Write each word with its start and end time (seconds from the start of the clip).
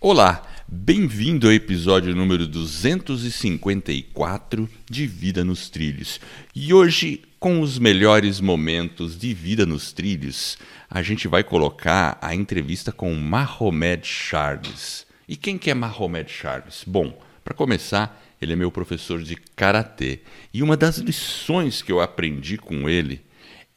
Olá, 0.00 0.46
bem-vindo 0.68 1.48
ao 1.48 1.52
episódio 1.52 2.14
número 2.14 2.46
254 2.46 4.70
de 4.88 5.08
Vida 5.08 5.44
nos 5.44 5.68
Trilhos. 5.68 6.20
E 6.54 6.72
hoje, 6.72 7.22
com 7.40 7.60
os 7.60 7.80
melhores 7.80 8.40
momentos 8.40 9.18
de 9.18 9.34
Vida 9.34 9.66
nos 9.66 9.92
Trilhos, 9.92 10.56
a 10.88 11.02
gente 11.02 11.26
vai 11.26 11.42
colocar 11.42 12.16
a 12.22 12.32
entrevista 12.32 12.92
com 12.92 13.12
Mahomed 13.12 14.06
Charles. 14.06 15.04
E 15.26 15.34
quem 15.34 15.58
que 15.58 15.68
é 15.68 15.74
Mahomed 15.74 16.30
Charles? 16.30 16.84
Bom, 16.86 17.20
para 17.42 17.52
começar, 17.52 18.24
ele 18.40 18.52
é 18.52 18.56
meu 18.56 18.70
professor 18.70 19.20
de 19.20 19.34
karatê. 19.34 20.20
E 20.54 20.62
uma 20.62 20.76
das 20.76 20.98
lições 20.98 21.82
que 21.82 21.90
eu 21.90 22.00
aprendi 22.00 22.56
com 22.56 22.88
ele 22.88 23.20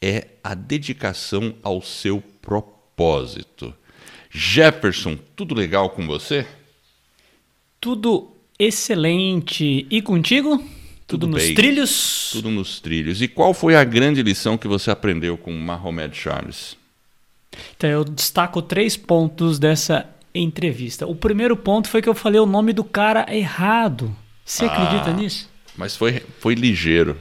é 0.00 0.28
a 0.44 0.54
dedicação 0.54 1.56
ao 1.64 1.82
seu 1.82 2.22
propósito. 2.40 3.74
Jefferson, 4.32 5.18
tudo 5.36 5.54
legal 5.54 5.90
com 5.90 6.06
você? 6.06 6.46
Tudo 7.80 8.32
excelente. 8.58 9.86
E 9.90 10.00
contigo? 10.00 10.56
Tudo, 11.06 11.26
tudo 11.26 11.26
nos 11.26 11.44
bem. 11.44 11.54
trilhos? 11.54 12.30
Tudo 12.32 12.50
nos 12.50 12.80
trilhos. 12.80 13.20
E 13.20 13.28
qual 13.28 13.52
foi 13.52 13.76
a 13.76 13.84
grande 13.84 14.22
lição 14.22 14.56
que 14.56 14.66
você 14.66 14.90
aprendeu 14.90 15.36
com 15.36 15.52
Mahomet 15.52 16.16
Charles? 16.16 16.76
Então, 17.76 17.90
eu 17.90 18.04
destaco 18.04 18.62
três 18.62 18.96
pontos 18.96 19.58
dessa 19.58 20.08
entrevista. 20.34 21.06
O 21.06 21.14
primeiro 21.14 21.54
ponto 21.54 21.88
foi 21.88 22.00
que 22.00 22.08
eu 22.08 22.14
falei 22.14 22.40
o 22.40 22.46
nome 22.46 22.72
do 22.72 22.82
cara 22.82 23.26
errado. 23.28 24.16
Você 24.44 24.64
ah, 24.64 24.72
acredita 24.72 25.12
nisso? 25.12 25.50
Mas 25.76 25.94
foi, 25.94 26.22
foi 26.38 26.54
ligeiro. 26.54 27.18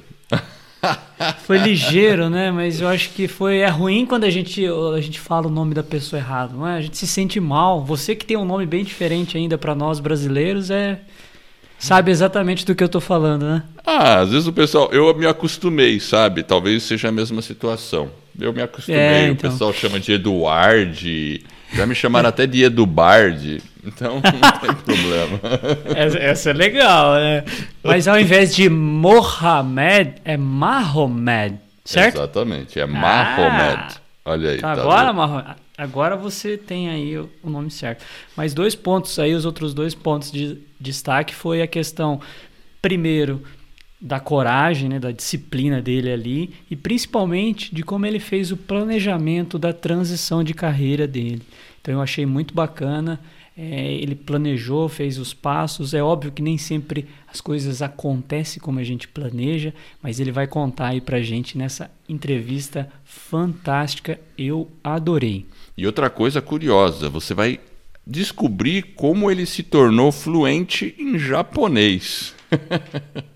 Foi 1.46 1.58
ligeiro, 1.58 2.30
né? 2.30 2.52
Mas 2.52 2.82
eu 2.82 2.88
acho 2.88 3.10
que 3.12 3.28
foi 3.28 3.60
é 3.60 3.68
ruim 3.68 4.06
quando 4.06 4.24
a 4.24 4.30
gente, 4.30 4.66
a 4.66 5.00
gente 5.00 5.20
fala 5.20 5.48
o 5.48 5.52
nome 5.52 5.74
da 5.74 5.84
pessoa 5.84 6.20
errado, 6.20 6.58
não 6.58 6.68
é? 6.68 6.78
A 6.78 6.82
gente 6.82 6.98
se 6.98 7.08
sente 7.08 7.40
mal. 7.40 7.84
Você 7.84 8.16
que 8.16 8.26
tem 8.26 8.38
um 8.38 8.46
nome 8.46 8.66
bem 8.66 8.84
diferente 8.84 9.38
ainda 9.38 9.58
para 9.58 9.76
nós 9.76 10.00
brasileiros 10.00 10.72
é 10.72 11.00
sabe 11.82 12.12
exatamente 12.12 12.66
do 12.66 12.76
que 12.76 12.84
eu 12.84 12.90
tô 12.90 13.02
falando, 13.02 13.46
né? 13.46 13.64
Ah, 13.86 14.20
às 14.20 14.30
vezes 14.30 14.48
o 14.48 14.54
pessoal, 14.54 14.90
eu 14.92 15.14
me 15.16 15.26
acostumei, 15.26 16.00
sabe? 16.00 16.44
Talvez 16.44 16.84
seja 16.84 17.10
a 17.10 17.12
mesma 17.12 17.42
situação. 17.42 18.10
Eu 18.40 18.54
me 18.54 18.62
acostumei, 18.62 19.00
é, 19.00 19.28
então. 19.28 19.50
o 19.50 19.52
pessoal 19.52 19.74
chama 19.74 20.00
de 20.00 20.14
Eduard, 20.14 21.44
já 21.74 21.86
me 21.86 21.96
chamaram 21.96 22.30
até 22.30 22.46
de 22.46 22.64
Edubard. 22.64 23.62
Então 23.84 24.22
não 24.22 24.60
tem 24.60 24.74
problema. 24.76 25.40
Essa, 25.96 26.18
essa, 26.18 26.50
é 26.52 26.54
legal, 26.54 27.16
né? 27.16 27.44
Mas 27.84 28.08
ao 28.08 28.20
invés 28.20 28.56
de 28.56 28.70
Mohamed, 28.70 30.16
é 30.24 30.38
Mahomed, 30.38 31.60
certo? 31.84 32.18
Exatamente, 32.18 32.80
é 32.80 32.86
Mahomed. 32.86 33.96
Ah, 33.96 34.02
Olha 34.24 34.52
aí. 34.52 34.60
Tá 34.60 34.74
agora, 34.74 35.12
Mahomed, 35.12 35.56
agora 35.82 36.16
você 36.16 36.58
tem 36.58 36.90
aí 36.90 37.18
o, 37.18 37.30
nome 37.44 37.72
certo. 37.72 38.06
Mas 38.38 38.54
dois 38.54 38.76
pontos 38.76 39.18
aí, 39.18 39.34
os 39.34 39.46
outros 39.46 39.74
dois 39.74 39.96
pontos 39.96 40.32
de 40.32 40.60
destaque 40.80 41.34
foi 41.34 41.62
a 41.62 41.68
questão, 41.68 42.22
primeiro, 42.80 43.42
da 44.00 44.20
coragem, 44.20 44.90
né, 44.90 45.00
da 45.00 45.12
disciplina 45.12 45.82
dele 45.82 46.12
ali 46.12 46.54
e 46.70 46.76
principalmente 46.76 47.74
de 47.74 47.84
como 47.84 48.06
ele 48.06 48.20
fez 48.20 48.52
o 48.52 48.58
planejamento 48.58 49.58
da 49.58 49.74
transição 49.74 50.44
de 50.44 50.54
carreira 50.54 51.08
dele. 51.08 51.42
Então 51.82 51.96
eu 51.96 52.02
achei 52.02 52.26
muito 52.26 52.54
bacana. 52.54 53.20
É, 53.58 53.94
ele 53.96 54.16
planejou, 54.16 54.88
fez 54.88 55.18
os 55.18 55.34
passos. 55.34 55.94
É 55.94 56.02
óbvio 56.02 56.32
que 56.32 56.42
nem 56.42 56.58
sempre 56.58 57.08
as 57.28 57.42
coisas 57.42 57.82
acontecem 57.82 58.62
como 58.62 58.80
a 58.80 58.84
gente 58.84 59.08
planeja, 59.08 59.74
mas 60.02 60.20
ele 60.20 60.32
vai 60.32 60.48
contar 60.48 60.90
aí 60.90 61.02
pra 61.02 61.22
gente 61.22 61.58
nessa 61.58 61.92
entrevista 62.08 62.90
fantástica. 63.04 64.20
Eu 64.38 64.72
adorei. 64.84 65.46
E 65.78 65.86
outra 65.86 66.10
coisa 66.10 66.42
curiosa, 66.42 67.10
você 67.10 67.34
vai 67.34 67.60
descobrir 68.06 68.94
como 68.96 69.32
ele 69.32 69.46
se 69.46 69.64
tornou 69.64 70.12
fluente 70.12 70.96
em 70.98 71.18
japonês. 71.18 72.36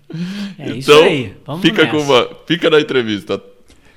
É 0.58 0.68
então, 0.68 0.76
isso 0.78 0.92
aí. 0.92 1.36
Vamos 1.44 1.62
fica, 1.62 1.84
nessa. 1.84 1.96
com 1.96 2.02
uma, 2.02 2.30
fica 2.46 2.70
na 2.70 2.80
entrevista. 2.80 3.42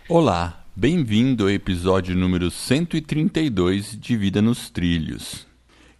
Olá, 0.09 0.65
bem-vindo 0.75 1.43
ao 1.43 1.49
episódio 1.51 2.15
número 2.15 2.49
132 2.49 3.95
de 3.97 4.17
Vida 4.17 4.41
nos 4.41 4.71
Trilhos. 4.71 5.45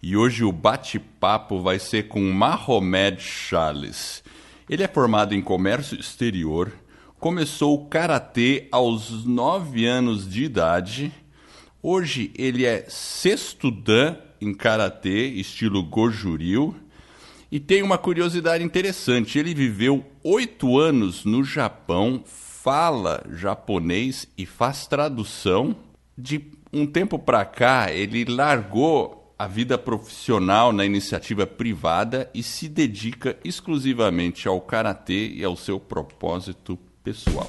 E 0.02 0.16
hoje 0.16 0.42
o 0.42 0.50
bate-papo 0.50 1.60
vai 1.60 1.78
ser 1.78 2.08
com 2.08 2.20
Mahomed 2.32 3.22
Charles. 3.22 4.22
Ele 4.68 4.82
é 4.82 4.88
formado 4.88 5.32
em 5.32 5.40
comércio 5.40 5.98
exterior, 5.98 6.72
começou 7.18 7.74
o 7.74 7.86
karatê 7.86 8.66
aos 8.72 9.24
9 9.24 9.86
anos 9.86 10.28
de 10.28 10.42
idade. 10.44 11.12
Hoje 11.82 12.30
ele 12.36 12.66
é 12.66 12.84
sexto 12.88 13.70
dan 13.70 14.16
em 14.40 14.52
karatê, 14.52 15.28
estilo 15.28 15.82
Goju-ryu. 15.82 16.74
E 17.50 17.58
tem 17.58 17.82
uma 17.82 17.96
curiosidade 17.96 18.62
interessante: 18.62 19.38
ele 19.38 19.54
viveu 19.54 20.04
oito 20.22 20.78
anos 20.78 21.24
no 21.24 21.42
Japão, 21.42 22.22
fala 22.26 23.24
japonês 23.32 24.28
e 24.36 24.44
faz 24.44 24.86
tradução. 24.86 25.74
De 26.16 26.44
um 26.70 26.86
tempo 26.86 27.18
para 27.18 27.44
cá, 27.46 27.90
ele 27.90 28.26
largou 28.26 29.34
a 29.38 29.46
vida 29.46 29.78
profissional 29.78 30.70
na 30.70 30.84
iniciativa 30.84 31.46
privada 31.46 32.30
e 32.34 32.42
se 32.42 32.68
dedica 32.68 33.38
exclusivamente 33.42 34.46
ao 34.46 34.60
karatê 34.60 35.28
e 35.28 35.42
ao 35.42 35.56
seu 35.56 35.80
propósito 35.80 36.78
pessoal. 37.02 37.48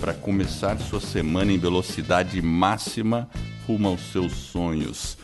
para 0.00 0.12
começar 0.12 0.78
sua 0.78 1.00
semana 1.00 1.52
em 1.52 1.58
velocidade 1.58 2.40
máxima 2.42 3.28
rumo 3.66 3.88
aos 3.88 4.00
seus 4.12 4.32
sonhos. 4.32 5.16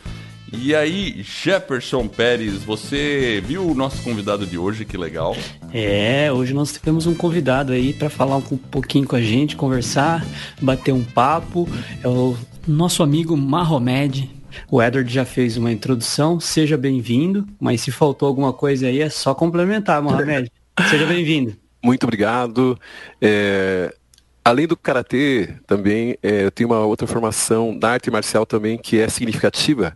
E 0.53 0.75
aí, 0.75 1.23
Jefferson 1.23 2.07
Pérez, 2.07 2.63
você 2.63 3.41
viu 3.45 3.65
o 3.65 3.73
nosso 3.73 4.03
convidado 4.03 4.45
de 4.45 4.57
hoje? 4.57 4.83
Que 4.83 4.97
legal. 4.97 5.35
É, 5.73 6.29
hoje 6.31 6.53
nós 6.53 6.73
temos 6.73 7.07
um 7.07 7.15
convidado 7.15 7.71
aí 7.71 7.93
para 7.93 8.09
falar 8.09 8.35
um 8.35 8.41
pouquinho 8.41 9.07
com 9.07 9.15
a 9.15 9.21
gente, 9.21 9.55
conversar, 9.55 10.25
bater 10.61 10.93
um 10.93 11.03
papo. 11.03 11.69
É 12.03 12.07
o 12.07 12.35
nosso 12.67 13.01
amigo 13.01 13.37
Mahomed. 13.37 14.29
O 14.69 14.81
Edward 14.81 15.11
já 15.11 15.23
fez 15.23 15.55
uma 15.55 15.71
introdução, 15.71 16.37
seja 16.39 16.77
bem-vindo, 16.77 17.47
mas 17.57 17.79
se 17.79 17.91
faltou 17.91 18.27
alguma 18.27 18.51
coisa 18.51 18.87
aí 18.87 18.99
é 18.99 19.09
só 19.09 19.33
complementar, 19.33 20.01
Mahomed. 20.01 20.51
seja 20.89 21.05
bem-vindo. 21.05 21.55
Muito 21.81 22.03
obrigado. 22.03 22.77
É, 23.21 23.95
Além 24.43 24.67
do 24.67 24.75
karatê, 24.75 25.55
também 25.67 26.17
é, 26.23 26.45
eu 26.45 26.51
tenho 26.51 26.69
uma 26.69 26.79
outra 26.79 27.05
formação 27.05 27.77
da 27.77 27.91
arte 27.91 28.09
marcial 28.09 28.45
também 28.45 28.77
que 28.77 28.99
é 28.99 29.07
significativa, 29.07 29.95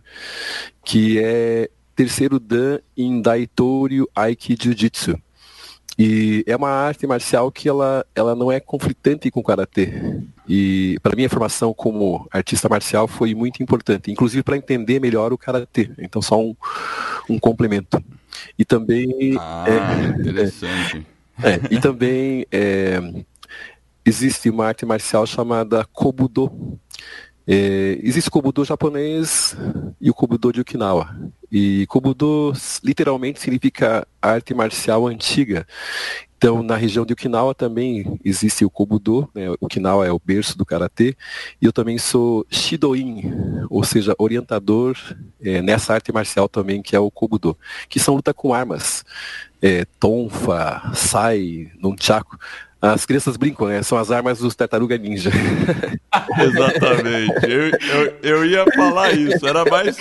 que 0.84 1.18
é 1.18 1.68
terceiro 1.96 2.38
dan 2.38 2.78
em 2.96 3.20
Daitoryu 3.20 4.08
Aiki 4.14 4.56
Jiu-Jitsu. 4.60 5.18
E 5.98 6.44
é 6.46 6.54
uma 6.54 6.68
arte 6.68 7.06
marcial 7.06 7.50
que 7.50 7.68
ela, 7.68 8.04
ela 8.14 8.36
não 8.36 8.52
é 8.52 8.60
conflitante 8.60 9.30
com 9.30 9.40
o 9.40 9.42
karatê. 9.42 9.94
E 10.46 10.98
para 11.02 11.16
minha 11.16 11.28
formação 11.28 11.72
como 11.72 12.28
artista 12.30 12.68
marcial 12.68 13.08
foi 13.08 13.34
muito 13.34 13.62
importante, 13.62 14.10
inclusive 14.10 14.42
para 14.42 14.58
entender 14.58 15.00
melhor 15.00 15.32
o 15.32 15.38
karatê. 15.38 15.90
Então 15.98 16.20
só 16.20 16.38
um, 16.38 16.54
um 17.30 17.38
complemento. 17.38 18.02
E 18.58 18.64
também 18.64 19.36
ah, 19.40 19.64
é, 19.66 20.20
interessante. 20.20 21.06
É, 21.42 21.52
é, 21.52 21.60
e 21.70 21.80
também 21.80 22.46
é, 22.52 23.00
existe 24.06 24.48
uma 24.48 24.66
arte 24.66 24.86
marcial 24.86 25.26
chamada 25.26 25.84
Kobudo. 25.92 26.78
É, 27.48 27.98
existe 28.02 28.30
Kobudo 28.30 28.64
japonês 28.64 29.56
e 30.00 30.08
o 30.08 30.14
Kobudo 30.14 30.52
de 30.52 30.60
Okinawa. 30.60 31.14
E 31.50 31.86
Kobudo 31.88 32.52
literalmente 32.84 33.40
significa 33.40 34.06
arte 34.22 34.54
marcial 34.54 35.06
antiga. 35.06 35.66
Então, 36.36 36.62
na 36.62 36.76
região 36.76 37.06
de 37.06 37.14
Okinawa 37.14 37.54
também 37.54 38.20
existe 38.24 38.64
o 38.64 38.70
Kobudo, 38.70 39.28
né? 39.34 39.46
Okinawa 39.58 40.06
é 40.06 40.12
o 40.12 40.20
berço 40.22 40.56
do 40.56 40.66
karatê, 40.66 41.16
e 41.60 41.64
eu 41.64 41.72
também 41.72 41.96
sou 41.96 42.46
Shidoin, 42.50 43.22
ou 43.70 43.82
seja, 43.82 44.14
orientador 44.18 44.96
é, 45.40 45.62
nessa 45.62 45.94
arte 45.94 46.12
marcial 46.12 46.46
também, 46.46 46.82
que 46.82 46.94
é 46.94 47.00
o 47.00 47.10
Kobudo, 47.10 47.56
que 47.88 47.98
são 47.98 48.14
luta 48.14 48.34
com 48.34 48.52
armas, 48.52 49.02
é, 49.62 49.86
tonfa, 49.98 50.92
sai, 50.94 51.72
nunchaku, 51.80 52.38
as 52.92 53.06
crianças 53.06 53.36
brincam, 53.36 53.68
né? 53.68 53.82
São 53.82 53.98
as 53.98 54.10
armas 54.10 54.38
dos 54.38 54.54
tartaruga 54.54 54.96
ninja. 54.98 55.30
Exatamente. 56.38 57.44
Eu, 57.44 57.70
eu, 57.70 58.14
eu, 58.22 58.46
ia 58.46 58.64
falar 58.74 59.12
isso. 59.12 59.46
Era 59.46 59.64
mais 59.64 59.96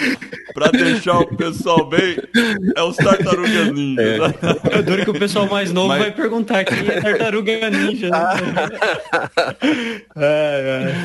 para 0.53 0.71
deixar 0.71 1.19
o 1.19 1.35
pessoal 1.35 1.87
bem. 1.87 2.17
É 2.75 2.83
os 2.83 2.95
tartarugas 2.97 3.71
ninja. 3.71 4.01
É. 4.01 4.77
Eu 4.77 4.83
duro 4.83 5.03
que 5.03 5.09
o 5.11 5.19
pessoal 5.19 5.47
mais 5.47 5.71
novo 5.71 5.89
Mas... 5.89 5.99
vai 5.99 6.11
perguntar 6.11 6.63
quem 6.65 6.87
é 6.87 7.01
tartaruga 7.01 7.69
ninja. 7.69 8.09
é, 10.15 10.91
é. 10.91 10.95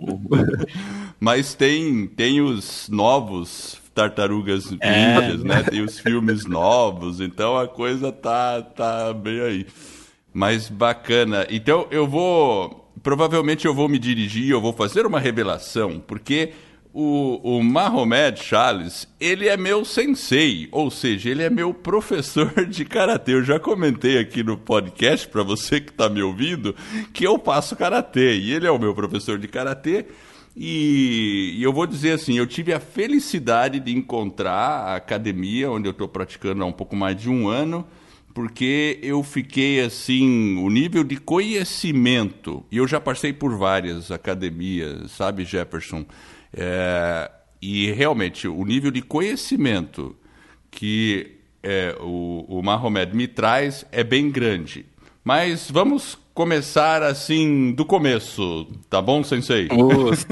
Mas 1.20 1.54
tem, 1.54 2.06
tem 2.06 2.40
os 2.40 2.88
novos 2.90 3.80
tartarugas 3.94 4.74
é. 4.80 5.20
ninjas, 5.20 5.44
né? 5.44 5.62
Tem 5.62 5.80
os 5.80 5.98
filmes 5.98 6.44
novos, 6.44 7.20
então 7.20 7.56
a 7.56 7.68
coisa 7.68 8.10
tá, 8.10 8.60
tá 8.60 9.12
bem 9.12 9.40
aí. 9.40 9.66
Mas 10.34 10.68
bacana. 10.68 11.46
Então 11.48 11.86
eu 11.92 12.08
vou. 12.08 12.90
Provavelmente 13.02 13.66
eu 13.66 13.74
vou 13.74 13.88
me 13.88 13.98
dirigir, 13.98 14.50
eu 14.50 14.60
vou 14.60 14.72
fazer 14.72 15.06
uma 15.06 15.20
revelação, 15.20 16.02
porque 16.04 16.52
o, 16.92 17.40
o 17.42 17.62
Mahomet 17.62 18.42
Charles, 18.42 19.06
ele 19.20 19.48
é 19.48 19.56
meu 19.56 19.84
sensei, 19.84 20.68
ou 20.70 20.90
seja, 20.90 21.28
ele 21.28 21.42
é 21.42 21.50
meu 21.50 21.74
professor 21.74 22.52
de 22.66 22.84
karatê. 22.84 23.34
Eu 23.34 23.42
já 23.42 23.58
comentei 23.58 24.18
aqui 24.18 24.42
no 24.42 24.56
podcast 24.56 25.28
para 25.28 25.42
você 25.42 25.80
que 25.80 25.90
está 25.90 26.08
me 26.08 26.22
ouvindo 26.22 26.74
que 27.12 27.26
eu 27.26 27.38
faço 27.38 27.76
karatê 27.76 28.36
e 28.36 28.52
ele 28.52 28.66
é 28.66 28.70
o 28.70 28.78
meu 28.78 28.94
professor 28.94 29.38
de 29.38 29.48
karatê. 29.48 30.06
E, 30.56 31.56
e, 31.58 31.62
eu 31.62 31.72
vou 31.72 31.84
dizer 31.84 32.12
assim, 32.12 32.38
eu 32.38 32.46
tive 32.46 32.72
a 32.72 32.78
felicidade 32.78 33.80
de 33.80 33.92
encontrar 33.92 34.56
a 34.56 34.96
academia 34.96 35.68
onde 35.70 35.88
eu 35.88 35.92
estou 35.92 36.06
praticando 36.06 36.62
há 36.62 36.66
um 36.66 36.72
pouco 36.72 36.94
mais 36.94 37.20
de 37.20 37.28
um 37.28 37.48
ano 37.48 37.84
porque 38.34 38.98
eu 39.00 39.22
fiquei 39.22 39.80
assim, 39.80 40.58
o 40.58 40.68
nível 40.68 41.04
de 41.04 41.16
conhecimento, 41.16 42.64
e 42.70 42.78
eu 42.78 42.88
já 42.88 43.00
passei 43.00 43.32
por 43.32 43.56
várias 43.56 44.10
academias, 44.10 45.12
sabe, 45.12 45.44
Jefferson? 45.44 46.04
É, 46.52 47.30
e 47.62 47.92
realmente, 47.92 48.48
o 48.48 48.64
nível 48.64 48.90
de 48.90 49.00
conhecimento 49.00 50.16
que 50.68 51.36
é, 51.62 51.96
o, 52.00 52.44
o 52.48 52.62
Mahomed 52.62 53.16
me 53.16 53.28
traz 53.28 53.86
é 53.92 54.02
bem 54.02 54.30
grande. 54.30 54.84
Mas 55.22 55.70
vamos 55.70 56.18
começar 56.34 57.02
assim 57.04 57.72
do 57.72 57.84
começo, 57.84 58.66
tá 58.90 59.00
bom, 59.00 59.22
Sensei? 59.22 59.68
Vamos, 59.68 60.26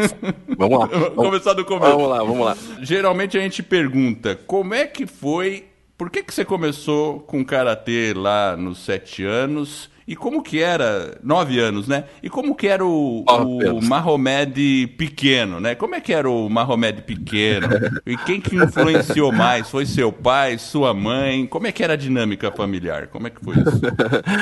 vamos 0.58 0.78
lá. 0.80 0.86
Vamos 0.90 1.14
começar 1.14 1.52
do 1.54 1.64
começo. 1.64 1.92
Vamos 1.92 2.08
lá, 2.10 2.18
vamos 2.18 2.44
lá. 2.44 2.56
Geralmente 2.82 3.38
a 3.38 3.40
gente 3.40 3.62
pergunta 3.62 4.34
como 4.44 4.74
é 4.74 4.86
que 4.86 5.06
foi 5.06 5.71
por 5.96 6.10
que, 6.10 6.22
que 6.22 6.34
você 6.34 6.44
começou 6.44 7.20
com 7.20 7.44
karatê 7.44 8.12
lá 8.14 8.56
nos 8.56 8.78
sete 8.84 9.24
anos? 9.24 9.90
E 10.06 10.16
como 10.16 10.42
que 10.42 10.60
era, 10.60 11.18
nove 11.22 11.60
anos, 11.60 11.86
né? 11.86 12.04
E 12.22 12.28
como 12.28 12.54
que 12.54 12.66
era 12.66 12.84
o, 12.84 13.24
oh, 13.28 13.78
o 13.78 13.82
Mahomed 13.82 14.88
pequeno, 14.98 15.60
né? 15.60 15.74
Como 15.74 15.94
é 15.94 16.00
que 16.00 16.12
era 16.12 16.28
o 16.28 16.48
Mahomed 16.48 17.02
pequeno? 17.02 17.68
E 18.04 18.16
quem 18.16 18.40
que 18.40 18.56
influenciou 18.56 19.30
mais? 19.32 19.70
Foi 19.70 19.86
seu 19.86 20.12
pai, 20.12 20.58
sua 20.58 20.92
mãe? 20.92 21.46
Como 21.46 21.66
é 21.66 21.72
que 21.72 21.84
era 21.84 21.92
a 21.92 21.96
dinâmica 21.96 22.50
familiar? 22.50 23.06
Como 23.08 23.28
é 23.28 23.30
que 23.30 23.44
foi 23.44 23.54
isso? 23.54 23.80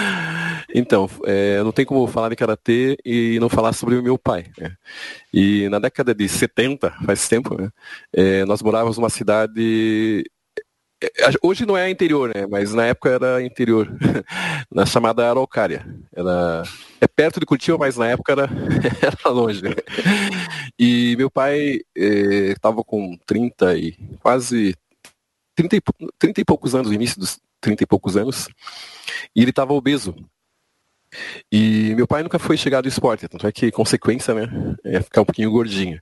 então, 0.74 1.10
é, 1.26 1.62
não 1.62 1.72
tem 1.72 1.84
como 1.84 2.06
falar 2.06 2.30
de 2.30 2.36
karatê 2.36 2.96
e 3.04 3.38
não 3.38 3.50
falar 3.50 3.74
sobre 3.74 3.96
o 3.96 4.02
meu 4.02 4.18
pai. 4.18 4.46
Né? 4.58 4.72
E 5.32 5.68
na 5.68 5.78
década 5.78 6.14
de 6.14 6.26
70, 6.26 6.90
faz 7.04 7.28
tempo, 7.28 7.60
né? 7.60 7.68
É, 8.14 8.46
nós 8.46 8.62
morávamos 8.62 8.96
numa 8.96 9.10
cidade 9.10 10.24
hoje 11.42 11.64
não 11.64 11.76
é 11.76 11.90
interior, 11.90 12.32
né? 12.34 12.46
Mas 12.46 12.72
na 12.72 12.86
época 12.86 13.10
era 13.10 13.42
interior, 13.42 13.88
na 14.70 14.84
chamada 14.84 15.28
Araucária. 15.28 15.86
Era 16.14 16.62
é 17.00 17.06
perto 17.06 17.40
de 17.40 17.46
Curitiba, 17.46 17.78
mas 17.78 17.96
na 17.96 18.08
época 18.08 18.32
era, 18.32 18.48
era 19.02 19.30
longe. 19.30 19.62
E 20.78 21.14
meu 21.16 21.30
pai 21.30 21.80
estava 21.94 22.80
eh, 22.80 22.84
com 22.86 23.16
30 23.26 23.76
e 23.76 23.92
quase 24.20 24.74
30 25.54 25.76
e, 25.76 25.82
30 26.18 26.40
e 26.40 26.44
poucos 26.44 26.74
anos, 26.74 26.92
início 26.92 27.18
dos 27.18 27.38
30 27.60 27.84
e 27.84 27.86
poucos 27.86 28.16
anos, 28.16 28.48
e 29.34 29.42
ele 29.42 29.50
estava 29.50 29.72
obeso. 29.72 30.14
E 31.50 31.94
meu 31.94 32.06
pai 32.06 32.22
nunca 32.22 32.38
foi 32.38 32.56
chegado 32.56 32.86
ao 32.86 32.88
esporte, 32.88 33.28
tanto 33.28 33.46
é 33.46 33.52
que 33.52 33.70
consequência, 33.70 34.34
né, 34.34 34.48
é 34.84 35.00
ficar 35.00 35.22
um 35.22 35.24
pouquinho 35.24 35.50
gordinho. 35.50 36.00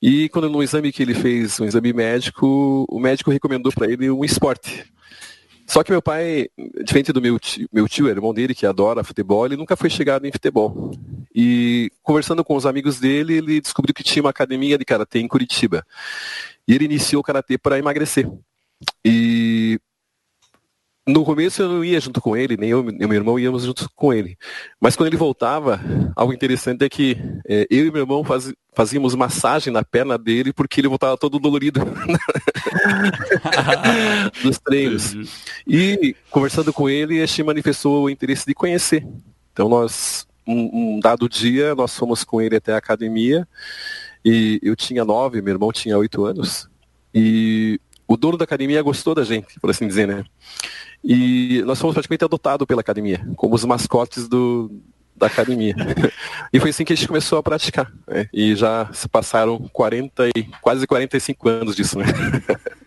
E 0.00 0.28
quando 0.28 0.48
no 0.48 0.62
exame 0.62 0.92
que 0.92 1.02
ele 1.02 1.14
fez, 1.14 1.58
um 1.60 1.64
exame 1.64 1.92
médico, 1.92 2.86
o 2.88 3.00
médico 3.00 3.30
recomendou 3.30 3.72
para 3.72 3.90
ele 3.90 4.10
um 4.10 4.24
esporte. 4.24 4.84
Só 5.66 5.82
que 5.82 5.90
meu 5.90 6.00
pai, 6.00 6.48
diferente 6.84 7.12
do 7.12 7.20
meu 7.20 7.40
tio, 7.40 7.68
meu 7.72 7.88
tio, 7.88 8.08
irmão 8.08 8.32
dele, 8.32 8.54
que 8.54 8.64
adora 8.64 9.02
futebol, 9.02 9.44
ele 9.44 9.56
nunca 9.56 9.76
foi 9.76 9.90
chegado 9.90 10.24
em 10.24 10.30
futebol. 10.30 10.92
E 11.34 11.90
conversando 12.02 12.44
com 12.44 12.54
os 12.54 12.64
amigos 12.64 13.00
dele, 13.00 13.34
ele 13.34 13.60
descobriu 13.60 13.92
que 13.92 14.04
tinha 14.04 14.22
uma 14.22 14.30
academia 14.30 14.78
de 14.78 14.84
karatê 14.84 15.18
em 15.18 15.26
Curitiba. 15.26 15.84
E 16.68 16.74
ele 16.74 16.84
iniciou 16.84 17.20
o 17.20 17.24
karatê 17.24 17.58
para 17.58 17.78
emagrecer. 17.78 18.30
E 19.04 19.80
no 21.06 21.24
começo 21.24 21.62
eu 21.62 21.68
não 21.68 21.84
ia 21.84 22.00
junto 22.00 22.20
com 22.20 22.36
ele, 22.36 22.56
nem 22.56 22.70
eu 22.70 22.88
e 22.88 23.06
meu 23.06 23.12
irmão 23.12 23.38
íamos 23.38 23.62
junto 23.62 23.88
com 23.94 24.12
ele. 24.12 24.36
Mas 24.80 24.96
quando 24.96 25.06
ele 25.06 25.16
voltava, 25.16 25.80
algo 26.16 26.32
interessante 26.32 26.84
é 26.84 26.88
que 26.88 27.16
é, 27.46 27.66
eu 27.70 27.86
e 27.86 27.90
meu 27.92 28.02
irmão 28.02 28.24
faz, 28.24 28.52
fazíamos 28.74 29.14
massagem 29.14 29.72
na 29.72 29.84
perna 29.84 30.18
dele 30.18 30.52
porque 30.52 30.80
ele 30.80 30.88
voltava 30.88 31.16
todo 31.16 31.38
dolorido 31.38 31.80
dos 34.42 34.58
treinos. 34.58 35.14
E 35.64 36.16
conversando 36.28 36.72
com 36.72 36.88
ele, 36.88 37.18
este 37.18 37.42
manifestou 37.42 38.04
o 38.04 38.10
interesse 38.10 38.44
de 38.44 38.54
conhecer. 38.54 39.06
Então 39.52 39.68
nós, 39.68 40.26
um, 40.44 40.96
um 40.96 41.00
dado 41.00 41.28
dia, 41.28 41.72
nós 41.76 41.96
fomos 41.96 42.24
com 42.24 42.40
ele 42.40 42.56
até 42.56 42.72
a 42.72 42.78
academia 42.78 43.46
e 44.24 44.58
eu 44.60 44.74
tinha 44.74 45.04
nove, 45.04 45.40
meu 45.40 45.54
irmão 45.54 45.70
tinha 45.70 45.96
oito 45.96 46.24
anos. 46.24 46.68
E 47.14 47.80
o 48.06 48.16
dono 48.16 48.36
da 48.36 48.44
academia 48.44 48.82
gostou 48.82 49.14
da 49.14 49.24
gente, 49.24 49.58
por 49.60 49.70
assim 49.70 49.86
dizer, 49.86 50.06
né? 50.06 50.24
E 51.02 51.62
nós 51.66 51.80
fomos 51.80 51.94
praticamente 51.94 52.24
adotados 52.24 52.66
pela 52.66 52.80
academia, 52.80 53.26
como 53.36 53.54
os 53.54 53.64
mascotes 53.64 54.28
do, 54.28 54.70
da 55.16 55.26
academia. 55.26 55.74
e 56.52 56.60
foi 56.60 56.70
assim 56.70 56.84
que 56.84 56.92
a 56.92 56.96
gente 56.96 57.08
começou 57.08 57.38
a 57.38 57.42
praticar. 57.42 57.92
Né? 58.06 58.28
E 58.32 58.54
já 58.54 58.88
se 58.92 59.08
passaram 59.08 59.58
40 59.72 60.28
e, 60.36 60.44
quase 60.60 60.86
45 60.86 61.48
anos 61.48 61.76
disso, 61.76 61.98
né? 61.98 62.06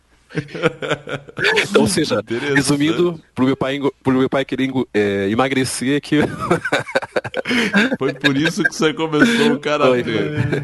então, 1.69 1.81
ou 1.81 1.87
seja, 1.87 2.21
resumindo, 2.55 3.19
pro 3.33 3.45
meu 3.45 3.57
pai, 3.57 3.79
pro 4.03 4.13
meu 4.17 4.29
pai 4.29 4.45
querer 4.45 4.71
é, 4.93 5.29
emagrecer 5.29 5.99
que. 6.01 6.19
foi 7.97 8.13
por 8.13 8.37
isso 8.37 8.63
que 8.63 8.73
você 8.73 8.93
começou 8.93 9.53
o 9.53 9.59
karatê. 9.59 10.03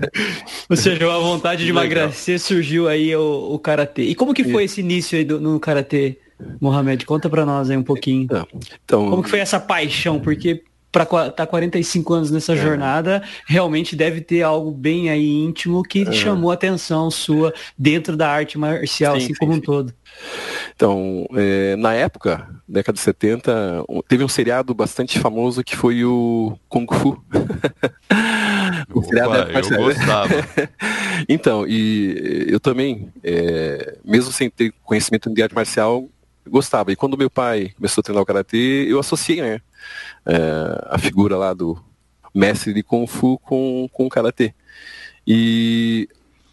Ou 0.70 0.76
seja, 0.76 1.12
a 1.12 1.20
vontade 1.20 1.64
de 1.64 1.70
emagrecer 1.70 2.40
surgiu 2.40 2.88
aí 2.88 3.16
o, 3.16 3.54
o 3.54 3.60
karatê. 3.60 4.04
E 4.04 4.16
como 4.16 4.34
que 4.34 4.44
foi 4.44 4.66
esse 4.66 4.82
início 4.82 5.18
aí 5.18 5.24
do, 5.24 5.40
no 5.40 5.60
karatê? 5.60 6.20
Mohamed, 6.60 7.06
conta 7.06 7.30
para 7.30 7.46
nós 7.46 7.70
aí 7.70 7.78
um 7.78 7.84
pouquinho. 7.84 8.24
Então, 8.24 8.48
então, 8.84 9.10
Como 9.10 9.24
que 9.24 9.30
foi 9.30 9.40
essa 9.40 9.60
paixão? 9.60 10.20
Porque 10.20 10.64
para 10.96 11.04
estar 11.04 11.32
tá 11.32 11.46
45 11.46 12.14
anos 12.14 12.32
nessa 12.32 12.54
é. 12.54 12.56
jornada, 12.56 13.22
realmente 13.46 13.98
deve 13.98 14.22
ter 14.22 14.44
algo 14.44 14.72
bem 14.72 15.10
aí 15.10 15.30
íntimo 15.30 15.84
que 15.84 16.04
é. 16.04 16.12
chamou 16.14 16.52
a 16.52 16.54
atenção 16.54 17.12
sua 17.12 17.54
dentro 17.78 18.16
da 18.16 18.30
arte 18.30 18.58
marcial, 18.58 19.16
sim, 19.16 19.26
assim 19.26 19.34
sim, 19.34 19.40
como 19.40 19.52
sim. 19.52 19.60
um 19.60 19.62
todo. 19.62 19.94
Então, 20.74 21.28
é, 21.36 21.76
na 21.76 21.94
época, 21.94 22.48
década 22.66 22.96
de 22.96 23.02
70, 23.02 23.84
teve 24.08 24.24
um 24.24 24.30
seriado 24.30 24.74
bastante 24.74 25.20
famoso 25.20 25.66
que 25.66 25.76
foi 25.76 26.06
o 26.06 26.58
Kung 26.70 26.88
Fu. 26.90 27.22
o 28.94 29.00
Opa, 29.00 29.52
eu 29.54 29.76
gostava. 29.84 30.34
então, 31.28 31.68
e 31.68 32.46
eu 32.48 32.60
também, 32.62 33.10
é, 33.22 33.98
mesmo 34.06 34.32
sem 34.32 34.50
ter 34.50 34.74
conhecimento 34.82 35.30
de 35.30 35.44
arte 35.44 35.54
marcial, 35.54 36.08
gostava. 36.48 36.92
E 36.94 36.96
quando 36.96 37.18
meu 37.18 37.30
pai 37.30 37.72
começou 37.76 38.02
a 38.02 38.04
treinar 38.04 38.24
o 38.24 38.26
karatê, 38.26 38.86
eu 38.88 38.98
associei 38.98 39.42
né, 39.42 39.60
é, 40.26 40.88
a 40.90 40.98
figura 40.98 41.38
lá 41.38 41.54
do 41.54 41.78
mestre 42.34 42.74
de 42.74 42.84
kung 42.84 43.08
fu 43.08 43.40
com, 43.40 43.88
com 43.92 44.06
o 44.06 44.10
karatê. 44.10 44.54
E 45.26 46.08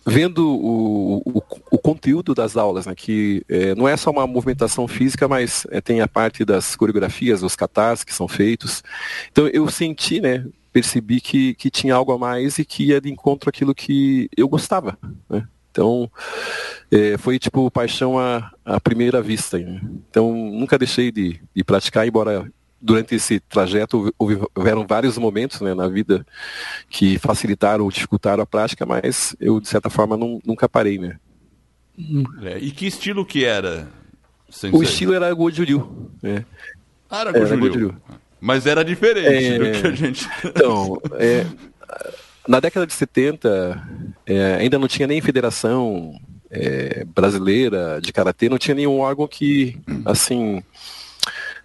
vendo 0.06 0.48
o, 0.48 1.18
o, 1.24 1.42
o, 1.70 1.78
conteúdo 1.78 2.34
das 2.34 2.56
aulas, 2.56 2.86
né, 2.86 2.94
que 2.94 3.44
é, 3.48 3.74
não 3.74 3.88
é 3.88 3.96
só 3.96 4.10
uma 4.10 4.26
movimentação 4.26 4.88
física, 4.88 5.28
mas 5.28 5.66
é, 5.70 5.80
tem 5.80 6.00
a 6.00 6.08
parte 6.08 6.44
das 6.44 6.74
coreografias, 6.74 7.42
os 7.42 7.54
katas 7.54 8.02
que 8.02 8.14
são 8.14 8.26
feitos. 8.26 8.82
Então 9.30 9.46
eu 9.48 9.68
senti, 9.68 10.20
né, 10.20 10.44
percebi 10.72 11.20
que, 11.20 11.54
que 11.54 11.70
tinha 11.70 11.94
algo 11.94 12.12
a 12.12 12.18
mais 12.18 12.58
e 12.58 12.64
que 12.64 12.86
ia 12.86 13.00
de 13.00 13.10
encontro 13.10 13.48
aquilo 13.48 13.74
que 13.74 14.28
eu 14.36 14.48
gostava. 14.48 14.98
Né? 15.28 15.46
Então, 15.70 16.10
é, 16.90 17.16
foi 17.18 17.38
tipo 17.38 17.70
paixão 17.70 18.18
à, 18.18 18.50
à 18.64 18.80
primeira 18.80 19.22
vista. 19.22 19.58
Né? 19.58 19.80
Então, 20.08 20.34
nunca 20.34 20.78
deixei 20.78 21.12
de, 21.12 21.40
de 21.54 21.64
praticar, 21.64 22.06
embora 22.06 22.50
durante 22.82 23.14
esse 23.14 23.38
trajeto 23.38 24.12
houveram 24.18 24.84
vários 24.86 25.16
momentos 25.16 25.60
né, 25.60 25.72
na 25.72 25.88
vida 25.88 26.26
que 26.90 27.16
facilitaram 27.18 27.84
ou 27.84 27.90
dificultaram 27.90 28.42
a 28.42 28.46
prática, 28.46 28.84
mas 28.84 29.36
eu, 29.40 29.60
de 29.60 29.68
certa 29.68 29.88
forma, 29.88 30.16
não, 30.16 30.40
nunca 30.44 30.68
parei. 30.68 30.98
Né? 30.98 31.16
É, 32.42 32.58
e 32.58 32.72
que 32.72 32.86
estilo 32.86 33.24
que 33.24 33.44
era? 33.44 33.88
Sensei? 34.50 34.78
O 34.78 34.82
estilo 34.82 35.14
era 35.14 35.32
Goju-Ryu. 35.32 36.10
Né? 36.20 36.44
Ah, 37.08 37.20
era 37.20 37.32
Goju-Ryu. 37.32 37.94
Mas 38.40 38.66
era 38.66 38.84
diferente 38.84 39.46
é... 39.46 39.58
do 39.58 39.80
que 39.80 39.86
a 39.86 39.92
gente. 39.92 40.28
Então, 40.44 41.00
é... 41.12 41.46
na 42.48 42.58
década 42.58 42.84
de 42.84 42.92
70, 42.92 43.80
é, 44.26 44.56
ainda 44.56 44.78
não 44.78 44.88
tinha 44.88 45.06
nem 45.06 45.20
federação 45.20 46.18
é, 46.50 47.04
brasileira 47.04 48.00
de 48.02 48.12
karatê, 48.12 48.48
não 48.48 48.58
tinha 48.58 48.74
nenhum 48.74 48.98
órgão 48.98 49.28
que, 49.28 49.78
assim, 50.04 50.62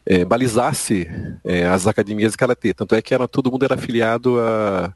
é, 0.07 0.23
balizasse 0.23 1.09
é, 1.43 1.67
as 1.67 1.85
academias 1.85 2.31
de 2.31 2.37
karatê. 2.37 2.73
Tanto 2.73 2.95
é 2.95 3.01
que 3.01 3.13
era, 3.13 3.27
todo 3.27 3.51
mundo 3.51 3.63
era 3.63 3.75
afiliado 3.75 4.39
a, 4.39 4.93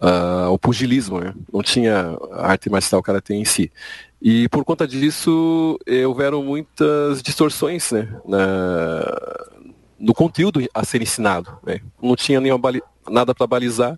a, 0.00 0.42
ao 0.46 0.58
pugilismo, 0.58 1.20
né? 1.20 1.32
não 1.52 1.62
tinha 1.62 2.18
arte 2.32 2.68
marcial 2.68 3.00
karatê 3.00 3.34
em 3.34 3.44
si. 3.44 3.70
E 4.20 4.48
por 4.48 4.64
conta 4.64 4.88
disso, 4.88 5.78
é, 5.86 6.04
houveram 6.04 6.42
muitas 6.42 7.22
distorções 7.22 7.92
né, 7.92 8.08
na, 8.26 9.04
no 10.00 10.12
conteúdo 10.12 10.60
a 10.74 10.84
ser 10.84 11.00
ensinado. 11.00 11.56
Né? 11.64 11.80
Não 12.02 12.16
tinha 12.16 12.40
nenhuma 12.40 12.72
nada 13.08 13.32
para 13.32 13.46
balizar. 13.46 13.96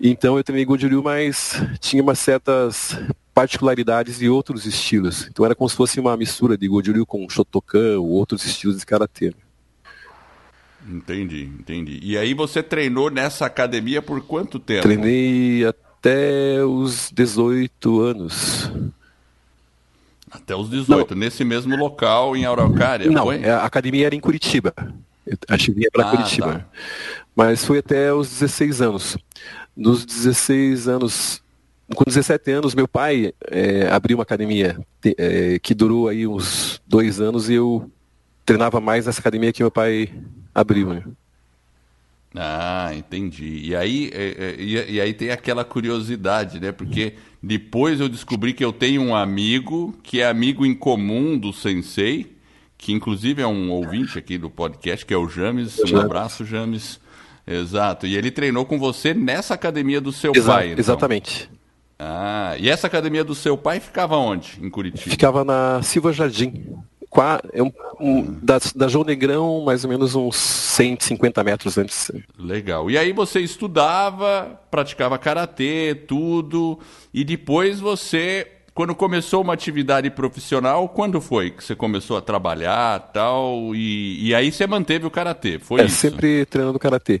Então 0.00 0.36
eu 0.36 0.42
treinei 0.42 0.64
Goju 0.64 1.02
mas 1.02 1.62
tinha 1.78 2.02
umas 2.02 2.18
certas 2.18 2.98
particularidades 3.40 4.20
e 4.20 4.28
outros 4.28 4.66
estilos. 4.66 5.26
Então 5.26 5.46
era 5.46 5.54
como 5.54 5.68
se 5.68 5.74
fosse 5.74 5.98
uma 5.98 6.14
mistura 6.14 6.58
de 6.58 6.68
Goju 6.68 7.06
com 7.06 7.26
Shotokan 7.26 7.98
ou 7.98 8.08
outros 8.08 8.44
estilos 8.44 8.78
de 8.78 8.84
karatê. 8.84 9.32
Entendi, 10.86 11.44
entendi. 11.58 12.00
E 12.02 12.18
aí 12.18 12.34
você 12.34 12.62
treinou 12.62 13.10
nessa 13.10 13.46
academia 13.46 14.02
por 14.02 14.20
quanto 14.20 14.58
tempo? 14.58 14.82
Treinei 14.82 15.64
até 15.64 16.62
os 16.62 17.10
18 17.10 18.00
anos. 18.00 18.70
Até 20.30 20.54
os 20.54 20.68
18, 20.68 21.14
Não. 21.14 21.20
nesse 21.20 21.42
mesmo 21.42 21.74
local 21.76 22.36
em 22.36 22.44
Araucária? 22.44 23.10
Não, 23.10 23.24
foi? 23.24 23.48
a 23.48 23.64
academia 23.64 24.04
era 24.04 24.14
em 24.14 24.20
Curitiba. 24.20 24.74
A 25.48 25.56
gente 25.56 25.72
vinha 25.72 25.88
para 25.90 26.08
ah, 26.08 26.10
Curitiba. 26.10 26.52
Tá. 26.52 26.66
Mas 27.34 27.64
foi 27.64 27.78
até 27.78 28.12
os 28.12 28.28
16 28.28 28.82
anos. 28.82 29.16
Nos 29.74 30.04
16 30.04 30.88
anos, 30.88 31.42
com 31.94 32.04
17 32.04 32.50
anos, 32.52 32.74
meu 32.74 32.86
pai 32.86 33.32
é, 33.50 33.88
abriu 33.88 34.16
uma 34.16 34.22
academia 34.22 34.78
é, 35.16 35.58
que 35.58 35.74
durou 35.74 36.08
aí 36.08 36.26
uns 36.26 36.80
dois 36.86 37.20
anos 37.20 37.48
e 37.50 37.54
eu 37.54 37.90
treinava 38.44 38.80
mais 38.80 39.06
nessa 39.06 39.20
academia 39.20 39.52
que 39.52 39.62
meu 39.62 39.70
pai 39.70 40.12
abriu. 40.54 40.92
Né? 40.92 41.02
Ah, 42.34 42.92
entendi. 42.94 43.60
E 43.64 43.74
aí, 43.74 44.10
é, 44.14 44.22
é, 44.22 44.56
e, 44.58 44.92
e, 44.94 45.00
aí 45.00 45.12
tem 45.12 45.30
aquela 45.30 45.64
curiosidade, 45.64 46.60
né? 46.60 46.70
Porque 46.70 47.14
depois 47.42 47.98
eu 47.98 48.08
descobri 48.08 48.52
que 48.52 48.64
eu 48.64 48.72
tenho 48.72 49.02
um 49.02 49.14
amigo 49.14 49.96
que 50.02 50.20
é 50.20 50.28
amigo 50.28 50.64
em 50.64 50.74
comum 50.74 51.36
do 51.36 51.52
Sensei, 51.52 52.36
que 52.78 52.92
inclusive 52.92 53.42
é 53.42 53.46
um 53.46 53.70
ouvinte 53.70 54.16
aqui 54.16 54.38
do 54.38 54.48
podcast, 54.48 55.04
que 55.04 55.12
é 55.12 55.16
o 55.16 55.28
James. 55.28 55.78
Um 55.92 55.98
abraço, 55.98 56.44
James. 56.44 57.00
Exato. 57.46 58.06
E 58.06 58.16
ele 58.16 58.30
treinou 58.30 58.64
com 58.64 58.78
você 58.78 59.12
nessa 59.12 59.54
academia 59.54 60.00
do 60.00 60.12
seu 60.12 60.32
Exa 60.34 60.52
pai. 60.52 60.66
Então. 60.68 60.78
Exatamente. 60.78 61.50
Ah, 62.02 62.56
e 62.58 62.70
essa 62.70 62.86
academia 62.86 63.22
do 63.22 63.34
seu 63.34 63.58
pai 63.58 63.78
ficava 63.78 64.16
onde, 64.16 64.58
em 64.58 64.70
Curitiba? 64.70 65.10
Ficava 65.10 65.44
na 65.44 65.82
Silva 65.82 66.14
Jardim. 66.14 66.64
É 67.52 67.62
um, 67.62 67.72
um, 68.00 68.38
da, 68.40 68.58
da 68.74 68.88
João 68.88 69.04
Negrão, 69.04 69.62
mais 69.62 69.84
ou 69.84 69.90
menos 69.90 70.14
uns 70.14 70.36
150 70.36 71.44
metros 71.44 71.76
antes. 71.76 72.10
Legal. 72.38 72.90
E 72.90 72.96
aí 72.96 73.12
você 73.12 73.40
estudava, 73.40 74.58
praticava 74.70 75.18
karatê, 75.18 75.94
tudo, 76.06 76.78
e 77.12 77.22
depois 77.22 77.80
você 77.80 78.46
quando 78.74 78.94
começou 78.94 79.42
uma 79.42 79.54
atividade 79.54 80.10
profissional, 80.10 80.88
quando 80.88 81.20
foi 81.20 81.50
que 81.50 81.62
você 81.62 81.74
começou 81.74 82.16
a 82.16 82.20
trabalhar 82.20 82.98
tal? 83.12 83.74
E, 83.74 84.28
e 84.28 84.34
aí 84.34 84.50
você 84.50 84.66
manteve 84.66 85.06
o 85.06 85.10
karatê? 85.10 85.58
Foi 85.58 85.80
é, 85.80 85.84
isso? 85.86 85.96
sempre 85.96 86.44
treinando 86.46 86.78
karatê. 86.78 87.20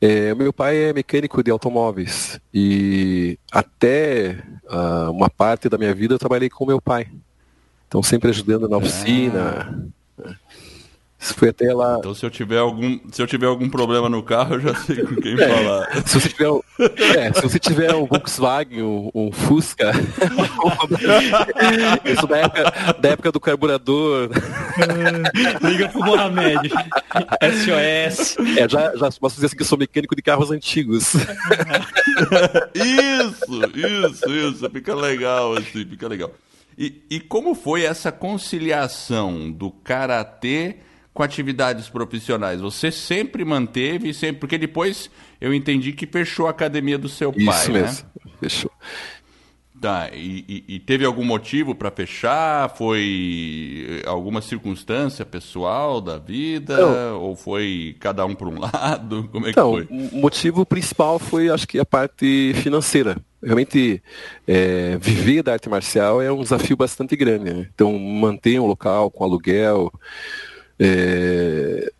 É, 0.00 0.34
meu 0.34 0.52
pai 0.52 0.76
é 0.76 0.92
mecânico 0.92 1.42
de 1.42 1.50
automóveis 1.50 2.40
e 2.52 3.38
até 3.52 4.42
uh, 4.64 5.10
uma 5.10 5.30
parte 5.30 5.68
da 5.68 5.78
minha 5.78 5.94
vida 5.94 6.14
eu 6.14 6.18
trabalhei 6.18 6.48
com 6.48 6.66
meu 6.66 6.80
pai. 6.80 7.08
Então 7.88 8.02
sempre 8.02 8.30
ajudando 8.30 8.68
na 8.68 8.76
oficina. 8.76 9.86
Ah. 11.30 11.34
Foi 11.36 11.48
até 11.48 11.72
lá. 11.72 11.96
Então 11.98 12.14
se 12.14 12.24
eu 12.24 12.30
tiver 12.30 12.58
algum, 12.58 12.98
se 13.10 13.20
eu 13.20 13.26
tiver 13.26 13.46
algum 13.46 13.68
problema 13.68 14.08
no 14.08 14.22
carro, 14.22 14.54
eu 14.54 14.60
já 14.60 14.74
sei 14.74 15.02
com 15.02 15.16
quem 15.16 15.34
é, 15.40 15.48
falar. 15.48 16.06
Se 16.06 16.20
você 16.20 16.28
tiver, 16.28 17.18
é, 17.18 17.32
se 17.32 17.42
você 17.42 17.58
tiver 17.58 17.94
um 17.94 18.06
Volkswagen, 18.06 18.82
um, 18.82 19.10
um 19.14 19.32
Fusca, 19.32 19.92
isso 22.04 22.26
da 22.26 22.38
época, 22.38 22.94
da 23.00 23.08
época 23.10 23.32
do 23.32 23.40
carburador. 23.40 24.30
Liga 25.62 25.88
pro 25.88 26.04
Mohamed. 26.04 26.68
SOS. 26.68 28.36
É, 28.56 28.68
já, 28.68 28.94
já 28.96 29.10
posso 29.12 29.36
dizer 29.36 29.46
assim 29.46 29.56
que 29.56 29.62
eu 29.62 29.66
sou 29.66 29.78
mecânico 29.78 30.14
de 30.14 30.22
carros 30.22 30.50
antigos. 30.50 31.14
isso, 32.74 33.62
isso, 33.74 34.30
isso. 34.30 34.70
Fica 34.70 34.94
legal 34.94 35.54
assim, 35.54 35.84
fica 35.84 36.08
legal. 36.08 36.30
E, 36.78 37.02
e 37.08 37.20
como 37.20 37.54
foi 37.54 37.84
essa 37.84 38.12
conciliação 38.12 39.50
do 39.50 39.70
karatê 39.70 40.76
com 41.16 41.22
atividades 41.22 41.88
profissionais? 41.88 42.60
Você 42.60 42.92
sempre 42.92 43.42
manteve, 43.44 44.12
sempre, 44.12 44.40
porque 44.40 44.58
depois 44.58 45.10
eu 45.40 45.54
entendi 45.54 45.92
que 45.92 46.06
fechou 46.06 46.46
a 46.46 46.50
academia 46.50 46.98
do 46.98 47.08
seu 47.08 47.32
Isso 47.34 47.46
pai, 47.46 47.62
Isso 47.62 47.72
mesmo, 47.72 48.08
né? 48.24 48.32
fechou. 48.38 48.70
Tá, 49.80 50.10
e, 50.12 50.44
e, 50.48 50.74
e 50.76 50.78
teve 50.80 51.04
algum 51.04 51.24
motivo 51.24 51.74
para 51.74 51.90
fechar? 51.90 52.74
Foi 52.76 54.02
alguma 54.06 54.40
circunstância 54.40 55.24
pessoal 55.24 56.00
da 56.00 56.16
vida? 56.18 56.76
Não. 56.78 57.20
Ou 57.20 57.36
foi 57.36 57.94
cada 58.00 58.24
um 58.24 58.34
para 58.34 58.48
um 58.48 58.58
lado? 58.60 59.28
Como 59.30 59.46
é 59.46 59.50
então, 59.50 59.76
que 59.76 59.86
foi? 59.86 60.08
O 60.12 60.20
motivo 60.20 60.64
principal 60.64 61.18
foi, 61.18 61.50
acho 61.50 61.68
que, 61.68 61.78
a 61.78 61.84
parte 61.84 62.52
financeira. 62.56 63.16
Realmente, 63.42 64.02
é, 64.46 64.96
viver 64.98 65.42
da 65.42 65.52
arte 65.52 65.68
marcial 65.68 66.22
é 66.22 66.32
um 66.32 66.42
desafio 66.42 66.76
bastante 66.76 67.14
grande. 67.14 67.52
Né? 67.52 67.68
Então, 67.74 67.98
manter 67.98 68.58
um 68.58 68.66
local 68.66 69.10
com 69.10 69.24
aluguel, 69.24 69.92
é, 70.78 71.92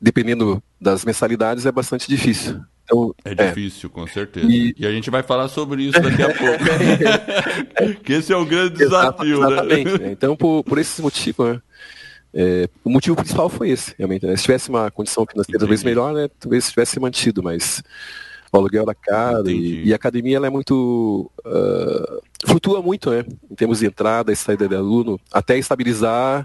dependendo 0.00 0.62
das 0.80 1.04
mensalidades, 1.04 1.66
é 1.66 1.72
bastante 1.72 2.08
difícil. 2.08 2.60
Então, 2.84 3.14
é, 3.24 3.30
é 3.30 3.34
difícil, 3.34 3.88
com 3.88 4.06
certeza. 4.06 4.46
E... 4.46 4.74
e... 4.76 4.86
a 4.86 4.90
gente 4.90 5.10
vai 5.10 5.22
falar 5.22 5.48
sobre 5.48 5.84
isso 5.84 6.00
daqui 6.00 6.22
a 6.22 6.34
pouco. 6.34 8.02
que 8.04 8.12
esse 8.14 8.32
é 8.32 8.36
o 8.36 8.44
grande 8.44 8.76
desafio, 8.76 9.40
né? 9.40 9.46
Exatamente. 9.46 9.98
Né? 9.98 10.12
Então, 10.12 10.36
por, 10.36 10.64
por 10.64 10.78
esse 10.78 11.00
motivo, 11.00 11.44
né? 11.44 11.62
É, 12.34 12.68
o 12.82 12.90
motivo 12.90 13.14
principal 13.14 13.48
foi 13.48 13.70
esse, 13.70 13.94
realmente. 13.98 14.26
Né? 14.26 14.36
Se 14.36 14.42
tivesse 14.42 14.68
uma 14.68 14.90
condição 14.90 15.26
financeira 15.26 15.58
talvez 15.58 15.84
melhor, 15.84 16.14
né? 16.14 16.28
talvez 16.40 16.70
tivesse 16.70 16.98
mantido, 16.98 17.42
mas 17.42 17.82
o 18.52 18.58
aluguel 18.58 18.82
era 18.82 18.94
caro 18.94 19.50
e, 19.50 19.86
e, 19.86 19.92
a 19.92 19.96
academia 19.96 20.36
ela 20.36 20.46
é 20.46 20.50
muito 20.50 21.30
uh, 21.44 22.22
flutua 22.46 22.82
muito, 22.82 23.10
né? 23.10 23.24
Em 23.50 23.54
termos 23.54 23.78
de 23.78 23.86
entrada 23.86 24.30
e 24.30 24.36
saída 24.36 24.68
de 24.68 24.76
aluno, 24.76 25.18
até 25.32 25.56
estabilizar 25.56 26.44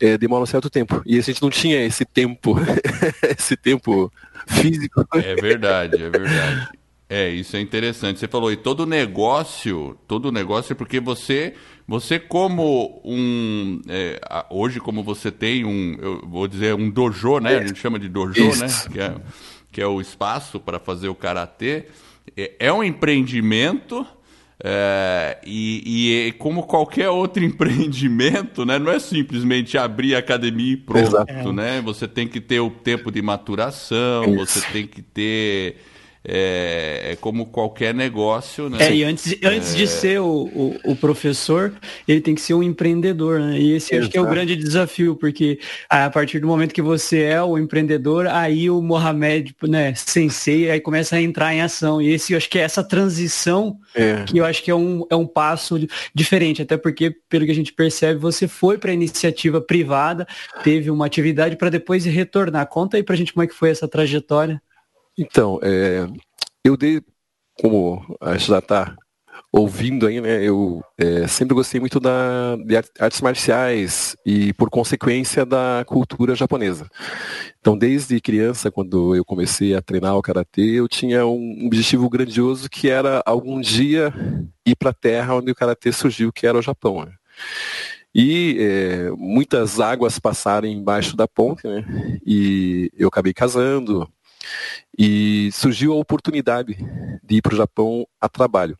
é, 0.00 0.16
demora 0.16 0.42
um 0.42 0.46
certo 0.46 0.70
tempo. 0.70 1.02
E 1.04 1.18
a 1.18 1.22
gente 1.22 1.42
não 1.42 1.50
tinha 1.50 1.84
esse 1.84 2.04
tempo, 2.04 2.56
esse 3.38 3.56
tempo 3.56 4.12
físico. 4.46 5.06
É 5.14 5.34
verdade, 5.34 6.02
é 6.02 6.10
verdade. 6.10 6.68
É, 7.08 7.28
isso 7.28 7.56
é 7.56 7.60
interessante. 7.60 8.18
Você 8.18 8.26
falou, 8.26 8.50
e 8.50 8.56
todo 8.56 8.86
negócio, 8.86 9.98
todo 10.08 10.32
negócio, 10.32 10.74
porque 10.74 10.98
você, 10.98 11.54
você 11.86 12.18
como 12.18 13.02
um, 13.04 13.82
é, 13.88 14.18
hoje 14.48 14.80
como 14.80 15.02
você 15.02 15.30
tem 15.30 15.64
um, 15.64 15.94
eu 16.00 16.26
vou 16.26 16.48
dizer, 16.48 16.74
um 16.74 16.88
dojo, 16.88 17.38
né? 17.38 17.58
A 17.58 17.66
gente 17.66 17.78
chama 17.78 17.98
de 17.98 18.08
dojo, 18.08 18.42
isso. 18.42 18.90
né? 18.90 19.14
Que 19.72 19.80
é, 19.80 19.84
é 19.84 19.86
o 19.86 20.00
espaço 20.00 20.60
para 20.60 20.78
fazer 20.78 21.08
o 21.08 21.14
karatê, 21.14 21.86
é, 22.36 22.52
é 22.58 22.72
um 22.72 22.84
empreendimento. 22.84 24.06
É, 24.64 25.38
e, 25.44 26.28
e, 26.28 26.32
como 26.34 26.62
qualquer 26.62 27.08
outro 27.08 27.42
empreendimento, 27.44 28.64
né, 28.64 28.78
não 28.78 28.92
é 28.92 29.00
simplesmente 29.00 29.76
abrir 29.76 30.14
a 30.14 30.20
academia 30.20 30.74
e 30.74 30.76
pronto, 30.76 31.08
Exato. 31.08 31.52
né? 31.52 31.80
Você 31.80 32.06
tem 32.06 32.28
que 32.28 32.40
ter 32.40 32.60
o 32.60 32.70
tempo 32.70 33.10
de 33.10 33.20
maturação, 33.20 34.22
Isso. 34.36 34.60
você 34.60 34.72
tem 34.72 34.86
que 34.86 35.02
ter 35.02 35.78
é, 36.24 37.12
é, 37.12 37.16
como 37.16 37.46
qualquer 37.46 37.92
negócio, 37.92 38.70
né? 38.70 38.78
É, 38.80 38.94
e 38.94 39.02
antes, 39.02 39.36
antes 39.42 39.74
é... 39.74 39.76
de 39.76 39.86
ser 39.88 40.20
o, 40.20 40.44
o, 40.54 40.92
o, 40.92 40.96
professor, 40.96 41.72
ele 42.06 42.20
tem 42.20 42.34
que 42.34 42.40
ser 42.40 42.54
um 42.54 42.62
empreendedor, 42.62 43.40
né? 43.40 43.58
E 43.58 43.72
esse 43.72 43.92
Exato. 43.92 44.02
acho 44.02 44.10
que 44.12 44.18
é 44.18 44.20
o 44.20 44.28
grande 44.28 44.54
desafio, 44.54 45.16
porque 45.16 45.58
a 45.90 46.08
partir 46.10 46.38
do 46.38 46.46
momento 46.46 46.72
que 46.72 46.82
você 46.82 47.22
é 47.22 47.42
o 47.42 47.58
empreendedor, 47.58 48.28
aí 48.28 48.70
o 48.70 48.80
Mohamed, 48.80 49.54
né, 49.64 49.94
sensei, 49.94 50.70
aí 50.70 50.80
começa 50.80 51.16
a 51.16 51.20
entrar 51.20 51.52
em 51.52 51.60
ação. 51.60 52.00
E 52.00 52.12
esse, 52.12 52.32
eu 52.32 52.36
acho 52.36 52.48
que 52.48 52.58
é 52.58 52.62
essa 52.62 52.84
transição 52.84 53.78
é. 53.92 54.24
que 54.24 54.38
eu 54.38 54.44
acho 54.44 54.62
que 54.62 54.70
é 54.70 54.74
um, 54.74 55.04
é 55.10 55.16
um 55.16 55.26
passo 55.26 55.76
diferente, 56.14 56.62
até 56.62 56.76
porque, 56.76 57.16
pelo 57.28 57.44
que 57.44 57.50
a 57.50 57.54
gente 57.54 57.72
percebe, 57.72 58.20
você 58.20 58.46
foi 58.46 58.78
para 58.78 58.92
a 58.92 58.94
iniciativa 58.94 59.60
privada, 59.60 60.24
teve 60.62 60.88
uma 60.88 61.04
atividade 61.04 61.56
para 61.56 61.68
depois 61.68 62.04
retornar. 62.04 62.68
Conta 62.68 62.96
aí 62.96 63.02
para 63.02 63.14
a 63.14 63.18
gente 63.18 63.32
como 63.32 63.42
é 63.42 63.48
que 63.48 63.54
foi 63.54 63.70
essa 63.70 63.88
trajetória. 63.88 64.62
Então, 65.18 65.60
é, 65.62 66.06
eu 66.64 66.76
dei, 66.76 67.02
como 67.60 68.16
a 68.20 68.32
gente 68.32 68.48
já 68.48 68.58
está 68.58 68.96
ouvindo 69.52 70.06
aí, 70.06 70.18
né, 70.20 70.42
eu 70.42 70.82
é, 70.96 71.26
sempre 71.26 71.54
gostei 71.54 71.78
muito 71.78 72.00
da, 72.00 72.56
de 72.56 72.76
artes 72.98 73.20
marciais 73.20 74.16
e, 74.24 74.52
por 74.54 74.70
consequência, 74.70 75.44
da 75.44 75.84
cultura 75.86 76.34
japonesa. 76.34 76.88
Então, 77.60 77.76
desde 77.76 78.18
criança, 78.20 78.70
quando 78.70 79.14
eu 79.14 79.24
comecei 79.24 79.74
a 79.74 79.82
treinar 79.82 80.16
o 80.16 80.22
karatê, 80.22 80.80
eu 80.80 80.88
tinha 80.88 81.26
um 81.26 81.66
objetivo 81.66 82.08
grandioso 82.08 82.70
que 82.70 82.88
era 82.88 83.22
algum 83.26 83.60
dia 83.60 84.12
ir 84.66 84.74
para 84.74 84.90
a 84.90 84.94
terra 84.94 85.34
onde 85.34 85.50
o 85.50 85.54
karatê 85.54 85.92
surgiu, 85.92 86.32
que 86.32 86.46
era 86.46 86.58
o 86.58 86.62
Japão. 86.62 87.04
Né? 87.04 87.12
E 88.14 88.56
é, 88.58 89.10
muitas 89.16 89.80
águas 89.80 90.18
passaram 90.18 90.68
embaixo 90.68 91.16
da 91.16 91.26
ponte, 91.26 91.66
né? 91.66 91.84
E 92.26 92.90
eu 92.96 93.08
acabei 93.08 93.32
casando. 93.32 94.06
E 94.98 95.50
surgiu 95.52 95.92
a 95.92 95.96
oportunidade 95.96 96.76
de 97.22 97.36
ir 97.36 97.42
para 97.42 97.54
o 97.54 97.56
Japão 97.56 98.06
a 98.20 98.28
trabalho. 98.28 98.78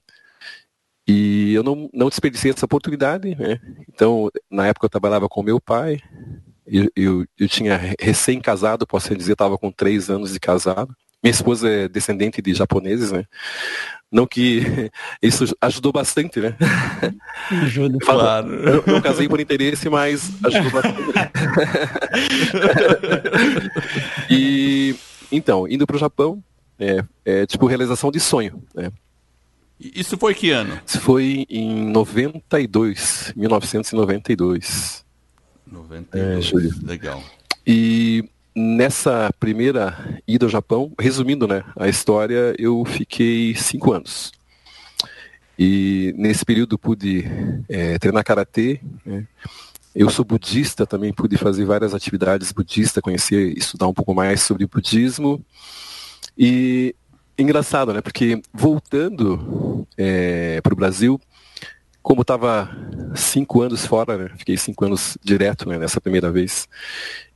E 1.07 1.53
eu 1.53 1.63
não, 1.63 1.91
não 1.93 2.09
desperdicei 2.09 2.53
essa 2.53 2.65
oportunidade, 2.65 3.35
né? 3.35 3.61
Então, 3.89 4.31
na 4.51 4.67
época 4.67 4.87
eu 4.87 4.91
trabalhava 4.91 5.29
com 5.29 5.43
meu 5.43 5.61
pai, 5.61 6.01
eu, 6.67 6.89
eu, 6.95 7.27
eu 7.39 7.49
tinha 7.49 7.79
recém-casado, 8.01 8.87
posso 8.87 9.15
dizer, 9.17 9.33
estava 9.33 9.59
com 9.59 9.71
três 9.71 10.09
anos 10.09 10.33
de 10.33 10.41
casado. 10.41 10.95
Minha 11.23 11.33
esposa 11.33 11.69
é 11.69 11.89
descendente 11.89 12.43
de 12.43 12.55
japoneses, 12.55 13.13
né? 13.13 13.25
Não 14.11 14.27
que 14.27 14.91
isso 15.23 15.45
ajudou 15.61 15.93
bastante, 15.93 16.41
né? 16.41 16.57
Ajuda. 17.63 17.99
Claro. 18.01 18.53
Eu 18.55 18.85
não 18.87 19.01
casei 19.01 19.29
por 19.29 19.41
interesse, 19.41 19.89
mas 19.89 20.31
ajudou 20.45 20.71
bastante. 20.71 21.13
e 24.31 24.95
então, 25.33 25.67
indo 25.67 25.87
para 25.87 25.97
o 25.97 25.99
Japão, 25.99 26.43
é, 26.79 27.05
é 27.25 27.47
tipo 27.47 27.67
realização 27.67 28.11
de 28.11 28.21
sonho, 28.21 28.63
né? 28.75 28.93
Isso 29.81 30.17
foi 30.17 30.33
que 30.33 30.51
ano? 30.51 30.81
Isso 30.87 31.01
foi 31.01 31.45
em 31.51 31.91
92, 31.91 33.33
1992. 33.35 35.05
92, 35.67 36.53
é, 36.53 36.87
legal. 36.87 37.23
E 37.67 38.29
nessa 38.55 39.33
primeira 39.41 40.21
ida 40.27 40.47
ao 40.47 40.51
Japão, 40.51 40.93
resumindo 40.99 41.49
né, 41.49 41.65
a 41.77 41.89
história, 41.89 42.55
eu 42.59 42.85
fiquei 42.85 43.57
cinco 43.57 43.93
anos. 43.93 44.31
E 45.59 46.15
nesse 46.17 46.45
período 46.45 46.79
pude 46.79 47.25
é, 47.69 47.99
treinar 47.99 48.25
karatê. 48.25 48.81
Né? 49.05 49.27
Eu 49.95 50.09
sou 50.09 50.25
budista, 50.25 50.87
também 50.87 51.13
pude 51.13 51.37
fazer 51.37 51.65
várias 51.67 51.95
atividades 51.95 52.51
budistas, 52.51 53.03
conhecer, 53.03 53.57
estudar 53.57 53.87
um 53.87 53.93
pouco 53.93 54.15
mais 54.15 54.41
sobre 54.41 54.67
budismo. 54.67 55.45
E 56.37 56.95
engraçado, 57.39 57.93
né? 57.93 58.01
Porque 58.01 58.41
voltando 58.53 59.87
é, 59.99 60.61
para 60.63 60.73
o 60.73 60.77
Brasil, 60.77 61.21
como 62.03 62.23
estava 62.23 62.71
cinco 63.15 63.61
anos 63.61 63.85
fora, 63.85 64.17
né? 64.17 64.31
fiquei 64.39 64.57
cinco 64.57 64.85
anos 64.85 65.19
direto 65.23 65.69
né, 65.69 65.79
nessa 65.79 66.01
primeira 66.01 66.33
vez, 66.33 66.69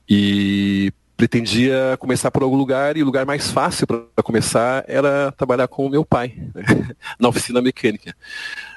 e 0.09 0.93
pretendia 1.17 1.97
começar 1.99 2.31
por 2.31 2.43
algum 2.43 2.57
lugar, 2.57 2.97
e 2.97 3.03
o 3.03 3.07
lugar 3.07 3.25
mais 3.25 3.51
fácil 3.51 3.87
para 3.87 4.23
começar 4.23 4.85
era 4.87 5.33
trabalhar 5.33 5.69
com 5.69 5.87
o 5.87 5.91
meu 5.91 6.05
pai, 6.05 6.35
né? 6.55 6.65
na 7.19 7.29
oficina 7.29 7.61
mecânica. 7.61 8.15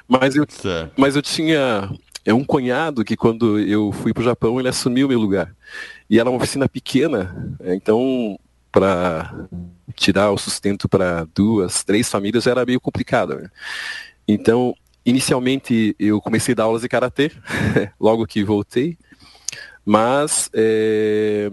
Mas 0.06 0.36
eu, 0.36 0.46
mas 0.96 1.16
eu 1.16 1.22
tinha 1.22 1.90
é 2.24 2.34
um 2.34 2.44
cunhado 2.44 3.04
que 3.04 3.16
quando 3.16 3.58
eu 3.58 3.92
fui 3.92 4.12
para 4.12 4.20
o 4.20 4.24
Japão, 4.24 4.58
ele 4.58 4.68
assumiu 4.68 5.06
o 5.06 5.10
meu 5.10 5.18
lugar. 5.18 5.54
E 6.08 6.18
era 6.18 6.28
uma 6.28 6.36
oficina 6.36 6.68
pequena, 6.68 7.56
então 7.60 8.38
para 8.70 9.48
tirar 9.94 10.30
o 10.30 10.38
sustento 10.38 10.88
para 10.88 11.26
duas, 11.34 11.82
três 11.82 12.08
famílias 12.08 12.46
era 12.46 12.64
meio 12.64 12.80
complicado. 12.80 13.34
Né? 13.34 13.50
Então, 14.26 14.74
inicialmente 15.04 15.94
eu 15.98 16.20
comecei 16.20 16.52
a 16.52 16.56
dar 16.56 16.62
aulas 16.64 16.82
de 16.82 16.88
karatê, 16.88 17.32
logo 17.98 18.26
que 18.26 18.44
voltei, 18.44 18.96
mas 19.84 20.48
é, 20.52 21.50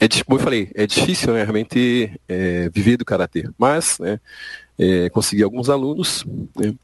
é, 0.00 0.08
como 0.24 0.38
eu 0.38 0.44
falei, 0.44 0.70
é 0.74 0.86
difícil 0.86 1.32
né, 1.34 1.42
realmente 1.42 2.18
é, 2.28 2.70
viver 2.70 2.96
do 2.96 3.04
karatê, 3.04 3.48
mas 3.58 3.98
né, 3.98 4.20
é, 4.78 5.10
consegui 5.10 5.42
alguns 5.42 5.68
alunos. 5.68 6.24
Né, 6.56 6.74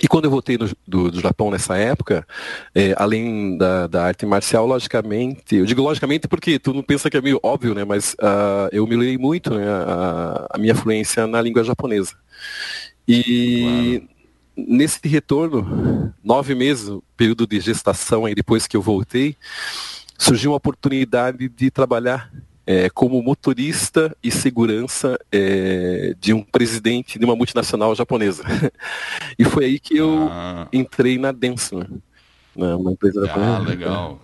e 0.00 0.08
quando 0.08 0.24
eu 0.24 0.30
voltei 0.30 0.56
do, 0.56 0.70
do, 0.86 1.10
do 1.10 1.20
Japão 1.20 1.50
nessa 1.50 1.76
época, 1.76 2.26
é, 2.74 2.94
além 2.96 3.58
da, 3.58 3.86
da, 3.86 4.04
arte 4.04 4.24
marcial, 4.24 4.66
logicamente, 4.66 5.56
eu 5.56 5.66
digo 5.66 5.82
logicamente 5.82 6.26
porque 6.26 6.58
tu 6.58 6.72
não 6.72 6.82
pensa 6.82 7.10
que 7.10 7.16
é 7.16 7.20
meio 7.20 7.38
óbvio, 7.42 7.74
né? 7.74 7.84
Mas 7.84 8.14
uh, 8.14 8.68
eu 8.72 8.86
melhorei 8.86 9.18
muito 9.18 9.54
né, 9.54 9.64
a, 9.68 10.46
a, 10.50 10.58
minha 10.58 10.74
fluência 10.74 11.26
na 11.26 11.42
língua 11.42 11.62
japonesa. 11.62 12.14
E 13.06 14.02
claro. 14.56 14.68
nesse 14.76 15.06
retorno, 15.06 16.14
nove 16.24 16.54
meses, 16.54 16.90
período 17.16 17.46
de 17.46 17.60
gestação 17.60 18.24
aí 18.24 18.34
depois 18.34 18.66
que 18.66 18.76
eu 18.76 18.82
voltei, 18.82 19.36
surgiu 20.16 20.52
uma 20.52 20.56
oportunidade 20.56 21.48
de 21.50 21.70
trabalhar 21.70 22.32
é, 22.66 22.88
como 22.90 23.22
motorista 23.22 24.16
e 24.22 24.30
segurança 24.30 25.18
é, 25.30 26.14
de 26.18 26.32
um 26.32 26.42
presidente 26.42 27.18
de 27.18 27.24
uma 27.24 27.36
multinacional 27.36 27.94
japonesa. 27.94 28.44
e 29.38 29.44
foi 29.44 29.64
aí 29.64 29.80
que 29.80 29.96
eu 29.96 30.28
ah. 30.30 30.68
entrei 30.72 31.18
na 31.18 31.32
Denso, 31.32 31.78
né? 31.78 31.86
uma 32.54 32.92
empresa 32.92 33.30
Ah, 33.32 33.58
legal. 33.58 34.20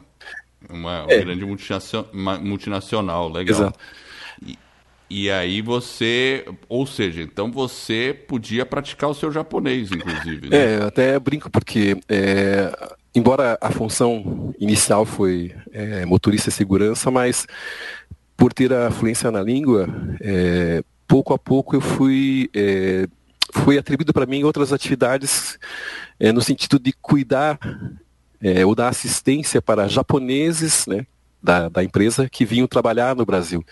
Uma, 0.69 1.05
uma 1.05 1.13
é. 1.13 1.21
grande 1.21 1.45
multinacional, 1.45 3.29
legal. 3.29 3.57
Exato. 3.57 3.79
E, 4.47 4.59
e 5.11 5.31
aí 5.31 5.63
você, 5.63 6.45
ou 6.69 6.87
seja, 6.87 7.23
então 7.23 7.51
você 7.51 8.17
podia 8.29 8.67
praticar 8.67 9.11
o 9.11 9.15
seu 9.15 9.33
japonês, 9.33 9.91
inclusive. 9.91 10.51
Né? 10.51 10.57
É, 10.57 10.77
eu 10.77 10.87
até 10.87 11.19
brinco 11.19 11.51
porque 11.51 11.97
é, 12.09 12.71
embora 13.15 13.59
a 13.61 13.71
função 13.71 14.55
inicial 14.59 15.05
foi 15.05 15.55
é, 15.73 16.05
motorista 16.05 16.51
e 16.51 16.53
segurança, 16.53 17.11
mas 17.11 17.47
por 18.39 18.53
ter 18.53 18.73
a 18.73 18.89
fluência 18.89 19.33
na 19.33 19.43
língua, 19.43 19.89
é, 20.21 20.83
pouco 21.09 21.35
a 21.35 21.39
pouco 21.39 21.75
eu 21.75 21.81
fui 21.81 22.49
é, 22.55 23.09
foi 23.53 23.77
atribuído 23.77 24.13
para 24.13 24.27
mim 24.27 24.45
outras 24.45 24.73
atividades 24.73 25.59
é, 26.21 26.31
no 26.31 26.41
sentido 26.41 26.79
de 26.79 26.93
cuidar 26.93 27.59
é, 28.41 28.65
ou 28.65 28.77
dar 28.77 28.89
assistência 28.89 29.61
para 29.61 29.89
japoneses, 29.89 30.87
né, 30.87 31.05
da, 31.43 31.69
da, 31.69 31.83
empresa 31.83 32.29
que 32.29 32.45
vinham 32.45 32.67
trabalhar 32.67 33.17
no 33.17 33.25
Brasil. 33.25 33.65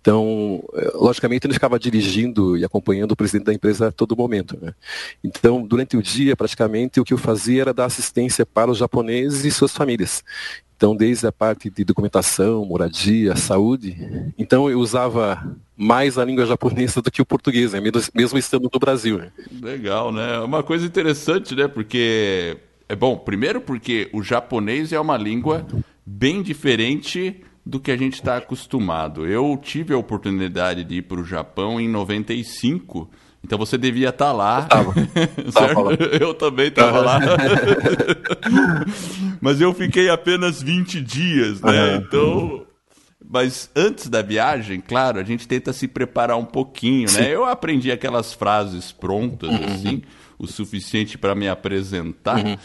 Então, 0.00 0.62
é, 0.74 0.90
logicamente, 0.94 1.46
ele 1.46 1.54
ficava 1.54 1.78
dirigindo 1.78 2.56
e 2.56 2.64
acompanhando 2.64 3.12
o 3.12 3.16
presidente 3.16 3.46
da 3.46 3.54
empresa 3.54 3.88
a 3.88 3.92
todo 3.92 4.16
momento. 4.16 4.58
Né? 4.60 4.74
Então, 5.22 5.66
durante 5.66 5.96
o 5.96 6.02
dia, 6.02 6.36
praticamente, 6.36 7.00
o 7.00 7.04
que 7.04 7.14
eu 7.14 7.18
fazia 7.18 7.62
era 7.62 7.74
dar 7.74 7.86
assistência 7.86 8.44
para 8.44 8.70
os 8.70 8.78
japoneses 8.78 9.44
e 9.44 9.50
suas 9.50 9.72
famílias. 9.72 10.22
Então, 10.76 10.94
desde 10.94 11.26
a 11.26 11.32
parte 11.32 11.70
de 11.70 11.84
documentação, 11.84 12.64
moradia, 12.66 13.34
saúde. 13.34 13.96
Então, 14.36 14.68
eu 14.68 14.78
usava 14.78 15.56
mais 15.74 16.18
a 16.18 16.24
língua 16.24 16.44
japonesa 16.44 17.00
do 17.00 17.10
que 17.10 17.22
o 17.22 17.26
português, 17.26 17.72
né? 17.72 17.80
mesmo, 18.14 18.38
estando 18.38 18.68
no 18.72 18.78
Brasil. 18.78 19.18
Né? 19.18 19.32
Legal, 19.62 20.12
né? 20.12 20.38
Uma 20.40 20.62
coisa 20.62 20.84
interessante, 20.84 21.54
né? 21.54 21.66
Porque, 21.66 22.58
é 22.88 22.94
bom, 22.94 23.16
primeiro 23.16 23.60
porque 23.60 24.10
o 24.12 24.22
japonês 24.22 24.92
é 24.92 25.00
uma 25.00 25.16
língua 25.16 25.66
bem 26.04 26.42
diferente 26.42 27.42
do 27.64 27.80
que 27.80 27.90
a 27.90 27.96
gente 27.96 28.14
está 28.14 28.36
acostumado. 28.36 29.26
Eu 29.26 29.58
tive 29.60 29.94
a 29.94 29.98
oportunidade 29.98 30.84
de 30.84 30.96
ir 30.96 31.02
para 31.02 31.20
o 31.20 31.24
Japão 31.24 31.80
em 31.80 31.88
95 31.88 33.10
então 33.44 33.58
você 33.58 33.78
devia 33.78 34.08
estar 34.08 34.26
tá 34.26 34.32
lá. 34.32 34.62
Eu, 34.62 34.68
tava. 34.68 34.94
tava 35.52 35.82
lá. 35.82 35.92
eu 36.20 36.34
também 36.34 36.66
estava 36.68 37.00
lá. 37.00 37.20
Mas 39.40 39.60
eu 39.60 39.72
fiquei 39.72 40.08
apenas 40.08 40.62
20 40.62 41.00
dias, 41.00 41.60
né? 41.60 41.90
Uhum. 41.90 41.96
Então. 41.96 42.66
Mas 43.28 43.68
antes 43.74 44.08
da 44.08 44.22
viagem, 44.22 44.80
claro, 44.80 45.18
a 45.18 45.24
gente 45.24 45.48
tenta 45.48 45.72
se 45.72 45.88
preparar 45.88 46.36
um 46.36 46.44
pouquinho, 46.44 47.02
né? 47.02 47.08
Sim. 47.08 47.20
né? 47.22 47.34
Eu 47.34 47.44
aprendi 47.44 47.90
aquelas 47.90 48.32
frases 48.32 48.92
prontas, 48.92 49.50
uhum. 49.50 49.64
assim, 49.64 50.02
o 50.38 50.46
suficiente 50.46 51.18
para 51.18 51.34
me 51.34 51.48
apresentar. 51.48 52.44
Uhum. 52.44 52.56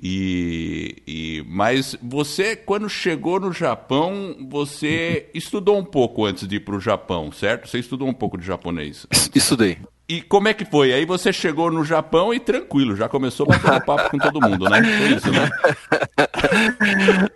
E, 0.00 1.02
e, 1.06 1.44
mas 1.48 1.96
você, 2.00 2.54
quando 2.54 2.88
chegou 2.88 3.40
no 3.40 3.52
Japão, 3.52 4.36
você 4.48 5.28
estudou 5.34 5.78
um 5.78 5.84
pouco 5.84 6.24
antes 6.24 6.46
de 6.46 6.56
ir 6.56 6.60
para 6.60 6.76
o 6.76 6.80
Japão, 6.80 7.32
certo? 7.32 7.68
Você 7.68 7.80
estudou 7.80 8.06
um 8.06 8.14
pouco 8.14 8.38
de 8.38 8.46
japonês? 8.46 9.06
Estudei. 9.34 9.78
E 10.06 10.20
como 10.20 10.48
é 10.48 10.54
que 10.54 10.66
foi? 10.66 10.92
Aí 10.92 11.06
você 11.06 11.32
chegou 11.32 11.70
no 11.70 11.82
Japão 11.82 12.34
e 12.34 12.38
tranquilo, 12.38 12.94
já 12.94 13.08
começou 13.08 13.46
a 13.48 13.56
bater 13.56 13.84
papo 13.84 14.10
com 14.10 14.18
todo 14.18 14.40
mundo, 14.40 14.68
né? 14.68 14.82
Foi 14.82 15.16
isso, 15.16 15.30
né? 15.30 15.50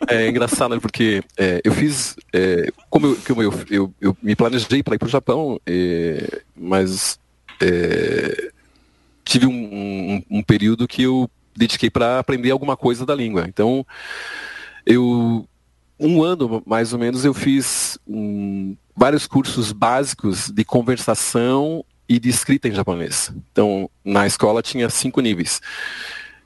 É 0.08 0.28
engraçado, 0.28 0.74
né? 0.74 0.80
porque 0.80 1.22
é, 1.36 1.60
eu 1.64 1.72
fiz. 1.72 2.16
É, 2.32 2.70
como, 2.90 3.06
eu, 3.06 3.18
como 3.26 3.42
eu, 3.42 3.52
eu, 3.70 3.94
eu, 4.00 4.16
me 4.22 4.36
planejei 4.36 4.82
para 4.82 4.94
ir 4.94 4.98
para 4.98 5.06
o 5.06 5.10
Japão, 5.10 5.58
é, 5.66 6.42
mas 6.54 7.18
é, 7.60 8.50
tive 9.24 9.46
um, 9.46 9.50
um, 9.50 10.22
um, 10.30 10.42
período 10.42 10.86
que 10.86 11.02
eu 11.02 11.28
dediquei 11.56 11.90
para 11.90 12.18
aprender 12.18 12.50
alguma 12.50 12.76
coisa 12.76 13.06
da 13.06 13.14
língua. 13.14 13.46
Então, 13.48 13.84
eu. 14.84 15.46
Um 16.00 16.22
ano, 16.22 16.62
mais 16.64 16.92
ou 16.92 16.98
menos, 16.98 17.24
eu 17.24 17.34
fiz 17.34 17.98
um, 18.06 18.76
vários 18.94 19.26
cursos 19.26 19.72
básicos 19.72 20.48
de 20.48 20.64
conversação 20.64 21.84
e 22.08 22.18
de 22.18 22.28
escrita 22.28 22.68
em 22.68 22.72
japonês. 22.72 23.32
Então, 23.52 23.90
na 24.04 24.26
escola 24.26 24.62
tinha 24.62 24.88
cinco 24.88 25.20
níveis. 25.20 25.60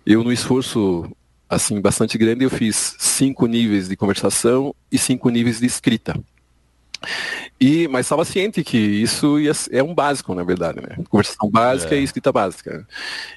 Eu, 0.04 0.24
no 0.24 0.32
esforço 0.32 1.10
assim 1.48 1.80
bastante 1.80 2.16
grande, 2.16 2.44
eu 2.44 2.50
fiz 2.50 2.96
cinco 2.98 3.46
níveis 3.46 3.88
de 3.88 3.96
conversação 3.96 4.74
e 4.90 4.98
cinco 4.98 5.28
níveis 5.28 5.60
de 5.60 5.66
escrita. 5.66 6.18
E, 7.60 7.86
mas 7.88 8.06
estava 8.06 8.24
ciente 8.24 8.64
que 8.64 8.76
isso 8.76 9.38
ia, 9.38 9.52
é 9.70 9.82
um 9.82 9.94
básico, 9.94 10.34
na 10.34 10.42
verdade, 10.42 10.80
né? 10.80 10.96
Conversação 11.08 11.50
básica 11.50 11.94
é. 11.94 12.00
e 12.00 12.04
escrita 12.04 12.32
básica. 12.32 12.86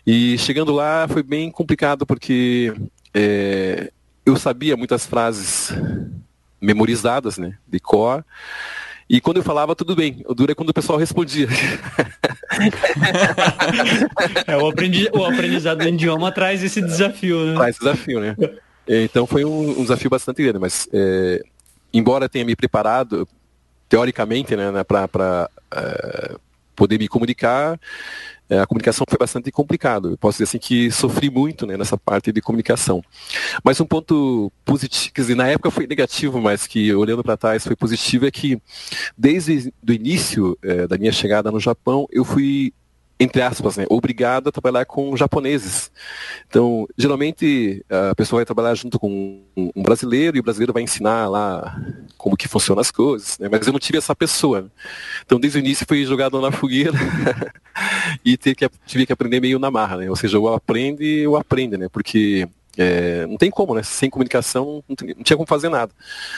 E 0.05 0.37
chegando 0.37 0.71
lá 0.71 1.07
foi 1.07 1.21
bem 1.21 1.51
complicado 1.51 2.05
porque 2.05 2.73
é, 3.13 3.91
eu 4.25 4.35
sabia 4.35 4.77
muitas 4.77 5.05
frases 5.05 5.71
memorizadas, 6.59 7.37
né, 7.37 7.57
de 7.67 7.79
cor, 7.79 8.25
e 9.07 9.21
quando 9.21 9.37
eu 9.37 9.43
falava, 9.43 9.75
tudo 9.75 9.95
bem. 9.95 10.23
O 10.27 10.33
duro 10.33 10.51
é 10.51 10.55
quando 10.55 10.69
o 10.69 10.73
pessoal 10.73 10.97
respondia. 10.97 11.47
é, 14.47 14.57
o, 14.57 14.67
aprendi, 14.67 15.07
o 15.13 15.23
aprendizado 15.23 15.77
do 15.79 15.87
idioma 15.87 16.31
traz 16.31 16.63
esse 16.63 16.81
desafio, 16.81 17.45
né? 17.45 17.53
Traz 17.55 17.77
desafio, 17.77 18.19
né? 18.19 18.35
Então 18.87 19.27
foi 19.27 19.45
um, 19.45 19.79
um 19.79 19.83
desafio 19.83 20.09
bastante 20.09 20.41
grande, 20.41 20.59
mas 20.59 20.87
é, 20.93 21.43
embora 21.93 22.29
tenha 22.29 22.45
me 22.45 22.55
preparado, 22.55 23.27
teoricamente, 23.87 24.55
né, 24.55 24.71
né 24.71 24.83
para 24.83 25.49
é, 25.71 26.35
poder 26.75 26.99
me 26.99 27.07
comunicar, 27.07 27.79
a 28.49 28.65
comunicação 28.65 29.05
foi 29.07 29.17
bastante 29.17 29.51
complicado. 29.51 30.11
Eu 30.11 30.17
posso 30.17 30.37
dizer 30.37 30.43
assim 30.43 30.59
que 30.59 30.91
sofri 30.91 31.29
muito 31.29 31.65
né, 31.65 31.77
nessa 31.77 31.97
parte 31.97 32.31
de 32.31 32.41
comunicação. 32.41 33.03
Mas 33.63 33.79
um 33.79 33.85
ponto 33.85 34.51
positivo, 34.63 35.13
quer 35.13 35.21
dizer, 35.21 35.35
na 35.35 35.47
época 35.47 35.71
foi 35.71 35.87
negativo, 35.87 36.39
mas 36.39 36.67
que 36.67 36.93
olhando 36.93 37.23
para 37.23 37.37
trás 37.37 37.63
foi 37.63 37.75
positivo, 37.75 38.25
é 38.25 38.31
que 38.31 38.61
desde 39.17 39.73
o 39.87 39.91
início 39.91 40.57
é, 40.63 40.87
da 40.87 40.97
minha 40.97 41.11
chegada 41.11 41.51
no 41.51 41.59
Japão, 41.59 42.07
eu 42.11 42.23
fui 42.23 42.73
entre 43.19 43.41
aspas, 43.41 43.77
né, 43.77 43.85
obrigado 43.89 44.49
a 44.49 44.51
trabalhar 44.51 44.85
com 44.85 45.15
japoneses. 45.15 45.89
Então, 46.47 46.85
geralmente 46.97 47.83
a 47.89 48.13
pessoa 48.13 48.39
vai 48.39 48.45
trabalhar 48.45 48.75
junto 48.75 48.99
com 48.99 49.41
um 49.55 49.81
brasileiro 49.81 50.35
e 50.35 50.39
o 50.39 50.43
brasileiro 50.43 50.73
vai 50.73 50.83
ensinar 50.83 51.29
lá 51.29 51.79
como 52.17 52.35
que 52.35 52.47
funcionam 52.47 52.81
as 52.81 52.91
coisas, 52.91 53.39
né? 53.39 53.47
mas 53.49 53.65
eu 53.65 53.71
não 53.71 53.79
tive 53.79 53.97
essa 53.97 54.13
pessoa. 54.13 54.69
Então, 55.25 55.39
desde 55.39 55.59
o 55.59 55.61
início 55.61 55.85
fui 55.87 56.05
jogado 56.05 56.41
na 56.41 56.51
fogueira 56.51 56.97
e 58.23 58.35
tive 58.35 58.55
que, 58.55 58.69
tive 58.85 59.05
que 59.05 59.13
aprender 59.13 59.39
meio 59.39 59.59
na 59.59 59.71
marra, 59.71 59.97
né? 59.97 60.09
Ou 60.09 60.15
seja, 60.15 60.37
ou 60.37 60.53
aprende 60.53 61.25
ou 61.25 61.37
aprende, 61.37 61.77
né? 61.77 61.87
Porque 61.89 62.47
é, 62.77 63.25
não 63.27 63.37
tem 63.37 63.49
como, 63.49 63.73
né? 63.73 63.83
Sem 63.83 64.09
comunicação 64.09 64.83
não 64.87 65.23
tinha 65.23 65.37
como 65.37 65.47
fazer 65.47 65.69
nada. 65.69 65.91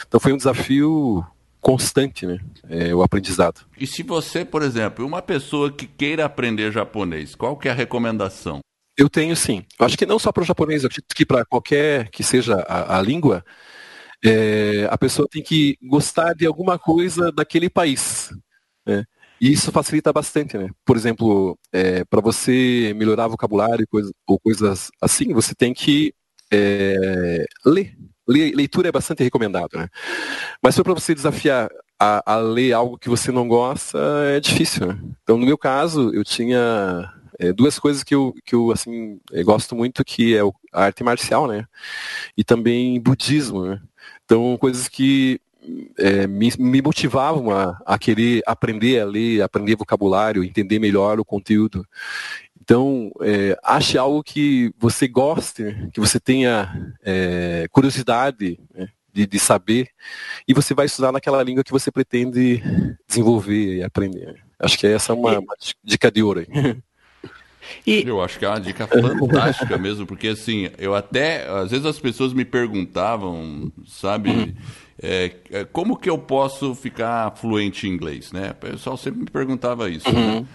Então 0.07 0.19
foi 0.19 0.33
um 0.33 0.37
desafio 0.37 1.25
constante, 1.61 2.25
né? 2.25 2.39
É, 2.69 2.93
o 2.93 3.01
aprendizado. 3.01 3.65
E 3.79 3.85
se 3.85 4.03
você, 4.03 4.45
por 4.45 4.61
exemplo, 4.61 5.05
uma 5.05 5.21
pessoa 5.21 5.71
que 5.71 5.85
queira 5.85 6.25
aprender 6.25 6.71
japonês, 6.71 7.35
qual 7.35 7.57
que 7.57 7.67
é 7.67 7.71
a 7.71 7.75
recomendação? 7.75 8.59
Eu 8.97 9.09
tenho 9.09 9.35
sim. 9.35 9.63
Eu 9.79 9.85
acho 9.85 9.97
que 9.97 10.05
não 10.05 10.17
só 10.17 10.31
para 10.31 10.43
o 10.43 10.45
japonês, 10.45 10.83
eu 10.83 10.87
acredito 10.87 11.15
que 11.15 11.25
para 11.25 11.45
qualquer 11.45 12.09
que 12.09 12.23
seja 12.23 12.55
a, 12.67 12.97
a 12.97 13.01
língua, 13.01 13.43
é, 14.23 14.87
a 14.89 14.97
pessoa 14.97 15.27
tem 15.29 15.43
que 15.43 15.77
gostar 15.83 16.33
de 16.33 16.45
alguma 16.45 16.79
coisa 16.79 17.31
daquele 17.31 17.69
país. 17.69 18.31
Né? 18.85 19.03
E 19.39 19.51
isso 19.51 19.71
facilita 19.71 20.11
bastante, 20.11 20.57
né? 20.57 20.69
Por 20.83 20.97
exemplo, 20.97 21.57
é, 21.71 22.03
para 22.05 22.21
você 22.21 22.93
melhorar 22.95 23.27
vocabulário 23.27 23.87
coisa, 23.87 24.11
ou 24.25 24.39
coisas 24.39 24.89
assim, 24.99 25.31
você 25.31 25.53
tem 25.53 25.73
que 25.73 26.11
é, 26.51 27.45
ler 27.63 27.95
leitura 28.27 28.89
é 28.89 28.91
bastante 28.91 29.23
recomendado, 29.23 29.77
né? 29.77 29.87
Mas 30.61 30.75
se 30.75 30.83
para 30.83 30.93
você 30.93 31.15
desafiar 31.15 31.69
a, 31.99 32.33
a, 32.33 32.37
ler 32.37 32.73
algo 32.73 32.97
que 32.97 33.09
você 33.09 33.31
não 33.31 33.47
gosta, 33.47 33.97
é 34.35 34.39
difícil, 34.39 34.87
né? 34.87 34.99
Então, 35.23 35.37
no 35.37 35.45
meu 35.45 35.57
caso, 35.57 36.13
eu 36.13 36.23
tinha 36.23 37.11
é, 37.39 37.51
duas 37.53 37.79
coisas 37.79 38.03
que 38.03 38.13
eu, 38.13 38.35
que 38.45 38.55
eu 38.55 38.71
assim, 38.71 39.19
eu 39.31 39.45
gosto 39.45 39.75
muito, 39.75 40.03
que 40.03 40.35
é 40.35 40.41
a 40.73 40.85
arte 40.85 41.03
marcial, 41.03 41.47
né? 41.47 41.65
E 42.35 42.43
também 42.43 42.99
budismo, 42.99 43.65
né? 43.65 43.81
Então, 44.25 44.57
coisas 44.57 44.87
que 44.87 45.39
é, 45.97 46.27
me, 46.27 46.51
me, 46.57 46.81
motivavam 46.81 47.51
a, 47.51 47.77
a, 47.85 47.97
querer 47.97 48.41
aprender 48.45 48.99
a 48.99 49.05
ler, 49.05 49.41
aprender 49.41 49.75
vocabulário, 49.75 50.43
entender 50.43 50.79
melhor 50.79 51.19
o 51.19 51.25
conteúdo. 51.25 51.85
Então, 52.67 53.13
é, 53.21 53.57
ache 53.63 53.97
algo 53.97 54.21
que 54.21 54.73
você 54.77 55.07
goste, 55.07 55.63
que 55.93 56.01
você 56.01 56.19
tenha 56.19 56.93
é, 57.01 57.65
curiosidade 57.71 58.59
né, 58.75 58.89
de, 59.13 59.25
de, 59.25 59.39
saber, 59.39 59.87
e 60.45 60.53
você 60.53 60.73
vai 60.73 60.85
estudar 60.85 61.13
naquela 61.13 61.41
língua 61.41 61.63
que 61.63 61.71
você 61.71 61.89
pretende 61.89 62.61
desenvolver 63.07 63.77
e 63.77 63.83
aprender. 63.83 64.43
Acho 64.59 64.77
que 64.77 64.85
essa 64.85 65.13
é 65.13 65.15
uma, 65.15 65.39
uma 65.39 65.55
dica 65.81 66.11
de 66.11 66.21
ouro 66.21 66.41
aí. 66.41 66.77
E... 67.85 68.05
Eu 68.05 68.21
acho 68.21 68.37
que 68.37 68.43
é 68.43 68.49
uma 68.49 68.59
dica 68.59 68.85
fantástica 68.85 69.75
mesmo, 69.79 70.05
porque 70.05 70.27
assim, 70.27 70.69
eu 70.77 70.93
até, 70.93 71.47
às 71.47 71.71
vezes 71.71 71.85
as 71.85 71.99
pessoas 71.99 72.33
me 72.33 72.43
perguntavam, 72.43 73.71
sabe, 73.85 74.29
uhum. 74.29 74.53
é, 75.01 75.35
é 75.51 75.63
como 75.63 75.97
que 75.97 76.09
eu 76.09 76.17
posso 76.17 76.75
ficar 76.75 77.31
fluente 77.37 77.87
em 77.87 77.91
inglês, 77.91 78.33
né? 78.33 78.51
O 78.51 78.55
pessoal 78.55 78.97
sempre 78.97 79.21
me 79.21 79.29
perguntava 79.29 79.89
isso, 79.89 80.11
né? 80.11 80.19
uhum. 80.19 80.39
né? 80.41 80.47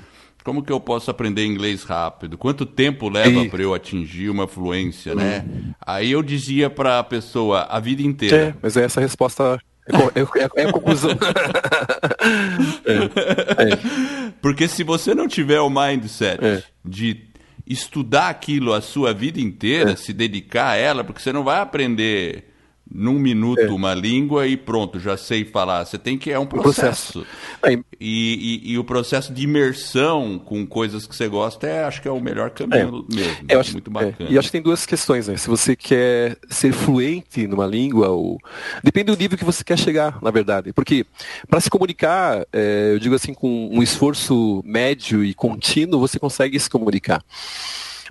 Como 0.44 0.62
que 0.62 0.72
eu 0.72 0.80
posso 0.80 1.10
aprender 1.10 1.46
inglês 1.46 1.84
rápido? 1.84 2.36
Quanto 2.36 2.66
tempo 2.66 3.08
leva 3.08 3.44
para 3.46 3.62
eu 3.62 3.72
atingir 3.74 4.28
uma 4.28 4.48
fluência, 4.48 5.14
né? 5.14 5.44
Aí 5.80 6.10
eu 6.10 6.22
dizia 6.22 6.68
para 6.68 6.98
a 6.98 7.04
pessoa 7.04 7.62
a 7.62 7.78
vida 7.78 8.02
inteira. 8.02 8.36
É, 8.36 8.54
mas 8.60 8.76
essa 8.76 9.00
resposta 9.00 9.60
é, 9.86 10.20
é, 10.20 10.62
é 10.62 10.64
a 10.68 10.72
conclusão. 10.72 11.10
é, 12.84 13.72
é. 13.72 14.32
Porque 14.40 14.68
se 14.68 14.82
você 14.82 15.14
não 15.14 15.26
tiver 15.28 15.60
o 15.60 15.70
mindset 15.70 16.44
é. 16.44 16.62
de 16.84 17.28
estudar 17.66 18.28
aquilo 18.28 18.72
a 18.72 18.80
sua 18.80 19.12
vida 19.12 19.40
inteira, 19.40 19.92
é. 19.92 19.96
se 19.96 20.12
dedicar 20.12 20.70
a 20.70 20.76
ela, 20.76 21.04
porque 21.04 21.20
você 21.20 21.32
não 21.32 21.44
vai 21.44 21.60
aprender 21.60 22.51
num 22.94 23.18
minuto 23.18 23.60
é. 23.60 23.70
uma 23.70 23.94
língua 23.94 24.46
e 24.46 24.56
pronto, 24.56 25.00
já 25.00 25.16
sei 25.16 25.44
falar. 25.44 25.84
Você 25.84 25.98
tem 25.98 26.18
que 26.18 26.30
é 26.30 26.38
um 26.38 26.46
processo. 26.46 27.24
processo. 27.62 27.84
E, 28.00 28.60
e, 28.64 28.72
e, 28.72 28.78
o 28.78 28.84
processo 28.84 29.32
de 29.32 29.44
imersão 29.44 30.38
com 30.38 30.66
coisas 30.66 31.06
que 31.06 31.14
você 31.14 31.28
gosta 31.28 31.66
é, 31.66 31.84
acho 31.84 32.02
que 32.02 32.08
é 32.08 32.10
o 32.10 32.20
melhor 32.20 32.50
caminho 32.50 33.06
é. 33.10 33.16
mesmo. 33.16 33.44
Eu 33.48 33.60
acho, 33.60 33.72
muito 33.72 33.90
é. 33.90 33.92
bacana. 33.92 34.30
É. 34.30 34.32
E 34.32 34.38
acho 34.38 34.48
que 34.48 34.52
tem 34.52 34.62
duas 34.62 34.84
questões, 34.84 35.28
né? 35.28 35.36
Se 35.36 35.48
você 35.48 35.74
quer 35.74 36.36
ser 36.50 36.72
fluente 36.72 37.46
numa 37.46 37.66
língua, 37.66 38.08
ou 38.08 38.38
depende 38.82 39.06
do 39.06 39.16
nível 39.16 39.38
que 39.38 39.44
você 39.44 39.64
quer 39.64 39.78
chegar, 39.78 40.18
na 40.22 40.30
verdade. 40.30 40.72
Porque 40.72 41.06
para 41.48 41.60
se 41.60 41.70
comunicar, 41.70 42.46
é, 42.52 42.90
eu 42.92 42.98
digo 42.98 43.14
assim, 43.14 43.32
com 43.32 43.70
um 43.72 43.82
esforço 43.82 44.62
médio 44.64 45.24
e 45.24 45.32
contínuo, 45.32 46.00
você 46.00 46.18
consegue 46.18 46.58
se 46.58 46.68
comunicar. 46.68 47.22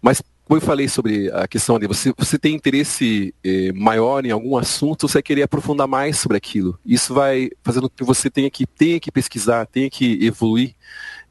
Mas 0.01 0.21
como 0.51 0.59
eu 0.59 0.65
falei 0.65 0.89
sobre 0.89 1.31
a 1.31 1.47
questão 1.47 1.79
de 1.79 1.87
você, 1.87 2.13
você 2.17 2.37
tem 2.37 2.53
interesse 2.53 3.33
eh, 3.41 3.71
maior 3.71 4.25
em 4.25 4.31
algum 4.31 4.57
assunto, 4.57 5.07
você 5.07 5.13
vai 5.13 5.23
querer 5.23 5.43
aprofundar 5.43 5.87
mais 5.87 6.19
sobre 6.19 6.35
aquilo. 6.35 6.77
Isso 6.85 7.13
vai 7.13 7.49
fazendo 7.63 7.89
com 7.89 7.95
que 7.95 8.03
você 8.03 8.29
tenha 8.29 8.51
que, 8.51 8.65
tenha 8.65 8.99
que 8.99 9.09
pesquisar, 9.09 9.65
tenha 9.65 9.89
que 9.89 10.19
evoluir 10.21 10.75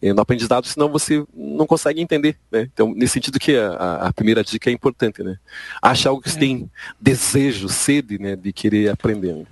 eh, 0.01 0.15
no 0.15 0.23
aprendizado, 0.23 0.67
senão 0.67 0.89
você 0.89 1.23
não 1.35 1.67
consegue 1.67 2.01
entender. 2.01 2.39
Né? 2.51 2.71
Então, 2.73 2.95
nesse 2.95 3.13
sentido 3.13 3.39
que 3.39 3.55
a, 3.59 4.07
a, 4.07 4.13
primeira 4.15 4.43
dica 4.43 4.71
é 4.71 4.73
importante. 4.73 5.23
Né? 5.23 5.37
Acha 5.83 6.09
algo 6.09 6.23
que 6.23 6.31
você 6.31 6.39
é. 6.39 6.41
tem 6.41 6.71
desejo, 6.99 7.69
sede 7.69 8.19
né, 8.19 8.35
de 8.35 8.55
querer 8.55 8.89
aprender. 8.89 9.35
Né? 9.35 9.45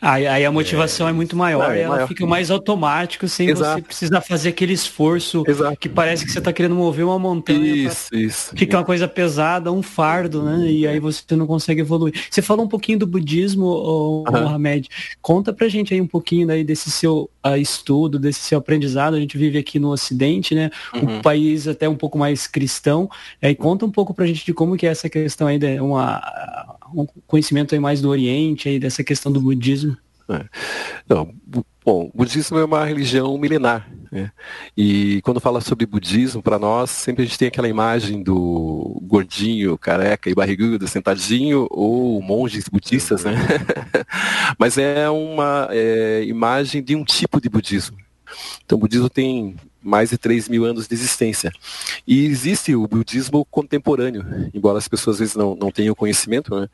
Aí, 0.00 0.26
aí 0.26 0.44
a 0.44 0.50
motivação 0.50 1.06
é, 1.06 1.10
é 1.10 1.12
muito 1.12 1.36
maior, 1.36 1.74
é, 1.74 1.82
ela 1.82 1.96
maior. 1.96 2.08
fica 2.08 2.26
mais 2.26 2.50
automático, 2.50 3.28
sem 3.28 3.50
Exato. 3.50 3.80
você 3.80 3.82
precisar 3.82 4.20
fazer 4.22 4.48
aquele 4.48 4.72
esforço 4.72 5.44
Exato. 5.46 5.76
que 5.76 5.88
parece 5.88 6.24
que 6.24 6.32
você 6.32 6.38
está 6.38 6.52
querendo 6.52 6.74
mover 6.74 7.04
uma 7.04 7.18
montanha. 7.18 7.58
Isso, 7.58 8.14
isso. 8.14 8.52
Fica 8.56 8.78
uma 8.78 8.84
coisa 8.84 9.06
pesada, 9.06 9.70
um 9.70 9.82
fardo, 9.82 10.42
né? 10.42 10.70
E 10.70 10.86
aí 10.86 10.98
você 10.98 11.36
não 11.36 11.46
consegue 11.46 11.82
evoluir. 11.82 12.14
Você 12.30 12.40
falou 12.40 12.64
um 12.64 12.68
pouquinho 12.68 12.98
do 12.98 13.06
budismo, 13.06 13.66
o 13.66 14.24
uhum. 14.26 14.42
Mohamed. 14.42 14.88
Conta 15.20 15.52
pra 15.52 15.68
gente 15.68 15.92
aí 15.92 16.00
um 16.00 16.06
pouquinho 16.06 16.46
daí 16.46 16.64
desse 16.64 16.90
seu 16.90 17.28
uh, 17.46 17.56
estudo, 17.56 18.18
desse 18.18 18.40
seu 18.40 18.58
aprendizado. 18.58 19.14
A 19.14 19.20
gente 19.20 19.36
vive 19.36 19.58
aqui 19.58 19.78
no 19.78 19.90
Ocidente, 19.90 20.54
né? 20.54 20.70
Uhum. 20.94 21.16
Um 21.16 21.22
país 21.22 21.68
até 21.68 21.88
um 21.88 21.96
pouco 21.96 22.16
mais 22.16 22.46
cristão. 22.46 23.10
Aí 23.42 23.54
conta 23.54 23.84
um 23.84 23.90
pouco 23.90 24.14
pra 24.14 24.26
gente 24.26 24.46
de 24.46 24.54
como 24.54 24.76
que 24.76 24.86
é 24.86 24.90
essa 24.90 25.08
questão 25.10 25.46
aí 25.46 25.58
de 25.58 25.78
uma 25.80 26.78
um 26.94 27.06
conhecimento 27.26 27.74
aí 27.74 27.80
mais 27.80 28.00
do 28.00 28.08
Oriente, 28.08 28.68
aí 28.68 28.78
dessa 28.78 29.02
questão 29.04 29.30
do 29.30 29.40
budismo? 29.40 29.96
É. 30.28 30.44
Não, 31.08 31.34
bom, 31.84 32.10
o 32.14 32.18
budismo 32.18 32.56
é 32.58 32.64
uma 32.64 32.84
religião 32.84 33.36
milenar. 33.36 33.90
Né? 34.12 34.30
E 34.76 35.20
quando 35.22 35.40
fala 35.40 35.60
sobre 35.60 35.86
budismo, 35.86 36.40
para 36.40 36.58
nós, 36.58 36.90
sempre 36.90 37.24
a 37.24 37.26
gente 37.26 37.38
tem 37.38 37.48
aquela 37.48 37.68
imagem 37.68 38.22
do 38.22 39.00
gordinho, 39.02 39.76
careca 39.76 40.30
e 40.30 40.34
barrigudo, 40.34 40.86
sentadinho, 40.86 41.66
ou 41.70 42.22
monges 42.22 42.68
budistas, 42.68 43.24
né? 43.24 43.34
Mas 44.58 44.78
é 44.78 45.10
uma 45.10 45.68
é, 45.70 46.24
imagem 46.24 46.82
de 46.82 46.94
um 46.94 47.04
tipo 47.04 47.40
de 47.40 47.48
budismo. 47.48 47.96
Então, 48.64 48.78
o 48.78 48.80
budismo 48.80 49.10
tem 49.10 49.56
mais 49.82 50.10
de 50.10 50.18
3 50.18 50.48
mil 50.48 50.64
anos 50.64 50.86
de 50.86 50.94
existência. 50.94 51.50
E 52.06 52.26
existe 52.26 52.74
o 52.74 52.86
budismo 52.86 53.44
contemporâneo, 53.46 54.24
embora 54.52 54.78
as 54.78 54.88
pessoas 54.88 55.16
às 55.16 55.20
vezes 55.20 55.34
não, 55.34 55.54
não 55.54 55.70
tenham 55.70 55.94
conhecimento, 55.94 56.54
né? 56.54 56.68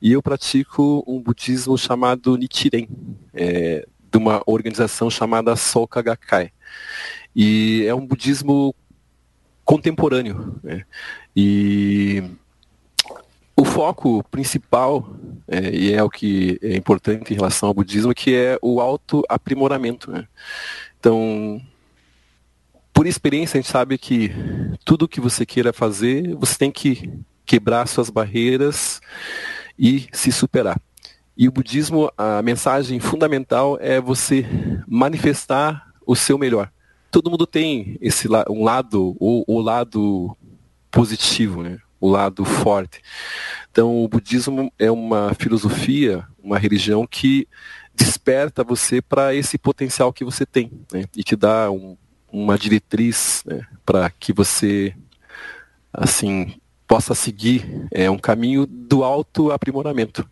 E 0.00 0.12
eu 0.12 0.22
pratico 0.22 1.04
um 1.06 1.20
budismo 1.20 1.76
chamado 1.76 2.36
Nichiren, 2.36 2.88
é, 3.32 3.86
de 4.14 4.18
uma 4.18 4.42
organização 4.46 5.10
chamada 5.10 5.56
Soka 5.56 6.00
Gakkai. 6.00 6.52
E 7.34 7.84
é 7.86 7.94
um 7.94 8.06
budismo 8.06 8.74
contemporâneo. 9.64 10.60
Né? 10.62 10.84
E 11.34 12.22
o 13.56 13.64
foco 13.64 14.22
principal, 14.30 15.16
é, 15.48 15.70
e 15.74 15.92
é 15.92 16.02
o 16.02 16.10
que 16.10 16.58
é 16.62 16.76
importante 16.76 17.32
em 17.32 17.36
relação 17.36 17.68
ao 17.68 17.74
budismo, 17.74 18.14
que 18.14 18.34
é 18.34 18.58
o 18.62 18.80
autoaprimoramento. 18.80 20.12
Né? 20.12 20.28
Então, 21.00 21.60
por 22.94 23.08
experiência, 23.08 23.58
a 23.58 23.60
gente 23.60 23.70
sabe 23.70 23.98
que 23.98 24.30
tudo 24.84 25.08
que 25.08 25.20
você 25.20 25.44
queira 25.44 25.72
fazer, 25.72 26.34
você 26.36 26.56
tem 26.56 26.70
que 26.70 27.12
quebrar 27.44 27.86
suas 27.88 28.08
barreiras 28.08 29.00
e 29.76 30.06
se 30.12 30.30
superar. 30.30 30.80
E 31.36 31.48
o 31.48 31.52
budismo, 31.52 32.10
a 32.16 32.40
mensagem 32.40 33.00
fundamental 33.00 33.76
é 33.80 34.00
você 34.00 34.46
manifestar 34.86 35.92
o 36.06 36.14
seu 36.14 36.38
melhor. 36.38 36.70
Todo 37.10 37.30
mundo 37.30 37.46
tem 37.46 37.98
esse 38.00 38.28
um 38.48 38.62
lado, 38.62 39.16
o, 39.18 39.44
o 39.46 39.60
lado 39.60 40.36
positivo, 40.90 41.64
né? 41.64 41.78
o 42.00 42.08
lado 42.08 42.44
forte. 42.44 43.00
Então, 43.70 44.04
o 44.04 44.08
budismo 44.08 44.72
é 44.78 44.90
uma 44.90 45.34
filosofia, 45.34 46.24
uma 46.40 46.58
religião 46.58 47.06
que 47.06 47.48
desperta 47.94 48.62
você 48.62 49.02
para 49.02 49.34
esse 49.34 49.58
potencial 49.58 50.12
que 50.12 50.24
você 50.24 50.46
tem 50.46 50.70
né? 50.92 51.04
e 51.16 51.24
te 51.24 51.34
dá 51.34 51.70
um, 51.70 51.96
uma 52.34 52.58
diretriz 52.58 53.42
né? 53.46 53.66
para 53.86 54.10
que 54.10 54.32
você 54.32 54.94
assim 55.92 56.54
possa 56.86 57.14
seguir 57.14 57.86
é, 57.92 58.10
um 58.10 58.18
caminho 58.18 58.66
do 58.66 59.04
autoaprimoramento. 59.04 60.28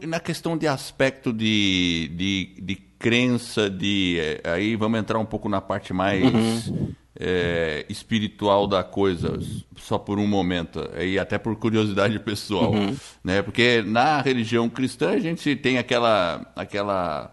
E 0.00 0.06
na 0.06 0.20
questão 0.20 0.56
de 0.56 0.66
aspecto 0.66 1.32
de, 1.32 2.10
de, 2.14 2.62
de 2.62 2.76
crença, 2.98 3.68
de 3.68 4.18
é, 4.18 4.50
aí 4.50 4.76
vamos 4.76 4.98
entrar 4.98 5.18
um 5.18 5.26
pouco 5.26 5.48
na 5.48 5.60
parte 5.60 5.92
mais 5.92 6.68
uhum 6.68 6.94
é, 7.18 7.84
espiritual 7.88 8.66
da 8.66 8.82
coisa, 8.82 9.38
só 9.76 9.98
por 9.98 10.18
um 10.18 10.26
momento, 10.26 10.88
e 11.00 11.18
até 11.18 11.38
por 11.38 11.56
curiosidade 11.56 12.18
pessoal, 12.18 12.72
uhum. 12.72 12.94
né? 13.24 13.42
Porque 13.42 13.82
na 13.86 14.20
religião 14.20 14.68
cristã 14.68 15.10
a 15.10 15.18
gente 15.18 15.56
tem 15.56 15.78
aquela, 15.78 16.46
aquela 16.54 17.30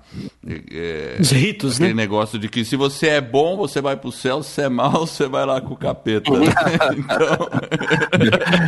é, 0.71 1.17
os 1.19 1.31
ritos, 1.31 1.75
aquele 1.75 1.93
né? 1.93 2.03
negócio 2.03 2.39
de 2.39 2.47
que 2.47 2.63
se 2.63 2.75
você 2.75 3.07
é 3.07 3.21
bom 3.21 3.57
você 3.57 3.81
vai 3.81 3.95
para 3.97 4.09
o 4.09 4.11
céu, 4.11 4.41
se 4.41 4.61
é 4.61 4.69
mal 4.69 5.05
você 5.07 5.27
vai 5.27 5.45
lá 5.45 5.59
com 5.59 5.73
o 5.73 5.77
capeta. 5.77 6.31
Né? 6.33 6.49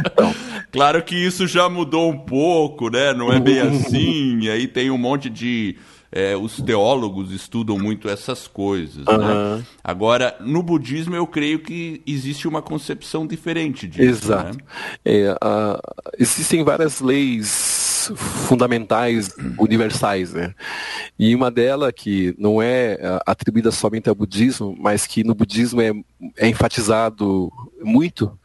então, 0.05 0.33
claro 0.71 1.01
que 1.03 1.15
isso 1.15 1.47
já 1.47 1.67
mudou 1.67 2.09
um 2.09 2.17
pouco, 2.17 2.89
né? 2.89 3.13
Não 3.13 3.31
é 3.31 3.39
bem 3.39 3.59
assim. 3.59 4.39
E 4.41 4.49
aí 4.49 4.67
tem 4.67 4.89
um 4.89 4.97
monte 4.97 5.29
de 5.29 5.75
é, 6.15 6.33
os 6.33 6.61
teólogos 6.61 7.31
estudam 7.31 7.77
muito 7.77 8.07
essas 8.07 8.47
coisas. 8.47 9.05
Uhum. 9.05 9.57
Né? 9.57 9.65
Agora, 9.83 10.33
no 10.39 10.63
budismo, 10.63 11.13
eu 11.13 11.27
creio 11.27 11.59
que 11.59 12.01
existe 12.07 12.47
uma 12.47 12.61
concepção 12.61 13.27
diferente 13.27 13.85
disso. 13.85 14.25
Exato. 14.27 14.57
Né? 14.57 14.63
É, 15.03 15.33
uh, 15.33 15.77
existem 16.17 16.63
várias 16.63 17.01
leis 17.01 18.09
fundamentais, 18.47 19.35
universais, 19.59 20.31
né? 20.31 20.53
E 21.19 21.35
uma 21.35 21.51
delas 21.51 21.91
que 21.93 22.33
não 22.37 22.61
é 22.61 22.95
uh, 22.95 23.21
atribuída 23.25 23.69
somente 23.69 24.07
ao 24.07 24.15
budismo, 24.15 24.73
mas 24.79 25.05
que 25.05 25.21
no 25.21 25.35
budismo 25.35 25.81
é, 25.81 25.91
é 26.37 26.47
enfatizado 26.47 27.51
muito, 27.83 28.39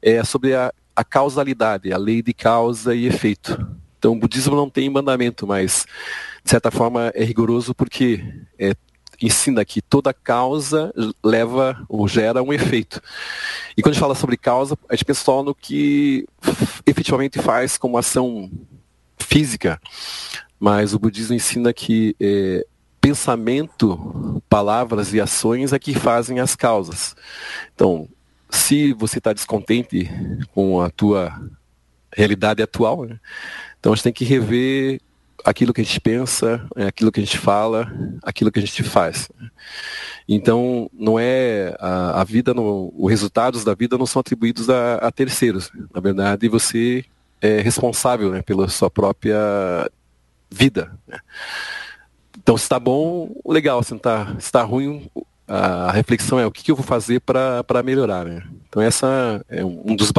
é 0.00 0.22
sobre 0.22 0.54
a, 0.54 0.72
a 0.94 1.02
causalidade, 1.02 1.92
a 1.92 1.98
lei 1.98 2.22
de 2.22 2.32
causa 2.32 2.94
e 2.94 3.06
efeito. 3.06 3.66
Então, 3.98 4.12
o 4.12 4.16
budismo 4.16 4.54
não 4.54 4.70
tem 4.70 4.88
mandamento, 4.88 5.46
mas 5.46 5.86
de 6.44 6.50
certa 6.50 6.70
forma, 6.70 7.12
é 7.14 7.24
rigoroso 7.24 7.74
porque 7.74 8.24
é, 8.58 8.74
ensina 9.20 9.64
que 9.64 9.82
toda 9.82 10.14
causa 10.14 10.92
leva 11.22 11.84
ou 11.88 12.08
gera 12.08 12.42
um 12.42 12.52
efeito. 12.52 13.00
E 13.76 13.82
quando 13.82 13.92
a 13.92 13.94
gente 13.94 14.00
fala 14.00 14.14
sobre 14.14 14.36
causa, 14.36 14.76
a 14.88 14.94
gente 14.94 15.04
pensa 15.04 15.24
só 15.24 15.42
no 15.42 15.54
que 15.54 16.26
efetivamente 16.86 17.38
faz 17.38 17.76
como 17.76 17.98
ação 17.98 18.50
física. 19.18 19.80
Mas 20.58 20.94
o 20.94 20.98
budismo 20.98 21.34
ensina 21.34 21.72
que 21.72 22.14
é, 22.20 22.66
pensamento, 23.00 24.42
palavras 24.48 25.12
e 25.14 25.20
ações 25.20 25.72
é 25.72 25.78
que 25.78 25.94
fazem 25.94 26.40
as 26.40 26.54
causas. 26.54 27.14
Então, 27.74 28.08
se 28.50 28.92
você 28.94 29.18
está 29.18 29.32
descontente 29.32 30.10
com 30.52 30.80
a 30.80 30.90
tua 30.90 31.32
realidade 32.14 32.62
atual, 32.62 33.04
né? 33.04 33.18
então 33.78 33.92
a 33.92 33.96
gente 33.96 34.04
tem 34.04 34.12
que 34.12 34.24
rever 34.24 35.00
aquilo 35.44 35.72
que 35.72 35.80
a 35.80 35.84
gente 35.84 36.00
pensa, 36.00 36.66
é 36.76 36.86
aquilo 36.86 37.10
que 37.10 37.20
a 37.20 37.24
gente 37.24 37.38
fala, 37.38 37.92
aquilo 38.22 38.50
que 38.50 38.58
a 38.58 38.62
gente 38.62 38.82
faz. 38.82 39.28
Então, 40.28 40.90
não 40.92 41.18
é 41.18 41.76
a, 41.78 42.20
a 42.20 42.24
vida, 42.24 42.54
no, 42.54 42.92
os 42.96 43.10
resultados 43.10 43.64
da 43.64 43.74
vida 43.74 43.98
não 43.98 44.06
são 44.06 44.20
atribuídos 44.20 44.70
a, 44.70 44.96
a 44.96 45.10
terceiros. 45.10 45.70
Na 45.94 46.00
verdade, 46.00 46.48
você 46.48 47.04
é 47.40 47.60
responsável 47.60 48.30
né, 48.30 48.42
pela 48.42 48.68
sua 48.68 48.90
própria 48.90 49.38
vida. 50.50 50.92
Né? 51.06 51.18
Então, 52.38 52.56
se 52.56 52.64
está 52.64 52.78
bom, 52.78 53.34
legal. 53.46 53.82
Se 53.82 53.94
está 53.94 54.36
tá 54.52 54.62
ruim, 54.62 55.10
a 55.52 55.90
reflexão 55.90 56.38
é 56.38 56.46
o 56.46 56.50
que, 56.50 56.70
eu 56.70 56.76
vou 56.76 56.84
fazer 56.84 57.20
para 57.20 57.82
melhorar. 57.84 58.24
Né? 58.24 58.42
Então 58.68 58.80
essa 58.80 59.44
é 59.48 59.64
um 59.64 59.96
dos 59.96 60.12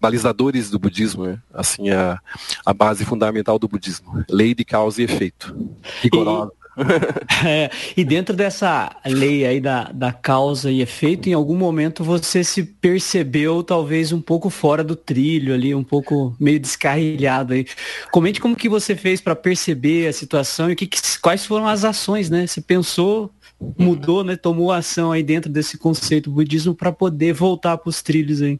balizadores 0.00 0.68
do 0.68 0.80
budismo, 0.80 1.26
né? 1.26 1.38
assim 1.52 1.90
a, 1.90 2.18
a 2.66 2.74
base 2.74 3.04
fundamental 3.04 3.56
do 3.56 3.68
budismo, 3.68 4.24
lei 4.28 4.52
de 4.52 4.64
causa 4.64 5.00
e 5.00 5.04
efeito, 5.04 5.56
rigorosa. 6.02 6.50
E... 6.60 6.64
É, 7.46 7.70
e 7.96 8.04
dentro 8.04 8.34
dessa 8.34 8.90
lei 9.06 9.46
aí 9.46 9.60
da, 9.60 9.92
da 9.92 10.12
causa 10.12 10.72
e 10.72 10.80
efeito, 10.80 11.28
em 11.28 11.32
algum 11.32 11.56
momento 11.56 12.02
você 12.02 12.42
se 12.42 12.64
percebeu 12.64 13.62
talvez 13.62 14.10
um 14.10 14.20
pouco 14.20 14.50
fora 14.50 14.82
do 14.82 14.96
trilho 14.96 15.54
ali, 15.54 15.72
um 15.72 15.84
pouco 15.84 16.34
meio 16.40 16.58
descarrilhado 16.58 17.52
aí. 17.52 17.64
Comente 18.10 18.40
como 18.40 18.56
que 18.56 18.68
você 18.68 18.96
fez 18.96 19.20
para 19.20 19.36
perceber 19.36 20.08
a 20.08 20.12
situação 20.12 20.68
e 20.68 20.74
que, 20.74 20.88
que, 20.88 20.98
quais 21.20 21.46
foram 21.46 21.68
as 21.68 21.84
ações, 21.84 22.28
né? 22.28 22.44
Você 22.44 22.60
pensou 22.60 23.30
mudou, 23.78 24.24
né? 24.24 24.36
Tomou 24.36 24.72
ação 24.72 25.12
aí 25.12 25.22
dentro 25.22 25.50
desse 25.50 25.78
conceito 25.78 26.30
budismo 26.30 26.74
para 26.74 26.92
poder 26.92 27.32
voltar 27.32 27.78
para 27.78 27.88
os 27.88 28.02
trilhos 28.02 28.42
aí. 28.42 28.54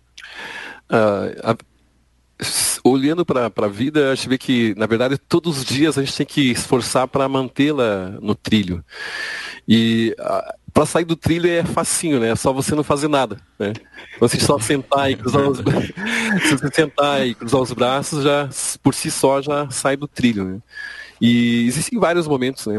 Uh, 0.90 1.40
a, 1.42 1.56
olhando 2.82 3.24
para 3.24 3.50
a 3.54 3.68
vida, 3.68 4.10
a 4.10 4.14
gente 4.14 4.28
vê 4.28 4.38
que, 4.38 4.74
na 4.76 4.86
verdade, 4.86 5.16
todos 5.16 5.58
os 5.58 5.64
dias 5.64 5.96
a 5.96 6.02
gente 6.02 6.16
tem 6.16 6.26
que 6.26 6.50
esforçar 6.50 7.08
para 7.08 7.28
mantê-la 7.28 8.18
no 8.20 8.34
trilho. 8.34 8.84
E 9.66 10.14
para 10.72 10.84
sair 10.84 11.04
do 11.04 11.16
trilho 11.16 11.48
é 11.48 11.64
facinho, 11.64 12.18
né? 12.18 12.30
É 12.30 12.36
só 12.36 12.52
você 12.52 12.74
não 12.74 12.82
fazer 12.82 13.08
nada, 13.08 13.38
né? 13.58 13.72
Você 14.18 14.40
só 14.40 14.58
sentar 14.58 15.10
e 15.10 15.16
cruzar 15.16 15.48
os 15.48 15.58
se 16.42 16.58
você 16.58 16.68
sentar 16.74 17.26
e 17.26 17.34
cruzar 17.34 17.60
os 17.60 17.72
braços, 17.72 18.24
já 18.24 18.48
por 18.82 18.92
si 18.92 19.10
só 19.10 19.40
já 19.40 19.70
sai 19.70 19.96
do 19.96 20.08
trilho, 20.08 20.44
né? 20.44 20.58
E 21.20 21.64
existem 21.66 21.98
vários 21.98 22.26
momentos, 22.26 22.66
né? 22.66 22.78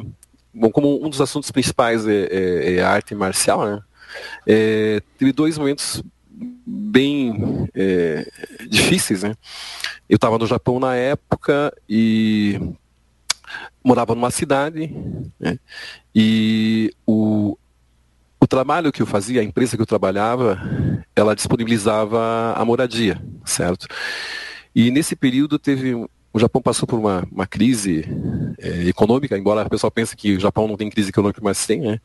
Bom, 0.56 0.72
como 0.72 1.06
um 1.06 1.10
dos 1.10 1.22
assuntos 1.22 1.52
principais 1.52 2.08
é, 2.08 2.28
é, 2.32 2.74
é 2.76 2.82
a 2.82 2.90
arte 2.90 3.14
marcial, 3.14 3.66
né? 3.66 3.82
É, 4.48 5.02
teve 5.18 5.34
dois 5.34 5.58
momentos 5.58 6.02
bem 6.66 7.70
é, 7.76 8.30
difíceis, 8.70 9.24
né? 9.24 9.36
Eu 10.10 10.16
estava 10.16 10.38
no 10.38 10.48
Japão 10.48 10.80
na 10.80 10.96
época 10.96 11.76
e 11.90 12.60
morava 13.84 14.16
numa 14.16 14.32
cidade, 14.32 14.96
né? 15.40 15.60
E 16.14 16.92
o, 17.06 17.58
o 18.40 18.48
trabalho 18.48 18.92
que 18.92 19.02
eu 19.02 19.06
fazia, 19.06 19.42
a 19.42 19.44
empresa 19.44 19.76
que 19.76 19.82
eu 19.82 19.88
trabalhava, 19.88 20.60
ela 21.16 21.36
disponibilizava 21.36 22.54
a 22.56 22.64
moradia, 22.64 23.22
certo? 23.44 23.88
E 24.74 24.92
nesse 24.92 25.16
período 25.16 25.60
teve 25.60 25.96
o 26.36 26.40
Japão 26.40 26.62
passou 26.62 26.86
por 26.86 27.00
uma, 27.00 27.26
uma 27.32 27.48
crise 27.48 28.04
é, 28.60 28.90
econômica, 28.90 29.38
embora 29.38 29.66
o 29.66 29.70
pessoal 29.70 29.90
pense 29.90 30.18
que 30.18 30.36
o 30.36 30.40
Japão 30.40 30.68
não 30.68 30.76
tem 30.76 30.90
crise 30.90 31.08
econômica, 31.08 31.40
mas 31.42 31.66
tem, 31.66 31.80
né? 31.80 32.02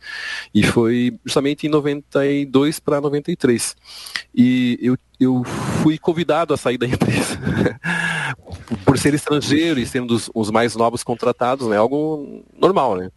E 0.54 0.62
foi 0.62 1.18
justamente 1.26 1.66
em 1.66 1.68
92 1.68 2.78
para 2.78 3.00
93. 3.00 3.74
E 4.32 4.78
eu, 4.80 4.96
eu 5.18 5.42
fui 5.82 5.98
convidado 5.98 6.54
a 6.54 6.56
sair 6.56 6.78
da 6.78 6.86
empresa. 6.86 7.40
por 8.86 8.96
ser 8.96 9.14
estrangeiro 9.14 9.80
e 9.80 9.86
sendo 9.86 10.14
os, 10.14 10.30
os, 10.32 10.48
mais 10.48 10.76
novos 10.76 11.02
contratados, 11.02 11.66
né? 11.66 11.76
Algo 11.76 12.44
normal, 12.56 12.94
né? 12.94 13.10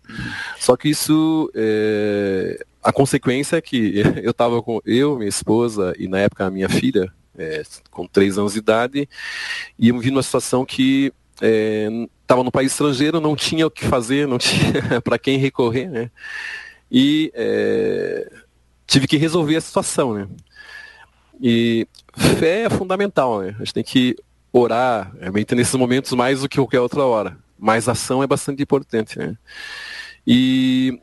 Só 0.60 0.76
que 0.76 0.90
isso, 0.90 1.48
é, 1.54 2.66
a 2.82 2.92
consequência 2.92 3.58
é 3.58 3.62
que 3.62 4.02
eu 4.24 4.32
estava 4.32 4.64
com 4.64 4.82
eu, 4.84 5.16
minha 5.18 5.30
esposa 5.30 5.94
e 6.00 6.08
na 6.08 6.18
época 6.18 6.48
a 6.48 6.50
minha 6.50 6.70
filha, 6.70 7.14
é, 7.38 7.64
com 7.90 8.08
três 8.08 8.38
anos 8.38 8.54
de 8.54 8.60
idade, 8.60 9.10
e 9.78 9.90
eu 9.90 9.96
me 9.96 10.02
vi 10.02 10.12
numa 10.12 10.24
situação 10.24 10.66
que 10.66 11.12
estava 12.22 12.42
é, 12.42 12.44
no 12.44 12.52
país 12.52 12.72
estrangeiro, 12.72 13.20
não 13.20 13.36
tinha 13.36 13.68
o 13.68 13.72
que 13.72 13.86
fazer, 13.86 14.28
não 14.28 14.38
tinha 14.40 15.02
para 15.04 15.18
quem 15.18 15.38
recorrer, 15.38 15.90
né? 15.90 16.12
E 16.92 17.32
é, 17.34 18.32
tive 18.86 19.08
que 19.08 19.18
resolver 19.18 19.56
a 19.56 19.62
situação, 19.62 20.14
né? 20.14 20.28
E 21.42 21.88
fé 22.16 22.64
é 22.64 22.70
fundamental, 22.70 23.42
né? 23.42 23.56
A 23.56 23.64
gente 23.64 23.74
tem 23.74 23.84
que 23.84 24.16
orar, 24.52 25.12
realmente 25.20 25.56
nesses 25.56 25.74
momentos 25.74 26.12
mais 26.14 26.42
do 26.42 26.50
que 26.50 26.58
qualquer 26.58 26.80
outra 26.80 27.04
hora. 27.04 27.38
Mas 27.58 27.90
ação 27.90 28.22
é 28.22 28.28
bastante 28.28 28.62
importante, 28.62 29.18
né? 29.18 29.36
E 30.26 31.00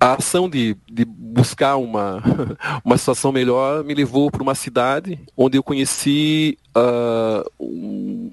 a 0.00 0.14
ação 0.14 0.48
de, 0.48 0.76
de 0.90 1.04
buscar 1.04 1.76
uma, 1.76 2.22
uma 2.84 2.96
situação 2.96 3.32
melhor 3.32 3.82
me 3.84 3.94
levou 3.94 4.30
para 4.30 4.42
uma 4.42 4.54
cidade 4.54 5.18
onde 5.36 5.58
eu 5.58 5.62
conheci 5.62 6.58
uh, 6.76 7.44
um, 7.58 8.32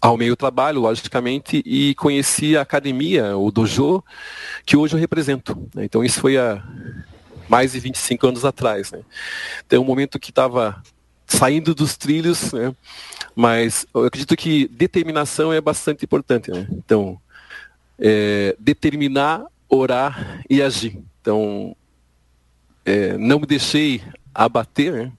ao 0.00 0.16
meio 0.16 0.36
trabalho, 0.36 0.80
logicamente, 0.80 1.62
e 1.66 1.94
conheci 1.96 2.56
a 2.56 2.62
academia, 2.62 3.36
o 3.36 3.50
dojo, 3.50 4.02
que 4.64 4.76
hoje 4.76 4.94
eu 4.94 5.00
represento. 5.00 5.68
Né? 5.74 5.84
Então 5.84 6.04
isso 6.04 6.20
foi 6.20 6.36
há 6.36 6.62
mais 7.48 7.72
de 7.72 7.80
25 7.80 8.26
anos 8.26 8.44
atrás. 8.44 8.92
Né? 8.92 9.00
Então, 9.66 9.82
um 9.82 9.86
momento 9.86 10.18
que 10.18 10.30
estava 10.30 10.82
saindo 11.26 11.74
dos 11.74 11.96
trilhos, 11.96 12.52
né? 12.52 12.74
mas 13.34 13.86
eu 13.94 14.04
acredito 14.04 14.36
que 14.36 14.68
determinação 14.68 15.52
é 15.52 15.60
bastante 15.60 16.04
importante. 16.04 16.50
Né? 16.50 16.66
Então, 16.72 17.20
é, 17.98 18.54
determinar, 18.58 19.44
orar 19.68 20.42
e 20.48 20.62
agir. 20.62 20.98
Então, 21.20 21.76
é, 22.84 23.16
não 23.18 23.38
me 23.38 23.46
deixei 23.46 24.02
abater 24.34 24.92
né? 24.92 25.12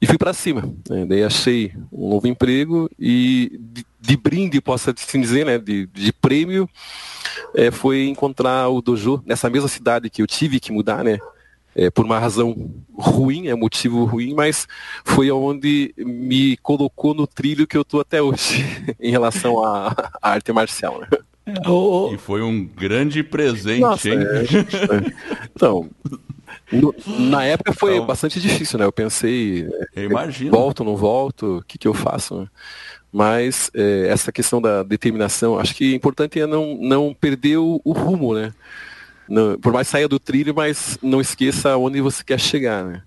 e 0.00 0.06
fui 0.06 0.18
para 0.18 0.32
cima. 0.32 0.62
Né? 0.88 1.04
Daí 1.06 1.22
achei 1.22 1.72
um 1.92 2.10
novo 2.10 2.26
emprego 2.26 2.90
e 2.98 3.58
de, 3.60 3.86
de 4.00 4.16
brinde, 4.16 4.60
posso 4.60 4.90
assim 4.90 5.20
dizer, 5.20 5.46
né? 5.46 5.58
de, 5.58 5.86
de 5.86 6.12
prêmio, 6.12 6.68
é, 7.54 7.70
foi 7.70 8.06
encontrar 8.08 8.68
o 8.68 8.80
dojo 8.82 9.22
nessa 9.24 9.48
mesma 9.48 9.68
cidade 9.68 10.10
que 10.10 10.22
eu 10.22 10.26
tive 10.26 10.58
que 10.58 10.72
mudar, 10.72 11.04
né? 11.04 11.18
é, 11.76 11.90
por 11.90 12.06
uma 12.06 12.18
razão 12.18 12.72
ruim, 12.96 13.48
é 13.48 13.54
motivo 13.54 14.04
ruim, 14.06 14.32
mas 14.34 14.66
foi 15.04 15.30
onde 15.30 15.94
me 15.98 16.56
colocou 16.56 17.12
no 17.12 17.26
trilho 17.26 17.66
que 17.66 17.76
eu 17.76 17.82
estou 17.82 18.00
até 18.00 18.22
hoje 18.22 18.64
em 18.98 19.10
relação 19.10 19.62
à, 19.62 19.94
arte 20.22 20.50
marcial. 20.52 21.00
Né? 21.00 21.08
E 22.12 22.18
foi 22.18 22.42
um 22.42 22.64
grande 22.64 23.22
presente, 23.22 23.80
Nossa, 23.80 24.08
hein? 24.08 24.18
É, 24.20 25.12
então, 25.54 25.88
no, 26.72 26.94
na 27.30 27.44
época 27.44 27.72
foi 27.72 27.94
então, 27.94 28.06
bastante 28.06 28.40
difícil, 28.40 28.78
né? 28.78 28.84
Eu 28.84 28.92
pensei, 28.92 29.68
eu 29.94 30.10
imagino. 30.10 30.50
volto, 30.50 30.82
não 30.82 30.96
volto, 30.96 31.58
o 31.58 31.62
que, 31.62 31.78
que 31.78 31.86
eu 31.86 31.94
faço? 31.94 32.40
Né? 32.40 32.48
Mas 33.12 33.70
é, 33.74 34.08
essa 34.08 34.32
questão 34.32 34.60
da 34.60 34.82
determinação, 34.82 35.58
acho 35.58 35.74
que 35.74 35.92
o 35.92 35.94
importante 35.94 36.40
é 36.40 36.46
não, 36.46 36.76
não 36.80 37.14
perder 37.14 37.58
o, 37.58 37.80
o 37.84 37.92
rumo, 37.92 38.34
né? 38.34 38.52
Não, 39.28 39.58
por 39.58 39.72
mais 39.72 39.88
saia 39.88 40.08
do 40.08 40.18
trilho, 40.18 40.54
mas 40.54 40.98
não 41.02 41.20
esqueça 41.20 41.76
onde 41.76 42.00
você 42.00 42.22
quer 42.22 42.38
chegar. 42.38 42.84
Né? 42.84 43.02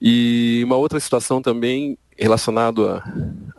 E 0.00 0.62
uma 0.64 0.76
outra 0.76 0.98
situação 1.00 1.40
também 1.42 1.98
relacionada 2.20 3.02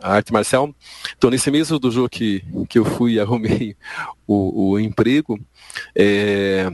à, 0.00 0.14
arte 0.14 0.32
marcial. 0.32 0.74
Então, 1.16 1.30
nesse 1.30 1.50
mesmo 1.50 1.78
do 1.78 1.90
jogo 1.90 2.08
que, 2.08 2.44
que 2.68 2.78
eu 2.78 2.84
fui 2.84 3.14
e 3.14 3.20
arrumei 3.20 3.76
o, 4.26 4.70
o 4.70 4.80
emprego, 4.80 5.38
é, 5.94 6.70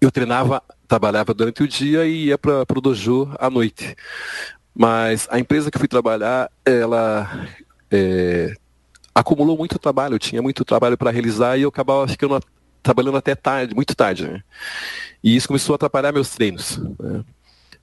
eu 0.00 0.10
treinava, 0.10 0.62
trabalhava 0.86 1.34
durante 1.34 1.62
o 1.62 1.68
dia 1.68 2.06
e 2.06 2.26
ia 2.26 2.38
para 2.38 2.64
o 2.74 2.80
dojo 2.80 3.30
à 3.38 3.50
noite. 3.50 3.96
Mas 4.74 5.28
a 5.30 5.38
empresa 5.38 5.70
que 5.70 5.78
fui 5.78 5.88
trabalhar, 5.88 6.50
ela 6.64 7.48
é, 7.90 8.54
acumulou 9.14 9.56
muito 9.56 9.78
trabalho, 9.78 10.18
tinha 10.18 10.40
muito 10.40 10.64
trabalho 10.64 10.96
para 10.96 11.10
realizar 11.10 11.58
e 11.58 11.62
eu 11.62 11.68
acabava 11.68 12.08
ficando 12.08 12.40
trabalhando 12.82 13.16
até 13.16 13.34
tarde, 13.36 13.74
muito 13.74 13.94
tarde, 13.94 14.26
né? 14.26 14.42
E 15.22 15.36
isso 15.36 15.46
começou 15.46 15.74
a 15.74 15.76
atrapalhar 15.76 16.10
meus 16.10 16.30
treinos. 16.30 16.78
Né? 16.98 17.24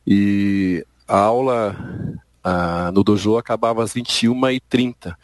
E 0.05 0.85
a 1.07 1.17
aula 1.17 1.73
a, 2.49 2.91
no 2.91 3.03
dojo 3.03 3.37
acabava 3.37 3.83
às 3.83 3.93
21h30. 3.93 5.15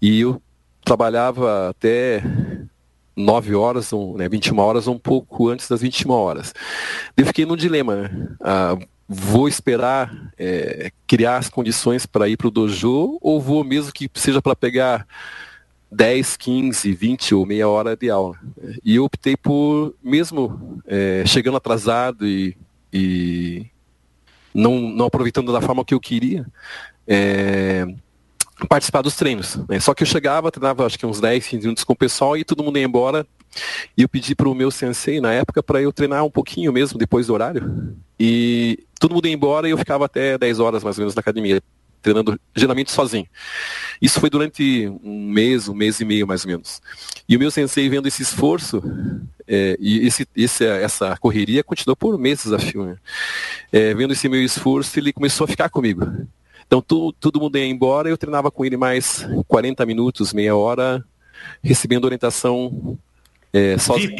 E 0.00 0.20
eu 0.20 0.40
trabalhava 0.84 1.70
até 1.70 2.22
9 3.16 3.54
horas, 3.54 3.92
um, 3.92 4.16
né, 4.16 4.28
21 4.28 4.58
horas, 4.58 4.86
um 4.86 4.98
pouco 4.98 5.48
antes 5.48 5.68
das 5.68 5.80
21 5.80 6.10
horas. 6.10 6.54
Eu 7.16 7.26
fiquei 7.26 7.44
num 7.44 7.56
dilema, 7.56 7.96
né? 7.96 8.28
Ah, 8.40 8.78
vou 9.08 9.48
esperar 9.48 10.32
é, 10.38 10.92
criar 11.06 11.36
as 11.36 11.48
condições 11.48 12.06
para 12.06 12.28
ir 12.28 12.36
para 12.36 12.46
o 12.46 12.50
dojo 12.50 13.18
ou 13.20 13.40
vou 13.40 13.64
mesmo 13.64 13.92
que 13.92 14.08
seja 14.14 14.40
para 14.40 14.54
pegar 14.54 15.04
10, 15.90 16.36
15, 16.36 16.92
20 16.92 17.34
ou 17.34 17.44
meia 17.44 17.68
hora 17.68 17.96
de 17.96 18.08
aula. 18.08 18.36
E 18.84 18.94
eu 18.94 19.04
optei 19.04 19.36
por, 19.36 19.94
mesmo 20.02 20.80
é, 20.86 21.24
chegando 21.26 21.56
atrasado 21.56 22.24
e, 22.24 22.56
e 22.92 23.66
não, 24.54 24.80
não 24.80 25.06
aproveitando 25.06 25.52
da 25.52 25.60
forma 25.60 25.84
que 25.84 25.94
eu 25.94 26.00
queria, 26.00 26.46
é, 27.06 27.86
participar 28.68 29.02
dos 29.02 29.16
treinos. 29.16 29.56
Né? 29.68 29.80
Só 29.80 29.94
que 29.94 30.02
eu 30.02 30.06
chegava, 30.06 30.50
treinava 30.50 30.84
acho 30.84 30.98
que 30.98 31.06
uns 31.06 31.20
10, 31.20 31.46
15 31.46 31.62
minutos 31.62 31.84
com 31.84 31.92
o 31.92 31.96
pessoal 31.96 32.36
e 32.36 32.44
todo 32.44 32.62
mundo 32.62 32.78
ia 32.78 32.84
embora. 32.84 33.26
E 33.96 34.02
eu 34.02 34.08
pedi 34.08 34.34
para 34.34 34.48
o 34.48 34.54
meu 34.54 34.70
sensei, 34.70 35.20
na 35.20 35.32
época, 35.32 35.62
para 35.62 35.82
eu 35.82 35.92
treinar 35.92 36.24
um 36.24 36.30
pouquinho 36.30 36.72
mesmo, 36.72 36.98
depois 36.98 37.26
do 37.26 37.34
horário. 37.34 37.96
E 38.18 38.78
todo 38.98 39.14
mundo 39.14 39.26
ia 39.26 39.34
embora 39.34 39.66
e 39.66 39.72
eu 39.72 39.78
ficava 39.78 40.04
até 40.04 40.38
10 40.38 40.60
horas 40.60 40.84
mais 40.84 40.96
ou 40.98 41.02
menos 41.02 41.14
na 41.14 41.20
academia 41.20 41.60
treinando 42.02 42.38
geralmente 42.54 42.90
sozinho. 42.90 43.26
Isso 44.00 44.20
foi 44.20 44.30
durante 44.30 44.88
um 45.02 45.30
mês, 45.30 45.68
um 45.68 45.74
mês 45.74 46.00
e 46.00 46.04
meio 46.04 46.26
mais 46.26 46.44
ou 46.44 46.50
menos. 46.50 46.80
E 47.28 47.36
o 47.36 47.38
meu 47.38 47.50
sensei 47.50 47.88
vendo 47.88 48.08
esse 48.08 48.22
esforço, 48.22 48.82
é, 49.46 49.76
e 49.80 50.06
esse, 50.06 50.26
esse, 50.34 50.64
essa 50.64 51.16
correria 51.18 51.62
continuou 51.62 51.96
por 51.96 52.18
meses 52.18 52.44
desafio, 52.44 52.84
né? 52.84 52.96
é, 53.72 53.94
vendo 53.94 54.12
esse 54.12 54.28
meu 54.28 54.42
esforço, 54.42 54.98
ele 54.98 55.12
começou 55.12 55.44
a 55.44 55.48
ficar 55.48 55.68
comigo. 55.68 56.06
Então 56.66 56.80
tu, 56.80 57.12
todo 57.18 57.40
mundo 57.40 57.58
ia 57.58 57.66
embora, 57.66 58.08
eu 58.08 58.16
treinava 58.16 58.50
com 58.50 58.64
ele 58.64 58.76
mais 58.76 59.26
40 59.48 59.84
minutos, 59.84 60.32
meia 60.32 60.54
hora, 60.54 61.04
recebendo 61.62 62.04
orientação 62.04 62.96
é, 63.52 63.76
sozinho, 63.76 64.16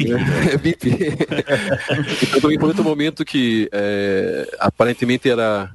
VIP. 0.61 0.89
VIP. 0.89 0.89
então 2.37 2.41
foi 2.41 2.57
um 2.57 2.83
momento 2.83 3.23
que 3.23 3.69
é, 3.71 4.57
aparentemente 4.59 5.29
era 5.29 5.71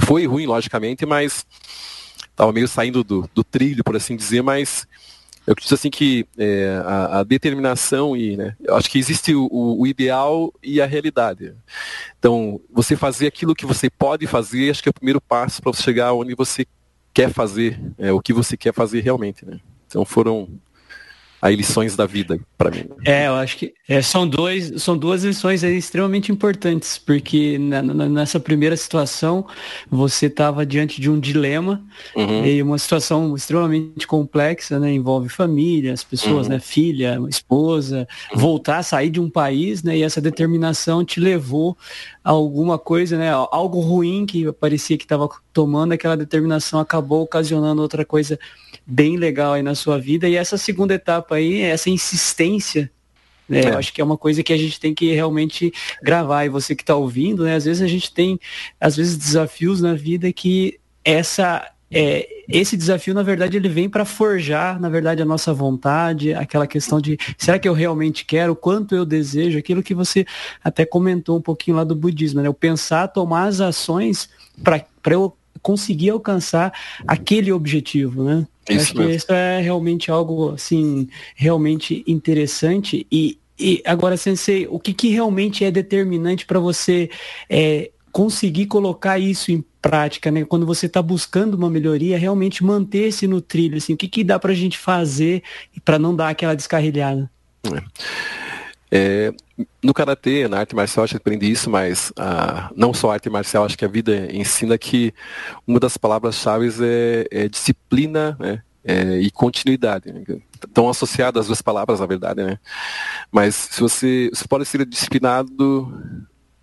foi 0.00 0.26
ruim, 0.26 0.46
logicamente, 0.46 1.04
mas 1.04 1.46
estava 2.30 2.52
meio 2.52 2.68
saindo 2.68 3.02
do, 3.02 3.28
do, 3.34 3.42
trilho, 3.42 3.82
por 3.82 3.96
assim 3.96 4.16
dizer, 4.16 4.42
mas 4.42 4.86
eu 5.46 5.52
acredito 5.52 5.74
assim 5.74 5.90
que 5.90 6.26
é, 6.38 6.80
a, 6.84 7.20
a, 7.20 7.22
determinação 7.24 8.16
e 8.16 8.36
né, 8.36 8.54
eu 8.62 8.76
acho 8.76 8.88
que 8.88 8.98
existe 8.98 9.34
o, 9.34 9.48
o, 9.50 9.86
ideal 9.86 10.52
e 10.62 10.80
a 10.80 10.86
realidade. 10.86 11.54
Então, 12.18 12.60
você 12.70 12.96
fazer 12.96 13.26
aquilo 13.26 13.54
que 13.54 13.66
você 13.66 13.90
pode 13.90 14.26
fazer, 14.26 14.70
acho 14.70 14.82
que 14.82 14.88
é 14.88 14.90
o 14.90 14.94
primeiro 14.94 15.20
passo 15.20 15.62
para 15.62 15.72
chegar 15.72 16.12
onde 16.12 16.34
você 16.34 16.66
quer 17.12 17.32
fazer, 17.32 17.80
é, 17.98 18.12
o 18.12 18.20
que 18.20 18.32
você 18.32 18.56
quer 18.56 18.72
fazer 18.72 19.00
realmente. 19.00 19.44
Né? 19.44 19.58
Então 19.86 20.04
foram 20.04 20.48
aí 21.40 21.54
lições 21.54 21.94
da 21.94 22.04
vida 22.04 22.38
para 22.56 22.70
mim. 22.70 22.84
É, 23.06 23.28
eu 23.28 23.34
acho 23.34 23.56
que 23.56 23.72
é, 23.88 24.02
são, 24.02 24.26
dois, 24.26 24.82
são 24.82 24.98
duas 24.98 25.24
lições 25.24 25.62
extremamente 25.62 26.32
importantes, 26.32 26.98
porque 26.98 27.58
na, 27.58 27.82
na, 27.82 28.08
nessa 28.08 28.40
primeira 28.40 28.76
situação 28.76 29.46
você 29.88 30.26
estava 30.26 30.66
diante 30.66 31.00
de 31.00 31.08
um 31.08 31.18
dilema 31.18 31.82
uhum. 32.14 32.44
e 32.44 32.62
uma 32.62 32.78
situação 32.78 33.34
extremamente 33.36 34.06
complexa, 34.06 34.78
né? 34.78 34.92
Envolve 34.92 35.28
família, 35.28 35.92
as 35.92 36.02
pessoas, 36.02 36.46
uhum. 36.46 36.54
né? 36.54 36.60
Filha, 36.60 37.18
esposa, 37.28 38.06
uhum. 38.32 38.38
voltar, 38.38 38.82
sair 38.82 39.10
de 39.10 39.20
um 39.20 39.30
país, 39.30 39.82
né? 39.82 39.96
E 39.96 40.02
essa 40.02 40.20
determinação 40.20 41.04
te 41.04 41.20
levou 41.20 41.76
a 42.24 42.30
alguma 42.30 42.78
coisa, 42.78 43.16
né? 43.16 43.30
Algo 43.30 43.80
ruim 43.80 44.26
que 44.26 44.50
parecia 44.52 44.98
que 44.98 45.04
estava 45.04 45.28
tomando, 45.52 45.92
aquela 45.92 46.16
determinação 46.16 46.80
acabou 46.80 47.22
ocasionando 47.22 47.80
outra 47.80 48.04
coisa 48.04 48.38
bem 48.88 49.18
legal 49.18 49.52
aí 49.52 49.62
na 49.62 49.74
sua 49.74 49.98
vida. 49.98 50.26
E 50.26 50.34
essa 50.34 50.56
segunda 50.56 50.94
etapa 50.94 51.34
aí, 51.34 51.60
essa 51.60 51.90
insistência, 51.90 52.90
né? 53.46 53.60
É. 53.60 53.68
Eu 53.70 53.78
acho 53.78 53.92
que 53.92 54.00
é 54.00 54.04
uma 54.04 54.16
coisa 54.16 54.42
que 54.42 54.52
a 54.52 54.56
gente 54.56 54.80
tem 54.80 54.94
que 54.94 55.12
realmente 55.12 55.72
gravar. 56.02 56.44
E 56.44 56.48
você 56.48 56.74
que 56.74 56.82
está 56.82 56.96
ouvindo, 56.96 57.44
né? 57.44 57.54
Às 57.54 57.64
vezes 57.64 57.82
a 57.82 57.86
gente 57.86 58.12
tem, 58.12 58.38
às 58.80 58.96
vezes, 58.96 59.16
desafios 59.16 59.80
na 59.80 59.94
vida 59.94 60.32
que 60.32 60.78
essa 61.04 61.70
é, 61.90 62.28
esse 62.46 62.76
desafio, 62.76 63.14
na 63.14 63.22
verdade, 63.22 63.56
ele 63.56 63.68
vem 63.68 63.88
para 63.88 64.04
forjar, 64.04 64.78
na 64.78 64.90
verdade, 64.90 65.22
a 65.22 65.24
nossa 65.24 65.54
vontade, 65.54 66.34
aquela 66.34 66.66
questão 66.66 67.00
de 67.00 67.18
será 67.38 67.58
que 67.58 67.68
eu 67.68 67.72
realmente 67.72 68.26
quero, 68.26 68.54
quanto 68.54 68.94
eu 68.94 69.06
desejo, 69.06 69.58
aquilo 69.58 69.82
que 69.82 69.94
você 69.94 70.26
até 70.62 70.84
comentou 70.84 71.38
um 71.38 71.42
pouquinho 71.42 71.78
lá 71.78 71.84
do 71.84 71.94
budismo, 71.94 72.42
né? 72.42 72.48
Eu 72.48 72.54
pensar, 72.54 73.08
tomar 73.08 73.44
as 73.44 73.60
ações 73.60 74.28
para 74.62 74.84
eu 75.06 75.34
conseguir 75.62 76.10
alcançar 76.10 76.72
aquele 77.06 77.52
objetivo, 77.52 78.24
né? 78.24 78.46
Isso 78.68 78.92
Acho 78.92 78.98
mesmo. 78.98 79.12
isso 79.12 79.32
é 79.32 79.60
realmente 79.60 80.10
algo, 80.10 80.52
assim, 80.52 81.08
realmente 81.34 82.04
interessante. 82.06 83.06
E, 83.10 83.38
e 83.58 83.82
agora, 83.84 84.16
Sensei, 84.16 84.66
o 84.68 84.78
que, 84.78 84.92
que 84.92 85.08
realmente 85.08 85.64
é 85.64 85.70
determinante 85.70 86.44
para 86.44 86.60
você 86.60 87.10
é, 87.48 87.90
conseguir 88.12 88.66
colocar 88.66 89.18
isso 89.18 89.50
em 89.50 89.64
prática, 89.80 90.30
né? 90.30 90.44
Quando 90.44 90.66
você 90.66 90.86
está 90.86 91.00
buscando 91.00 91.54
uma 91.54 91.70
melhoria, 91.70 92.18
realmente 92.18 92.64
manter-se 92.64 93.26
no 93.26 93.40
trilho, 93.40 93.78
assim, 93.78 93.94
o 93.94 93.96
que, 93.96 94.08
que 94.08 94.24
dá 94.24 94.38
para 94.38 94.52
a 94.52 94.56
gente 94.56 94.76
fazer 94.76 95.42
para 95.84 95.98
não 95.98 96.14
dar 96.14 96.28
aquela 96.28 96.54
descarrilhada? 96.54 97.30
É. 97.64 98.47
É, 98.90 99.32
no 99.82 99.92
karatê, 99.92 100.48
na 100.48 100.60
arte 100.60 100.74
marcial, 100.74 101.04
acho 101.04 101.14
que 101.14 101.18
aprendi 101.18 101.50
isso, 101.50 101.68
mas 101.68 102.12
ah, 102.16 102.70
não 102.74 102.94
só 102.94 103.10
a 103.10 103.14
arte 103.14 103.28
marcial, 103.28 103.64
acho 103.64 103.76
que 103.76 103.84
a 103.84 103.88
vida 103.88 104.28
ensina 104.32 104.78
que 104.78 105.12
uma 105.66 105.78
das 105.78 105.96
palavras-chave 105.96 106.68
é, 106.80 107.28
é, 107.30 107.48
disciplina 107.48 108.36
né, 108.38 108.62
é, 108.84 109.18
e 109.18 109.30
continuidade. 109.30 110.12
Né? 110.12 110.22
Estão 110.54 110.88
associadas 110.88 111.42
as 111.42 111.46
duas 111.48 111.62
palavras, 111.62 112.00
na 112.00 112.06
verdade, 112.06 112.42
né? 112.42 112.58
Mas 113.30 113.54
se 113.54 113.80
você, 113.80 114.30
você 114.32 114.46
pode 114.48 114.64
ser 114.64 114.84
disciplinado 114.86 115.92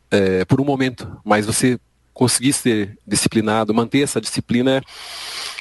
é, 0.09 0.43
por 0.45 0.59
um 0.59 0.65
momento, 0.65 1.19
mas 1.23 1.45
você 1.45 1.79
conseguir 2.13 2.53
ser 2.53 2.97
disciplinado, 3.05 3.73
manter 3.73 3.99
essa 3.99 4.21
disciplina 4.21 4.81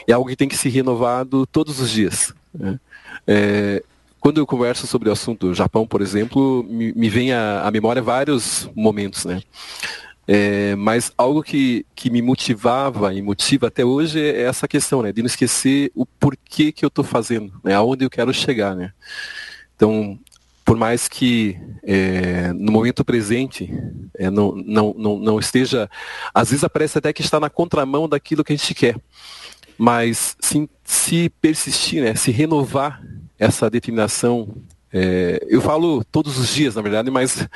é 0.07 0.13
algo 0.13 0.29
que 0.29 0.37
tem 0.37 0.49
que 0.49 0.57
ser 0.57 0.69
renovado 0.69 1.47
todos 1.47 1.81
os 1.81 1.91
dias. 1.91 2.33
Né? 2.53 2.79
É, 3.27 3.83
quando 4.25 4.39
eu 4.39 4.47
converso 4.47 4.87
sobre 4.87 5.11
o 5.11 5.13
assunto 5.13 5.53
Japão, 5.53 5.87
por 5.87 6.01
exemplo, 6.01 6.65
me, 6.67 6.95
me 6.95 7.11
vem 7.11 7.35
à, 7.35 7.71
memória 7.71 8.01
vários 8.01 8.71
momentos, 8.75 9.27
né? 9.27 9.43
É, 10.27 10.75
mas 10.77 11.13
algo 11.19 11.43
que, 11.43 11.85
que 11.95 12.09
me 12.09 12.23
motivava 12.23 13.13
e 13.13 13.21
motiva 13.21 13.67
até 13.67 13.85
hoje 13.85 14.19
é 14.19 14.45
essa 14.45 14.67
questão, 14.67 15.03
né? 15.03 15.13
De 15.13 15.21
não 15.21 15.27
esquecer 15.27 15.93
o 15.95 16.07
porquê 16.07 16.73
que 16.73 16.87
eu 16.87 16.89
estou 16.89 17.05
fazendo, 17.05 17.53
né? 17.63 17.75
Aonde 17.75 18.07
eu 18.07 18.09
quero 18.09 18.33
chegar, 18.33 18.75
né? 18.75 18.95
Então, 19.77 20.19
por 20.65 20.79
mais 20.79 21.07
que 21.07 21.61
é, 21.83 22.51
no 22.55 22.73
momento 22.73 23.05
presente 23.05 23.71
é, 24.17 24.31
não, 24.31 24.53
não, 24.53 24.95
não, 24.97 25.19
não 25.19 25.39
esteja, 25.39 25.87
às 26.33 26.49
vezes 26.49 26.65
aparece 26.65 26.97
até 26.97 27.13
que 27.13 27.21
está 27.21 27.39
na 27.39 27.51
contramão 27.51 28.09
daquilo 28.09 28.43
que 28.43 28.55
a 28.55 28.57
gente 28.57 28.73
quer, 28.73 28.97
mas 29.77 30.35
sim, 30.41 30.67
se 30.83 31.29
persistir, 31.43 32.03
né? 32.03 32.15
Se 32.15 32.31
renovar 32.31 33.03
essa 33.45 33.69
determinação 33.69 34.49
é, 34.97 35.45
eu 35.49 35.61
falo 35.61 36.05
todos 36.05 36.39
os 36.39 36.55
dias, 36.55 36.77
na 36.77 36.83
verdade, 36.83 37.11
mas 37.11 37.49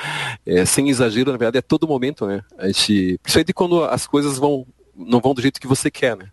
é, 0.45 0.65
sem 0.65 0.91
exagero, 0.91 1.31
na 1.31 1.39
verdade, 1.39 1.59
é 1.59 1.63
todo 1.63 1.87
momento, 1.87 2.27
né? 2.27 2.43
A 2.59 2.67
gente, 2.67 3.17
principalmente 3.23 3.53
quando 3.53 3.85
as 3.85 4.09
coisas 4.09 4.39
vão, 4.39 4.67
não 4.97 5.21
vão 5.21 5.35
do 5.35 5.41
jeito 5.41 5.61
que 5.61 5.67
você 5.67 5.89
quer, 5.89 6.17
né? 6.17 6.31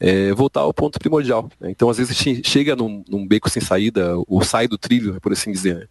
É, 0.00 0.32
voltar 0.32 0.60
ao 0.60 0.72
ponto 0.72 0.98
primordial. 0.98 1.50
Né? 1.60 1.70
Então, 1.70 1.88
às 1.90 1.98
vezes, 1.98 2.18
a 2.18 2.24
gente 2.24 2.48
chega 2.48 2.74
num, 2.74 3.04
num, 3.06 3.26
beco 3.26 3.48
sem 3.50 3.62
saída, 3.62 4.14
ou 4.26 4.42
sai 4.42 4.66
do 4.66 4.78
trilho, 4.78 5.20
por 5.20 5.32
assim 5.32 5.52
dizer. 5.52 5.76
Né? 5.76 5.86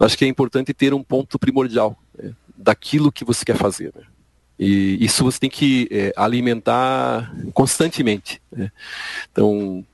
Acho 0.00 0.18
que 0.18 0.24
é 0.24 0.28
importante 0.28 0.74
ter 0.74 0.92
um 0.92 1.02
ponto 1.02 1.38
primordial 1.38 1.96
né? 2.20 2.32
daquilo 2.54 3.12
que 3.12 3.24
você 3.24 3.44
quer 3.46 3.56
fazer. 3.56 3.92
Né? 3.94 4.02
E 4.58 5.02
isso 5.02 5.24
você 5.24 5.38
tem 5.38 5.48
que 5.48 5.88
é, 5.90 6.12
alimentar 6.16 7.32
constantemente. 7.54 8.42
Né? 8.52 8.70
Então, 9.32 9.86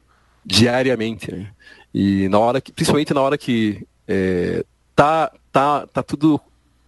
diariamente. 0.44 1.46
E 1.94 2.28
na 2.28 2.38
hora 2.38 2.60
que, 2.60 2.72
principalmente 2.72 3.12
na 3.12 3.20
hora 3.20 3.36
que 3.36 3.86
é, 4.08 4.64
tá, 4.94 5.30
tá, 5.50 5.86
tá 5.86 6.02
tudo 6.02 6.40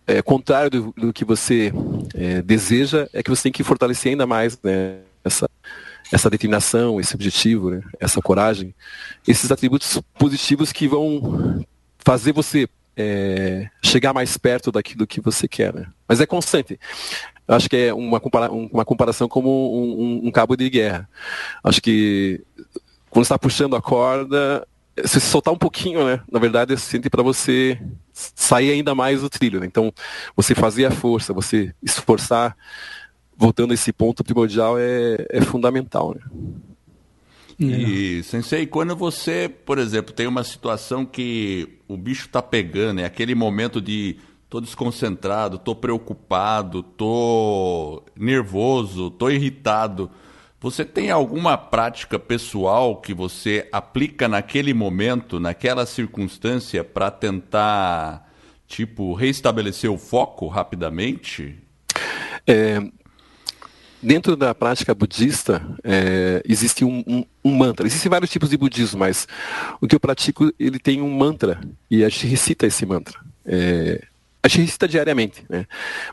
é, 0.06 0.22
contrário 0.22 0.70
do, 0.70 0.94
do, 0.96 1.12
que 1.12 1.24
você 1.24 1.72
é, 2.14 2.42
deseja, 2.42 3.08
é 3.12 3.22
que 3.22 3.30
você 3.30 3.44
tem 3.44 3.52
que 3.52 3.64
fortalecer 3.64 4.12
ainda 4.12 4.26
mais 4.26 4.58
né, 4.62 4.98
essa, 5.22 5.48
essa 6.12 6.30
determinação, 6.30 7.00
esse 7.00 7.14
objetivo, 7.14 7.70
né, 7.70 7.82
essa 7.98 8.20
coragem, 8.20 8.74
esses 9.26 9.50
atributos 9.50 10.00
positivos 10.18 10.72
que 10.72 10.88
vão 10.88 11.64
fazer 11.98 12.32
você 12.32 12.68
é, 12.96 13.68
chegar 13.82 14.12
mais 14.12 14.36
perto 14.36 14.70
daquilo 14.70 15.06
que 15.06 15.20
você 15.20 15.48
quer. 15.48 15.74
Né? 15.74 15.86
Mas 16.06 16.20
é 16.20 16.26
constante. 16.26 16.78
Acho 17.46 17.68
que 17.68 17.76
é 17.76 17.94
uma, 17.94 18.20
compara 18.20 18.50
uma 18.50 18.84
comparação 18.84 19.28
como 19.28 19.50
um, 19.50 20.02
um, 20.02 20.28
um, 20.28 20.30
cabo 20.30 20.56
de 20.56 20.68
guerra. 20.70 21.08
Acho 21.62 21.80
que 21.80 22.42
quando 23.10 23.24
está 23.24 23.38
puxando 23.38 23.76
a 23.76 23.82
corda, 23.82 24.66
se 25.04 25.20
soltar 25.20 25.52
um 25.52 25.58
pouquinho, 25.58 26.04
né? 26.04 26.20
Na 26.30 26.38
verdade, 26.38 26.72
é 26.72 26.76
suficiente 26.76 27.10
para 27.10 27.22
você 27.22 27.80
sair 28.12 28.70
ainda 28.70 28.94
mais 28.94 29.20
do 29.20 29.28
trilho. 29.28 29.60
Né? 29.60 29.66
Então, 29.66 29.92
você 30.36 30.54
fazer 30.54 30.86
a 30.86 30.90
força, 30.90 31.32
você 31.32 31.74
esforçar, 31.82 32.56
voltando 33.36 33.72
a 33.72 33.74
esse 33.74 33.92
ponto 33.92 34.22
primordial, 34.22 34.78
é, 34.78 35.26
é 35.30 35.40
fundamental. 35.40 36.14
Né? 36.14 36.20
E, 37.58 38.22
Sensei, 38.24 38.66
quando 38.66 38.96
você, 38.96 39.48
por 39.48 39.78
exemplo, 39.78 40.12
tem 40.12 40.26
uma 40.26 40.44
situação 40.44 41.04
que 41.04 41.78
o 41.86 41.96
bicho 41.96 42.26
está 42.26 42.42
pegando, 42.42 43.00
é 43.00 43.04
aquele 43.04 43.34
momento 43.34 43.80
de 43.80 44.16
tô 44.48 44.60
desconcentrado, 44.60 45.58
tô 45.58 45.74
preocupado, 45.74 46.82
tô 46.82 48.02
nervoso, 48.16 49.10
tô 49.10 49.28
irritado. 49.30 50.10
Você 50.64 50.82
tem 50.82 51.10
alguma 51.10 51.58
prática 51.58 52.18
pessoal 52.18 52.98
que 52.98 53.12
você 53.12 53.68
aplica 53.70 54.26
naquele 54.26 54.72
momento, 54.72 55.38
naquela 55.38 55.84
circunstância, 55.84 56.82
para 56.82 57.10
tentar, 57.10 58.32
tipo, 58.66 59.12
reestabelecer 59.12 59.90
o 59.90 59.98
foco 59.98 60.48
rapidamente? 60.48 61.54
É, 62.46 62.80
dentro 64.02 64.34
da 64.36 64.54
prática 64.54 64.94
budista, 64.94 65.60
é, 65.84 66.42
existe 66.48 66.82
um, 66.82 67.04
um, 67.06 67.26
um, 67.44 67.54
mantra. 67.54 67.86
Existem 67.86 68.08
vários 68.08 68.30
tipos 68.30 68.48
de 68.48 68.56
budismo, 68.56 69.00
mas 69.00 69.28
o 69.82 69.86
que 69.86 69.94
eu 69.94 70.00
pratico, 70.00 70.50
ele 70.58 70.78
tem 70.78 71.02
um 71.02 71.14
mantra, 71.14 71.60
e 71.90 72.02
a 72.02 72.08
gente 72.08 72.26
recita 72.26 72.66
esse 72.66 72.86
mantra. 72.86 73.20
É, 73.44 74.02
a 74.44 74.48
gente 74.48 74.66
recita 74.66 74.86
diariamente, 74.86 75.42
né? 75.48 75.64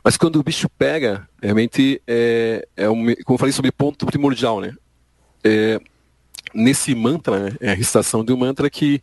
Mas 0.02 0.16
quando 0.16 0.38
o 0.38 0.44
bicho 0.44 0.70
pega, 0.70 1.28
realmente 1.44 2.02
é, 2.08 2.66
é 2.78 2.90
um, 2.90 3.04
como 3.26 3.36
eu 3.36 3.38
falei 3.38 3.52
sobre 3.52 3.74
ponto 3.74 4.06
primordial, 4.06 4.62
né? 4.62 4.74
É, 5.44 5.78
nesse 6.54 6.96
mantra, 6.96 7.40
né, 7.40 7.58
é 7.60 7.72
a 7.72 7.76
recitação 7.76 8.24
de 8.24 8.32
um 8.32 8.38
mantra 8.38 8.70
que 8.70 9.02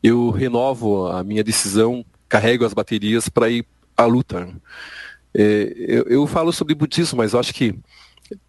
eu 0.00 0.30
renovo 0.30 1.08
a 1.08 1.24
minha 1.24 1.42
decisão, 1.42 2.04
carrego 2.28 2.64
as 2.64 2.72
baterias 2.72 3.28
para 3.28 3.48
ir 3.48 3.66
à 3.96 4.04
luta. 4.04 4.48
É, 5.34 5.74
eu, 5.76 6.04
eu, 6.04 6.26
falo 6.28 6.52
sobre 6.52 6.72
budismo, 6.72 7.18
mas 7.18 7.32
eu 7.32 7.40
acho 7.40 7.52
que 7.52 7.74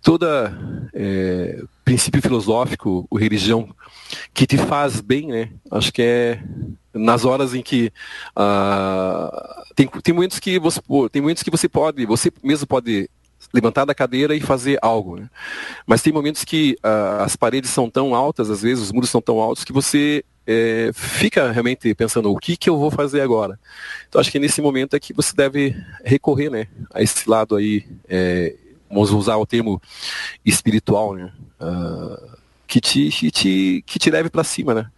toda 0.01 0.53
é, 0.93 1.61
princípio 1.85 2.21
filosófico, 2.21 3.07
ou 3.09 3.17
religião 3.17 3.73
que 4.33 4.45
te 4.45 4.57
faz 4.57 5.01
bem, 5.01 5.27
né? 5.27 5.49
Acho 5.71 5.91
que 5.91 6.01
é 6.01 6.39
nas 6.93 7.25
horas 7.25 7.53
em 7.53 7.61
que 7.61 7.91
uh, 8.37 9.63
tem, 9.75 9.87
tem 9.87 10.13
momentos 10.13 10.39
que 10.39 10.59
você 10.59 10.81
tem 11.11 11.21
momentos 11.21 11.43
que 11.43 11.51
você 11.51 11.69
pode, 11.69 12.05
você 12.05 12.31
mesmo 12.43 12.67
pode 12.67 13.09
levantar 13.53 13.85
da 13.85 13.95
cadeira 13.95 14.35
e 14.35 14.41
fazer 14.41 14.77
algo, 14.81 15.17
né? 15.17 15.29
Mas 15.85 16.01
tem 16.01 16.11
momentos 16.11 16.43
que 16.43 16.77
uh, 16.83 17.23
as 17.23 17.35
paredes 17.35 17.69
são 17.69 17.89
tão 17.89 18.13
altas, 18.13 18.49
às 18.49 18.61
vezes 18.61 18.83
os 18.83 18.91
muros 18.91 19.09
são 19.09 19.21
tão 19.21 19.39
altos 19.39 19.63
que 19.63 19.71
você 19.71 20.23
é, 20.45 20.91
fica 20.93 21.51
realmente 21.51 21.93
pensando 21.93 22.31
o 22.31 22.37
que 22.37 22.57
que 22.57 22.69
eu 22.69 22.77
vou 22.77 22.91
fazer 22.91 23.21
agora. 23.21 23.59
Então 24.07 24.19
acho 24.19 24.31
que 24.31 24.39
nesse 24.39 24.61
momento 24.61 24.95
é 24.95 24.99
que 24.99 25.13
você 25.13 25.35
deve 25.35 25.75
recorrer, 26.03 26.49
né, 26.49 26.67
a 26.93 27.01
esse 27.01 27.29
lado 27.29 27.55
aí, 27.55 27.85
é, 28.07 28.55
vamos 28.89 29.11
usar 29.11 29.37
o 29.37 29.45
termo 29.45 29.81
espiritual, 30.43 31.13
né? 31.13 31.31
Uh, 31.61 32.37
que 32.67 32.79
te, 32.79 33.09
que 33.09 33.31
te, 33.31 33.83
que 33.85 33.99
te 33.99 34.11
leve 34.11 34.29
para 34.29 34.43
cima, 34.43 34.73
né? 34.73 34.91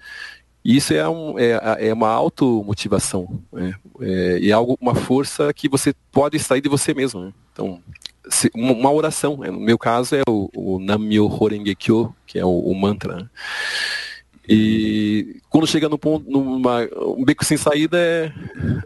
E 0.64 0.78
isso 0.78 0.94
é, 0.94 1.08
um, 1.10 1.40
é, 1.40 1.88
é 1.88 1.94
uma 1.94 2.10
automotivação, 2.10 3.42
né? 3.52 3.74
é, 4.00 4.48
é 4.48 4.52
algo, 4.52 4.78
uma 4.80 4.94
força 4.94 5.52
que 5.52 5.68
você 5.68 5.94
pode 6.12 6.38
extrair 6.38 6.62
de 6.62 6.70
você 6.70 6.94
mesmo. 6.94 7.22
Né? 7.22 7.34
Então, 7.52 7.82
se, 8.30 8.52
uma, 8.54 8.72
uma, 8.72 8.92
oração, 8.92 9.38
né? 9.38 9.50
no 9.50 9.60
meu 9.60 9.78
caso 9.78 10.16
é 10.16 10.22
o, 10.30 10.50
o 10.56 10.80
Namyo 10.80 11.26
Horenge 11.26 11.76
Kyo, 11.76 12.16
que 12.28 12.38
é 12.38 12.46
o, 12.46 12.60
o 12.60 12.76
mantra. 12.76 13.16
Né? 13.16 13.30
E 14.48 15.42
quando 15.50 15.66
chega 15.66 15.90
no 15.90 15.98
ponto, 15.98 16.30
numa, 16.30 16.88
um 17.18 17.24
beco 17.24 17.44
sem 17.44 17.58
saída 17.58 17.98
é, 17.98 18.32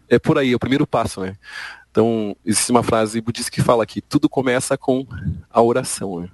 é 0.09 0.19
por 0.19 0.37
aí, 0.37 0.53
é 0.53 0.55
o 0.55 0.59
primeiro 0.59 0.87
passo, 0.87 1.21
né? 1.21 1.35
Então, 1.95 2.35
existe 2.45 2.71
uma 2.71 2.83
frase 2.83 3.21
budista 3.21 3.49
que 3.49 3.61
fala 3.61 3.85
que 3.85 4.01
tudo 4.01 4.27
começa 4.27 4.77
com 4.77 5.07
a 5.49 5.61
oração. 5.61 6.19
Né? 6.19 6.29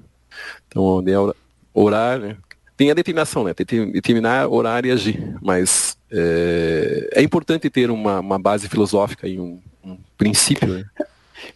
Então, 0.68 1.04
é 1.06 1.34
orar, 1.72 2.18
né? 2.18 2.36
tem 2.76 2.90
a 2.90 2.96
determinação, 2.96 3.44
né? 3.44 3.54
Determinar, 3.54 4.48
orar 4.48 4.84
e 4.88 4.92
agir. 4.92 5.36
Mas 5.40 5.96
é, 6.10 7.10
é 7.14 7.22
importante 7.22 7.70
ter 7.70 7.92
uma, 7.92 8.22
uma, 8.22 8.40
base 8.40 8.68
filosófica 8.68 9.28
e 9.28 9.40
um, 9.40 9.60
um 9.84 10.00
princípio. 10.18 10.68
Né? 10.68 10.84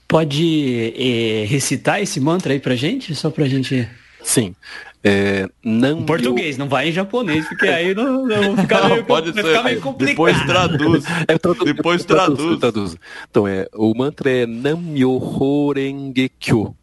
Pode 0.07 0.93
é, 0.95 1.45
recitar 1.45 1.99
esse 1.99 2.19
mantra 2.19 2.53
aí 2.53 2.59
pra 2.59 2.75
gente? 2.75 3.15
Só 3.15 3.31
pra 3.31 3.47
gente. 3.47 3.89
Sim. 4.26 4.55
É, 5.03 5.47
não 5.63 5.99
em 5.99 6.03
português, 6.03 6.57
não 6.57 6.67
vai 6.67 6.89
em 6.89 6.91
japonês, 6.91 7.47
porque 7.47 7.67
aí 7.67 7.93
não, 7.93 8.26
não 8.26 8.57
ficar 8.57 8.89
meio, 8.89 9.05
pode 9.05 9.32
ser. 9.32 9.45
Ficar 9.45 9.63
meio 9.63 9.80
complicado. 9.80 10.11
Depois 10.11 10.45
traduz. 10.45 11.05
É, 11.28 11.38
tradu 11.38 11.63
Depois 11.63 12.03
traduz. 12.03 12.59
traduz. 12.59 12.97
Então, 13.30 13.47
é, 13.47 13.67
o 13.76 13.93
mantra 13.95 14.32
é 14.32 14.47
Nam-myoho 14.47 15.73
Renge 15.73 16.30
Kyo. 16.39 16.76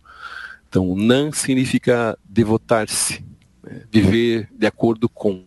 Então, 0.68 0.94
Nam 0.94 1.32
significa 1.32 2.16
devotar-se 2.24 3.24
viver 3.90 4.48
de 4.52 4.66
acordo 4.68 5.08
com. 5.08 5.42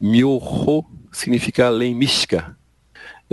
Myoho 0.00 0.84
significa 1.10 1.68
lei 1.68 1.92
mística. 1.92 2.56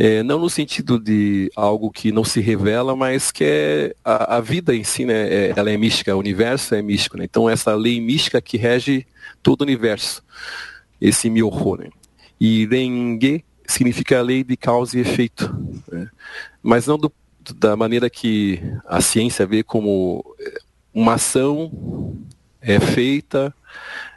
É, 0.01 0.23
não 0.23 0.39
no 0.39 0.49
sentido 0.49 0.97
de 0.97 1.51
algo 1.53 1.91
que 1.91 2.09
não 2.09 2.23
se 2.23 2.39
revela, 2.39 2.95
mas 2.95 3.33
que 3.33 3.43
é 3.43 3.95
a, 4.01 4.37
a 4.37 4.39
vida 4.39 4.73
em 4.73 4.81
si, 4.81 5.03
né, 5.03 5.27
é, 5.27 5.53
ela 5.53 5.69
é 5.69 5.75
mística, 5.75 6.15
o 6.15 6.19
universo 6.19 6.73
é 6.73 6.81
místico. 6.81 7.17
Né? 7.17 7.25
Então, 7.25 7.49
essa 7.49 7.75
lei 7.75 7.99
mística 7.99 8.41
que 8.41 8.55
rege 8.55 9.05
todo 9.43 9.59
o 9.59 9.65
universo, 9.65 10.23
esse 11.01 11.29
Myoho. 11.29 11.75
Né? 11.75 11.89
E 12.39 12.65
Renge 12.65 13.43
significa 13.67 14.21
lei 14.21 14.41
de 14.41 14.55
causa 14.55 14.97
e 14.97 15.01
efeito. 15.01 15.53
Né? 15.91 16.07
Mas 16.63 16.87
não 16.87 16.97
do, 16.97 17.11
da 17.55 17.75
maneira 17.75 18.09
que 18.09 18.61
a 18.87 19.01
ciência 19.01 19.45
vê 19.45 19.63
como 19.63 20.23
uma 20.93 21.15
ação 21.15 22.15
é 22.61 22.79
feita 22.79 23.53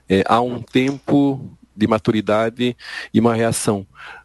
é, 0.08 0.22
há 0.26 0.40
um 0.40 0.62
tempo 0.62 1.50
de 1.74 1.88
maturidade 1.88 2.76
e 3.12 3.18
uma 3.18 3.34
reação. 3.34 3.84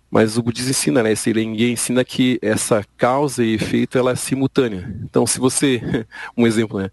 Mas 0.10 0.38
o 0.38 0.44
budismo 0.44 0.72
ensina, 0.72 1.04
né? 1.04 1.12
Esse 1.12 1.30
Irengue 1.30 1.72
ensina 1.72 2.04
que 2.04 2.40
essa 2.42 2.86
causa 2.96 3.44
e 3.44 3.56
efeito 3.56 3.98
ela 3.98 4.12
é 4.12 4.16
simultânea. 4.16 4.96
Então, 5.04 5.28
se 5.28 5.40
você, 5.40 5.82
um 6.36 6.48
exemplo, 6.48 6.80
né? 6.80 6.90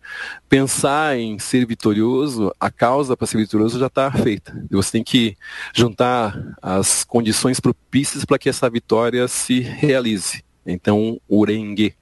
Pensar 0.48 1.16
em 1.16 1.38
ser 1.38 1.64
vitorioso, 1.66 2.52
a 2.58 2.70
causa 2.70 3.16
para 3.16 3.26
ser 3.26 3.38
vitorioso 3.38 3.78
já 3.78 3.86
está 3.86 4.10
feita. 4.10 4.66
Você 4.70 4.92
tem 4.92 5.04
que 5.04 5.36
juntar 5.72 6.56
as 6.60 7.04
condições 7.04 7.60
propícias 7.60 8.24
para 8.24 8.38
que 8.38 8.48
essa 8.48 8.68
vitória 8.68 9.28
se 9.28 9.60
realize. 9.60 10.42
Então, 10.66 11.20
o 11.28 11.44
Renge. 11.44 11.94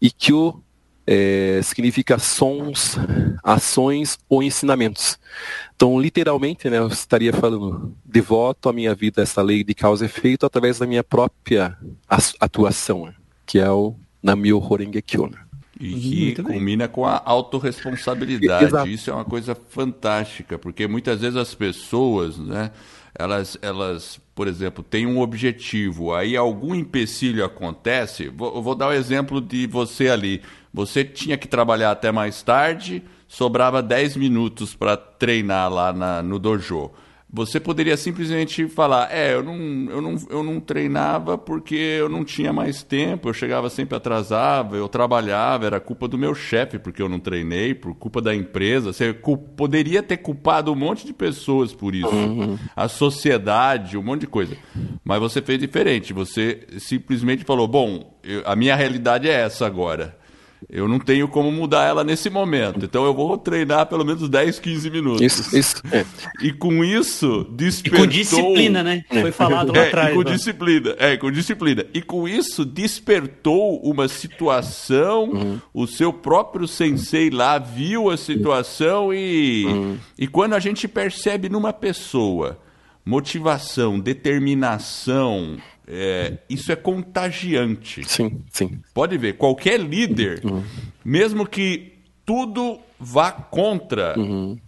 E 0.00 0.10
Kyo 0.10 0.62
é, 1.06 1.60
significa 1.62 2.18
sons, 2.18 2.96
ações 3.42 4.18
ou 4.28 4.42
ensinamentos. 4.42 5.18
Então, 5.74 6.00
literalmente, 6.00 6.70
né, 6.70 6.78
eu 6.78 6.88
estaria 6.88 7.32
falando, 7.32 7.94
devoto 8.04 8.68
a 8.68 8.72
minha 8.72 8.94
vida 8.94 9.20
a 9.20 9.24
essa 9.24 9.42
lei 9.42 9.64
de 9.64 9.74
causa 9.74 10.04
e 10.04 10.06
efeito 10.06 10.46
através 10.46 10.78
da 10.78 10.86
minha 10.86 11.02
própria 11.02 11.76
atuação, 12.40 13.12
que 13.44 13.58
é 13.58 13.70
o 13.70 13.94
Namyo 14.22 14.62
Horenge 14.62 15.02
Kyo. 15.02 15.28
Né? 15.28 15.38
E 15.80 16.34
que 16.36 16.42
combina 16.42 16.86
com 16.86 17.04
a 17.04 17.20
autorresponsabilidade. 17.24 18.92
Isso 18.92 19.10
é 19.10 19.12
uma 19.12 19.24
coisa 19.24 19.56
fantástica, 19.68 20.56
porque 20.56 20.86
muitas 20.86 21.20
vezes 21.20 21.36
as 21.36 21.54
pessoas, 21.54 22.38
né, 22.38 22.70
elas, 23.18 23.58
elas, 23.60 24.20
por 24.34 24.46
exemplo, 24.46 24.84
têm 24.84 25.06
um 25.06 25.20
objetivo, 25.20 26.14
aí 26.14 26.36
algum 26.36 26.74
empecilho 26.74 27.44
acontece. 27.44 28.28
Vou, 28.28 28.62
vou 28.62 28.74
dar 28.76 28.86
o 28.86 28.90
um 28.90 28.94
exemplo 28.94 29.40
de 29.40 29.66
você 29.66 30.08
ali. 30.08 30.40
Você 30.72 31.04
tinha 31.04 31.36
que 31.36 31.46
trabalhar 31.46 31.90
até 31.90 32.10
mais 32.10 32.42
tarde, 32.42 33.02
sobrava 33.28 33.82
10 33.82 34.16
minutos 34.16 34.74
para 34.74 34.96
treinar 34.96 35.72
lá 35.72 35.92
na, 35.92 36.22
no 36.22 36.38
dojo. 36.38 36.90
Você 37.34 37.58
poderia 37.58 37.96
simplesmente 37.96 38.68
falar: 38.68 39.08
É, 39.10 39.32
eu 39.32 39.42
não, 39.42 39.56
eu, 39.90 40.02
não, 40.02 40.16
eu 40.28 40.42
não 40.42 40.60
treinava 40.60 41.38
porque 41.38 41.74
eu 41.74 42.06
não 42.06 42.24
tinha 42.24 42.52
mais 42.52 42.82
tempo, 42.82 43.26
eu 43.26 43.32
chegava 43.32 43.70
sempre 43.70 43.96
atrasado, 43.96 44.76
eu 44.76 44.86
trabalhava, 44.86 45.64
era 45.64 45.80
culpa 45.80 46.06
do 46.06 46.18
meu 46.18 46.34
chefe 46.34 46.78
porque 46.78 47.00
eu 47.00 47.08
não 47.08 47.18
treinei, 47.18 47.74
por 47.74 47.94
culpa 47.94 48.20
da 48.20 48.34
empresa. 48.34 48.92
Você 48.92 49.14
poderia 49.56 50.02
ter 50.02 50.18
culpado 50.18 50.70
um 50.70 50.76
monte 50.76 51.06
de 51.06 51.14
pessoas 51.14 51.72
por 51.72 51.94
isso, 51.94 52.14
uhum. 52.14 52.58
a 52.76 52.86
sociedade, 52.86 53.96
um 53.96 54.02
monte 54.02 54.22
de 54.22 54.26
coisa. 54.26 54.54
Mas 55.02 55.18
você 55.18 55.40
fez 55.40 55.58
diferente, 55.58 56.12
você 56.12 56.66
simplesmente 56.78 57.44
falou: 57.44 57.66
Bom, 57.66 58.18
eu, 58.22 58.42
a 58.44 58.54
minha 58.54 58.76
realidade 58.76 59.26
é 59.26 59.32
essa 59.32 59.64
agora 59.64 60.20
eu 60.68 60.88
não 60.88 60.98
tenho 60.98 61.28
como 61.28 61.50
mudar 61.50 61.86
ela 61.86 62.04
nesse 62.04 62.30
momento. 62.30 62.84
Então 62.84 63.04
eu 63.04 63.14
vou 63.14 63.36
treinar 63.38 63.86
pelo 63.86 64.04
menos 64.04 64.28
10, 64.28 64.58
15 64.58 64.90
minutos. 64.90 65.20
Isso, 65.20 65.56
isso. 65.56 65.82
É. 65.90 66.04
E 66.42 66.52
com 66.52 66.84
isso, 66.84 67.46
despertou... 67.50 68.00
E 68.00 68.06
com 68.06 68.12
disciplina, 68.12 68.82
né? 68.82 69.04
Foi 69.08 69.30
falado 69.30 69.72
lá 69.72 69.84
é, 69.84 69.88
atrás. 69.88 70.10
E 70.10 70.14
com 70.14 70.22
né? 70.22 70.32
disciplina, 70.32 70.96
é, 70.98 71.16
com 71.16 71.30
disciplina. 71.30 71.86
E 71.94 72.02
com 72.02 72.26
isso, 72.26 72.64
despertou 72.64 73.80
uma 73.80 74.08
situação, 74.08 75.30
uhum. 75.30 75.60
o 75.72 75.86
seu 75.86 76.12
próprio 76.12 76.66
sensei 76.66 77.30
lá 77.30 77.58
viu 77.58 78.10
a 78.10 78.16
situação 78.16 79.14
e, 79.14 79.64
uhum. 79.66 79.96
e 80.18 80.26
quando 80.26 80.54
a 80.54 80.58
gente 80.58 80.88
percebe 80.88 81.48
numa 81.48 81.72
pessoa 81.72 82.58
motivação, 83.04 83.98
determinação, 83.98 85.56
é, 85.94 86.38
isso 86.48 86.72
é 86.72 86.76
contagiante. 86.76 88.02
Sim, 88.08 88.40
sim. 88.50 88.80
Pode 88.94 89.18
ver, 89.18 89.36
qualquer 89.36 89.78
líder, 89.78 90.40
uhum. 90.44 90.62
mesmo 91.04 91.46
que 91.46 91.92
tudo 92.24 92.78
vá 92.98 93.30
contra, 93.30 94.18
uhum. 94.18 94.58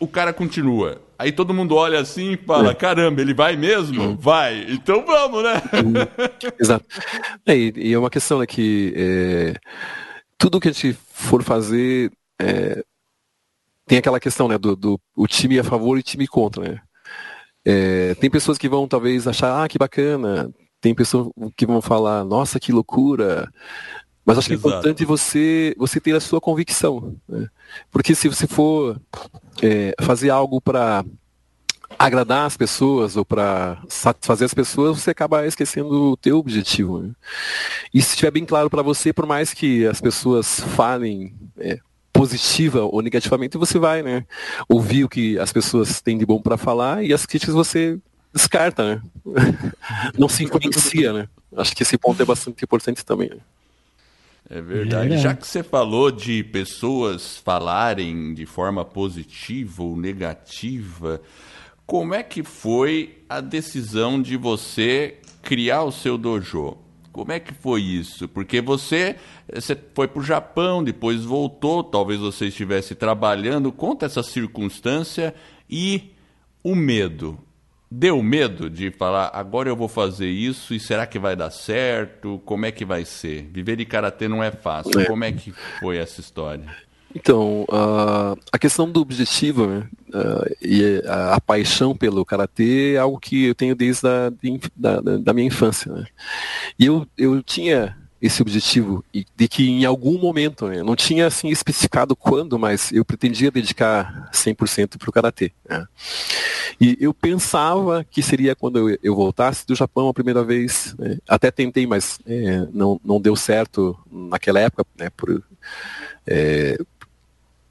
o 0.00 0.08
cara 0.08 0.32
continua. 0.32 1.00
Aí 1.16 1.30
todo 1.30 1.54
mundo 1.54 1.76
olha 1.76 2.00
assim 2.00 2.32
e 2.32 2.36
fala: 2.36 2.72
é. 2.72 2.74
caramba, 2.74 3.20
ele 3.20 3.32
vai 3.32 3.56
mesmo? 3.56 4.02
Uhum. 4.02 4.16
Vai. 4.16 4.66
Então 4.68 5.04
vamos, 5.06 5.44
né? 5.44 5.62
Uhum. 5.74 6.52
Exato. 6.58 6.84
É, 7.46 7.56
e, 7.56 7.92
é 7.92 7.98
uma 7.98 8.10
questão 8.10 8.40
né, 8.40 8.46
que 8.46 8.92
é, 8.96 9.54
tudo 10.36 10.60
que 10.60 10.68
a 10.68 10.72
gente 10.72 10.92
for 11.12 11.42
fazer 11.42 12.10
é, 12.40 12.82
tem 13.86 13.98
aquela 13.98 14.18
questão 14.18 14.48
né, 14.48 14.58
do, 14.58 14.74
do 14.74 15.00
o 15.16 15.26
time 15.28 15.58
a 15.58 15.64
favor 15.64 15.96
e 15.96 16.00
o 16.00 16.02
time 16.02 16.26
contra, 16.26 16.64
né? 16.64 16.80
É, 17.64 18.14
tem 18.16 18.28
pessoas 18.28 18.58
que 18.58 18.68
vão 18.68 18.86
talvez 18.86 19.26
achar, 19.26 19.62
ah, 19.62 19.68
que 19.68 19.78
bacana. 19.78 20.50
Tem 20.84 20.94
pessoas 20.94 21.28
que 21.56 21.64
vão 21.64 21.80
falar, 21.80 22.26
nossa, 22.26 22.60
que 22.60 22.70
loucura. 22.70 23.50
Mas 24.22 24.36
acho 24.36 24.48
que 24.48 24.52
é 24.52 24.56
importante 24.58 25.02
você, 25.02 25.74
você 25.78 25.98
ter 25.98 26.14
a 26.14 26.20
sua 26.20 26.42
convicção. 26.42 27.16
Né? 27.26 27.48
Porque 27.90 28.14
se 28.14 28.28
você 28.28 28.46
for 28.46 29.00
é, 29.62 29.94
fazer 30.02 30.28
algo 30.28 30.60
para 30.60 31.02
agradar 31.98 32.44
as 32.44 32.54
pessoas 32.54 33.16
ou 33.16 33.24
para 33.24 33.82
satisfazer 33.88 34.44
as 34.44 34.52
pessoas, 34.52 35.00
você 35.00 35.10
acaba 35.10 35.46
esquecendo 35.46 36.10
o 36.10 36.18
teu 36.18 36.36
objetivo. 36.36 36.98
Né? 36.98 37.12
E 37.94 38.02
se 38.02 38.10
estiver 38.10 38.32
bem 38.32 38.44
claro 38.44 38.68
para 38.68 38.82
você, 38.82 39.10
por 39.10 39.24
mais 39.24 39.54
que 39.54 39.86
as 39.86 40.02
pessoas 40.02 40.60
falem 40.60 41.34
é, 41.56 41.78
positiva 42.12 42.82
ou 42.82 43.00
negativamente, 43.00 43.56
você 43.56 43.78
vai, 43.78 44.02
né? 44.02 44.26
Ouvir 44.68 45.04
o 45.04 45.08
que 45.08 45.38
as 45.38 45.50
pessoas 45.50 46.02
têm 46.02 46.18
de 46.18 46.26
bom 46.26 46.42
para 46.42 46.58
falar 46.58 47.02
e 47.02 47.14
as 47.14 47.24
críticas 47.24 47.54
você 47.54 47.98
descarta, 48.34 48.96
né? 48.96 49.02
Não 50.18 50.28
se 50.28 50.44
influencia, 50.44 51.12
né? 51.12 51.28
Acho 51.56 51.74
que 51.74 51.82
esse 51.82 51.96
ponto 51.96 52.20
é 52.20 52.26
bastante 52.26 52.64
importante 52.64 53.04
também. 53.04 53.30
Né? 53.30 53.38
É 54.50 54.60
verdade. 54.60 55.14
É. 55.14 55.18
Já 55.18 55.34
que 55.34 55.46
você 55.46 55.62
falou 55.62 56.10
de 56.10 56.42
pessoas 56.44 57.38
falarem 57.38 58.34
de 58.34 58.44
forma 58.44 58.84
positiva 58.84 59.82
ou 59.82 59.96
negativa, 59.96 61.22
como 61.86 62.14
é 62.14 62.22
que 62.22 62.42
foi 62.42 63.18
a 63.28 63.40
decisão 63.40 64.20
de 64.20 64.36
você 64.36 65.18
criar 65.42 65.84
o 65.84 65.92
seu 65.92 66.18
dojo? 66.18 66.76
Como 67.12 67.30
é 67.30 67.38
que 67.38 67.54
foi 67.54 67.80
isso? 67.80 68.26
Porque 68.26 68.60
você, 68.60 69.14
você 69.52 69.78
foi 69.94 70.08
para 70.08 70.20
o 70.20 70.24
Japão, 70.24 70.82
depois 70.82 71.22
voltou, 71.22 71.84
talvez 71.84 72.18
você 72.18 72.46
estivesse 72.46 72.96
trabalhando. 72.96 73.70
Conta 73.70 74.06
essa 74.06 74.22
circunstância 74.22 75.32
e 75.70 76.10
o 76.60 76.74
medo. 76.74 77.38
Deu 77.96 78.20
medo 78.20 78.68
de 78.68 78.90
falar, 78.90 79.30
agora 79.32 79.68
eu 79.68 79.76
vou 79.76 79.86
fazer 79.86 80.28
isso 80.28 80.74
e 80.74 80.80
será 80.80 81.06
que 81.06 81.16
vai 81.16 81.36
dar 81.36 81.50
certo? 81.50 82.42
Como 82.44 82.66
é 82.66 82.72
que 82.72 82.84
vai 82.84 83.04
ser? 83.04 83.48
Viver 83.52 83.76
de 83.76 83.84
karatê 83.84 84.26
não 84.26 84.42
é 84.42 84.50
fácil. 84.50 84.98
É. 85.00 85.04
Como 85.04 85.22
é 85.22 85.30
que 85.30 85.52
foi 85.78 85.98
essa 85.98 86.20
história? 86.20 86.64
Então, 87.14 87.62
uh, 87.68 88.36
a 88.52 88.58
questão 88.58 88.90
do 88.90 89.00
objetivo 89.00 89.68
né, 89.68 89.88
e 90.60 91.00
a, 91.06 91.36
a, 91.36 91.40
paixão 91.40 91.94
pelo 91.94 92.24
karatê 92.24 92.94
é 92.94 92.98
algo 92.98 93.20
que 93.20 93.44
eu 93.44 93.54
tenho 93.54 93.76
desde 93.76 94.08
a, 94.08 94.32
da, 94.74 95.00
da, 95.00 95.32
minha 95.32 95.46
infância. 95.46 95.92
Né? 95.92 96.04
E 96.76 96.86
eu, 96.86 97.06
eu 97.16 97.40
tinha 97.44 97.96
esse 98.24 98.40
objetivo 98.40 99.04
de 99.12 99.46
que 99.48 99.68
em 99.68 99.84
algum 99.84 100.18
momento, 100.18 100.66
né, 100.66 100.82
não 100.82 100.96
tinha 100.96 101.26
assim 101.26 101.48
especificado 101.50 102.16
quando, 102.16 102.58
mas 102.58 102.90
eu 102.90 103.04
pretendia 103.04 103.50
dedicar 103.50 104.30
100% 104.32 104.96
para 104.96 105.10
o 105.10 105.12
karatê. 105.12 105.52
Né? 105.68 105.86
E 106.80 106.96
eu 106.98 107.12
pensava 107.12 108.02
que 108.02 108.22
seria 108.22 108.56
quando 108.56 108.78
eu, 108.78 108.98
eu 109.02 109.14
voltasse 109.14 109.66
do 109.66 109.74
Japão 109.74 110.08
a 110.08 110.14
primeira 110.14 110.42
vez. 110.42 110.94
Né? 110.98 111.18
Até 111.28 111.50
tentei, 111.50 111.86
mas 111.86 112.18
é, 112.26 112.66
não, 112.72 112.98
não 113.04 113.20
deu 113.20 113.36
certo 113.36 113.94
naquela 114.10 114.58
época, 114.58 114.86
né, 114.98 115.10
por, 115.10 115.42
é, 116.26 116.78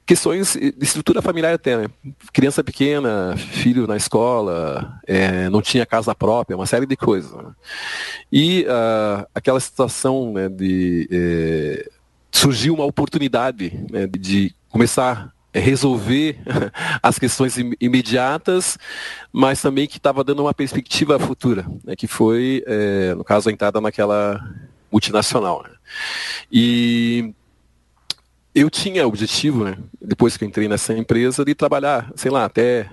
questões 0.06 0.54
de 0.54 0.74
estrutura 0.80 1.22
familiar 1.22 1.54
até, 1.54 1.76
né? 1.76 1.86
Criança 2.32 2.62
pequena, 2.62 3.36
filho 3.36 3.86
na 3.86 3.96
escola, 3.96 5.00
é, 5.06 5.48
não 5.48 5.62
tinha 5.62 5.86
casa 5.86 6.14
própria, 6.14 6.56
uma 6.56 6.66
série 6.66 6.86
de 6.86 6.96
coisas. 6.96 7.32
Né? 7.32 7.52
E 8.30 8.62
uh, 8.64 9.26
aquela 9.34 9.58
situação 9.60 10.32
né, 10.32 10.48
de 10.48 11.08
é, 11.10 11.90
surgiu 12.30 12.74
uma 12.74 12.84
oportunidade 12.84 13.72
né, 13.90 14.06
de 14.06 14.54
começar 14.68 15.32
a 15.54 15.58
resolver 15.58 16.38
as 17.02 17.18
questões 17.18 17.56
imediatas, 17.80 18.76
mas 19.32 19.62
também 19.62 19.86
que 19.86 19.96
estava 19.96 20.22
dando 20.22 20.42
uma 20.42 20.52
perspectiva 20.52 21.18
futura, 21.18 21.64
né, 21.84 21.96
que 21.96 22.06
foi, 22.06 22.62
é, 22.66 23.14
no 23.14 23.24
caso, 23.24 23.48
a 23.48 23.52
entrada 23.52 23.80
naquela 23.80 24.44
multinacional. 24.92 25.62
Né? 25.62 25.70
E 26.52 27.34
eu 28.54 28.70
tinha 28.70 29.04
o 29.04 29.08
objetivo, 29.08 29.64
né, 29.64 29.76
depois 30.00 30.36
que 30.36 30.44
eu 30.44 30.48
entrei 30.48 30.68
nessa 30.68 30.94
empresa, 30.94 31.44
de 31.44 31.54
trabalhar, 31.54 32.12
sei 32.14 32.30
lá, 32.30 32.44
até. 32.44 32.88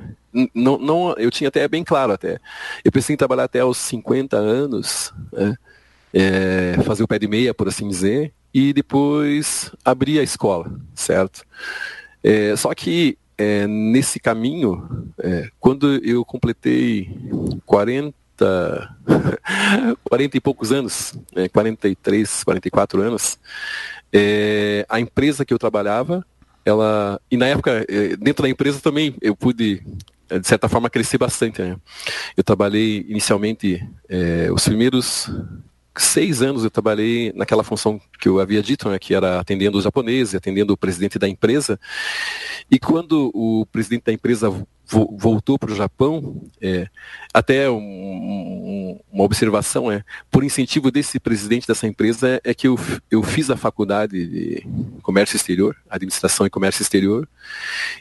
Não, 0.55 0.77
não, 0.77 1.13
eu 1.17 1.29
tinha 1.29 1.49
até 1.49 1.67
bem 1.67 1.83
claro 1.83 2.13
até. 2.13 2.39
Eu 2.83 2.91
pensei 2.91 3.13
em 3.13 3.17
trabalhar 3.17 3.43
até 3.43 3.59
aos 3.59 3.77
50 3.77 4.37
anos, 4.37 5.13
né, 5.31 5.55
é, 6.13 6.77
fazer 6.83 7.03
o 7.03 7.07
pé 7.07 7.19
de 7.19 7.27
meia, 7.27 7.53
por 7.53 7.67
assim 7.67 7.87
dizer, 7.87 8.33
e 8.53 8.73
depois 8.73 9.71
abrir 9.85 10.19
a 10.19 10.23
escola, 10.23 10.71
certo? 10.95 11.43
É, 12.23 12.55
só 12.55 12.73
que 12.73 13.17
é, 13.37 13.65
nesse 13.67 14.19
caminho, 14.19 15.11
é, 15.19 15.49
quando 15.59 15.95
eu 16.03 16.23
completei 16.23 17.09
40, 17.65 18.13
40 20.03 20.37
e 20.37 20.39
poucos 20.39 20.71
anos, 20.71 21.13
43, 21.51 22.43
44 22.43 23.01
anos, 23.01 23.39
é, 24.13 24.85
a 24.89 24.99
empresa 24.99 25.45
que 25.45 25.53
eu 25.53 25.59
trabalhava, 25.59 26.25
ela. 26.65 27.19
E 27.29 27.37
na 27.37 27.47
época, 27.47 27.85
é, 27.87 28.15
dentro 28.15 28.43
da 28.43 28.49
empresa 28.49 28.79
também 28.79 29.15
eu 29.21 29.35
pude 29.35 29.83
de 30.39 30.47
certa 30.47 30.69
forma, 30.69 30.89
crescer 30.89 31.17
bastante. 31.17 31.61
Né? 31.61 31.77
Eu 32.35 32.43
trabalhei 32.43 33.05
inicialmente, 33.09 33.85
é, 34.07 34.49
os 34.51 34.63
primeiros 34.63 35.29
seis 35.97 36.41
anos 36.41 36.63
eu 36.63 36.71
trabalhei 36.71 37.33
naquela 37.35 37.63
função 37.63 37.99
que 38.19 38.29
eu 38.29 38.39
havia 38.39 38.61
dito, 38.61 38.89
né, 38.89 38.97
que 38.97 39.13
era 39.13 39.39
atendendo 39.39 39.77
os 39.77 39.83
japoneses, 39.83 40.35
atendendo 40.35 40.73
o 40.73 40.77
presidente 40.77 41.19
da 41.19 41.27
empresa. 41.27 41.79
E 42.69 42.79
quando 42.79 43.31
o 43.33 43.65
presidente 43.65 44.05
da 44.05 44.13
empresa 44.13 44.49
vo 44.49 45.15
voltou 45.17 45.57
para 45.57 45.71
o 45.71 45.75
Japão, 45.75 46.41
é, 46.61 46.87
até 47.33 47.69
um, 47.69 47.77
um, 47.77 48.99
uma 49.11 49.23
observação 49.23 49.91
é, 49.91 50.03
por 50.29 50.43
incentivo 50.43 50.91
desse 50.91 51.19
presidente 51.19 51.67
dessa 51.67 51.87
empresa, 51.87 52.39
é, 52.43 52.53
que 52.53 52.67
eu, 52.67 52.77
eu 53.09 53.23
fiz 53.23 53.49
a 53.49 53.57
faculdade 53.57 54.27
de 54.27 54.67
comércio 55.01 55.35
exterior, 55.35 55.75
administração 55.89 56.45
e 56.45 56.49
comércio 56.49 56.81
exterior, 56.81 57.27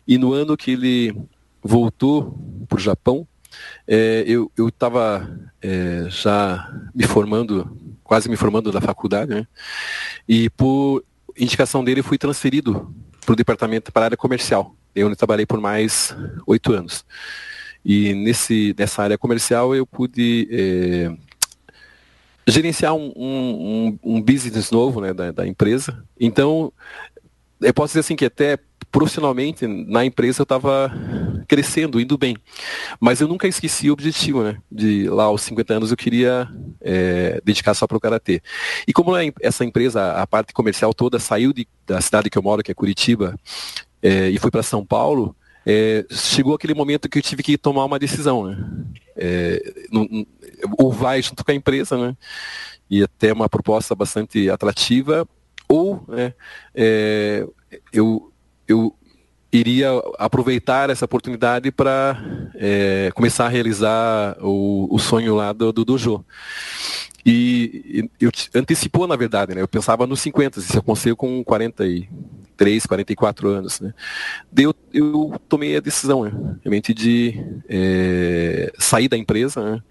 e 0.07 0.19
no 0.19 0.33
ano 0.33 0.57
que 0.57 0.73
ele 0.73 1.15
voltou 1.63 2.39
para 2.69 2.79
o 2.79 2.81
Japão, 2.81 3.27
é, 3.87 4.25
eu 4.27 4.51
estava 4.69 5.29
é, 5.61 6.07
já 6.09 6.71
me 6.95 7.05
formando, 7.05 7.77
quase 8.05 8.29
me 8.29 8.37
formando 8.37 8.73
da 8.73 8.81
faculdade, 8.81 9.35
né? 9.35 9.47
e 10.29 10.51
por 10.51 11.05
indicação 11.39 11.85
dele 11.85 12.03
fui 12.03 12.19
transferido 12.19 12.95
para 13.25 13.33
o 13.33 13.37
departamento, 13.37 13.93
para 13.93 14.03
a 14.03 14.05
área 14.07 14.17
comercial, 14.17 14.75
eu 14.95 15.15
trabalhei 15.15 15.47
por 15.47 15.61
mais 15.61 16.15
oito 16.47 16.73
anos. 16.73 17.05
E 17.85 18.13
nesse, 18.15 18.75
nessa 18.79 19.03
área 19.03 19.17
comercial 19.17 19.75
eu 19.75 19.87
pude 19.87 20.49
é, 20.51 21.17
gerenciar 22.47 22.95
um, 22.95 23.13
um, 23.17 23.99
um, 24.03 24.21
business 24.21 24.71
novo 24.71 25.01
né, 25.01 25.15
da, 25.15 25.31
da 25.31 25.47
empresa. 25.47 26.05
Então, 26.19 26.73
eu 27.61 27.73
posso 27.73 27.93
dizer 27.93 28.01
assim 28.01 28.17
que 28.17 28.25
até 28.25 28.59
profissionalmente 28.91 29.67
na 29.67 30.05
empresa 30.05 30.41
eu 30.41 30.45
estava 30.45 30.93
crescendo, 31.47 32.01
indo 32.01 32.17
bem. 32.17 32.37
Mas 32.99 33.21
eu 33.21 33.29
nunca 33.29 33.47
esqueci 33.47 33.91
o 33.91 33.93
objetivo, 33.93 34.43
né? 34.43 34.59
De 34.71 35.09
lá 35.09 35.25
aos 35.25 35.43
50 35.43 35.75
anos 35.75 35.91
eu 35.91 35.97
queria 35.97 36.49
é, 36.81 37.41
dedicar 37.45 37.75
só 37.75 37.87
para 37.87 37.97
o 37.97 38.01
Karatê. 38.01 38.43
E 38.87 38.93
como 38.93 39.13
essa 39.41 39.65
empresa, 39.65 40.13
a 40.13 40.27
parte 40.27 40.53
comercial 40.53 40.95
toda, 40.95 41.19
saiu 41.19 41.53
de, 41.53 41.67
da 41.87 42.01
cidade 42.01 42.31
que 42.31 42.39
eu 42.39 42.43
moro, 42.43 42.63
que 42.63 42.71
é 42.71 42.75
Curitiba, 42.75 43.39
é, 44.03 44.29
e 44.31 44.39
foi 44.39 44.51
para 44.51 44.63
São 44.63 44.85
Paulo, 44.85 45.37
é, 45.67 46.05
chegou 46.11 46.55
aquele 46.55 46.75
momento 46.75 47.09
que 47.09 47.19
eu 47.19 47.23
tive 47.23 47.43
que 47.43 47.59
tomar 47.59 47.85
uma 47.85 47.99
decisão, 47.99 48.47
né? 48.47 48.57
É, 49.17 49.63
ou 50.79 50.91
vai 50.91 51.21
junto 51.21 51.45
com 51.45 51.51
a 51.51 51.55
empresa, 51.55 51.97
né? 51.99 52.17
E 52.89 53.03
até 53.03 53.33
uma 53.33 53.49
proposta 53.49 53.95
bastante 53.95 54.51
atrativa, 54.51 55.29
ou 55.69 56.05
né, 56.09 56.35
é, 56.75 57.47
eu 57.93 58.30
eu 58.71 58.95
iria 59.53 59.91
aproveitar 60.19 60.91
essa 60.91 61.05
oportunidade 61.05 61.73
para 61.73 62.17
é, 62.55 63.11
começar 63.15 63.47
a 63.47 63.49
realizar 63.49 64.37
o, 64.41 64.87
o 64.91 64.99
sonho 64.99 65.35
lá 65.35 65.53
do, 65.53 65.73
do 65.73 65.85
dojo. 65.85 66.25
E, 67.27 68.09
e 68.21 68.25
eu 68.25 68.31
antecipou, 68.55 69.07
na 69.07 69.17
verdade, 69.17 69.55
né? 69.55 69.61
Eu 69.61 69.69
pensava 69.69 70.07
nos 70.07 70.21
50, 70.21 70.59
isso 70.59 70.79
aconteceu 70.79 71.15
com 71.15 71.45
43, 71.45 72.87
44 72.87 73.49
anos, 73.49 73.81
né? 73.81 73.93
Daí 74.51 74.65
eu, 74.65 74.75
eu 74.93 75.41
tomei 75.47 75.77
a 75.77 75.81
decisão, 75.81 76.25
né? 76.25 76.33
realmente, 76.63 76.95
de 76.95 77.35
é, 77.69 78.73
sair 78.79 79.09
da 79.09 79.19
empresa, 79.19 79.63
né? 79.63 79.83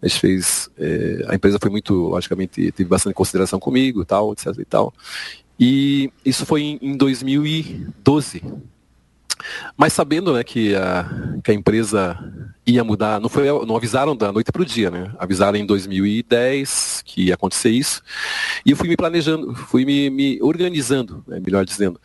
A 0.00 0.06
gente 0.06 0.20
fez, 0.20 0.70
é, 0.78 1.24
a 1.28 1.34
empresa 1.34 1.58
foi 1.60 1.70
muito, 1.70 1.92
logicamente, 1.92 2.70
teve 2.70 2.88
bastante 2.88 3.14
consideração 3.14 3.58
comigo, 3.58 4.04
tal, 4.04 4.32
etc 4.32 4.54
e 4.58 4.64
tal. 4.64 4.94
E 5.58 6.12
isso 6.24 6.44
foi 6.44 6.78
em 6.80 6.96
2012. 6.96 8.42
Mas 9.76 9.92
sabendo 9.92 10.32
né, 10.32 10.42
que, 10.42 10.74
a, 10.74 11.38
que 11.42 11.50
a 11.50 11.54
empresa 11.54 12.18
ia 12.66 12.82
mudar, 12.82 13.20
não, 13.20 13.28
foi, 13.28 13.46
não 13.64 13.76
avisaram 13.76 14.16
da 14.16 14.32
noite 14.32 14.50
para 14.50 14.62
o 14.62 14.64
dia, 14.64 14.90
né? 14.90 15.12
Avisaram 15.18 15.56
em 15.56 15.64
2010 15.64 17.02
que 17.04 17.26
ia 17.26 17.34
acontecer 17.34 17.70
isso. 17.70 18.02
E 18.64 18.72
eu 18.72 18.76
fui 18.76 18.88
me 18.88 18.96
planejando, 18.96 19.54
fui 19.54 19.84
me, 19.84 20.10
me 20.10 20.38
organizando, 20.42 21.22
né, 21.26 21.38
melhor 21.38 21.64
dizendo, 21.64 22.00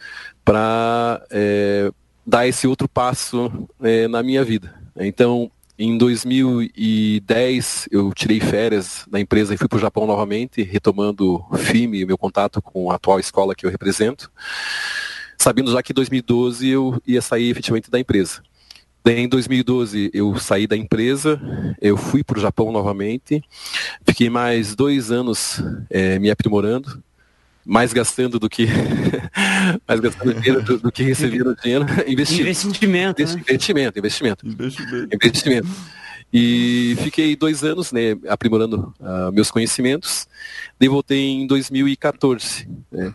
para 0.45 1.21
é, 1.31 1.91
dar 2.25 2.47
esse 2.47 2.67
outro 2.67 2.87
passo 2.87 3.67
é, 3.81 4.07
na 4.07 4.21
minha 4.21 4.43
vida. 4.43 4.73
Então, 4.95 5.49
em 5.83 5.97
2010, 5.97 7.89
eu 7.91 8.13
tirei 8.13 8.39
férias 8.39 9.03
da 9.09 9.19
empresa 9.19 9.55
e 9.55 9.57
fui 9.57 9.67
para 9.67 9.77
o 9.77 9.81
Japão 9.81 10.05
novamente, 10.05 10.61
retomando 10.61 11.37
o 11.37 11.47
meu 12.05 12.17
contato 12.19 12.61
com 12.61 12.91
a 12.91 12.95
atual 12.95 13.19
escola 13.19 13.55
que 13.55 13.65
eu 13.65 13.69
represento, 13.71 14.31
sabendo 15.39 15.71
já 15.71 15.81
que 15.81 15.91
em 15.91 15.95
2012 15.95 16.69
eu 16.69 17.01
ia 17.05 17.19
sair 17.19 17.49
efetivamente 17.49 17.89
da 17.89 17.99
empresa. 17.99 18.43
Em 19.03 19.27
2012 19.27 20.11
eu 20.13 20.37
saí 20.37 20.67
da 20.67 20.77
empresa, 20.77 21.41
eu 21.81 21.97
fui 21.97 22.23
para 22.23 22.37
o 22.37 22.41
Japão 22.41 22.71
novamente, 22.71 23.43
fiquei 24.05 24.29
mais 24.29 24.75
dois 24.75 25.09
anos 25.09 25.63
é, 25.89 26.19
me 26.19 26.29
aprimorando, 26.29 27.03
mais 27.65 27.93
gastando 27.93 28.39
do 28.39 28.49
que 28.49 28.67
mais 29.87 29.99
gastando 29.99 30.33
dinheiro 30.33 30.63
do, 30.63 30.79
do 30.79 30.91
que 30.91 31.03
recebendo 31.03 31.55
dinheiro 31.55 31.85
investindo. 32.07 32.41
Investimento, 32.41 33.23
né? 33.23 33.33
investimento, 33.33 33.99
investimento, 33.99 34.47
investimento, 34.47 35.15
investimento. 35.15 35.67
E 36.33 36.95
fiquei 37.01 37.35
dois 37.35 37.63
anos, 37.63 37.91
né, 37.91 38.17
aprimorando 38.29 38.93
uh, 38.99 39.31
meus 39.33 39.51
conhecimentos. 39.51 40.27
Daí 40.79 40.87
voltei 40.87 41.19
em 41.19 41.45
2014. 41.45 42.69
Né? 42.89 43.13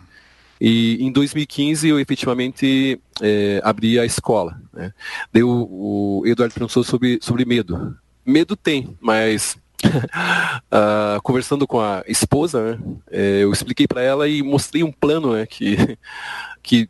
E 0.61 1.03
em 1.03 1.11
2015 1.11 1.87
eu 1.87 1.99
efetivamente 1.99 2.99
é, 3.21 3.59
abri 3.63 3.99
a 3.99 4.05
escola. 4.05 4.61
Né? 4.71 4.93
Daí 5.33 5.43
o, 5.43 6.21
o 6.21 6.27
Eduardo 6.27 6.53
perguntou 6.53 6.83
sobre, 6.83 7.17
sobre 7.21 7.43
medo. 7.43 7.97
Medo 8.23 8.55
tem, 8.55 8.95
mas 9.01 9.57
uh, 9.85 11.21
conversando 11.23 11.67
com 11.67 11.79
a 11.79 12.03
esposa, 12.07 12.71
né, 12.71 12.79
é, 13.11 13.43
eu 13.43 13.51
expliquei 13.51 13.87
para 13.87 14.01
ela 14.01 14.27
e 14.27 14.41
mostrei 14.41 14.83
um 14.83 14.91
plano 14.91 15.33
né, 15.33 15.45
que, 15.45 15.97
que 16.63 16.89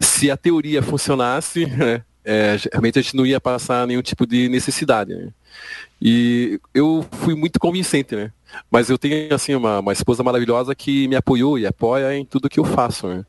se 0.00 0.30
a 0.30 0.36
teoria 0.36 0.82
funcionasse, 0.82 1.66
né, 1.76 2.02
é, 2.24 2.56
realmente 2.72 2.98
a 2.98 3.02
gente 3.02 3.16
não 3.16 3.26
ia 3.26 3.40
passar 3.40 3.86
nenhum 3.86 4.02
tipo 4.02 4.26
de 4.26 4.48
necessidade. 4.48 5.14
Né? 5.14 5.28
E 6.00 6.58
eu 6.72 7.06
fui 7.12 7.34
muito 7.34 7.58
convincente, 7.60 8.16
né? 8.16 8.32
Mas 8.70 8.88
eu 8.88 8.96
tenho 8.96 9.34
assim 9.34 9.54
uma, 9.54 9.80
uma 9.80 9.92
esposa 9.92 10.22
maravilhosa 10.22 10.74
que 10.74 11.08
me 11.08 11.16
apoiou 11.16 11.58
e 11.58 11.66
apoia 11.66 12.14
em 12.16 12.24
tudo 12.24 12.48
que 12.48 12.60
eu 12.60 12.64
faço, 12.64 13.08
né? 13.08 13.24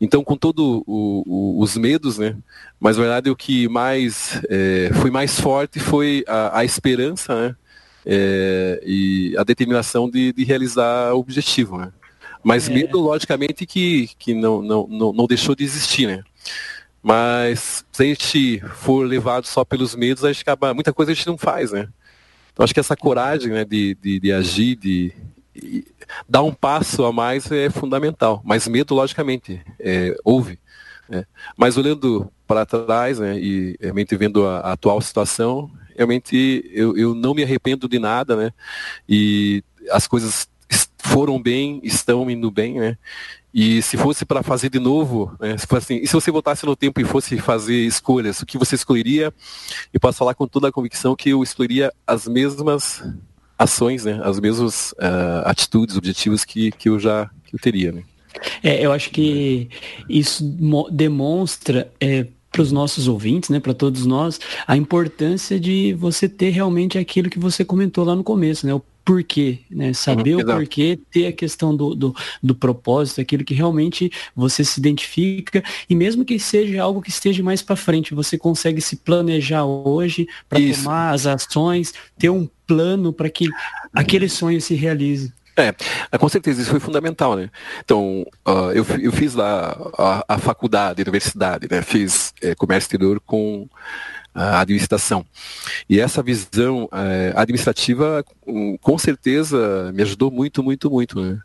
Então, 0.00 0.22
com 0.22 0.36
todos 0.36 0.82
os 0.86 1.76
medos, 1.76 2.18
né? 2.18 2.36
Mas 2.78 2.96
na 2.96 3.04
verdade 3.04 3.30
o 3.30 3.36
que 3.36 3.68
mais 3.68 4.40
é, 4.48 4.90
foi 4.94 5.10
mais 5.10 5.40
forte 5.40 5.78
foi 5.78 6.24
a, 6.26 6.60
a 6.60 6.64
esperança, 6.64 7.34
né? 7.34 7.56
É, 8.06 8.80
e 8.86 9.34
a 9.36 9.42
determinação 9.42 10.08
de, 10.08 10.32
de, 10.32 10.44
realizar 10.44 11.12
o 11.12 11.18
objetivo, 11.18 11.76
né? 11.76 11.92
Mas 12.42 12.68
é. 12.68 12.72
medo, 12.72 13.00
logicamente, 13.00 13.66
que, 13.66 14.08
que 14.16 14.32
não, 14.32 14.62
não, 14.62 14.86
não, 14.86 15.12
não 15.12 15.26
deixou 15.26 15.56
de 15.56 15.64
existir, 15.64 16.06
né? 16.06 16.22
Mas 17.02 17.84
se 17.90 18.02
a 18.02 18.06
gente 18.06 18.60
for 18.76 19.04
levado 19.04 19.46
só 19.46 19.64
pelos 19.64 19.96
medos, 19.96 20.24
a 20.24 20.32
gente 20.32 20.42
acaba, 20.42 20.72
muita 20.72 20.92
coisa 20.92 21.10
a 21.10 21.14
gente 21.14 21.26
não 21.26 21.36
faz, 21.36 21.72
né? 21.72 21.88
Então 22.52 22.62
acho 22.62 22.72
que 22.72 22.80
essa 22.80 22.96
coragem 22.96 23.50
né, 23.50 23.64
de, 23.64 23.96
de, 24.00 24.20
de 24.20 24.32
agir, 24.32 24.76
de, 24.76 25.12
de, 25.54 25.84
dar 26.28 26.42
um 26.42 26.54
passo 26.54 27.04
a 27.04 27.12
mais 27.12 27.50
é 27.50 27.68
fundamental. 27.68 28.40
Mas 28.44 28.66
medo, 28.68 28.94
logicamente, 28.94 29.60
é, 29.78 30.16
houve. 30.24 30.58
Né? 31.08 31.24
Mas 31.56 31.76
olhando 31.76 32.30
para 32.46 32.64
trás 32.64 33.18
né, 33.18 33.38
e 33.38 33.76
realmente 33.80 34.16
vendo 34.16 34.46
a, 34.46 34.60
a 34.60 34.72
atual 34.72 35.00
situação, 35.00 35.70
realmente 35.96 36.68
eu, 36.72 36.96
eu 36.96 37.14
não 37.14 37.34
me 37.34 37.42
arrependo 37.42 37.88
de 37.88 37.98
nada, 37.98 38.36
né? 38.36 38.52
E 39.08 39.62
as 39.90 40.06
coisas 40.06 40.48
foram 40.98 41.40
bem, 41.40 41.80
estão 41.82 42.28
indo 42.30 42.50
bem, 42.50 42.74
né? 42.74 42.98
E 43.54 43.80
se 43.80 43.96
fosse 43.96 44.26
para 44.26 44.42
fazer 44.42 44.68
de 44.68 44.78
novo, 44.78 45.34
né, 45.40 45.56
se 45.56 45.66
assim, 45.74 45.96
e 46.02 46.06
se 46.06 46.12
você 46.12 46.30
voltasse 46.30 46.66
no 46.66 46.76
tempo 46.76 47.00
e 47.00 47.04
fosse 47.04 47.38
fazer 47.38 47.86
escolhas, 47.86 48.42
o 48.42 48.46
que 48.46 48.58
você 48.58 48.74
escolheria? 48.74 49.32
Eu 49.94 49.98
posso 49.98 50.18
falar 50.18 50.34
com 50.34 50.46
toda 50.46 50.68
a 50.68 50.72
convicção 50.72 51.16
que 51.16 51.30
eu 51.30 51.42
escolheria 51.42 51.90
as 52.06 52.28
mesmas 52.28 53.02
ações, 53.58 54.04
né, 54.04 54.20
as 54.22 54.38
mesmas 54.38 54.92
uh, 54.92 55.46
atitudes, 55.46 55.96
objetivos 55.96 56.44
que, 56.44 56.70
que 56.72 56.90
eu 56.90 56.98
já 56.98 57.30
que 57.46 57.54
eu 57.54 57.58
teria. 57.58 57.92
Né? 57.92 58.02
É, 58.62 58.84
eu 58.84 58.92
acho 58.92 59.10
que 59.10 59.70
isso 60.06 60.44
demonstra 60.90 61.90
é, 61.98 62.26
para 62.56 62.62
os 62.62 62.72
nossos 62.72 63.06
ouvintes, 63.06 63.50
né, 63.50 63.60
para 63.60 63.74
todos 63.74 64.06
nós, 64.06 64.40
a 64.66 64.78
importância 64.78 65.60
de 65.60 65.92
você 65.92 66.26
ter 66.26 66.48
realmente 66.48 66.96
aquilo 66.96 67.28
que 67.28 67.38
você 67.38 67.62
comentou 67.66 68.02
lá 68.02 68.16
no 68.16 68.24
começo, 68.24 68.66
né, 68.66 68.72
o 68.72 68.82
porquê, 69.04 69.58
né, 69.70 69.92
saber 69.92 70.36
uhum, 70.36 70.40
o 70.40 70.46
porquê, 70.46 70.98
ter 71.12 71.26
a 71.26 71.32
questão 71.32 71.76
do, 71.76 71.94
do, 71.94 72.16
do, 72.42 72.54
propósito, 72.54 73.20
aquilo 73.20 73.44
que 73.44 73.52
realmente 73.52 74.10
você 74.34 74.64
se 74.64 74.80
identifica 74.80 75.62
e 75.88 75.94
mesmo 75.94 76.24
que 76.24 76.38
seja 76.38 76.82
algo 76.82 77.02
que 77.02 77.10
esteja 77.10 77.42
mais 77.42 77.60
para 77.60 77.76
frente, 77.76 78.14
você 78.14 78.38
consegue 78.38 78.80
se 78.80 78.96
planejar 78.96 79.66
hoje 79.66 80.26
para 80.48 80.58
tomar 80.58 81.10
as 81.12 81.26
ações, 81.26 81.92
ter 82.18 82.30
um 82.30 82.48
plano 82.66 83.12
para 83.12 83.28
que 83.28 83.46
aquele 83.92 84.30
sonho 84.30 84.62
se 84.62 84.74
realize. 84.74 85.30
É, 85.56 85.74
é, 86.12 86.18
com 86.18 86.28
certeza, 86.28 86.60
isso 86.60 86.70
foi 86.70 86.80
fundamental, 86.80 87.34
né? 87.34 87.50
Então, 87.82 88.26
uh, 88.46 88.70
eu, 88.74 88.84
eu 89.00 89.10
fiz 89.10 89.34
lá 89.34 89.74
a, 89.96 90.34
a, 90.34 90.38
faculdade, 90.38 91.00
a 91.00 91.04
universidade, 91.04 91.66
né? 91.70 91.80
Fiz 91.80 92.34
é, 92.42 92.54
comércio 92.54 92.86
exterior 92.86 93.18
com 93.24 93.66
a 94.34 94.60
administração. 94.60 95.24
E 95.88 95.98
essa 95.98 96.22
visão 96.22 96.88
é, 96.92 97.32
administrativa, 97.34 98.22
com 98.82 98.98
certeza, 98.98 99.90
me 99.94 100.02
ajudou 100.02 100.30
muito, 100.30 100.62
muito, 100.62 100.90
muito. 100.90 101.18
Né? 101.18 101.38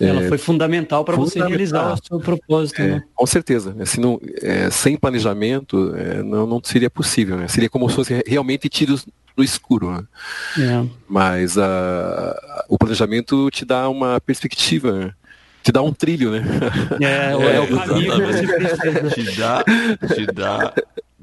Ela 0.00 0.24
é, 0.24 0.28
foi 0.28 0.38
fundamental 0.38 1.04
para 1.04 1.16
você 1.16 1.38
realizar 1.38 1.92
o 1.92 1.98
seu 2.02 2.18
propósito. 2.18 2.80
É, 2.80 2.86
né? 2.86 3.02
Com 3.14 3.26
certeza. 3.26 3.76
Assim, 3.78 4.00
não, 4.00 4.18
é, 4.40 4.70
sem 4.70 4.96
planejamento 4.96 5.94
não, 6.24 6.46
não 6.46 6.60
seria 6.64 6.88
possível. 6.88 7.36
Né? 7.36 7.46
Seria 7.46 7.68
como 7.68 7.90
se 7.90 7.96
fosse 7.96 8.22
realmente 8.26 8.70
tiros 8.70 9.06
no 9.36 9.42
escuro. 9.42 9.90
Né? 9.90 10.04
É. 10.58 10.88
Mas 11.08 11.58
a, 11.58 12.64
o 12.68 12.78
planejamento 12.78 13.50
te 13.50 13.64
dá 13.64 13.88
uma 13.88 14.20
perspectiva. 14.20 14.92
Né? 14.92 15.14
te 15.64 15.72
dá 15.72 15.80
um 15.80 15.94
trilho, 15.94 16.30
né? 16.30 16.44
É, 17.00 17.32
é, 17.32 17.56
é 17.56 17.60
o 17.60 17.78
caminho 17.78 18.12
que 19.08 19.14
te 19.14 19.36
dá, 19.40 19.64
te 20.14 20.26
dá, 20.26 20.74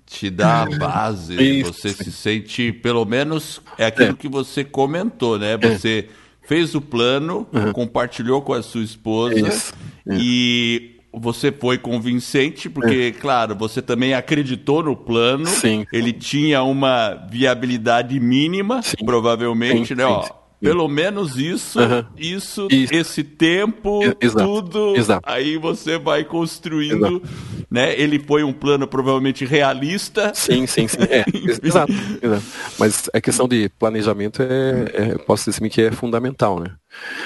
te 0.03 0.29
dá 0.31 0.63
a 0.63 0.65
base. 0.65 1.35
Isso. 1.35 1.73
Você 1.73 1.89
se 1.89 2.11
sente, 2.11 2.73
pelo 2.73 3.05
menos, 3.05 3.61
é 3.77 3.85
aquilo 3.85 4.09
é. 4.09 4.13
que 4.13 4.27
você 4.27 4.63
comentou, 4.63 5.37
né? 5.37 5.55
Você 5.57 6.07
fez 6.41 6.73
o 6.73 6.81
plano, 6.81 7.47
uhum. 7.53 7.71
compartilhou 7.71 8.41
com 8.41 8.53
a 8.53 8.63
sua 8.63 8.83
esposa 8.83 9.47
Isso. 9.47 9.73
e 10.07 10.90
você 11.13 11.51
foi 11.51 11.77
convincente, 11.77 12.69
porque, 12.69 13.13
é. 13.15 13.19
claro, 13.19 13.55
você 13.55 13.81
também 13.81 14.13
acreditou 14.13 14.81
no 14.83 14.95
plano. 14.95 15.45
Sim. 15.47 15.85
Ele 15.91 16.13
tinha 16.13 16.63
uma 16.63 17.13
viabilidade 17.29 18.19
mínima, 18.19 18.81
sim. 18.81 19.03
provavelmente, 19.05 19.89
sim, 19.89 19.95
né? 19.95 20.05
Sim, 20.05 20.09
Ó, 20.09 20.41
pelo 20.61 20.87
menos 20.87 21.37
isso, 21.37 21.79
isso, 22.15 22.67
isso, 22.69 22.93
esse 22.93 23.23
tempo, 23.23 23.99
Exato. 24.21 24.45
tudo. 24.45 24.95
Exato. 24.95 25.27
Aí 25.27 25.57
você 25.57 25.97
vai 25.97 26.23
construindo, 26.23 27.07
Exato. 27.07 27.21
né? 27.69 27.99
Ele 27.99 28.19
foi 28.19 28.43
um 28.43 28.53
plano 28.53 28.87
provavelmente 28.87 29.43
realista. 29.43 30.31
Sim, 30.35 30.67
sim, 30.67 30.87
sim. 30.87 30.99
É, 31.09 31.25
exato, 31.65 31.91
exato. 32.21 32.43
Mas 32.77 33.09
a 33.11 33.19
questão 33.19 33.47
de 33.47 33.69
planejamento 33.69 34.43
é, 34.43 34.91
é 34.93 35.17
posso 35.17 35.45
dizer 35.45 35.57
assim, 35.57 35.69
que 35.69 35.81
é 35.81 35.91
fundamental, 35.91 36.59
né? 36.59 36.75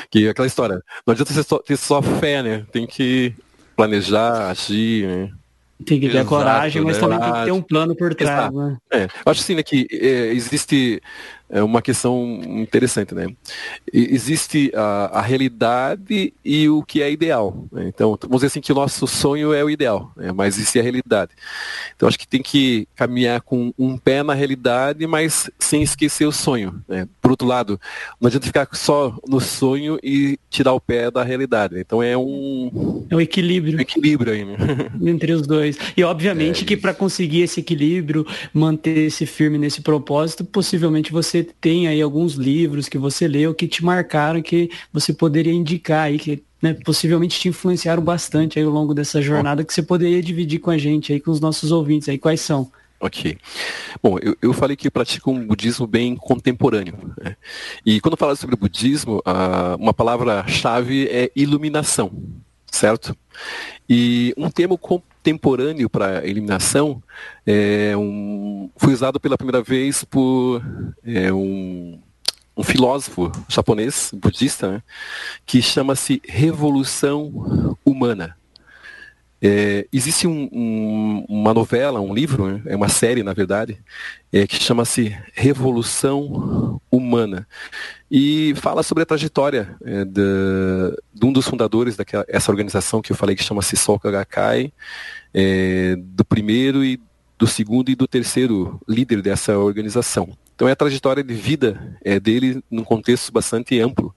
Que 0.10 0.28
é 0.28 0.30
aquela 0.30 0.48
história. 0.48 0.82
Não 1.06 1.12
adianta 1.12 1.34
você 1.34 1.44
só, 1.44 1.60
ter 1.60 1.76
só 1.76 2.02
fé, 2.02 2.42
né? 2.42 2.66
Tem 2.72 2.88
que 2.88 3.34
planejar, 3.76 4.49
agir, 4.49 5.07
né? 5.07 5.32
Tem 5.86 5.99
que 5.99 6.07
ter 6.07 6.15
Exato, 6.15 6.30
coragem, 6.30 6.82
mas 6.84 6.95
né? 6.95 7.01
também 7.01 7.19
tem 7.19 7.34
que 7.34 7.45
ter 7.45 7.51
um 7.51 7.61
plano 7.61 7.95
por 7.95 8.15
trás. 8.15 8.53
Né? 8.53 8.78
É, 8.91 9.03
eu 9.03 9.09
acho 9.26 9.41
assim 9.41 9.55
né, 9.55 9.63
que 9.63 9.86
é, 9.91 10.32
existe 10.32 11.01
é 11.50 11.62
uma 11.62 11.82
questão 11.82 12.41
interessante, 12.43 13.14
né? 13.14 13.28
Existe 13.93 14.72
a, 14.76 15.20
a, 15.20 15.22
realidade 15.22 16.34
e 16.43 16.68
o 16.68 16.82
que 16.82 17.02
é 17.02 17.12
ideal. 17.12 17.68
Né? 17.72 17.86
Então, 17.88 18.18
vamos 18.22 18.38
dizer 18.38 18.48
assim 18.48 18.62
que 18.62 18.72
o 18.72 18.76
nosso 18.76 19.06
sonho 19.06 19.54
é 19.54 19.64
o 19.64 19.70
ideal, 19.70 20.12
né? 20.18 20.32
mas 20.32 20.58
isso 20.58 20.78
é 20.78 20.82
a 20.82 20.84
realidade. 20.84 21.32
Então, 21.96 22.10
acho 22.10 22.18
que 22.18 22.28
tem 22.28 22.41
que 22.41 22.88
caminhar 22.96 23.41
com 23.41 23.72
um 23.78 23.96
pé 23.96 24.24
na 24.24 24.34
realidade, 24.34 25.06
mas 25.06 25.50
sem 25.60 25.84
esquecer 25.84 26.26
o 26.26 26.32
sonho. 26.32 26.84
Né? 26.88 27.08
Por 27.22 27.32
outro 27.32 27.48
lado, 27.48 27.80
não 28.20 28.28
adianta 28.28 28.48
ficar 28.48 28.68
só 28.74 29.16
no 29.28 29.39
sonho 29.39 30.00
e 30.02 30.39
tirar 30.50 30.74
o 30.74 30.82
pé 30.82 31.12
da 31.12 31.24
realidade. 31.24 31.80
Então, 31.80 32.02
é 32.02 32.18
um... 32.18 33.06
É 33.10 33.16
um 33.16 33.22
equilíbrio. 33.22 33.78
Um 33.78 33.82
equilíbrio 33.82 34.34
aí, 34.34 34.43
né? 34.43 34.58
Entre 35.06 35.32
os 35.32 35.46
dois. 35.46 35.78
E, 35.96 36.04
obviamente, 36.04 36.64
é 36.64 36.68
que 36.68 36.76
para 36.76 36.93
conseguir 36.93 37.41
esse 37.41 37.60
equilíbrio, 37.60 38.26
manter-se 38.52 39.26
firme 39.28 39.60
nesse 39.60 39.82
propósito, 39.82 40.43
possivelmente 40.43 41.12
você 41.12 41.35
você 41.36 41.44
tem 41.60 41.88
aí 41.88 42.02
alguns 42.02 42.36
livros 42.36 42.88
que 42.88 42.98
você 42.98 43.28
leu 43.28 43.54
que 43.54 43.68
te 43.68 43.84
marcaram, 43.84 44.42
que 44.42 44.70
você 44.94 45.14
poderia 45.14 45.52
indicar 45.52 46.04
aí, 46.04 46.18
que 46.18 46.42
né, 46.62 46.74
possivelmente 46.86 47.38
te 47.40 47.50
influenciaram 47.50 48.02
bastante 48.02 48.58
aí 48.58 48.64
ao 48.64 48.72
longo 48.72 48.94
dessa 48.94 49.22
jornada, 49.22 49.64
que 49.64 49.74
você 49.74 49.84
poderia 49.84 50.22
dividir 50.22 50.60
com 50.60 50.72
a 50.72 50.78
gente 50.78 51.12
aí, 51.12 51.20
com 51.20 51.32
os 51.32 51.42
nossos 51.42 51.72
ouvintes 51.72 52.08
aí, 52.08 52.18
quais 52.18 52.40
são? 52.40 52.72
Ok. 53.02 53.38
Bom, 54.02 54.18
eu, 54.22 54.38
eu 54.42 54.54
falei 54.54 54.78
que 54.78 54.88
eu 54.88 54.92
pratico 54.92 55.30
um 55.30 55.46
budismo 55.46 55.86
bem 55.86 56.16
contemporâneo. 56.16 56.98
Né? 57.22 57.36
E 57.86 58.00
quando 58.00 58.16
falo 58.16 58.36
sobre 58.38 58.56
budismo, 58.56 59.18
uh, 59.18 59.76
uma 59.78 59.94
palavra-chave 59.94 61.08
é 61.08 61.30
iluminação, 61.36 62.12
certo? 62.72 63.16
E 63.90 64.34
um 64.38 64.50
termo 64.50 64.78
contemporâneo 65.26 65.89
para 65.89 66.26
eliminação 66.28 67.01
é 67.45 67.97
um, 67.97 68.69
foi 68.78 68.93
usado 68.93 69.19
pela 69.19 69.38
primeira 69.38 69.63
vez 69.63 70.03
por 70.03 70.61
é, 71.03 71.34
um, 71.34 71.99
um, 72.55 72.63
filósofo 72.63 73.32
japonês, 73.49 74.11
budista, 74.13 74.71
né, 74.71 74.84
que 75.43 75.61
chama-se 75.63 76.21
Revolução 76.28 77.76
Humana. 77.84 78.38
É, 79.42 79.88
existe 79.92 80.28
um, 80.28 80.50
um, 80.52 81.26
uma 81.28 81.54
novela, 81.54 82.00
um 82.00 82.14
livro, 82.14 82.48
né, 82.48 82.62
é 82.66 82.76
uma 82.76 82.90
série, 82.90 83.22
na 83.22 83.34
verdade, 83.34 83.78
é, 84.32 84.48
que 84.48 84.56
chama-se 84.56 85.16
Revolução 85.34 86.80
Humana. 86.90 87.48
E 88.10 88.54
fala 88.56 88.82
sobre 88.82 89.04
a 89.04 89.06
trajetória 89.06 89.76
é, 89.84 90.06
de, 90.06 90.22
de, 91.14 91.26
um 91.26 91.34
dos 91.34 91.48
fundadores 91.48 91.98
dessa 91.98 92.52
organização 92.52 93.02
que 93.02 93.12
eu 93.12 93.16
falei, 93.16 93.36
que 93.36 93.44
chama-se 93.44 93.76
Soka 93.76 94.10
Gakkai, 94.10 94.72
é, 95.34 95.96
do 95.98 96.24
primeiro 96.24 96.84
e 96.84 97.00
do 97.38 97.46
segundo 97.46 97.90
e 97.90 97.96
do 97.96 98.08
terceiro 98.08 98.80
líder 98.88 99.22
dessa 99.22 99.58
organização. 99.58 100.30
Então 100.56 100.70
é 100.70 100.72
a 100.72 100.76
trajetória 100.76 101.24
de 101.24 101.34
vida 101.34 101.98
é, 102.04 102.20
dele 102.20 102.64
num 102.72 102.84
contexto 102.84 103.32
bastante 103.32 103.80
amplo. 103.80 104.16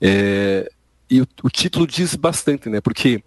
É, 0.00 0.68
e 1.08 1.20
o, 1.20 1.26
o, 1.44 1.50
título 1.50 1.86
diz 1.86 2.14
bastante, 2.16 2.68
né? 2.68 2.80
Porque 2.80 3.22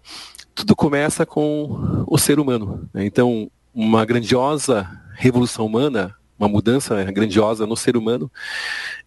tudo 0.54 0.76
começa 0.76 1.26
com 1.26 2.04
o 2.06 2.16
ser 2.18 2.38
humano. 2.38 2.88
Né? 2.92 3.04
Então, 3.04 3.50
uma 3.74 4.04
grandiosa 4.04 4.88
revolução 5.14 5.66
humana, 5.66 6.14
uma 6.38 6.48
mudança 6.48 7.02
grandiosa 7.10 7.66
no 7.66 7.76
ser 7.76 7.96
humano, 7.96 8.30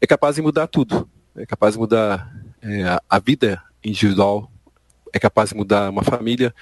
é 0.01 0.07
capaz 0.07 0.35
de 0.35 0.41
mudar 0.41 0.67
tudo. 0.67 1.09
É 1.35 1.45
capaz 1.45 1.75
de 1.75 1.79
mudar 1.79 2.33
é, 2.61 2.99
a 3.07 3.19
vida 3.19 3.61
individual, 3.83 4.51
é 5.13 5.19
capaz 5.19 5.51
de 5.51 5.55
mudar 5.55 5.89
uma 5.89 6.03
família, 6.03 6.53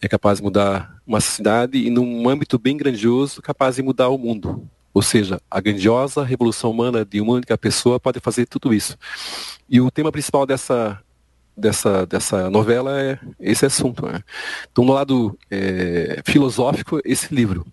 é 0.00 0.08
capaz 0.08 0.38
de 0.38 0.44
mudar 0.44 0.96
uma 1.06 1.20
cidade 1.20 1.78
e, 1.78 1.90
num 1.90 2.28
âmbito 2.28 2.58
bem 2.58 2.76
grandioso, 2.76 3.42
capaz 3.42 3.76
de 3.76 3.82
mudar 3.82 4.08
o 4.08 4.18
mundo. 4.18 4.68
Ou 4.92 5.02
seja, 5.02 5.38
a 5.50 5.60
grandiosa 5.60 6.24
revolução 6.24 6.70
humana 6.70 7.04
de 7.04 7.20
uma 7.20 7.34
única 7.34 7.58
pessoa 7.58 8.00
pode 8.00 8.18
fazer 8.20 8.46
tudo 8.46 8.72
isso. 8.72 8.96
E 9.68 9.80
o 9.80 9.90
tema 9.90 10.10
principal 10.10 10.46
dessa 10.46 10.98
dessa, 11.56 12.06
dessa 12.06 12.50
novela 12.50 13.00
é 13.00 13.18
esse 13.40 13.64
assunto. 13.64 14.06
Né? 14.06 14.22
Então, 14.70 14.84
no 14.84 14.92
lado 14.92 15.38
é, 15.50 16.20
filosófico, 16.24 17.00
esse 17.04 17.34
livro. 17.34 17.66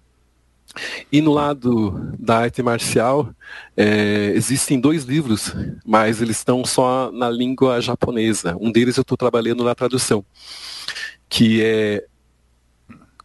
E 1.12 1.22
no 1.22 1.32
lado 1.32 2.12
da 2.18 2.40
arte 2.40 2.64
marcial, 2.64 3.30
é, 3.78 4.32
existem 4.34 4.80
dois 4.80 5.04
livros, 5.04 5.54
mas 5.86 6.20
eles 6.22 6.38
estão 6.38 6.66
só 6.66 7.12
na 7.12 7.30
língua 7.30 7.80
japonesa. 7.80 8.58
Um 8.60 8.72
deles 8.72 8.98
eu 8.98 9.02
estou 9.02 9.18
trabalhando 9.18 9.64
na 9.64 9.76
tradução, 9.76 10.26
que 11.30 11.62
é 11.64 12.06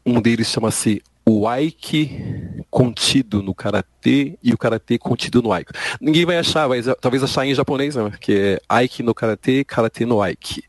um 0.05 0.21
deles 0.21 0.49
chama-se 0.49 1.03
o 1.29 1.47
Aiki 1.47 2.65
contido 2.71 3.43
no 3.43 3.55
karatê 3.55 4.39
e 4.43 4.53
o 4.53 4.59
karatê 4.59 4.99
contido 4.99 5.43
no 5.43 5.53
Aiki. 5.53 5.73
Ninguém 6.01 6.25
vai 6.25 6.39
achar, 6.39 6.67
vai 6.67 6.81
talvez 7.01 7.23
achar 7.23 7.47
em 7.47 7.55
japonês, 7.55 7.97
né? 7.97 8.11
que 8.19 8.33
é 8.33 8.61
Aiki 8.69 9.03
no 9.03 9.15
karatê, 9.15 9.63
karatê 9.63 10.07
no 10.07 10.23
Aiki. 10.23 10.63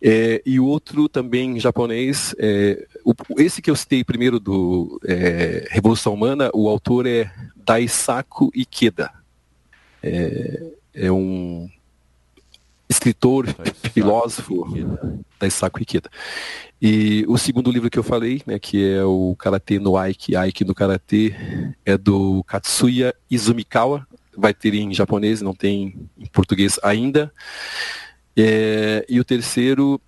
É, 0.00 0.42
e 0.44 0.60
o 0.60 0.66
outro 0.66 1.08
também 1.08 1.56
em 1.56 1.60
japonês, 1.60 2.34
é, 2.38 2.86
o, 3.04 3.14
esse 3.38 3.62
que 3.62 3.70
eu 3.70 3.76
citei 3.76 4.04
primeiro 4.04 4.38
do 4.38 5.00
é, 5.06 5.66
Revolução 5.70 6.12
Humana, 6.12 6.50
o 6.52 6.68
autor 6.68 7.06
é 7.06 7.30
Daisaku 7.56 8.50
Ikeda. 8.54 9.10
É, 10.02 10.66
é 10.94 11.10
um 11.10 11.68
escritor, 12.88 13.46
Daisaku 13.46 13.88
filósofo, 13.90 14.68
Ikeda. 14.68 15.27
Daisaku 15.38 15.82
Ikeda. 15.82 16.10
E 16.80 17.24
o 17.28 17.36
segundo 17.36 17.70
livro 17.70 17.90
que 17.90 17.98
eu 17.98 18.02
falei, 18.02 18.42
né, 18.46 18.58
que 18.58 18.92
é 18.92 19.04
o 19.04 19.34
Karate 19.36 19.78
no 19.78 19.96
Aiki, 19.96 20.36
Aiki 20.36 20.64
no 20.64 20.74
Karate, 20.74 21.34
é 21.84 21.98
do 21.98 22.44
Katsuya 22.44 23.14
Izumikawa, 23.30 24.06
vai 24.36 24.54
ter 24.54 24.74
em 24.74 24.94
japonês, 24.94 25.42
não 25.42 25.54
tem 25.54 26.08
em 26.16 26.26
português 26.26 26.78
ainda. 26.82 27.32
É, 28.36 29.04
e 29.08 29.18
o 29.18 29.24
terceiro 29.24 30.00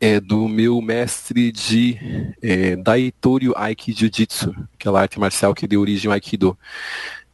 é 0.00 0.20
do 0.20 0.48
meu 0.48 0.80
mestre 0.80 1.50
de 1.52 1.96
é, 2.42 2.76
Daitoryu 2.76 3.52
Aiki 3.56 3.92
Jiu-Jitsu, 3.92 4.54
aquela 4.74 5.00
arte 5.00 5.18
marcial 5.18 5.54
que 5.54 5.66
deu 5.66 5.80
origem 5.80 6.08
ao 6.08 6.14
Aikido, 6.14 6.58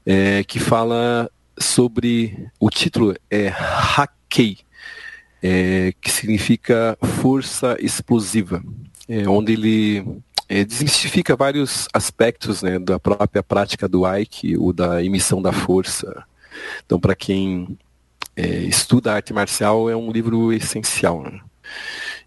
é, 0.05 0.44
que 0.44 0.59
fala 0.59 1.30
sobre, 1.59 2.48
o 2.59 2.70
título 2.70 3.14
é 3.30 3.48
Hakei, 3.48 4.59
é, 5.47 5.92
que 6.01 6.11
significa 6.11 6.97
força 7.20 7.76
explosiva, 7.78 8.64
é, 9.07 9.28
onde 9.28 9.53
ele 9.53 10.22
é, 10.49 10.64
desmistifica 10.64 11.36
vários 11.36 11.86
aspectos 11.92 12.62
né, 12.62 12.78
da 12.78 12.99
própria 12.99 13.42
prática 13.42 13.86
do 13.86 14.07
Aiki, 14.07 14.57
ou 14.57 14.72
da 14.72 15.05
emissão 15.05 15.42
da 15.42 15.53
força. 15.53 16.24
Então, 16.86 16.99
para 16.99 17.14
quem 17.14 17.76
é, 18.34 18.47
estuda 18.61 19.12
arte 19.12 19.34
marcial, 19.34 19.90
é 19.90 19.95
um 19.95 20.11
livro 20.11 20.51
essencial. 20.51 21.22
Né? 21.22 21.38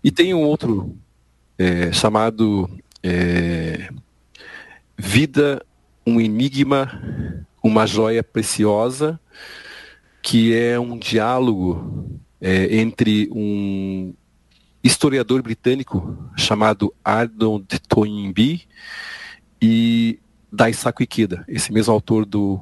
E 0.03 0.11
tem 0.11 0.35
um 0.35 0.43
outro 0.43 0.95
é, 1.57 1.91
chamado 1.91 2.69
é, 3.01 3.89
Vida 4.95 5.65
um 6.05 6.21
enigma, 6.21 7.45
uma 7.63 7.87
joia 7.87 8.23
preciosa, 8.23 9.19
que 10.21 10.55
é 10.55 10.79
um 10.79 10.97
diálogo 10.97 12.19
é, 12.41 12.77
entre 12.77 13.29
um 13.31 14.13
historiador 14.83 15.41
britânico 15.41 16.17
chamado 16.37 16.93
Arnold 17.03 17.67
Toynbee 17.87 18.61
e 19.61 20.19
Daisaku 20.51 21.03
Ikeda, 21.03 21.43
esse 21.47 21.73
mesmo 21.73 21.93
autor 21.93 22.25
do 22.25 22.59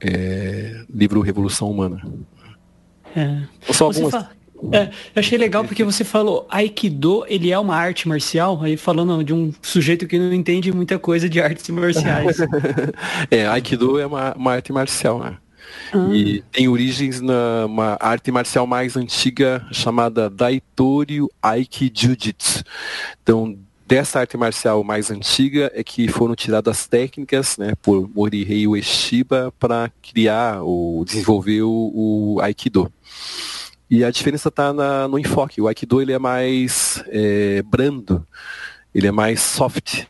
é, 0.00 0.84
livro 0.92 1.20
Revolução 1.20 1.70
Humana. 1.70 2.02
É. 3.14 3.42
Só 3.72 3.86
algumas... 3.86 4.10
Fala... 4.10 4.30
É, 4.72 4.90
eu 5.14 5.20
achei 5.20 5.38
legal 5.38 5.64
porque 5.64 5.82
você 5.82 6.04
falou 6.04 6.46
Aikido, 6.50 7.24
ele 7.26 7.50
é 7.50 7.58
uma 7.58 7.74
arte 7.74 8.06
marcial, 8.06 8.62
aí 8.62 8.76
falando 8.76 9.24
de 9.24 9.32
um 9.32 9.54
sujeito 9.62 10.06
que 10.06 10.18
não 10.18 10.34
entende 10.34 10.70
muita 10.70 10.98
coisa 10.98 11.30
de 11.30 11.40
artes 11.40 11.68
marciais. 11.70 12.36
é, 13.30 13.46
Aikido 13.46 13.98
é 13.98 14.06
uma, 14.06 14.34
uma 14.34 14.52
arte 14.52 14.70
marcial, 14.70 15.18
né? 15.18 15.38
Ah. 15.92 16.08
E 16.12 16.42
tem 16.52 16.68
origens 16.68 17.20
numa 17.20 17.96
arte 18.00 18.30
marcial 18.30 18.66
mais 18.66 18.96
antiga 18.96 19.66
chamada 19.72 20.30
Daitoryu 20.30 21.28
Aiki 21.42 21.90
Jiu-Jitsu. 21.94 22.64
Então, 23.22 23.58
dessa 23.90 24.20
arte 24.20 24.36
marcial 24.36 24.84
mais 24.84 25.10
antiga 25.10 25.68
é 25.74 25.82
que 25.82 26.06
foram 26.06 26.36
tiradas 26.36 26.86
técnicas 26.86 27.58
né, 27.58 27.74
por 27.82 28.08
Morihei 28.14 28.68
Ueshiba 28.68 29.52
para 29.58 29.90
criar 30.00 30.62
ou 30.62 31.04
desenvolver 31.04 31.62
o, 31.62 31.90
o, 31.92 32.40
Aikido. 32.40 32.92
E 33.90 34.04
a 34.04 34.10
diferença 34.12 34.48
está 34.48 34.72
no 35.08 35.18
enfoque. 35.18 35.60
O 35.60 35.66
Aikido 35.66 36.00
ele 36.00 36.12
é 36.12 36.20
mais 36.20 37.02
é, 37.08 37.62
brando, 37.62 38.24
ele 38.94 39.08
é 39.08 39.10
mais 39.10 39.40
soft. 39.40 40.04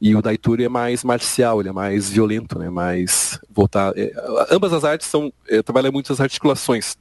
E 0.00 0.14
o 0.14 0.22
Daituri 0.22 0.64
é 0.64 0.68
mais 0.68 1.02
marcial, 1.02 1.60
ele 1.60 1.70
é 1.70 1.72
mais 1.72 2.08
violento, 2.10 2.58
né? 2.58 2.70
Mais 2.70 3.40
voltado. 3.50 3.98
É, 3.98 4.12
ambas 4.50 4.72
as 4.72 4.84
artes 4.84 5.08
são 5.08 5.32
é, 5.48 5.62
trabalham 5.62 5.92
muitas 5.92 6.20
articulações, 6.20 6.96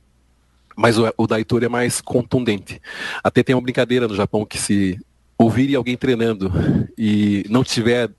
mas 0.75 0.97
o, 0.97 1.11
o 1.15 1.27
Daituri 1.27 1.65
é 1.65 1.69
mais 1.69 2.01
contundente. 2.01 2.81
Até 3.23 3.43
tem 3.43 3.55
uma 3.55 3.61
brincadeira 3.61 4.07
no 4.07 4.15
Japão 4.15 4.45
que 4.45 4.57
se 4.57 4.99
ouvirem 5.37 5.75
alguém 5.75 5.95
treinando 5.95 6.51
e 6.97 7.45
não 7.49 7.63
tiver 7.63 8.09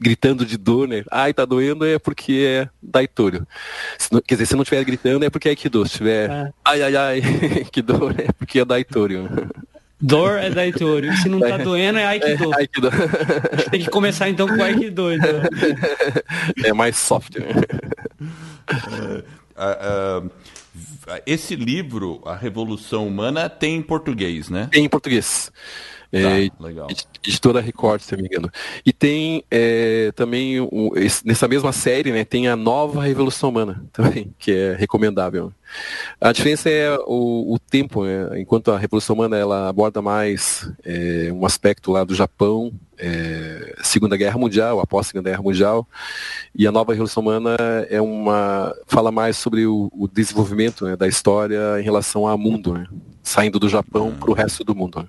gritando 0.00 0.46
de 0.46 0.56
dor, 0.56 0.88
né? 0.88 1.04
Ai, 1.10 1.34
tá 1.34 1.44
doendo 1.44 1.84
é 1.84 1.98
porque 1.98 2.46
é 2.46 2.68
Daitorio. 2.82 3.46
quer 4.26 4.34
dizer, 4.34 4.46
se 4.46 4.54
não 4.54 4.62
estiver 4.62 4.82
gritando 4.84 5.24
é 5.24 5.30
porque 5.30 5.48
é 5.48 5.50
Aikido. 5.50 5.86
Se 5.86 5.96
tiver 5.96 6.30
é. 6.30 6.52
ai, 6.64 6.82
ai, 6.82 6.96
ai, 6.96 7.20
que 7.70 7.82
dor 7.82 8.14
é 8.18 8.32
porque 8.32 8.60
é 8.60 8.64
Daitorio. 8.64 9.28
Dor 10.00 10.38
é 10.38 10.50
Daitori. 10.50 11.16
Se 11.16 11.28
não 11.28 11.40
tá 11.40 11.58
é. 11.58 11.58
doendo, 11.58 11.98
é 11.98 12.06
Aikido. 12.06 12.52
É 12.52 12.56
Aikido. 12.58 12.90
Tem 13.70 13.80
que 13.80 13.90
começar 13.90 14.28
então 14.28 14.46
com 14.46 14.62
Aikido. 14.62 15.12
Então. 15.12 15.28
É 16.64 16.72
mais 16.72 16.96
soft. 16.96 17.36
Né? 17.36 17.46
Uh, 19.56 20.26
uh, 20.26 20.30
esse 21.26 21.56
livro, 21.56 22.22
A 22.24 22.36
Revolução 22.36 23.06
Humana, 23.06 23.48
tem 23.48 23.76
em 23.76 23.82
português, 23.82 24.48
né? 24.48 24.68
Tem 24.70 24.84
em 24.84 24.88
português. 24.88 25.50
Tá, 26.10 26.18
é, 26.18 26.48
legal. 26.58 26.88
Editora 27.22 27.60
Record, 27.60 28.00
se 28.00 28.16
não 28.16 28.22
me 28.22 28.28
engano. 28.28 28.50
E 28.84 28.92
tem 28.94 29.44
é, 29.50 30.10
também, 30.12 30.58
um, 30.60 30.90
esse, 30.96 31.26
nessa 31.26 31.46
mesma 31.46 31.70
série, 31.70 32.10
né, 32.10 32.24
tem 32.24 32.48
a 32.48 32.56
nova 32.56 33.02
Revolução 33.02 33.50
Humana 33.50 33.84
também, 33.92 34.34
que 34.38 34.50
é 34.50 34.74
recomendável. 34.74 35.52
A 36.18 36.32
diferença 36.32 36.70
é 36.70 36.96
o, 37.06 37.52
o 37.54 37.58
tempo, 37.58 38.04
né? 38.04 38.40
enquanto 38.40 38.70
a 38.70 38.78
Revolução 38.78 39.14
Humana 39.14 39.36
ela 39.36 39.68
aborda 39.68 40.00
mais 40.00 40.70
é, 40.82 41.30
um 41.30 41.44
aspecto 41.44 41.92
lá 41.92 42.04
do 42.04 42.14
Japão, 42.14 42.72
é, 42.96 43.74
Segunda 43.82 44.16
Guerra 44.16 44.38
Mundial, 44.38 44.80
após 44.80 45.06
a 45.06 45.08
Segunda 45.10 45.28
Guerra 45.28 45.42
Mundial, 45.42 45.86
e 46.54 46.66
a 46.66 46.72
nova 46.72 46.92
Revolução 46.92 47.22
Humana 47.22 47.54
é 47.90 48.00
uma 48.00 48.74
fala 48.86 49.12
mais 49.12 49.36
sobre 49.36 49.66
o, 49.66 49.90
o 49.92 50.08
desenvolvimento 50.08 50.86
né, 50.86 50.96
da 50.96 51.06
história 51.06 51.78
em 51.78 51.82
relação 51.82 52.26
ao 52.26 52.38
mundo, 52.38 52.72
né? 52.72 52.86
saindo 53.22 53.58
do 53.58 53.68
Japão 53.68 54.14
para 54.18 54.30
o 54.30 54.34
resto 54.34 54.64
do 54.64 54.74
mundo. 54.74 55.06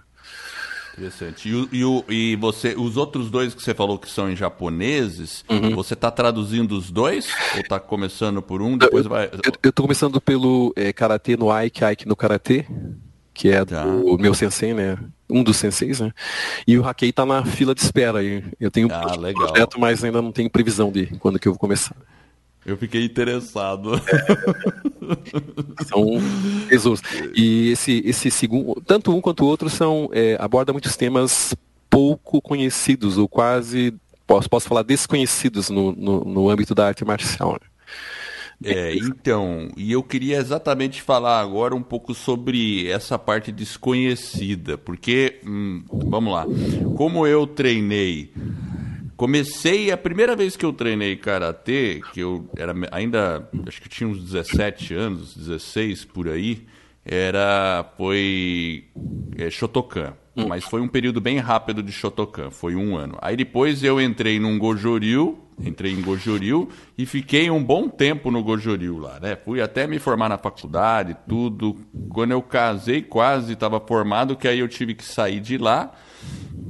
Interessante. 0.99 1.47
E, 1.47 1.77
e, 1.77 1.85
o, 1.85 2.03
e 2.09 2.35
você, 2.35 2.75
os 2.77 2.97
outros 2.97 3.31
dois 3.31 3.53
que 3.55 3.63
você 3.63 3.73
falou 3.73 3.97
que 3.97 4.09
são 4.09 4.29
em 4.29 4.35
japoneses, 4.35 5.45
uhum. 5.49 5.73
você 5.73 5.93
está 5.93 6.11
traduzindo 6.11 6.77
os 6.77 6.91
dois? 6.91 7.29
Ou 7.55 7.61
está 7.61 7.79
começando 7.79 8.41
por 8.41 8.61
um, 8.61 8.77
depois 8.77 9.05
eu, 9.05 9.09
vai... 9.09 9.29
Eu 9.63 9.69
estou 9.69 9.83
começando 9.83 10.19
pelo 10.19 10.73
é, 10.75 10.91
Karatê 10.91 11.37
no 11.37 11.49
Aiki, 11.49 11.85
Aiki 11.85 12.07
no 12.07 12.17
Karatê, 12.17 12.65
que 13.33 13.49
é 13.49 13.63
tá. 13.63 13.85
do 13.85 14.17
meu 14.17 14.33
sensei, 14.33 14.73
né? 14.73 14.97
Um 15.29 15.41
dos 15.41 15.55
senseis, 15.55 16.01
né? 16.01 16.11
E 16.67 16.77
o 16.77 16.85
Hakei 16.85 17.11
está 17.11 17.25
na 17.25 17.45
fila 17.45 17.73
de 17.73 17.81
espera 17.81 18.19
aí. 18.19 18.43
Eu 18.59 18.69
tenho 18.69 18.89
ah, 18.91 19.15
um 19.15 19.21
legal. 19.21 19.47
projeto, 19.47 19.79
mas 19.79 20.03
ainda 20.03 20.21
não 20.21 20.31
tenho 20.31 20.49
previsão 20.49 20.91
de 20.91 21.05
quando 21.19 21.39
que 21.39 21.47
eu 21.47 21.53
vou 21.53 21.59
começar. 21.59 21.95
Eu 22.69 22.77
fiquei 22.77 23.03
interessado. 23.03 23.91
são 25.87 26.05
tesouros. 26.67 27.01
E 27.35 27.71
esse, 27.71 28.01
esse 28.05 28.29
segundo, 28.29 28.81
tanto 28.85 29.15
um 29.15 29.21
quanto 29.21 29.43
o 29.43 29.47
outro 29.47 29.69
são 29.69 30.09
é, 30.13 30.37
aborda 30.39 30.71
muitos 30.71 30.95
temas 30.95 31.55
pouco 31.89 32.41
conhecidos 32.41 33.17
ou 33.17 33.27
quase 33.27 33.93
posso, 34.27 34.47
posso 34.47 34.67
falar 34.67 34.83
desconhecidos 34.83 35.69
no, 35.69 35.91
no, 35.91 36.23
no 36.23 36.49
âmbito 36.49 36.75
da 36.75 36.85
arte 36.85 37.03
marcial. 37.03 37.53
Né? 37.53 38.71
É, 38.71 38.93
então, 38.93 39.69
e 39.75 39.91
eu 39.91 40.03
queria 40.03 40.37
exatamente 40.37 41.01
falar 41.01 41.39
agora 41.39 41.73
um 41.73 41.81
pouco 41.81 42.13
sobre 42.13 42.87
essa 42.87 43.17
parte 43.17 43.51
desconhecida, 43.51 44.77
porque, 44.77 45.39
hum, 45.45 45.81
vamos 45.91 46.33
lá, 46.33 46.45
como 46.97 47.25
eu 47.25 47.47
treinei 47.47 48.33
Comecei, 49.19 49.91
a 49.91 49.97
primeira 49.97 50.33
vez 50.33 50.55
que 50.55 50.65
eu 50.65 50.71
treinei 50.71 51.17
karatê, 51.17 51.99
que 52.13 52.21
eu 52.21 52.49
era 52.55 52.73
ainda, 52.89 53.49
acho 53.67 53.81
que 53.81 53.89
tinha 53.89 54.07
uns 54.07 54.23
17 54.23 54.93
anos, 54.93 55.35
16 55.35 56.05
por 56.05 56.29
aí, 56.29 56.65
era 57.03 57.85
foi 57.97 58.85
é, 59.37 59.49
Shotokan. 59.49 60.13
Hum. 60.37 60.47
Mas 60.47 60.63
foi 60.63 60.79
um 60.79 60.87
período 60.87 61.19
bem 61.19 61.37
rápido 61.37 61.83
de 61.83 61.91
Shotokan, 61.91 62.49
foi 62.49 62.77
um 62.77 62.95
ano. 62.95 63.17
Aí 63.21 63.35
depois 63.35 63.83
eu 63.83 63.99
entrei 63.99 64.39
num 64.39 64.57
Gojoryu, 64.57 65.37
entrei 65.59 65.91
em 65.91 66.01
Gojoryu 66.01 66.69
e 66.97 67.05
fiquei 67.05 67.51
um 67.51 67.61
bom 67.61 67.89
tempo 67.89 68.31
no 68.31 68.41
Gojoryu 68.41 68.99
lá, 68.99 69.19
né? 69.19 69.35
Fui 69.35 69.59
até 69.59 69.85
me 69.85 69.99
formar 69.99 70.29
na 70.29 70.37
faculdade, 70.37 71.17
tudo. 71.27 71.75
Quando 72.07 72.31
eu 72.31 72.41
casei, 72.41 73.01
quase 73.01 73.51
estava 73.51 73.81
formado, 73.81 74.37
que 74.37 74.47
aí 74.47 74.59
eu 74.59 74.67
tive 74.69 74.95
que 74.95 75.03
sair 75.03 75.41
de 75.41 75.57
lá, 75.57 75.91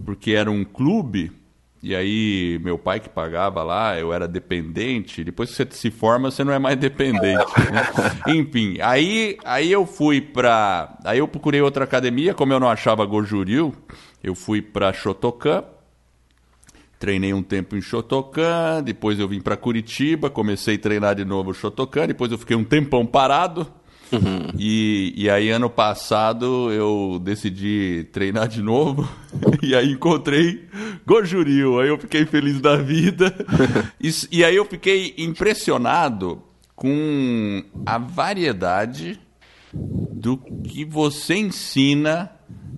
porque 0.04 0.32
era 0.32 0.50
um 0.50 0.64
clube 0.66 1.38
e 1.82 1.96
aí, 1.96 2.60
meu 2.62 2.78
pai 2.78 3.00
que 3.00 3.08
pagava 3.08 3.64
lá, 3.64 3.98
eu 3.98 4.12
era 4.12 4.28
dependente. 4.28 5.24
Depois 5.24 5.50
que 5.50 5.56
você 5.56 5.68
se 5.72 5.90
forma, 5.90 6.30
você 6.30 6.44
não 6.44 6.52
é 6.52 6.60
mais 6.60 6.78
dependente. 6.78 7.46
Né? 7.72 7.88
Enfim, 8.28 8.78
aí, 8.82 9.38
aí 9.46 9.72
eu 9.72 9.86
fui 9.86 10.20
pra. 10.20 10.98
Aí 11.06 11.20
eu 11.20 11.28
procurei 11.28 11.62
outra 11.62 11.86
academia, 11.86 12.34
como 12.34 12.52
eu 12.52 12.60
não 12.60 12.70
achava 12.70 13.06
Gojuril, 13.06 13.74
eu 14.22 14.36
fui 14.36 14.62
pra 14.62 14.92
Shotokan. 14.92 15.64
Treinei 17.00 17.34
um 17.34 17.42
tempo 17.42 17.78
em 17.78 17.82
Shotokan, 17.82 18.84
depois 18.84 19.18
eu 19.18 19.28
vim 19.30 19.40
para 19.40 19.56
Curitiba, 19.56 20.30
comecei 20.30 20.76
a 20.76 20.80
treinar 20.80 21.16
de 21.16 21.24
novo 21.24 21.54
Shotokan, 21.54 22.08
depois 22.08 22.30
eu 22.30 22.38
fiquei 22.38 22.58
um 22.58 22.64
tempão 22.66 23.06
parado. 23.06 23.66
Uhum. 24.12 24.47
E, 24.57 25.14
e 25.16 25.30
aí, 25.30 25.49
ano 25.49 25.70
passado, 25.70 26.72
eu 26.72 27.20
decidi 27.24 28.07
treinar 28.12 28.47
de 28.47 28.62
novo. 28.62 29.07
e 29.62 29.76
aí 29.76 29.91
encontrei 29.91 30.68
Gojuril. 31.05 31.80
Aí 31.80 31.89
eu 31.89 31.97
fiquei 31.97 32.26
feliz 32.26 32.60
da 32.60 32.76
vida. 32.76 33.34
e, 34.01 34.12
e 34.32 34.43
aí 34.43 34.55
eu 34.55 34.66
fiquei 34.66 35.14
impressionado 35.18 36.41
com 36.76 37.64
a 37.86 37.97
variedade 37.97 39.20
do 39.74 40.38
que 40.38 40.84
você 40.84 41.36
ensina 41.36 42.32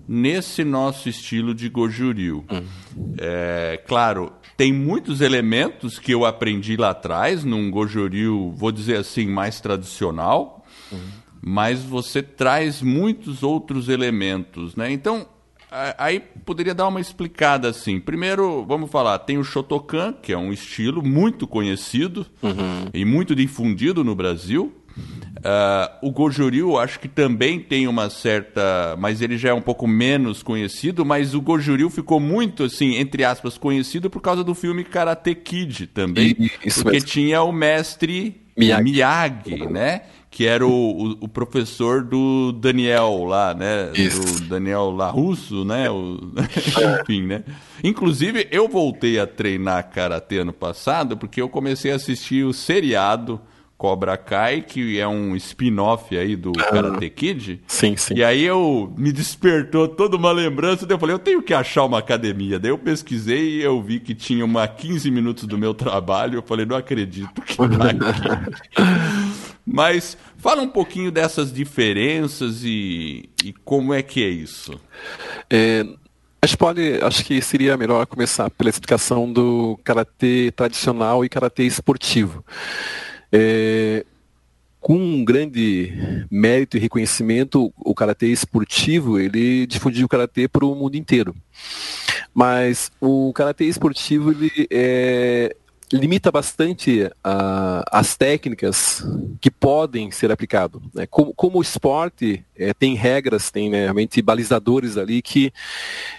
nesse 0.06 0.64
nosso 0.64 1.08
estilo 1.08 1.54
de 1.54 1.68
Gojuril. 1.68 2.44
Uhum. 2.50 3.14
É, 3.18 3.80
claro, 3.86 4.32
tem 4.56 4.72
muitos 4.72 5.22
elementos 5.22 5.98
que 5.98 6.12
eu 6.12 6.26
aprendi 6.26 6.76
lá 6.76 6.90
atrás, 6.90 7.44
num 7.44 7.70
Gojuril, 7.70 8.52
vou 8.54 8.70
dizer 8.70 8.98
assim, 8.98 9.26
mais 9.26 9.60
tradicional. 9.60 10.66
Uhum 10.90 11.21
mas 11.44 11.82
você 11.82 12.22
traz 12.22 12.80
muitos 12.80 13.42
outros 13.42 13.88
elementos, 13.88 14.76
né? 14.76 14.92
Então, 14.92 15.26
aí 15.98 16.20
poderia 16.44 16.74
dar 16.74 16.86
uma 16.86 17.00
explicada 17.00 17.68
assim. 17.68 17.98
Primeiro, 17.98 18.64
vamos 18.64 18.90
falar, 18.90 19.18
tem 19.18 19.38
o 19.38 19.44
Shotokan, 19.44 20.12
que 20.12 20.32
é 20.32 20.38
um 20.38 20.52
estilo 20.52 21.02
muito 21.02 21.46
conhecido 21.46 22.24
uhum. 22.40 22.88
e 22.94 23.04
muito 23.04 23.34
difundido 23.34 24.04
no 24.04 24.14
Brasil. 24.14 24.72
Uh, 25.38 26.06
o 26.06 26.10
Gojuryu 26.12 26.78
acho 26.78 27.00
que 27.00 27.08
também 27.08 27.58
tem 27.58 27.88
uma 27.88 28.08
certa, 28.08 28.94
mas 28.98 29.20
ele 29.20 29.36
já 29.36 29.48
é 29.48 29.52
um 29.52 29.62
pouco 29.62 29.88
menos 29.88 30.42
conhecido, 30.42 31.04
mas 31.04 31.34
o 31.34 31.40
Gojuryu 31.40 31.90
ficou 31.90 32.20
muito 32.20 32.62
assim, 32.62 32.96
entre 32.96 33.24
aspas, 33.24 33.58
conhecido 33.58 34.08
por 34.08 34.20
causa 34.20 34.44
do 34.44 34.54
filme 34.54 34.84
Karate 34.84 35.34
Kid 35.34 35.88
também, 35.88 36.36
Isso 36.64 36.82
porque 36.82 36.98
mesmo. 36.98 37.08
tinha 37.08 37.42
o 37.42 37.50
mestre 37.50 38.42
Miyagi, 38.56 38.82
Miyagi 38.82 39.66
né? 39.66 40.02
Que 40.32 40.46
era 40.46 40.66
o, 40.66 40.70
o, 40.70 41.10
o, 41.20 41.28
professor 41.28 42.02
do 42.02 42.52
Daniel 42.52 43.22
lá, 43.24 43.52
né? 43.52 43.92
Isso. 43.94 44.40
Do 44.40 44.48
Daniel 44.48 44.90
Larusso, 44.90 45.62
né? 45.62 45.90
O... 45.90 46.18
Enfim, 47.02 47.26
né? 47.26 47.44
Inclusive, 47.84 48.48
eu 48.50 48.66
voltei 48.66 49.20
a 49.20 49.26
treinar 49.26 49.90
karatê 49.90 50.38
ano 50.38 50.52
passado 50.52 51.18
porque 51.18 51.40
eu 51.40 51.50
comecei 51.50 51.92
a 51.92 51.96
assistir 51.96 52.44
o 52.44 52.52
seriado 52.54 53.38
Cobra 53.82 54.16
Kai, 54.16 54.62
que 54.62 55.00
é 55.00 55.08
um 55.08 55.34
spin-off 55.34 56.16
aí 56.16 56.36
do 56.36 56.52
ah, 56.56 56.70
Karate 56.70 57.10
Kid. 57.10 57.60
Sim, 57.66 57.96
sim. 57.96 58.14
E 58.14 58.22
aí 58.22 58.44
eu 58.44 58.94
me 58.96 59.10
despertou 59.10 59.88
toda 59.88 60.16
uma 60.16 60.30
lembrança, 60.30 60.86
daí 60.86 60.94
eu 60.94 61.00
falei, 61.00 61.16
eu 61.16 61.18
tenho 61.18 61.42
que 61.42 61.52
achar 61.52 61.84
uma 61.84 61.98
academia. 61.98 62.60
Daí 62.60 62.70
eu 62.70 62.78
pesquisei 62.78 63.56
e 63.56 63.60
eu 63.60 63.82
vi 63.82 63.98
que 63.98 64.14
tinha 64.14 64.44
uma 64.44 64.68
15 64.68 65.10
minutos 65.10 65.48
do 65.48 65.58
meu 65.58 65.74
trabalho. 65.74 66.38
Eu 66.38 66.42
falei, 66.42 66.64
não 66.64 66.76
acredito 66.76 67.42
que 67.42 67.56
tá 67.58 67.64
aqui. 67.64 69.21
Mas 69.64 70.16
fala 70.38 70.62
um 70.62 70.68
pouquinho 70.68 71.10
dessas 71.10 71.52
diferenças 71.52 72.62
e, 72.64 73.28
e 73.44 73.52
como 73.64 73.94
é 73.94 74.02
que 74.02 74.22
é 74.22 74.28
isso. 74.28 74.80
É, 75.48 75.86
Acho, 76.44 76.58
pode, 76.58 76.98
acho 77.00 77.24
que 77.24 77.40
seria 77.40 77.76
melhor 77.76 78.04
começar 78.04 78.50
pela 78.50 78.68
explicação 78.68 79.32
do 79.32 79.78
karatê 79.84 80.52
tradicional 80.56 81.24
e 81.24 81.28
karatê 81.28 81.62
esportivo. 81.62 82.44
É, 83.30 84.04
com 84.80 84.96
um 84.96 85.24
grande 85.24 86.26
mérito 86.28 86.76
e 86.76 86.80
reconhecimento, 86.80 87.72
o 87.76 87.94
karatê 87.94 88.26
esportivo 88.26 89.20
ele 89.20 89.68
difundiu 89.68 90.06
o 90.06 90.08
karatê 90.08 90.48
para 90.48 90.66
o 90.66 90.74
mundo 90.74 90.96
inteiro. 90.96 91.32
Mas 92.34 92.90
o 93.00 93.32
karatê 93.32 93.66
esportivo 93.66 94.32
ele 94.32 94.66
é, 94.68 95.54
limita 95.92 96.30
bastante 96.30 97.02
uh, 97.02 97.82
as 97.90 98.16
técnicas 98.16 99.04
que 99.40 99.50
podem 99.50 100.10
ser 100.10 100.32
aplicadas. 100.32 100.80
Né? 100.94 101.06
Como, 101.06 101.34
como, 101.34 101.58
o 101.58 101.62
esporte 101.62 102.44
é, 102.56 102.72
tem 102.72 102.94
regras, 102.94 103.50
tem 103.50 103.68
né, 103.70 103.84
realmente 103.84 104.20
balizadores 104.22 104.96
ali 104.96 105.20
que, 105.20 105.52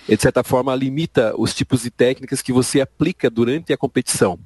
de 0.07 0.21
certa 0.21 0.43
forma, 0.43 0.75
limita 0.75 1.33
os 1.37 1.53
tipos 1.53 1.83
de 1.83 1.89
técnicas 1.89 2.41
que 2.41 2.53
você 2.53 2.81
aplica 2.81 3.29
durante 3.29 3.73
a 3.73 3.77
competição. 3.77 4.39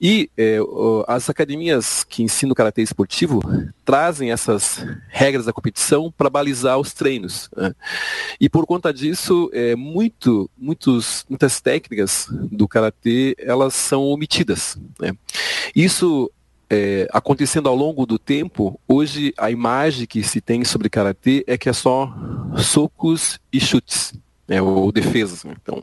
E 0.00 0.30
é, 0.36 0.58
as 1.06 1.28
academias 1.28 2.04
que 2.04 2.22
ensinam 2.22 2.54
karatê 2.54 2.82
esportivo 2.82 3.40
trazem 3.84 4.32
essas 4.32 4.84
regras 5.08 5.46
da 5.46 5.52
competição 5.52 6.12
para 6.16 6.30
balizar 6.30 6.78
os 6.78 6.92
treinos. 6.92 7.48
Né? 7.56 7.74
E 8.40 8.48
por 8.48 8.66
conta 8.66 8.92
disso, 8.92 9.50
é, 9.52 9.76
muito, 9.76 10.50
muitos, 10.56 11.24
muitas 11.28 11.60
técnicas 11.60 12.26
do 12.30 12.66
karatê 12.66 13.36
elas 13.38 13.74
são 13.74 14.04
omitidas. 14.04 14.78
Né? 14.98 15.12
Isso 15.74 16.30
é, 16.70 17.08
acontecendo 17.12 17.68
ao 17.68 17.74
longo 17.74 18.06
do 18.06 18.18
tempo, 18.18 18.80
hoje 18.86 19.34
a 19.36 19.50
imagem 19.50 20.06
que 20.06 20.22
se 20.22 20.40
tem 20.40 20.64
sobre 20.64 20.88
karatê 20.88 21.44
é 21.46 21.58
que 21.58 21.68
é 21.68 21.72
só 21.72 22.14
socos 22.56 23.40
e 23.52 23.60
chutes, 23.60 24.14
né, 24.46 24.62
ou 24.62 24.92
defesas. 24.92 25.42
Né? 25.42 25.54
Então, 25.60 25.82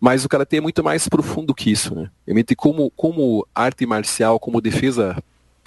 mas 0.00 0.24
o 0.24 0.28
karatê 0.28 0.58
é 0.58 0.60
muito 0.60 0.82
mais 0.82 1.08
profundo 1.08 1.54
que 1.54 1.70
isso, 1.70 1.94
né? 1.94 2.10
Realmente 2.26 2.54
como, 2.54 2.90
como 2.90 3.46
arte 3.54 3.86
marcial, 3.86 4.38
como 4.38 4.60
defesa 4.60 5.16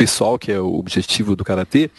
pessoal, 0.01 0.39
que 0.39 0.51
é 0.51 0.59
o 0.59 0.74
objetivo 0.76 1.36
do 1.36 1.43
karatê, 1.43 1.91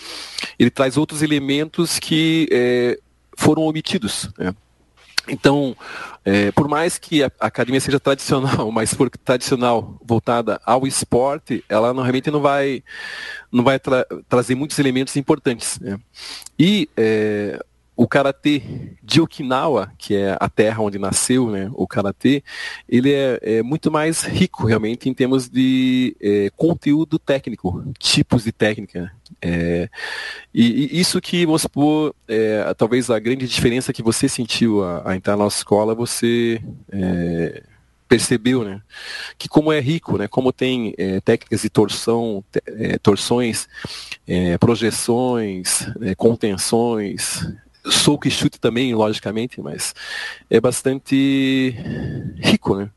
ele 0.58 0.70
traz 0.70 0.96
outros 0.96 1.22
elementos 1.22 2.00
que 2.00 2.48
é, 2.50 2.98
foram 3.36 3.62
omitidos. 3.62 4.28
Né? 4.36 4.52
Então, 5.28 5.76
é, 6.24 6.50
por 6.50 6.66
mais 6.66 6.98
que 6.98 7.22
a, 7.22 7.30
academia 7.38 7.80
seja 7.80 8.00
tradicional, 8.00 8.70
mas 8.72 8.92
for 8.92 9.08
tradicional 9.08 9.96
voltada 10.04 10.60
ao 10.64 10.84
esporte, 10.84 11.64
ela 11.68 11.94
não, 11.94 12.02
realmente 12.02 12.30
não 12.30 12.40
vai, 12.40 12.82
não 13.52 13.62
vai 13.62 13.78
tra 13.78 14.04
trazer 14.28 14.56
muitos 14.56 14.78
elementos 14.80 15.16
importantes. 15.16 15.78
Né? 15.78 15.96
E 16.58 16.88
é, 16.96 17.64
o 17.95 18.09
karatê 18.09 18.62
de 19.03 19.20
Okinawa, 19.20 19.93
que 19.99 20.14
é 20.14 20.36
a 20.40 20.49
terra 20.49 20.82
onde 20.82 20.99
nasceu 20.99 21.51
né, 21.51 21.70
o 21.74 21.86
karatê, 21.86 22.43
ele 22.88 23.12
é, 23.12 23.38
é 23.43 23.62
muito 23.62 23.90
mais 23.90 24.22
rico 24.22 24.66
realmente 24.66 25.09
em 25.09 25.14
termos 25.14 25.49
de 25.49 26.16
é, 26.20 26.51
conteúdo 26.57 27.18
técnico, 27.18 27.84
tipos 27.99 28.45
de 28.45 28.53
técnica. 28.53 29.12
É, 29.40 29.88
e, 30.55 30.97
e, 30.97 31.01
isso 31.01 31.20
que, 31.20 31.45
vamos 31.45 31.62
supor, 31.62 32.14
é, 32.26 32.72
talvez 32.74 33.11
a 33.11 33.18
grande 33.18 33.47
diferença 33.47 33.93
que 33.93 34.03
você 34.03 34.28
sentiu 34.28 34.82
a, 34.82 35.11
a 35.11 35.16
entrar 35.16 35.36
na 35.36 35.45
nossa 35.45 35.59
escola, 35.59 35.95
você 35.95 36.62
é, 36.90 37.62
percebeu, 38.09 38.62
né? 38.62 38.82
Que 39.38 39.49
como 39.49 39.72
é 39.72 39.80
rico, 39.80 40.18
né? 40.18 40.28
Como 40.28 40.53
tem 40.53 40.95
é, 40.99 41.18
técnicas 41.20 41.62
de 41.62 41.70
torção, 41.70 42.45
é, 42.66 42.99
torções, 42.99 43.66
é, 44.26 44.59
projeções, 44.59 45.86
é, 46.03 46.14
contenções, 46.14 47.47
soco 47.85 48.28
e 48.28 48.30
chute 48.30 48.61
também, 48.61 48.95
logicamente, 48.95 49.61
mas 49.61 49.95
é 50.49 50.61
bastante 50.61 51.74
rico, 52.39 52.76
né? 52.76 52.91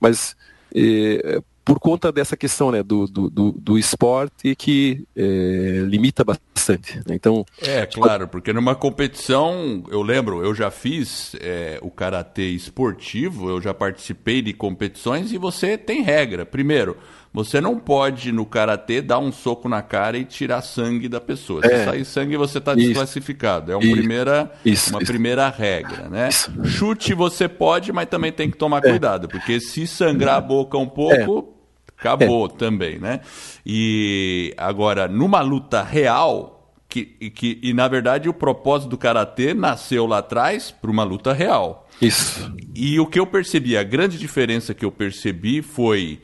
Mas 0.00 0.36
é, 0.74 1.40
por 1.64 1.78
conta 1.78 2.10
dessa 2.10 2.36
questão 2.36 2.72
né, 2.72 2.82
do, 2.82 3.06
do, 3.06 3.52
do 3.52 3.78
esporte 3.78 4.54
que 4.56 5.04
é, 5.16 5.82
limita 5.86 6.24
bastante. 6.24 6.96
Né? 6.98 7.14
Então, 7.14 7.44
é, 7.60 7.86
claro, 7.86 8.26
porque 8.26 8.52
numa 8.52 8.74
competição, 8.74 9.84
eu 9.88 10.02
lembro, 10.02 10.44
eu 10.44 10.54
já 10.54 10.70
fiz 10.70 11.36
é, 11.40 11.78
o 11.80 11.90
karatê 11.90 12.48
esportivo, 12.48 13.48
eu 13.48 13.60
já 13.60 13.72
participei 13.72 14.42
de 14.42 14.52
competições 14.52 15.32
e 15.32 15.38
você 15.38 15.78
tem 15.78 16.02
regra. 16.02 16.44
Primeiro, 16.44 16.96
você 17.32 17.62
não 17.62 17.78
pode, 17.78 18.30
no 18.30 18.44
karatê, 18.44 19.00
dar 19.00 19.18
um 19.18 19.32
soco 19.32 19.66
na 19.66 19.80
cara 19.80 20.18
e 20.18 20.24
tirar 20.24 20.60
sangue 20.60 21.08
da 21.08 21.18
pessoa. 21.18 21.62
Se 21.62 21.72
é. 21.72 21.84
sair 21.84 22.04
sangue, 22.04 22.36
você 22.36 22.58
está 22.58 22.74
desclassificado. 22.74 23.72
É 23.72 23.76
uma, 23.76 23.90
primeira, 23.90 24.52
isso, 24.62 24.90
uma 24.90 25.00
isso. 25.00 25.10
primeira 25.10 25.48
regra, 25.48 26.10
né? 26.10 26.28
Isso. 26.28 26.52
Chute 26.64 27.14
você 27.14 27.48
pode, 27.48 27.90
mas 27.90 28.06
também 28.08 28.30
tem 28.30 28.50
que 28.50 28.56
tomar 28.58 28.84
é. 28.84 28.90
cuidado, 28.90 29.28
porque 29.28 29.60
se 29.60 29.86
sangrar 29.86 30.36
a 30.36 30.40
boca 30.42 30.76
um 30.76 30.86
pouco, 30.86 31.54
é. 31.88 31.92
acabou 31.98 32.48
também, 32.50 32.98
né? 32.98 33.20
E 33.64 34.52
agora, 34.58 35.08
numa 35.08 35.40
luta 35.40 35.82
real, 35.82 36.74
que, 36.86 37.06
que, 37.30 37.58
e 37.62 37.72
na 37.72 37.88
verdade 37.88 38.28
o 38.28 38.34
propósito 38.34 38.90
do 38.90 38.98
karatê 38.98 39.54
nasceu 39.54 40.04
lá 40.04 40.18
atrás 40.18 40.70
para 40.70 40.90
uma 40.90 41.02
luta 41.02 41.32
real. 41.32 41.88
Isso. 42.02 42.52
E 42.74 43.00
o 43.00 43.06
que 43.06 43.18
eu 43.18 43.26
percebi, 43.26 43.74
a 43.74 43.82
grande 43.82 44.18
diferença 44.18 44.74
que 44.74 44.84
eu 44.84 44.92
percebi 44.92 45.62
foi 45.62 46.20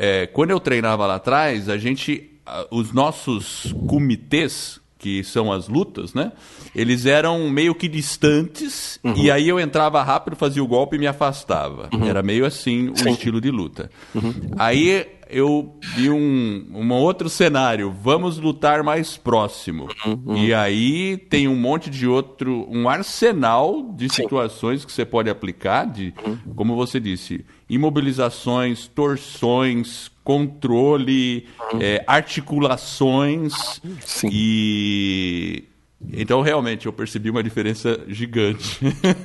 é, 0.00 0.28
quando 0.28 0.50
eu 0.50 0.60
treinava 0.60 1.04
lá 1.06 1.16
atrás, 1.16 1.68
a 1.68 1.76
gente, 1.76 2.30
os 2.70 2.92
nossos 2.92 3.74
comitês, 3.88 4.80
que 4.96 5.24
são 5.24 5.52
as 5.52 5.66
lutas, 5.66 6.14
né? 6.14 6.32
Eles 6.74 7.04
eram 7.04 7.50
meio 7.50 7.74
que 7.74 7.88
distantes 7.88 9.00
uhum. 9.02 9.14
e 9.16 9.30
aí 9.30 9.48
eu 9.48 9.58
entrava 9.58 10.02
rápido, 10.02 10.36
fazia 10.36 10.62
o 10.62 10.66
golpe 10.66 10.96
e 10.96 10.98
me 11.00 11.06
afastava. 11.08 11.88
Uhum. 11.92 12.06
Era 12.06 12.22
meio 12.22 12.46
assim 12.46 12.90
o 12.90 12.96
Sim. 12.96 13.10
estilo 13.10 13.40
de 13.40 13.50
luta. 13.50 13.90
Uhum. 14.14 14.32
Aí 14.56 15.04
eu 15.28 15.76
vi 15.94 16.10
um, 16.10 16.66
um 16.72 16.92
outro 16.92 17.28
cenário. 17.28 17.92
Vamos 17.92 18.38
lutar 18.38 18.82
mais 18.82 19.16
próximo. 19.16 19.88
Uhum. 20.06 20.36
E 20.36 20.54
aí 20.54 21.16
tem 21.16 21.46
um 21.46 21.56
monte 21.56 21.90
de 21.90 22.06
outro, 22.06 22.66
um 22.70 22.88
arsenal 22.88 23.82
de 23.94 24.08
Sim. 24.08 24.22
situações 24.22 24.84
que 24.84 24.92
você 24.92 25.04
pode 25.04 25.28
aplicar, 25.28 25.86
de, 25.86 26.14
uhum. 26.24 26.54
como 26.54 26.76
você 26.76 26.98
disse, 26.98 27.44
imobilizações, 27.68 28.86
torções, 28.88 30.10
controle, 30.24 31.46
é, 31.80 32.02
articulações 32.06 33.80
Sim. 34.04 34.28
e 34.32 35.64
então, 36.12 36.42
realmente, 36.42 36.86
eu 36.86 36.92
percebi 36.92 37.28
uma 37.28 37.42
diferença 37.42 37.98
gigante. 38.06 38.78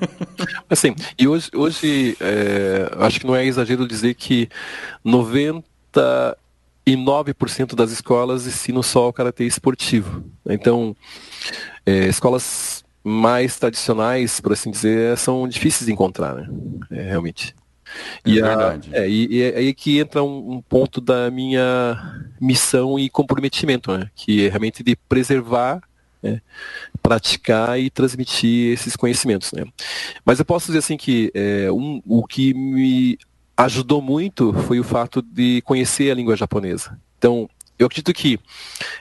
assim, 0.67 0.95
e 1.19 1.27
hoje, 1.27 1.49
hoje 1.53 2.17
é, 2.19 2.91
acho 2.97 3.19
que 3.19 3.27
não 3.27 3.35
é 3.35 3.45
exagero 3.45 3.87
dizer 3.87 4.15
que 4.15 4.49
90 5.03 5.63
99% 6.85 7.75
das 7.75 7.91
escolas 7.91 8.45
ensinam 8.45 8.83
só 8.83 9.07
o 9.07 9.13
karatê 9.13 9.45
esportivo. 9.45 10.23
Então, 10.45 10.95
é, 11.85 12.07
escolas 12.07 12.83
mais 13.03 13.57
tradicionais, 13.57 14.41
por 14.41 14.51
assim 14.53 14.71
dizer, 14.71 15.17
são 15.17 15.47
difíceis 15.47 15.85
de 15.85 15.93
encontrar, 15.93 16.35
né? 16.35 16.49
É, 16.91 17.03
realmente. 17.03 17.55
É 18.25 18.29
e 18.29 18.41
verdade. 18.41 18.89
A, 18.93 18.99
é, 18.99 19.09
e, 19.09 19.27
e, 19.29 19.41
é 19.41 19.57
aí 19.57 19.73
que 19.73 19.99
entra 19.99 20.23
um, 20.23 20.53
um, 20.53 20.61
ponto 20.61 20.99
da 21.01 21.29
minha 21.29 22.23
missão 22.39 22.97
e 22.97 23.09
comprometimento, 23.09 23.95
né? 23.97 24.09
Que 24.15 24.45
é 24.45 24.49
realmente 24.49 24.83
de 24.83 24.95
preservar, 24.95 25.81
né? 26.21 26.41
praticar 27.01 27.79
e 27.79 27.89
transmitir 27.89 28.73
esses 28.73 28.95
conhecimentos, 28.95 29.51
né? 29.51 29.65
Mas 30.25 30.39
eu 30.39 30.45
posso 30.45 30.67
dizer 30.67 30.79
assim 30.79 30.97
que 30.97 31.31
é, 31.33 31.71
um, 31.71 32.01
o 32.05 32.25
que 32.25 32.53
me 32.53 33.17
ajudou 33.57 34.01
muito 34.01 34.53
foi 34.53 34.79
o 34.79 34.83
fato 34.83 35.21
de 35.21 35.61
conhecer 35.61 36.11
a 36.11 36.15
língua 36.15 36.35
japonesa. 36.35 36.97
Então, 37.17 37.49
eu 37.77 37.87
acredito 37.87 38.13
que 38.13 38.39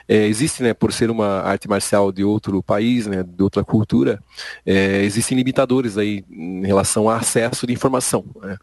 é, 0.07 0.25
existe, 0.27 0.63
né, 0.63 0.73
por 0.73 0.91
ser 0.91 1.09
uma 1.09 1.41
arte 1.41 1.67
marcial 1.67 2.11
de 2.11 2.23
outro 2.23 2.61
país, 2.63 3.07
né, 3.07 3.23
de 3.23 3.43
outra 3.43 3.63
cultura, 3.63 4.21
é, 4.65 5.03
existem 5.03 5.37
limitadores 5.37 5.97
aí 5.97 6.23
em 6.29 6.65
relação 6.65 7.09
ao 7.09 7.15
acesso 7.15 7.67
de 7.67 7.73
informação. 7.73 8.25
Né? 8.41 8.57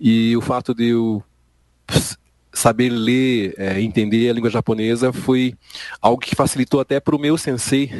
E 0.00 0.36
o 0.36 0.40
fato 0.40 0.74
de 0.74 0.88
eu 0.88 1.22
saber 2.52 2.88
ler, 2.88 3.54
é, 3.58 3.80
entender 3.80 4.30
a 4.30 4.32
língua 4.32 4.48
japonesa 4.48 5.12
foi 5.12 5.54
algo 6.00 6.20
que 6.20 6.34
facilitou 6.34 6.80
até 6.80 6.98
para 6.98 7.14
o 7.14 7.18
meu 7.18 7.36
sensei 7.36 7.90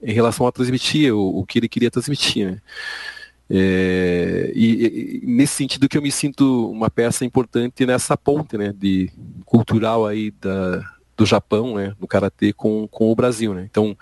em 0.00 0.12
relação 0.12 0.46
a 0.46 0.52
transmitir 0.52 1.12
o, 1.12 1.40
o 1.40 1.44
que 1.44 1.58
ele 1.58 1.68
queria 1.68 1.90
transmitir. 1.90 2.52
Né? 2.52 2.58
É, 3.50 4.52
e, 4.54 5.20
e, 5.22 5.26
nesse 5.26 5.54
sentido 5.54 5.88
que 5.88 5.98
eu 5.98 6.02
me 6.02 6.10
sinto 6.10 6.70
uma 6.70 6.88
peça 6.88 7.24
importante 7.24 7.84
nessa 7.84 8.16
ponte 8.16 8.56
né, 8.56 8.72
de 8.72 9.10
cultural 9.44 10.06
aí 10.06 10.30
da, 10.40 10.93
do 11.16 11.24
Japão, 11.24 11.76
né, 11.76 11.94
no 12.00 12.06
karatê 12.06 12.52
com, 12.52 12.88
com 12.88 13.10
o 13.10 13.14
Brasil, 13.14 13.54
né? 13.54 13.66
Então, 13.70 13.96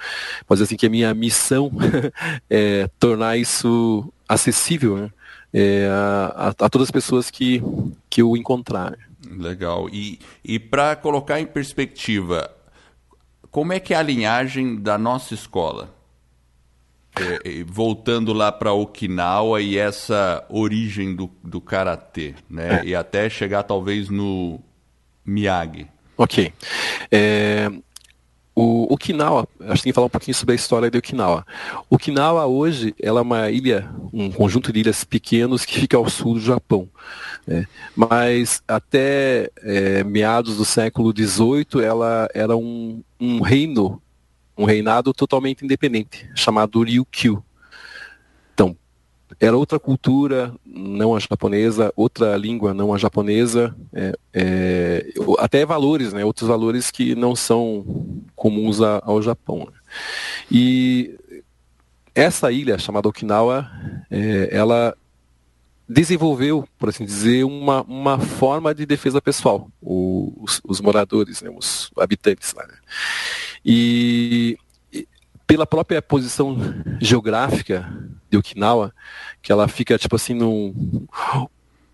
pode 0.46 0.58
dizer 0.58 0.64
assim 0.64 0.76
que 0.76 0.86
a 0.86 0.90
minha 0.90 1.12
missão 1.14 1.70
é 2.48 2.88
tornar 2.98 3.36
isso 3.36 4.12
acessível, 4.28 4.96
né, 4.96 5.10
é, 5.52 5.88
a, 5.90 6.54
a, 6.58 6.68
todas 6.70 6.88
as 6.88 6.90
pessoas 6.90 7.30
que 7.30 7.62
que 8.08 8.22
eu 8.22 8.36
encontrar. 8.36 8.92
Né? 8.92 8.98
Legal. 9.38 9.88
E, 9.90 10.18
e 10.44 10.58
para 10.58 10.96
colocar 10.96 11.40
em 11.40 11.46
perspectiva, 11.46 12.50
como 13.50 13.72
é 13.72 13.80
que 13.80 13.94
é 13.94 13.96
a 13.96 14.02
linhagem 14.02 14.76
da 14.76 14.96
nossa 14.98 15.34
escola? 15.34 15.94
É, 17.14 17.62
voltando 17.64 18.32
lá 18.32 18.50
para 18.50 18.72
Okinawa 18.72 19.60
e 19.60 19.76
essa 19.76 20.46
origem 20.48 21.14
do, 21.14 21.30
do 21.44 21.60
karatê, 21.60 22.34
né? 22.48 22.80
É. 22.80 22.86
E 22.86 22.94
até 22.94 23.28
chegar 23.28 23.62
talvez 23.64 24.08
no 24.08 24.58
Miyagi. 25.24 25.86
Ok. 26.16 26.52
É, 27.10 27.70
o 28.54 28.92
Okinawa, 28.92 29.48
acho 29.60 29.76
que 29.76 29.82
tem 29.84 29.92
que 29.92 29.94
falar 29.94 30.06
um 30.06 30.10
pouquinho 30.10 30.34
sobre 30.34 30.52
a 30.52 30.56
história 30.56 30.90
de 30.90 30.98
Okinawa. 30.98 31.46
Okinawa 31.88 32.46
hoje 32.46 32.94
ela 33.00 33.20
é 33.20 33.22
uma 33.22 33.50
ilha, 33.50 33.90
um 34.12 34.30
conjunto 34.30 34.72
de 34.72 34.80
ilhas 34.80 35.04
pequenos 35.04 35.64
que 35.64 35.80
fica 35.80 35.96
ao 35.96 36.08
sul 36.10 36.34
do 36.34 36.40
Japão. 36.40 36.88
Né? 37.46 37.66
Mas 37.96 38.62
até 38.68 39.50
é, 39.62 40.04
meados 40.04 40.58
do 40.58 40.64
século 40.64 41.14
XVIII 41.16 41.82
ela 41.82 42.28
era 42.34 42.54
um, 42.54 43.02
um 43.18 43.40
reino, 43.40 44.00
um 44.56 44.64
reinado 44.64 45.14
totalmente 45.14 45.64
independente, 45.64 46.28
chamado 46.34 46.82
Ryukyu 46.82 47.42
era 49.42 49.56
outra 49.56 49.76
cultura, 49.80 50.54
não 50.64 51.16
a 51.16 51.18
japonesa, 51.18 51.92
outra 51.96 52.36
língua, 52.36 52.72
não 52.72 52.94
a 52.94 52.96
japonesa, 52.96 53.74
é, 53.92 54.16
é, 54.32 55.12
até 55.40 55.66
valores, 55.66 56.12
né, 56.12 56.24
outros 56.24 56.48
valores 56.48 56.92
que 56.92 57.16
não 57.16 57.34
são 57.34 57.84
comuns 58.36 58.80
a, 58.80 59.02
ao 59.04 59.20
Japão. 59.20 59.66
Né. 59.66 59.78
E 60.48 61.18
essa 62.14 62.52
ilha, 62.52 62.78
chamada 62.78 63.08
Okinawa, 63.08 63.68
é, 64.08 64.48
ela 64.52 64.96
desenvolveu, 65.88 66.64
por 66.78 66.90
assim 66.90 67.04
dizer, 67.04 67.42
uma, 67.42 67.82
uma 67.82 68.20
forma 68.20 68.72
de 68.72 68.86
defesa 68.86 69.20
pessoal, 69.20 69.68
os, 69.82 70.60
os 70.64 70.80
moradores, 70.80 71.42
né, 71.42 71.50
os 71.50 71.90
habitantes 71.98 72.54
lá. 72.54 72.64
Né. 72.64 72.74
E 73.64 74.56
pela 75.52 75.66
própria 75.66 76.00
posição 76.00 76.56
geográfica 76.98 77.86
de 78.30 78.38
Okinawa, 78.38 78.90
que 79.42 79.52
ela 79.52 79.68
fica 79.68 79.98
tipo 79.98 80.16
assim 80.16 80.32
num 80.32 81.06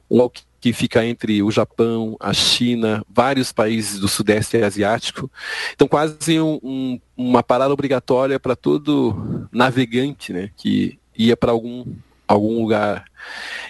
um 0.08 0.30
que 0.60 0.72
fica 0.72 1.04
entre 1.04 1.42
o 1.42 1.50
Japão, 1.50 2.16
a 2.20 2.32
China, 2.32 3.04
vários 3.08 3.50
países 3.50 3.98
do 3.98 4.06
Sudeste 4.06 4.58
Asiático. 4.58 5.28
Então, 5.74 5.88
quase 5.88 6.40
um, 6.40 6.60
um, 6.62 7.00
uma 7.16 7.42
parada 7.42 7.72
obrigatória 7.72 8.38
para 8.38 8.54
todo 8.54 9.48
navegante 9.50 10.32
né, 10.32 10.50
que 10.56 10.96
ia 11.16 11.36
para 11.36 11.50
algum, 11.50 11.84
algum 12.28 12.60
lugar. 12.62 13.06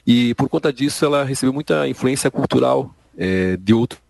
E 0.06 0.34
por 0.34 0.50
conta 0.50 0.70
disso, 0.70 1.02
ela 1.06 1.24
recebeu 1.24 1.52
muita 1.52 1.88
influência 1.88 2.30
cultural 2.30 2.94
é, 3.16 3.56
de 3.56 3.72
outros 3.72 4.00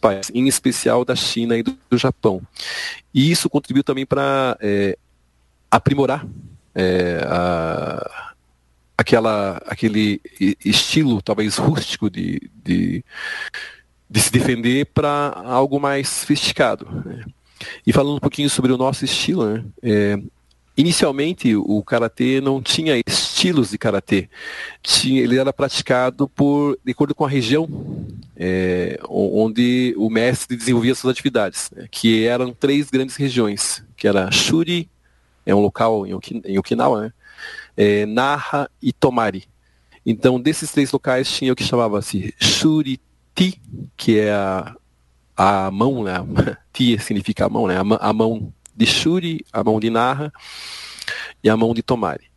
países, 0.00 0.30
em 0.34 0.48
especial 0.48 1.04
da 1.04 1.14
China 1.14 1.56
e 1.56 1.62
do, 1.62 1.76
do 1.90 1.98
Japão. 1.98 2.42
E 3.12 3.30
isso 3.30 3.50
contribuiu 3.50 3.84
também 3.84 4.06
para 4.06 4.56
é, 4.60 4.96
aprimorar 5.72 6.26
é, 6.74 7.24
a, 7.26 8.32
aquela, 8.96 9.56
aquele 9.66 10.20
estilo 10.62 11.22
talvez 11.22 11.56
rústico 11.56 12.10
de, 12.10 12.50
de, 12.62 13.02
de 14.08 14.20
se 14.20 14.30
defender 14.30 14.84
para 14.86 15.32
algo 15.46 15.80
mais 15.80 16.08
sofisticado. 16.08 16.86
Né? 17.06 17.24
E 17.86 17.92
falando 17.92 18.16
um 18.16 18.20
pouquinho 18.20 18.50
sobre 18.50 18.70
o 18.70 18.76
nosso 18.76 19.02
estilo, 19.04 19.46
né? 19.46 19.64
é, 19.82 20.18
inicialmente 20.76 21.56
o 21.56 21.82
karatê 21.82 22.38
não 22.40 22.60
tinha 22.60 23.00
estilos 23.06 23.70
de 23.70 23.78
karatê, 23.78 24.28
tinha, 24.82 25.22
ele 25.22 25.38
era 25.38 25.54
praticado 25.54 26.28
por 26.28 26.78
de 26.84 26.92
acordo 26.92 27.14
com 27.14 27.24
a 27.24 27.28
região 27.28 27.66
é, 28.36 28.98
onde 29.08 29.94
o 29.96 30.10
mestre 30.10 30.54
desenvolvia 30.54 30.94
suas 30.94 31.12
atividades, 31.12 31.70
né? 31.74 31.86
que 31.90 32.26
eram 32.26 32.52
três 32.52 32.90
grandes 32.90 33.16
regiões, 33.16 33.82
que 33.96 34.06
era 34.06 34.30
Shuri, 34.30 34.90
é 35.44 35.54
um 35.54 35.60
local 35.60 36.06
em, 36.06 36.58
Okinawa, 36.58 37.02
né? 37.02 37.12
É, 37.76 38.06
Naha 38.06 38.70
e 38.80 38.92
Tomari. 38.92 39.44
Então, 40.04 40.40
desses 40.40 40.70
três 40.72 40.90
locais 40.90 41.30
tinha 41.30 41.52
o 41.52 41.56
que 41.56 41.64
chamava-se 41.64 42.34
Shuriti, 42.38 43.60
que 43.96 44.18
é 44.18 44.32
a, 44.32 44.74
a 45.36 45.70
mão, 45.70 46.02
né? 46.02 46.14
Ti 46.72 46.98
significa 46.98 47.46
a 47.46 47.48
mão, 47.48 47.66
né? 47.66 47.76
A, 47.76 48.08
a, 48.08 48.12
mão 48.12 48.52
de 48.74 48.86
Shuri, 48.86 49.44
a 49.52 49.62
mão 49.62 49.78
de 49.78 49.90
Naha 49.90 50.32
e 51.42 51.48
a 51.48 51.56
mão 51.56 51.74
de 51.74 51.82
Tomari. 51.82 52.30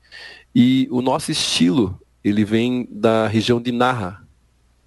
E 0.53 0.87
o 0.91 1.01
nosso 1.01 1.31
estilo, 1.31 1.99
ele 2.23 2.45
vem 2.45 2.87
da 2.89 3.27
região 3.27 3.61
de 3.61 3.71
Naha, 3.71 4.21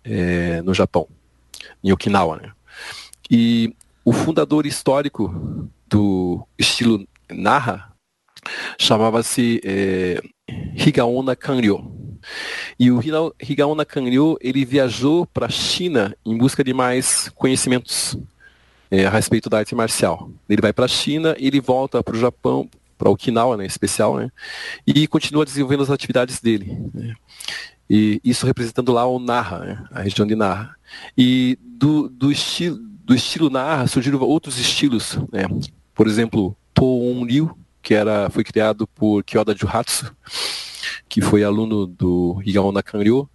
é, 0.05 0.63
no 0.63 0.73
Japão, 0.73 1.07
em 1.83 1.93
Okinawa, 1.93 2.39
né? 2.39 2.53
E 3.31 3.75
o 4.05 4.13
fundador 4.13 4.67
histórico 4.67 5.69
do 5.87 6.47
estilo 6.59 7.07
Naha 7.31 7.88
chamava-se 8.79 9.61
é, 9.65 10.21
Higaona 10.75 11.35
Kanryo. 11.37 11.93
E 12.79 12.91
o 12.91 13.01
Higaona 13.41 13.85
Kanryo, 13.85 14.37
ele 14.41 14.65
viajou 14.65 15.27
para 15.27 15.47
a 15.47 15.51
China 15.51 16.17
em 16.25 16.37
busca 16.37 16.63
de 16.63 16.73
mais 16.73 17.29
conhecimentos 17.31 18.17
é, 18.91 19.07
a 19.07 19.11
respeito 19.11 19.49
da 19.49 19.59
arte 19.59 19.75
marcial. 19.75 20.31
Ele 20.49 20.63
vai 20.63 20.73
para 20.73 20.87
a 20.87 20.89
China, 20.89 21.35
ele 21.39 21.61
volta 21.61 22.03
para 22.03 22.17
o 22.17 22.19
Japão, 22.19 22.69
para 22.97 23.11
Okinawa, 23.11 23.57
né, 23.57 23.65
em 23.65 23.67
especial, 23.67 24.17
né, 24.17 24.31
e 24.87 25.07
continua 25.07 25.45
desenvolvendo 25.45 25.85
as 25.85 25.91
atividades 25.91 26.41
dele. 26.41 26.77
Né. 26.93 27.15
E 27.89 28.21
isso 28.25 28.45
representando 28.45 28.93
lá 28.93 29.07
o 29.07 29.19
Nara, 29.19 29.59
né, 29.61 29.85
a 29.93 30.03
região 30.03 30.27
de 30.27 30.35
Nara. 30.35 30.75
E 31.17 31.57
do, 31.63 32.09
do, 32.09 32.33
estilo, 32.33 32.77
do 33.05 33.15
estilo 33.15 33.49
Nara 33.49 33.87
surgiram 33.87 34.21
outros 34.21 34.59
estilos, 34.59 35.17
né, 35.33 35.45
por 35.95 36.07
exemplo, 36.07 36.57
Toon 36.75 37.25
Ryu, 37.25 37.57
que 37.89 37.95
era, 37.95 38.29
foi 38.29 38.45
criado 38.45 38.87
por 38.87 39.25
Kyoda 39.25 39.57
Juhatsu, 39.57 40.15
que 41.09 41.23
foi 41.23 41.43
aluno 41.43 41.87
do 41.87 42.39
Higao 42.45 42.71
Nakanryo. 42.71 43.27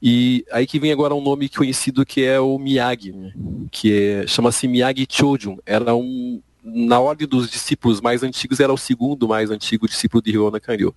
E 0.00 0.46
aí 0.50 0.66
que 0.66 0.80
vem 0.80 0.90
agora 0.90 1.14
um 1.14 1.20
nome 1.20 1.46
conhecido 1.50 2.06
que 2.06 2.24
é 2.24 2.40
o 2.40 2.58
Miyagi, 2.58 3.12
né? 3.12 3.34
que 3.70 3.92
é, 3.92 4.26
chama-se 4.26 4.66
Miyagi 4.66 5.06
Chojun. 5.06 5.58
Era 5.66 5.94
um, 5.94 6.40
na 6.64 6.98
ordem 6.98 7.28
dos 7.28 7.50
discípulos 7.50 8.00
mais 8.00 8.22
antigos, 8.22 8.60
era 8.60 8.72
o 8.72 8.78
segundo 8.78 9.28
mais 9.28 9.50
antigo 9.50 9.86
discípulo 9.86 10.22
de 10.22 10.30
Higao 10.30 10.50
Nakanryo. 10.50 10.94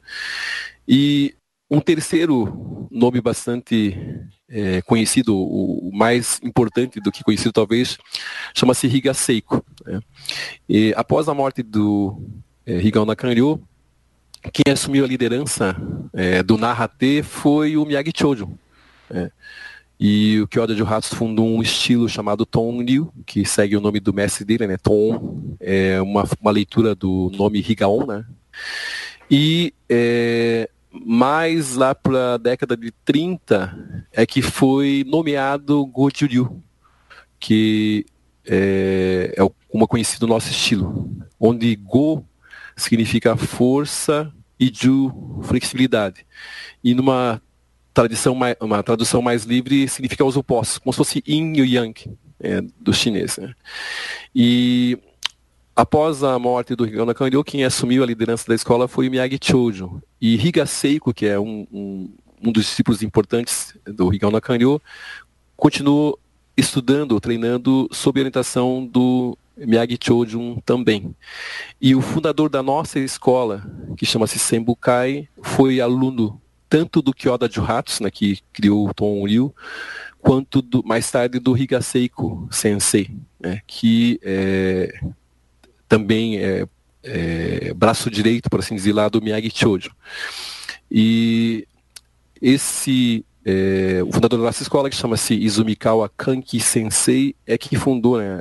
E 0.88 1.36
um 1.70 1.82
terceiro 1.82 2.88
nome 2.90 3.20
bastante 3.20 3.94
é, 4.48 4.82
conhecido, 4.84 5.36
o, 5.36 5.92
mais 5.94 6.40
importante 6.42 7.02
do 7.02 7.12
que 7.12 7.26
conhecido 7.26 7.52
talvez, 7.52 7.98
chama-se 8.56 8.88
Higa 8.88 9.14
Seiko. 9.14 9.66
Né? 9.86 10.00
Após 10.96 11.28
a 11.28 11.34
morte 11.34 11.62
do 11.62 12.42
é, 12.66 12.78
Higao 12.78 13.06
Nakanryo, 13.06 13.62
quem 14.54 14.74
assumiu 14.74 15.06
a 15.06 15.08
liderança 15.08 15.76
é, 16.14 16.42
do 16.42 16.58
Narrate 16.58 17.22
foi 17.24 17.78
o 17.78 17.86
Miyagi 17.86 18.12
Chojo. 18.16 18.58
É. 19.10 19.32
E 20.00 20.40
o 20.42 20.48
Kyoda 20.48 20.76
Juhatsu 20.76 21.16
fundou 21.16 21.48
um 21.48 21.62
estilo 21.62 22.10
chamado 22.10 22.44
Ton 22.44 22.84
Ryu, 22.84 23.14
que 23.24 23.46
segue 23.46 23.78
o 23.78 23.82
nome 23.82 24.00
do 24.00 24.12
mestre 24.12 24.44
dele, 24.44 24.66
né? 24.66 24.76
Ton, 24.76 25.56
é 25.60 26.02
uma, 26.02 26.28
uma 26.42 26.50
leitura 26.50 26.96
do 26.96 27.32
nome 27.36 27.60
Higaon, 27.60 28.08
né? 28.08 28.26
E 29.30 29.72
é, 29.88 30.68
mais 30.92 31.76
lá 31.76 31.94
para 31.94 32.34
a 32.34 32.38
década 32.38 32.76
de 32.76 32.92
30 33.06 34.08
é 34.12 34.26
que 34.26 34.42
foi 34.42 35.06
nomeado 35.08 35.86
Goju-ryu, 35.86 36.64
que 37.40 38.04
é, 38.44 39.36
é 39.38 39.88
conhecido 39.88 40.26
nosso 40.26 40.50
estilo, 40.50 41.12
onde 41.40 41.76
Go 41.76 42.26
significa 42.76 43.36
força 43.36 44.32
e 44.60 44.72
Ju, 44.74 45.12
flexibilidade. 45.44 46.26
E 46.84 46.94
numa 46.94 47.42
tradição 47.94 48.36
mais, 48.36 48.56
uma 48.62 48.84
tradução 48.84 49.22
mais 49.22 49.44
livre 49.44 49.88
significa 49.88 50.24
os 50.24 50.38
opostos, 50.38 50.78
como 50.78 50.94
se 50.94 50.98
fosse 50.98 51.24
yin 51.28 51.54
e 51.56 51.76
yang 51.76 51.94
é, 52.40 52.62
do 52.80 52.94
chinês. 52.94 53.38
Né? 53.38 53.54
E 54.36 54.98
após 55.76 56.24
a 56.24 56.38
morte 56.38 56.76
do 56.76 56.86
Higano 56.86 57.14
Kanryo, 57.14 57.44
quem 57.44 57.64
assumiu 57.64 58.04
a 58.04 58.06
liderança 58.06 58.48
da 58.48 58.56
escola 58.56 58.88
foi 58.88 59.10
Miyagi 59.10 59.40
Chojo. 59.42 60.02
E 60.20 60.36
Higa 60.36 60.66
Seiko, 60.66 61.14
que 61.14 61.26
é 61.26 61.40
um, 61.40 61.68
um, 61.72 62.14
um 62.44 62.52
dos 62.52 62.66
discípulos 62.66 63.02
importantes 63.02 63.76
do 63.86 64.14
Higano 64.14 64.40
Kanryo, 64.40 64.82
continuou 65.58 66.20
estudando, 66.56 67.20
treinando 67.20 67.88
sob 67.92 68.20
orientação 68.20 68.86
do 68.86 69.38
Miyagi 69.66 69.98
Chojun 70.02 70.60
também. 70.66 71.16
E 71.80 71.96
o 71.96 72.02
fundador 72.02 72.50
da 72.50 72.62
nossa 72.62 73.00
escola, 73.00 73.64
que 73.98 74.06
chama-se 74.06 74.40
Senbukai, 74.40 75.28
foi 75.42 75.82
aluno 75.82 76.42
tanto 76.68 77.02
do 77.02 77.14
Kyoda 77.14 77.50
Juhatsu, 77.52 78.04
né, 78.04 78.10
que 78.10 78.40
criou 78.54 78.88
o 78.88 78.94
Tom 78.94 79.26
Ryu, 79.26 79.54
quanto 80.20 80.62
do, 80.62 80.82
mais 80.86 81.12
tarde 81.12 81.38
do 81.38 81.58
Higaseiko 81.58 82.48
Sensei, 82.50 83.10
né, 83.40 83.62
que 83.68 84.20
é, 84.24 85.02
também 85.90 86.40
é, 86.40 86.66
é, 87.04 87.74
braço 87.74 88.10
direito, 88.10 88.50
por 88.50 88.60
assim 88.60 88.76
dizer, 88.76 88.94
lá 88.94 89.10
do 89.10 89.22
Miyagi 89.22 89.52
Chojo. 89.54 89.92
E 90.90 91.68
esse 92.42 93.26
é, 93.44 94.02
o 94.04 94.12
fundador 94.12 94.40
da 94.40 94.46
nossa 94.46 94.62
escola, 94.62 94.90
que 94.90 94.96
chama-se 94.96 95.34
Izumikawa 95.34 96.10
Kanki 96.16 96.60
Sensei, 96.60 97.36
é 97.46 97.58
que 97.58 97.76
fundou 97.76 98.20
né, 98.20 98.40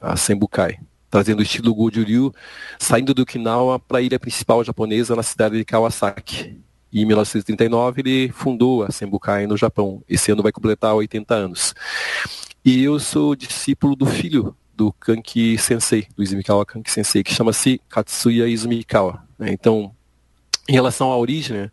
a, 0.00 0.12
a 0.12 0.16
Senbukai, 0.16 0.78
trazendo 1.10 1.38
o 1.38 1.42
estilo 1.42 1.74
Goju-ryu, 1.74 2.34
saindo 2.78 3.14
do 3.14 3.22
Okinawa 3.22 3.78
para 3.78 3.98
a 3.98 4.02
ilha 4.02 4.18
principal 4.18 4.64
japonesa, 4.64 5.14
na 5.14 5.22
cidade 5.22 5.56
de 5.56 5.64
Kawasaki. 5.64 6.60
E 6.92 7.02
em 7.02 7.06
1939 7.06 8.00
ele 8.00 8.32
fundou 8.32 8.82
a 8.82 8.90
Senbukai 8.90 9.46
no 9.46 9.56
Japão. 9.56 10.02
Esse 10.08 10.32
ano 10.32 10.42
vai 10.42 10.50
completar 10.50 10.94
80 10.94 11.34
anos. 11.34 11.74
E 12.64 12.82
eu 12.82 12.98
sou 12.98 13.36
discípulo 13.36 13.94
do 13.94 14.06
filho 14.06 14.56
do 14.74 14.92
Kanki 14.92 15.56
Sensei, 15.58 16.08
do 16.16 16.22
Izumikawa 16.22 16.66
Kanki 16.66 16.90
Sensei, 16.90 17.22
que 17.22 17.32
chama-se 17.32 17.80
Katsuya 17.88 18.48
Izumikawa. 18.48 19.22
Né? 19.38 19.52
Então, 19.52 19.94
em 20.68 20.72
relação 20.72 21.12
à 21.12 21.16
origem 21.16 21.56
né, 21.56 21.70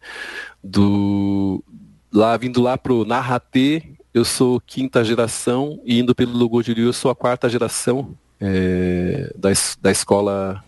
do, 0.64 1.64
lá 2.12 2.36
vindo 2.38 2.62
lá 2.62 2.78
pro 2.78 3.06
Narrate, 3.06 3.94
eu 4.14 4.26
sou 4.26 4.60
quinta 4.60 5.04
geração 5.04 5.80
e 5.86 6.00
indo 6.00 6.16
pelo 6.16 6.38
Logo 6.38 6.62
eu 6.66 6.94
sou 6.94 7.12
a 7.12 7.16
quarta 7.16 7.50
geração 7.50 8.16
é, 8.40 9.34
da, 9.36 9.50
da 9.82 9.92
escola 9.92 10.64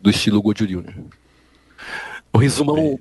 do 0.00 0.10
estilo 0.10 0.42
Goju 0.42 0.82
Né? 0.82 0.94
O 2.32 2.38
resumão 2.38 2.98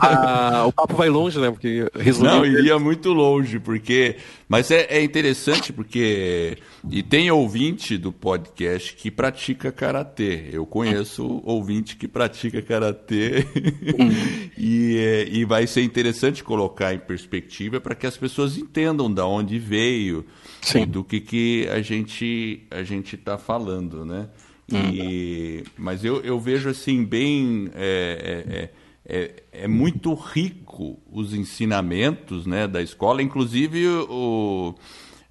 a, 0.00 0.66
o 0.66 0.72
papo 0.72 0.96
vai 0.96 1.08
longe, 1.08 1.38
né? 1.38 1.50
Porque 1.50 1.88
resumindo... 1.94 2.36
Não, 2.36 2.46
iria 2.46 2.78
muito 2.78 3.12
longe, 3.12 3.58
porque. 3.58 4.16
Mas 4.48 4.70
é, 4.70 4.86
é, 4.88 5.02
interessante 5.02 5.72
porque. 5.72 6.56
E 6.90 7.02
tem 7.02 7.30
ouvinte 7.30 7.98
do 7.98 8.10
podcast 8.10 8.94
que 8.94 9.10
pratica 9.10 9.70
karatê. 9.70 10.48
Eu 10.52 10.64
conheço 10.64 11.42
ouvinte 11.44 11.96
que 11.96 12.08
pratica 12.08 12.62
karatê. 12.62 13.44
E, 14.56 14.96
é, 14.96 15.28
e 15.28 15.44
vai 15.44 15.66
ser 15.66 15.82
interessante 15.82 16.42
colocar 16.42 16.94
em 16.94 16.98
perspectiva 16.98 17.80
para 17.80 17.94
que 17.94 18.06
as 18.06 18.16
pessoas 18.16 18.56
entendam 18.56 19.12
da 19.12 19.26
onde 19.26 19.58
veio 19.58 20.24
Sim. 20.62 20.86
do 20.86 21.02
que, 21.02 21.20
que 21.20 21.68
a 21.70 21.82
gente 21.82 22.62
a 22.70 22.82
gente 22.84 23.16
está 23.16 23.36
falando, 23.36 24.04
né? 24.04 24.28
E, 24.72 25.62
hum. 25.66 25.70
Mas 25.76 26.04
eu, 26.04 26.20
eu 26.22 26.38
vejo 26.38 26.68
assim 26.68 27.04
bem. 27.04 27.68
É, 27.74 28.70
é, 29.06 29.42
é 29.52 29.68
muito 29.68 30.14
rico 30.14 30.98
os 31.10 31.34
ensinamentos 31.34 32.46
né, 32.46 32.66
da 32.66 32.82
escola, 32.82 33.22
inclusive 33.22 33.86
o, 33.86 34.74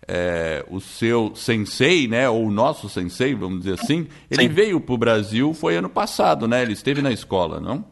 é, 0.07 0.63
o 0.69 0.79
seu 0.79 1.35
sensei, 1.35 2.07
né, 2.07 2.29
ou 2.29 2.45
o 2.45 2.51
nosso 2.51 2.87
sensei, 2.87 3.33
vamos 3.33 3.63
dizer 3.63 3.79
assim, 3.79 4.07
ele 4.29 4.43
Sim. 4.43 4.49
veio 4.49 4.79
para 4.79 4.93
o 4.93 4.97
Brasil, 4.97 5.53
foi 5.53 5.75
ano 5.75 5.89
passado, 5.89 6.47
né? 6.47 6.61
Ele 6.61 6.73
esteve 6.73 7.01
na 7.01 7.11
escola, 7.11 7.59
não? 7.59 7.85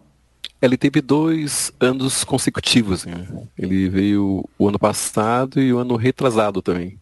Ele 0.61 0.77
teve 0.77 1.01
dois 1.01 1.71
anos 1.79 2.23
consecutivos. 2.23 3.05
Né? 3.05 3.27
Ele 3.57 3.89
veio 3.89 4.47
o 4.59 4.67
ano 4.67 4.77
passado 4.77 5.59
e 5.59 5.73
o 5.73 5.79
ano 5.79 5.95
retrasado 5.95 6.61
também. 6.61 6.99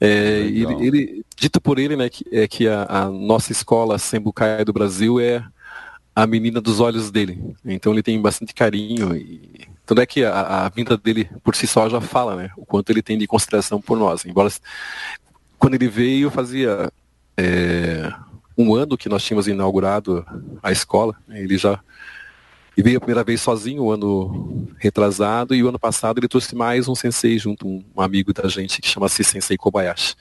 É, 0.00 0.40
ele, 0.40 0.86
ele, 0.86 1.24
dito 1.36 1.60
por 1.60 1.78
ele, 1.78 1.94
né, 1.94 2.08
que, 2.08 2.24
é 2.32 2.48
que 2.48 2.66
a, 2.66 2.86
a 2.88 3.10
nossa 3.10 3.52
escola 3.52 3.98
Sembucaia 3.98 4.64
do 4.64 4.72
Brasil 4.72 5.20
é 5.20 5.44
a 6.14 6.26
menina 6.26 6.60
dos 6.60 6.80
olhos 6.80 7.10
dele. 7.10 7.54
Então 7.64 7.92
ele 7.92 8.02
tem 8.02 8.20
bastante 8.20 8.54
carinho 8.54 9.14
e 9.14 9.68
tanto 9.86 10.00
é 10.00 10.06
que 10.06 10.24
a, 10.24 10.66
a, 10.66 10.68
vinda 10.68 10.96
dele 10.96 11.28
por 11.42 11.56
si 11.56 11.66
só 11.66 11.88
já 11.88 12.00
fala, 12.00 12.36
né? 12.36 12.50
O 12.56 12.64
quanto 12.64 12.90
ele 12.90 13.02
tem 13.02 13.18
de 13.18 13.26
consideração 13.26 13.80
por 13.80 13.98
nós. 13.98 14.24
Embora 14.24 14.50
quando 15.58 15.74
ele 15.74 15.88
veio 15.88 16.30
fazia 16.30 16.90
é, 17.36 18.12
um 18.56 18.74
ano 18.74 18.96
que 18.96 19.08
nós 19.08 19.24
tínhamos 19.24 19.48
inaugurado 19.48 20.24
a 20.62 20.70
escola, 20.70 21.16
ele 21.28 21.58
já 21.58 21.80
e 22.76 22.82
veio 22.82 22.98
a 22.98 23.00
primeira 23.00 23.24
vez 23.24 23.40
sozinho, 23.40 23.82
o 23.82 23.92
ano 23.92 24.68
retrasado, 24.78 25.54
e 25.54 25.62
o 25.62 25.68
ano 25.68 25.78
passado 25.78 26.18
ele 26.18 26.28
trouxe 26.28 26.54
mais 26.54 26.88
um 26.88 26.94
sensei 26.94 27.38
junto, 27.38 27.66
um, 27.66 27.84
um 27.94 28.00
amigo 28.00 28.32
da 28.32 28.48
gente 28.48 28.80
que 28.80 28.88
chama-se 28.88 29.24
Sensei 29.24 29.56
Kobayashi. 29.56 30.14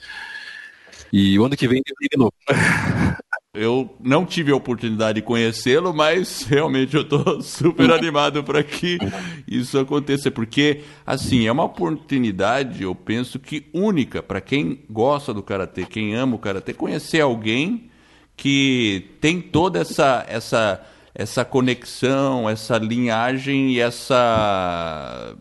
E 1.14 1.40
o 1.40 1.46
ano 1.46 1.56
que 1.56 1.68
vem 1.68 1.82
ele 1.86 1.96
vem 2.00 2.10
de 2.12 2.18
novo. 2.18 2.34
Eu 3.60 3.94
não 4.00 4.26
tive 4.26 4.54
a 4.54 4.56
oportunidade 4.56 5.20
de 5.20 5.22
conhecê-lo, 5.22 5.94
mas 5.94 6.44
realmente 6.50 6.96
eu 6.96 7.02
estou 7.02 7.42
super 7.44 7.92
animado 7.92 8.42
para 8.42 8.64
que 8.64 8.98
isso 9.46 9.78
aconteça, 9.78 10.32
porque 10.32 10.82
assim 11.06 11.46
é 11.46 11.52
uma 11.52 11.66
oportunidade, 11.66 12.84
eu 12.84 12.96
penso 12.96 13.38
que 13.38 13.66
única 13.74 14.24
para 14.24 14.40
quem 14.40 14.80
gosta 14.90 15.34
do 15.34 15.44
karatê, 15.44 15.86
quem 15.86 16.16
ama 16.16 16.36
o 16.36 16.40
karatê, 16.40 16.74
conhecer 16.74 17.20
alguém 17.20 17.90
que 18.38 19.10
tem 19.20 19.42
toda 19.42 19.80
essa 19.80 20.26
essa 20.30 20.82
essa 21.14 21.44
conexão, 21.44 22.50
essa 22.50 22.78
linhagem 22.78 23.72
e 23.72 23.80
essa 23.80 25.36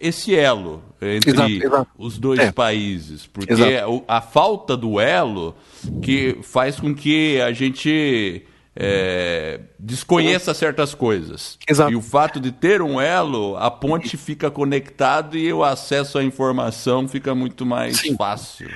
esse 0.00 0.34
elo 0.34 0.82
entre 1.00 1.30
exato, 1.30 1.50
exato. 1.50 1.90
os 1.98 2.18
dois 2.18 2.40
é. 2.40 2.52
países, 2.52 3.26
porque 3.26 3.52
exato. 3.52 4.04
a 4.08 4.20
falta 4.20 4.76
do 4.76 4.98
elo 5.00 5.54
que 6.02 6.38
faz 6.42 6.80
com 6.80 6.94
que 6.94 7.40
a 7.40 7.52
gente 7.52 8.44
é, 8.76 9.60
desconheça 9.78 10.52
certas 10.52 10.94
coisas. 10.94 11.58
Exato. 11.68 11.92
E 11.92 11.96
o 11.96 12.02
fato 12.02 12.40
de 12.40 12.50
ter 12.50 12.82
um 12.82 13.00
elo, 13.00 13.56
a 13.56 13.70
ponte 13.70 14.16
fica 14.16 14.50
conectada 14.50 15.36
e 15.36 15.52
o 15.52 15.62
acesso 15.62 16.18
à 16.18 16.24
informação 16.24 17.06
fica 17.06 17.34
muito 17.34 17.64
mais 17.64 17.98
Sim. 17.98 18.16
fácil. 18.16 18.68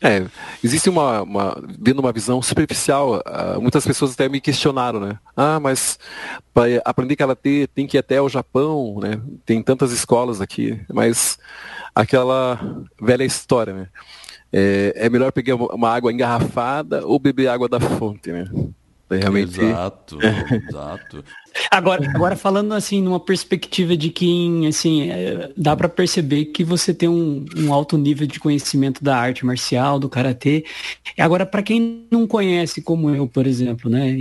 É, 0.00 0.26
existe 0.62 0.90
uma, 0.90 1.22
uma, 1.22 1.62
vendo 1.78 2.00
uma 2.00 2.12
visão 2.12 2.42
superficial, 2.42 3.16
uh, 3.20 3.60
muitas 3.60 3.86
pessoas 3.86 4.12
até 4.12 4.28
me 4.28 4.40
questionaram, 4.40 5.00
né? 5.00 5.18
Ah, 5.34 5.58
mas 5.58 5.98
para 6.52 6.82
aprender 6.84 7.16
karatê 7.16 7.66
tem 7.74 7.86
que 7.86 7.96
ir 7.96 8.00
até 8.00 8.20
o 8.20 8.28
Japão, 8.28 8.98
né? 9.00 9.20
Tem 9.44 9.62
tantas 9.62 9.92
escolas 9.92 10.40
aqui, 10.40 10.78
mas 10.92 11.38
aquela 11.94 12.60
velha 13.00 13.24
história, 13.24 13.72
né? 13.72 13.88
É, 14.52 14.92
é 14.96 15.10
melhor 15.10 15.32
pegar 15.32 15.54
uma 15.56 15.90
água 15.90 16.12
engarrafada 16.12 17.06
ou 17.06 17.18
beber 17.18 17.48
água 17.48 17.68
da 17.68 17.80
fonte, 17.80 18.30
né? 18.30 18.46
Realmente. 19.10 19.60
Exato, 19.60 20.18
exato. 20.68 21.24
Agora, 21.70 22.08
agora 22.14 22.36
falando 22.36 22.72
assim, 22.74 23.02
numa 23.02 23.20
perspectiva 23.20 23.96
de 23.96 24.10
quem, 24.10 24.66
assim, 24.66 25.10
é, 25.10 25.50
dá 25.56 25.76
para 25.76 25.88
perceber 25.88 26.46
que 26.46 26.64
você 26.64 26.92
tem 26.94 27.08
um, 27.08 27.44
um, 27.56 27.72
alto 27.72 27.96
nível 27.96 28.26
de 28.26 28.38
conhecimento 28.40 29.02
da 29.02 29.16
arte 29.16 29.44
marcial, 29.44 29.98
do 29.98 30.08
karatê. 30.08 30.64
Agora, 31.18 31.44
para 31.46 31.62
quem 31.62 32.06
não 32.10 32.26
conhece, 32.26 32.82
como 32.82 33.10
eu, 33.10 33.26
por 33.26 33.46
exemplo, 33.46 33.90
né, 33.90 34.14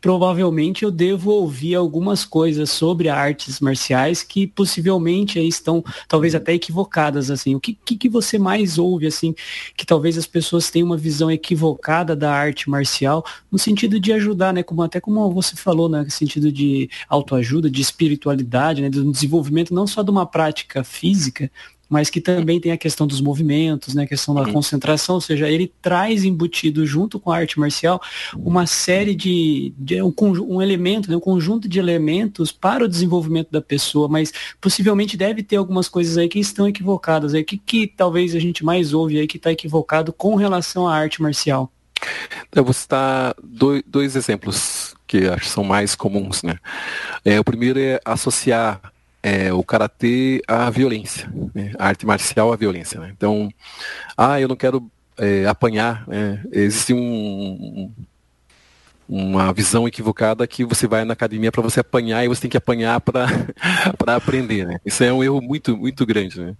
provavelmente 0.00 0.84
eu 0.84 0.90
devo 0.90 1.30
ouvir 1.30 1.74
algumas 1.74 2.24
coisas 2.24 2.70
sobre 2.70 3.08
artes 3.08 3.60
marciais 3.60 4.22
que 4.22 4.46
possivelmente 4.46 5.38
estão, 5.38 5.84
talvez 6.08 6.34
até 6.34 6.54
equivocadas, 6.54 7.30
assim. 7.30 7.54
O 7.54 7.60
que, 7.60 7.78
que, 7.84 7.96
que 7.96 8.08
você 8.08 8.38
mais 8.38 8.78
ouve, 8.78 9.06
assim, 9.06 9.34
que 9.76 9.84
talvez 9.84 10.16
as 10.16 10.26
pessoas 10.26 10.70
tenham 10.70 10.86
uma 10.86 10.96
visão 10.96 11.30
equivocada 11.30 12.16
da 12.16 12.32
arte 12.32 12.70
marcial, 12.70 13.24
no 13.50 13.58
sentido 13.58 14.00
de 14.00 14.12
ajudar, 14.12 14.52
né, 14.52 14.62
como 14.62 14.82
até 14.82 15.00
como 15.00 15.30
você 15.32 15.54
falou, 15.56 15.88
né, 15.88 16.02
no 16.02 16.10
sentido 16.10 16.50
de 16.50 16.88
autoajuda, 17.08 17.70
de 17.70 17.82
espiritualidade, 17.82 18.82
né, 18.82 18.88
do 18.88 19.10
desenvolvimento 19.10 19.74
não 19.74 19.86
só 19.86 20.02
de 20.02 20.10
uma 20.10 20.26
prática 20.26 20.82
física, 20.82 21.50
mas 21.90 22.08
que 22.08 22.20
também 22.20 22.60
tem 22.60 22.70
a 22.70 22.76
questão 22.76 23.04
dos 23.04 23.20
movimentos, 23.20 23.94
né, 23.94 24.04
a 24.04 24.06
questão 24.06 24.32
da 24.32 24.50
concentração, 24.50 25.16
ou 25.16 25.20
seja, 25.20 25.50
ele 25.50 25.70
traz 25.82 26.24
embutido 26.24 26.86
junto 26.86 27.18
com 27.18 27.32
a 27.32 27.36
arte 27.36 27.58
marcial 27.58 28.00
uma 28.36 28.64
série 28.64 29.14
de, 29.14 29.74
de 29.76 30.00
um, 30.00 30.14
um, 30.48 30.62
elemento, 30.62 31.10
né, 31.10 31.16
um 31.16 31.20
conjunto 31.20 31.68
de 31.68 31.80
elementos 31.80 32.52
para 32.52 32.84
o 32.84 32.88
desenvolvimento 32.88 33.50
da 33.50 33.60
pessoa, 33.60 34.08
mas 34.08 34.32
possivelmente 34.60 35.16
deve 35.16 35.42
ter 35.42 35.56
algumas 35.56 35.88
coisas 35.88 36.16
aí 36.16 36.28
que 36.28 36.38
estão 36.38 36.68
equivocadas, 36.68 37.34
aí 37.34 37.42
que, 37.42 37.58
que 37.58 37.88
talvez 37.88 38.36
a 38.36 38.38
gente 38.38 38.64
mais 38.64 38.94
ouve 38.94 39.18
aí 39.18 39.26
que 39.26 39.36
está 39.36 39.50
equivocado 39.50 40.12
com 40.12 40.36
relação 40.36 40.86
à 40.86 40.94
arte 40.94 41.20
marcial. 41.20 41.72
Eu 42.54 42.64
vou 42.64 42.72
citar 42.72 43.34
dois, 43.42 43.82
dois 43.86 44.16
exemplos 44.16 44.94
que 45.06 45.26
acho 45.26 45.42
que 45.42 45.50
são 45.50 45.64
mais 45.64 45.94
comuns. 45.96 46.42
Né? 46.42 46.56
É, 47.24 47.38
o 47.40 47.44
primeiro 47.44 47.80
é 47.80 48.00
associar 48.04 48.80
é, 49.22 49.52
o 49.52 49.62
karatê 49.62 50.42
à 50.48 50.70
violência, 50.70 51.30
né? 51.54 51.72
a 51.78 51.88
arte 51.88 52.06
marcial 52.06 52.52
à 52.52 52.56
violência. 52.56 53.00
Né? 53.00 53.12
Então, 53.16 53.52
ah, 54.16 54.40
eu 54.40 54.48
não 54.48 54.56
quero 54.56 54.90
é, 55.18 55.46
apanhar. 55.46 56.06
Né? 56.08 56.42
Existe 56.50 56.94
um, 56.94 57.92
uma 59.08 59.52
visão 59.52 59.86
equivocada 59.86 60.46
que 60.46 60.64
você 60.64 60.86
vai 60.86 61.04
na 61.04 61.12
academia 61.12 61.52
para 61.52 61.62
você 61.62 61.80
apanhar 61.80 62.24
e 62.24 62.28
você 62.28 62.42
tem 62.42 62.50
que 62.50 62.56
apanhar 62.56 63.00
para 63.00 63.26
aprender. 64.16 64.66
Né? 64.66 64.80
Isso 64.84 65.04
é 65.04 65.12
um 65.12 65.22
erro 65.22 65.40
muito, 65.42 65.76
muito 65.76 66.06
grande. 66.06 66.40
Né? 66.40 66.54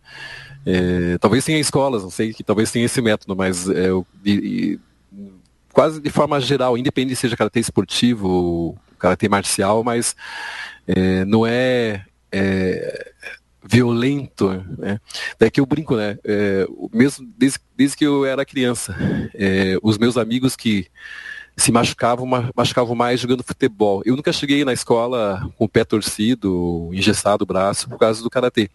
É, 0.66 1.19
talvez 1.19 1.45
tenha 1.45 1.59
escolas, 1.59 2.03
não 2.03 2.11
sei, 2.11 2.35
que 2.35 2.45
talvez 2.45 2.70
tenha 2.70 2.85
esse 2.85 3.01
método, 3.01 3.35
mas 3.35 3.69
é, 3.69 3.89
e, 4.24 4.78
quase 5.73 6.01
de 6.01 6.11
forma 6.11 6.41
geral, 6.41 6.77
independente 6.77 7.16
seja 7.16 7.37
karatê 7.37 7.61
esportivo, 7.61 8.77
karatê 8.99 9.28
marcial, 9.28 9.82
mas 9.82 10.15
é, 10.87 11.24
não 11.24 11.47
é, 11.47 12.05
é, 12.32 13.12
violento, 13.62 14.48
né? 14.78 14.98
Daí 15.39 15.51
que 15.51 15.61
eu 15.61 15.66
brinco, 15.66 15.97
né? 15.97 16.19
É, 16.24 16.66
mesmo 16.93 17.27
desde, 17.36 17.59
desde 17.77 17.97
que 17.97 18.07
eu 18.07 18.24
era 18.24 18.44
criança, 18.44 18.97
é, 19.35 19.77
os 19.82 19.98
meus 19.98 20.16
amigos 20.16 20.57
que 20.57 20.86
se 21.57 21.70
machucavam, 21.70 22.27
machucavam 22.55 22.94
mais 22.94 23.20
jogando 23.20 23.44
futebol. 23.44 24.02
Eu 24.07 24.16
nunca 24.16 24.32
cheguei 24.32 24.65
na 24.65 24.73
escola 24.73 25.51
com 25.57 25.65
o 25.66 25.69
pé 25.69 25.85
torcido, 25.85 26.90
engessado 26.93 27.44
o 27.44 27.47
braço 27.47 27.89
por 27.89 27.98
causa 27.98 28.23
do 28.23 28.31
karatê. 28.31 28.70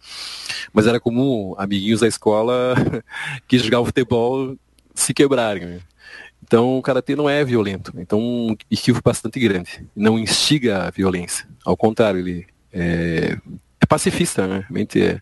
Mas 0.72 0.86
era 0.86 1.00
comum 1.00 1.54
amiguinhos 1.58 2.00
da 2.00 2.06
escola 2.06 2.74
que 3.48 3.58
jogavam 3.58 3.86
futebol 3.86 4.56
se 4.94 5.12
quebrarem. 5.12 5.66
Né? 5.66 5.80
Então, 6.42 6.78
o 6.78 6.82
karatê 6.82 7.16
não 7.16 7.28
é 7.28 7.44
violento. 7.44 7.92
Então, 7.96 8.20
um 8.20 8.56
equívoco 8.70 9.02
bastante 9.04 9.40
grande. 9.40 9.84
Não 9.94 10.18
instiga 10.18 10.84
a 10.84 10.90
violência. 10.90 11.46
Ao 11.64 11.76
contrário, 11.76 12.20
ele 12.20 12.46
é, 12.76 13.38
é 13.80 13.86
pacifista, 13.86 14.46
né? 14.46 14.60
Realmente 14.68 15.02
é, 15.02 15.20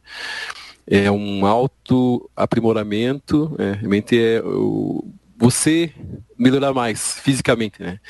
é 0.87 1.11
um 1.11 1.47
auto 1.47 2.29
aprimoramento, 2.35 3.55
é, 3.59 3.73
realmente 3.73 4.19
é 4.19 4.43
o, 4.43 5.07
você 5.37 5.93
melhorar 6.37 6.73
mais 6.73 7.19
fisicamente, 7.21 7.81
né? 7.83 8.01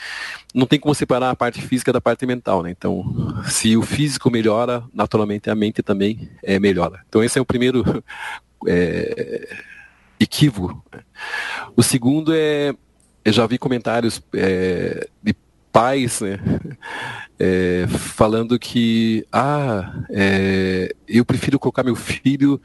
Não 0.54 0.66
tem 0.66 0.80
como 0.80 0.94
separar 0.94 1.30
a 1.30 1.36
parte 1.36 1.60
física 1.60 1.92
da 1.92 2.00
parte 2.00 2.24
mental, 2.24 2.62
né? 2.62 2.70
Então, 2.70 3.04
se 3.44 3.76
o 3.76 3.82
físico 3.82 4.30
melhora, 4.30 4.82
naturalmente 4.92 5.50
a 5.50 5.54
mente 5.54 5.82
também 5.82 6.30
é, 6.42 6.58
melhora. 6.58 7.04
Então, 7.08 7.22
esse 7.22 7.38
é 7.38 7.42
o 7.42 7.46
primeiro 7.46 8.02
é, 8.66 9.48
equívoco. 10.18 10.82
O 11.76 11.82
segundo 11.82 12.32
é 12.34 12.74
eu 13.24 13.32
já 13.32 13.46
vi 13.46 13.56
comentários 13.56 14.20
é, 14.34 15.08
de 15.22 15.34
pais 15.74 16.20
né, 16.20 16.38
é, 17.36 17.84
falando 17.88 18.56
que 18.60 19.26
ah, 19.32 19.92
é, 20.08 20.94
eu 21.08 21.24
prefiro 21.24 21.58
colocar 21.58 21.82
meu 21.82 21.96
filho 21.96 22.60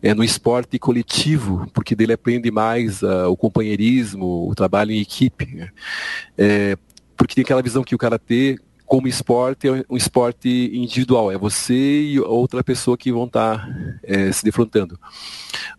é, 0.00 0.14
no 0.14 0.22
esporte 0.22 0.78
coletivo, 0.78 1.68
porque 1.74 1.96
dele 1.96 2.12
aprende 2.12 2.52
mais 2.52 3.02
uh, 3.02 3.26
o 3.28 3.36
companheirismo, 3.36 4.48
o 4.48 4.54
trabalho 4.54 4.92
em 4.92 5.00
equipe. 5.00 5.44
Né? 5.52 5.70
É, 6.38 6.76
porque 7.16 7.34
tem 7.34 7.42
aquela 7.42 7.62
visão 7.62 7.82
que 7.82 7.96
o 7.96 7.98
karatê 7.98 8.56
como 8.86 9.08
esporte 9.08 9.66
é 9.66 9.84
um 9.90 9.96
esporte 9.96 10.70
individual, 10.72 11.32
é 11.32 11.38
você 11.38 12.02
e 12.02 12.20
outra 12.20 12.62
pessoa 12.62 12.96
que 12.96 13.10
vão 13.10 13.24
estar 13.24 13.58
tá, 13.58 13.98
é, 14.04 14.30
se 14.30 14.44
defrontando. 14.44 15.00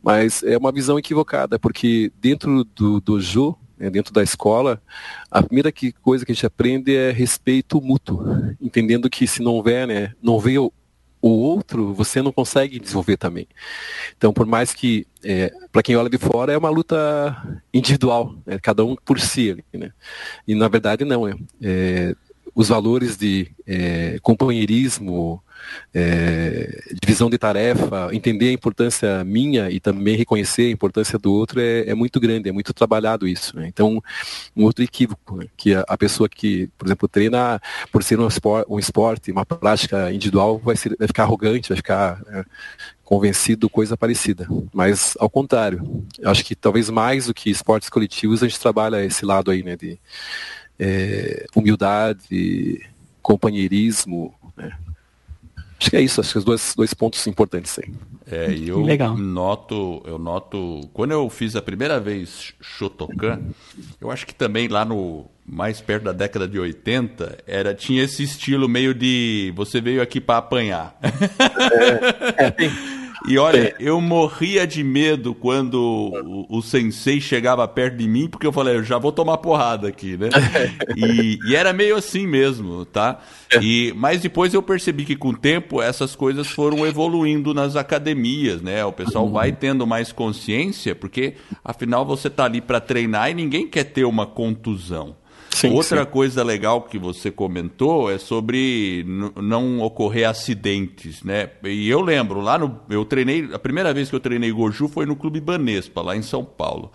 Mas 0.04 0.44
é 0.44 0.58
uma 0.58 0.72
visão 0.72 1.00
equivocada, 1.00 1.58
porque 1.58 2.12
dentro 2.20 2.66
do 2.66 3.00
dojo 3.00 3.56
né, 3.78 3.90
dentro 3.90 4.14
da 4.14 4.24
escola, 4.24 4.82
a 5.30 5.42
primeira 5.42 5.72
que, 5.72 5.92
coisa 5.92 6.26
que 6.26 6.32
a 6.32 6.36
gente 6.36 6.46
aprende 6.46 6.96
é 6.96 7.12
respeito 7.12 7.82
mútuo, 7.82 8.24
entendendo 8.62 9.10
que 9.10 9.28
se 9.28 9.42
não 9.42 9.54
houver, 9.54 9.88
né, 9.88 10.14
não 10.22 10.40
vê 10.40 10.58
o, 10.58 10.72
o 11.22 11.30
outro, 11.30 11.94
você 11.94 12.22
não 12.22 12.34
consegue 12.34 12.80
desenvolver 12.80 13.16
também. 13.16 13.48
Então, 14.18 14.34
por 14.34 14.46
mais 14.46 14.74
que, 14.74 15.08
é, 15.24 15.54
para 15.72 15.82
quem 15.82 15.96
olha 15.96 16.10
de 16.10 16.18
fora, 16.18 16.52
é 16.52 16.58
uma 16.58 16.70
luta 16.70 17.62
individual, 17.74 18.36
né, 18.46 18.60
cada 18.62 18.84
um 18.84 18.96
por 18.96 19.20
si. 19.20 19.64
Né? 19.74 19.92
E, 20.46 20.54
na 20.54 20.68
verdade, 20.68 21.06
não. 21.06 21.28
É, 21.28 21.36
é 21.62 22.16
os 22.56 22.70
valores 22.70 23.18
de 23.18 23.52
é, 23.66 24.20
companheirismo, 24.22 25.42
é, 25.94 26.84
divisão 27.02 27.30
de 27.30 27.38
tarefa, 27.38 28.10
entender 28.12 28.50
a 28.50 28.54
importância 28.54 29.24
minha 29.24 29.70
e 29.70 29.80
também 29.80 30.16
reconhecer 30.16 30.64
a 30.64 30.72
importância 30.72 31.18
do 31.18 31.32
outro 31.32 31.60
é, 31.60 31.90
é 31.90 31.96
muito 31.96 32.20
grande, 32.20 32.50
é 32.50 32.52
muito 32.52 32.74
trabalhado 32.74 33.28
isso. 33.28 33.56
Né? 33.56 33.68
Então, 33.68 34.02
um 34.56 34.64
outro 34.64 34.84
equívoco, 34.84 35.38
né? 35.38 35.48
que 35.56 35.74
a, 35.74 35.84
a, 35.88 35.98
pessoa 35.98 36.30
que, 36.30 36.70
por 36.78 36.88
exemplo, 36.88 37.08
treina 37.08 37.62
por 37.92 38.04
ser 38.04 38.20
um 38.20 38.28
esporte, 38.28 38.72
um 38.72 38.80
esporte 38.80 39.32
uma 39.32 39.46
prática 39.46 40.12
individual, 40.12 40.60
vai, 40.60 40.76
ser, 40.76 40.96
vai 40.98 41.08
ficar 41.08 41.24
arrogante, 41.24 41.70
vai 41.70 41.78
ficar 41.78 42.22
né, 42.26 42.46
convencido, 43.04 43.70
coisa 43.70 43.98
parecida. 43.98 44.48
Mas, 44.74 45.16
ao 45.20 45.30
contrário, 45.30 46.06
acho 46.26 46.44
que 46.44 46.56
talvez 46.56 46.90
mais 46.90 47.28
do 47.28 47.34
que 47.34 47.50
esportes 47.50 47.90
coletivos, 47.90 48.44
a 48.44 48.48
gente 48.48 48.60
trabalha 48.60 49.04
esse 49.04 49.26
lado 49.26 49.52
aí, 49.52 49.64
né, 49.64 49.76
de 49.76 50.00
é, 50.84 51.46
humildade, 51.56 52.82
companheirismo, 53.22 54.34
né? 54.58 54.78
Acho 55.80 55.90
que 55.90 55.98
é 55.98 56.02
isso, 56.02 56.22
acho 56.22 56.32
que 56.32 56.38
os 56.38 56.46
dois, 56.46 56.74
dois 56.76 56.94
pontos 56.94 57.26
importantes 57.28 57.78
aí. 57.80 57.94
É, 58.30 58.54
eu 58.54 58.82
Legal. 58.82 59.18
noto, 59.18 60.02
eu 60.06 60.18
noto, 60.18 60.82
quando 60.94 61.12
eu 61.12 61.30
fiz 61.30 61.56
a 61.56 61.62
primeira 61.62 62.00
vez 62.00 62.54
Shotokan, 62.62 63.42
eu 64.00 64.10
acho 64.10 64.26
que 64.26 64.34
também 64.34 64.68
lá 64.68 64.86
no 64.86 65.26
mais 65.46 65.82
perto 65.82 66.04
da 66.04 66.14
década 66.14 66.48
de 66.48 66.58
80, 66.58 67.40
era 67.46 67.74
tinha 67.74 68.02
esse 68.02 68.24
estilo 68.24 68.70
meio 68.70 68.94
de 68.94 69.52
você 69.56 69.82
veio 69.82 70.02
aqui 70.02 70.22
para 70.22 70.38
apanhar. 70.38 70.98
É, 72.38 72.46
é, 72.46 72.72
e 73.28 73.38
olha, 73.38 73.76
eu 73.80 74.02
morria 74.02 74.68
de 74.68 74.84
medo 74.84 75.34
quando 75.34 75.76
o, 75.76 76.58
o, 76.58 76.62
sensei 76.62 77.22
chegava 77.22 77.66
perto 77.68 77.98
de 77.98 78.08
mim, 78.08 78.28
porque 78.28 78.46
eu 78.46 78.52
falei, 78.52 78.76
eu 78.76 78.84
já 78.84 78.98
vou 78.98 79.12
tomar 79.12 79.38
porrada 79.38 79.88
aqui, 79.88 80.18
né? 80.18 80.30
E, 80.96 81.40
e 81.48 81.56
era 81.56 81.74
meio 81.74 81.96
assim 81.96 82.28
mesmo, 82.28 82.86
tá? 82.86 83.20
É. 83.52 83.60
E, 83.62 83.94
mas 83.96 84.22
depois 84.22 84.54
eu 84.54 84.62
percebi 84.62 85.06
que 85.06 85.16
com 85.16 85.30
o 85.30 85.38
tempo 85.38 85.82
essas 85.82 86.16
coisas 86.16 86.48
foram 86.48 86.86
evoluindo 86.86 87.54
nas 87.54 87.76
academias, 87.76 88.62
né? 88.62 88.84
O 88.86 88.92
pessoal 88.92 89.30
vai 89.30 89.52
tendo 89.52 89.88
mais 89.88 90.12
consciência, 90.12 90.94
porque 90.94 91.36
afinal 91.64 92.06
você 92.06 92.30
tá 92.30 92.46
ali 92.46 92.62
para 92.62 92.80
treinar 92.80 93.32
e 93.32 93.34
ninguém 93.34 93.68
quer 93.68 93.86
ter 93.86 94.04
uma 94.04 94.26
contusão. 94.26 95.16
Sim, 95.54 95.72
Outra 95.72 96.04
sim. 96.04 96.10
coisa 96.10 96.44
legal 96.44 96.82
que 96.82 96.98
você 96.98 97.30
comentou 97.30 98.10
é 98.12 98.18
sobre 98.18 99.06
não 99.36 99.82
ocorrer 99.82 100.28
acidentes, 100.28 101.22
né? 101.24 101.52
E 101.64 101.88
eu 101.88 102.02
lembro, 102.02 102.42
lá 102.42 102.58
no. 102.58 102.80
Eu 102.90 103.06
treinei. 103.06 103.50
A 103.54 103.60
primeira 103.60 103.94
vez 103.94 104.10
que 104.10 104.16
eu 104.16 104.20
treinei 104.20 104.52
Goju 104.52 104.88
foi 104.88 105.06
no 105.06 105.16
Clube 105.16 105.40
Banespa, 105.40 106.02
lá 106.02 106.16
em 106.16 106.24
São 106.24 106.44
Paulo. 106.44 106.92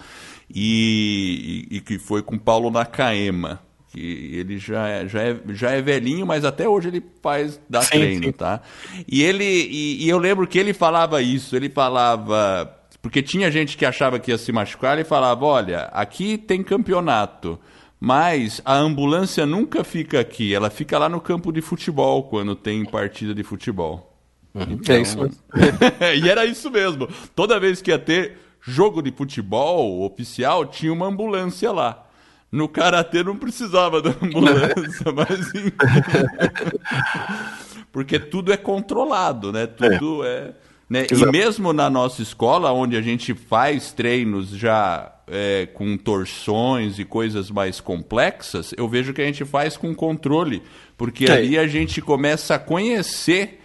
E, 0.52 1.66
e, 1.70 1.76
e 1.76 1.80
que 1.80 1.98
foi 1.98 2.20
com 2.20 2.36
Paulo 2.36 2.70
Nakaema. 2.70 3.60
Que 3.92 4.34
ele 4.34 4.58
já 4.58 4.88
é, 4.88 5.08
já, 5.08 5.22
é, 5.22 5.40
já 5.50 5.70
é 5.70 5.80
velhinho, 5.80 6.26
mas 6.26 6.44
até 6.44 6.68
hoje 6.68 6.88
ele 6.88 7.02
faz 7.22 7.60
dá 7.70 7.80
sim, 7.80 7.90
treino, 7.90 8.32
tá? 8.32 8.60
E 9.06 9.22
ele. 9.22 9.44
E, 9.44 10.04
e 10.04 10.08
eu 10.08 10.18
lembro 10.18 10.46
que 10.48 10.58
ele 10.58 10.74
falava 10.74 11.22
isso, 11.22 11.54
ele 11.54 11.70
falava. 11.70 12.74
Porque 13.00 13.22
tinha 13.22 13.50
gente 13.52 13.76
que 13.76 13.86
achava 13.86 14.18
que 14.18 14.32
ia 14.32 14.36
se 14.36 14.50
machucar, 14.50 14.98
ele 14.98 15.04
falava: 15.04 15.44
olha, 15.44 15.82
aqui 15.92 16.36
tem 16.36 16.62
campeonato. 16.62 17.58
Mas 18.00 18.60
a 18.64 18.76
ambulância 18.76 19.44
nunca 19.44 19.82
fica 19.82 20.20
aqui, 20.20 20.54
ela 20.54 20.70
fica 20.70 20.98
lá 20.98 21.08
no 21.08 21.20
campo 21.20 21.52
de 21.52 21.60
futebol 21.60 22.24
quando 22.24 22.54
tem 22.54 22.84
partida 22.84 23.34
de 23.34 23.42
futebol. 23.42 24.16
Uhum. 24.54 24.62
Então... 24.70 24.94
É 24.94 25.00
isso 25.00 25.18
mesmo. 25.18 25.36
e 26.24 26.28
era 26.28 26.44
isso 26.44 26.70
mesmo. 26.70 27.08
Toda 27.34 27.58
vez 27.58 27.82
que 27.82 27.90
ia 27.90 27.98
ter 27.98 28.38
jogo 28.60 29.02
de 29.02 29.10
futebol 29.10 30.04
oficial, 30.04 30.66
tinha 30.66 30.92
uma 30.92 31.06
ambulância 31.06 31.72
lá. 31.72 32.04
No 32.50 32.68
karatê 32.68 33.22
não 33.22 33.36
precisava 33.36 34.00
da 34.00 34.10
ambulância, 34.10 35.04
mas 35.14 35.52
porque 37.92 38.18
tudo 38.18 38.52
é 38.52 38.56
controlado, 38.56 39.52
né? 39.52 39.66
Tudo 39.66 40.24
é, 40.24 40.28
é 40.28 40.54
né? 40.88 41.06
E 41.10 41.26
mesmo 41.26 41.72
na 41.72 41.90
nossa 41.90 42.22
escola, 42.22 42.72
onde 42.72 42.96
a 42.96 43.02
gente 43.02 43.34
faz 43.34 43.92
treinos 43.92 44.48
já 44.48 45.12
é, 45.30 45.66
com 45.66 45.96
torções 45.96 46.98
e 46.98 47.04
coisas 47.04 47.50
mais 47.50 47.80
complexas, 47.80 48.72
eu 48.76 48.88
vejo 48.88 49.12
que 49.12 49.22
a 49.22 49.26
gente 49.26 49.44
faz 49.44 49.76
com 49.76 49.94
controle, 49.94 50.62
porque 50.96 51.26
é. 51.26 51.32
ali 51.32 51.58
a 51.58 51.66
gente 51.66 52.00
começa 52.00 52.54
a 52.54 52.58
conhecer 52.58 53.60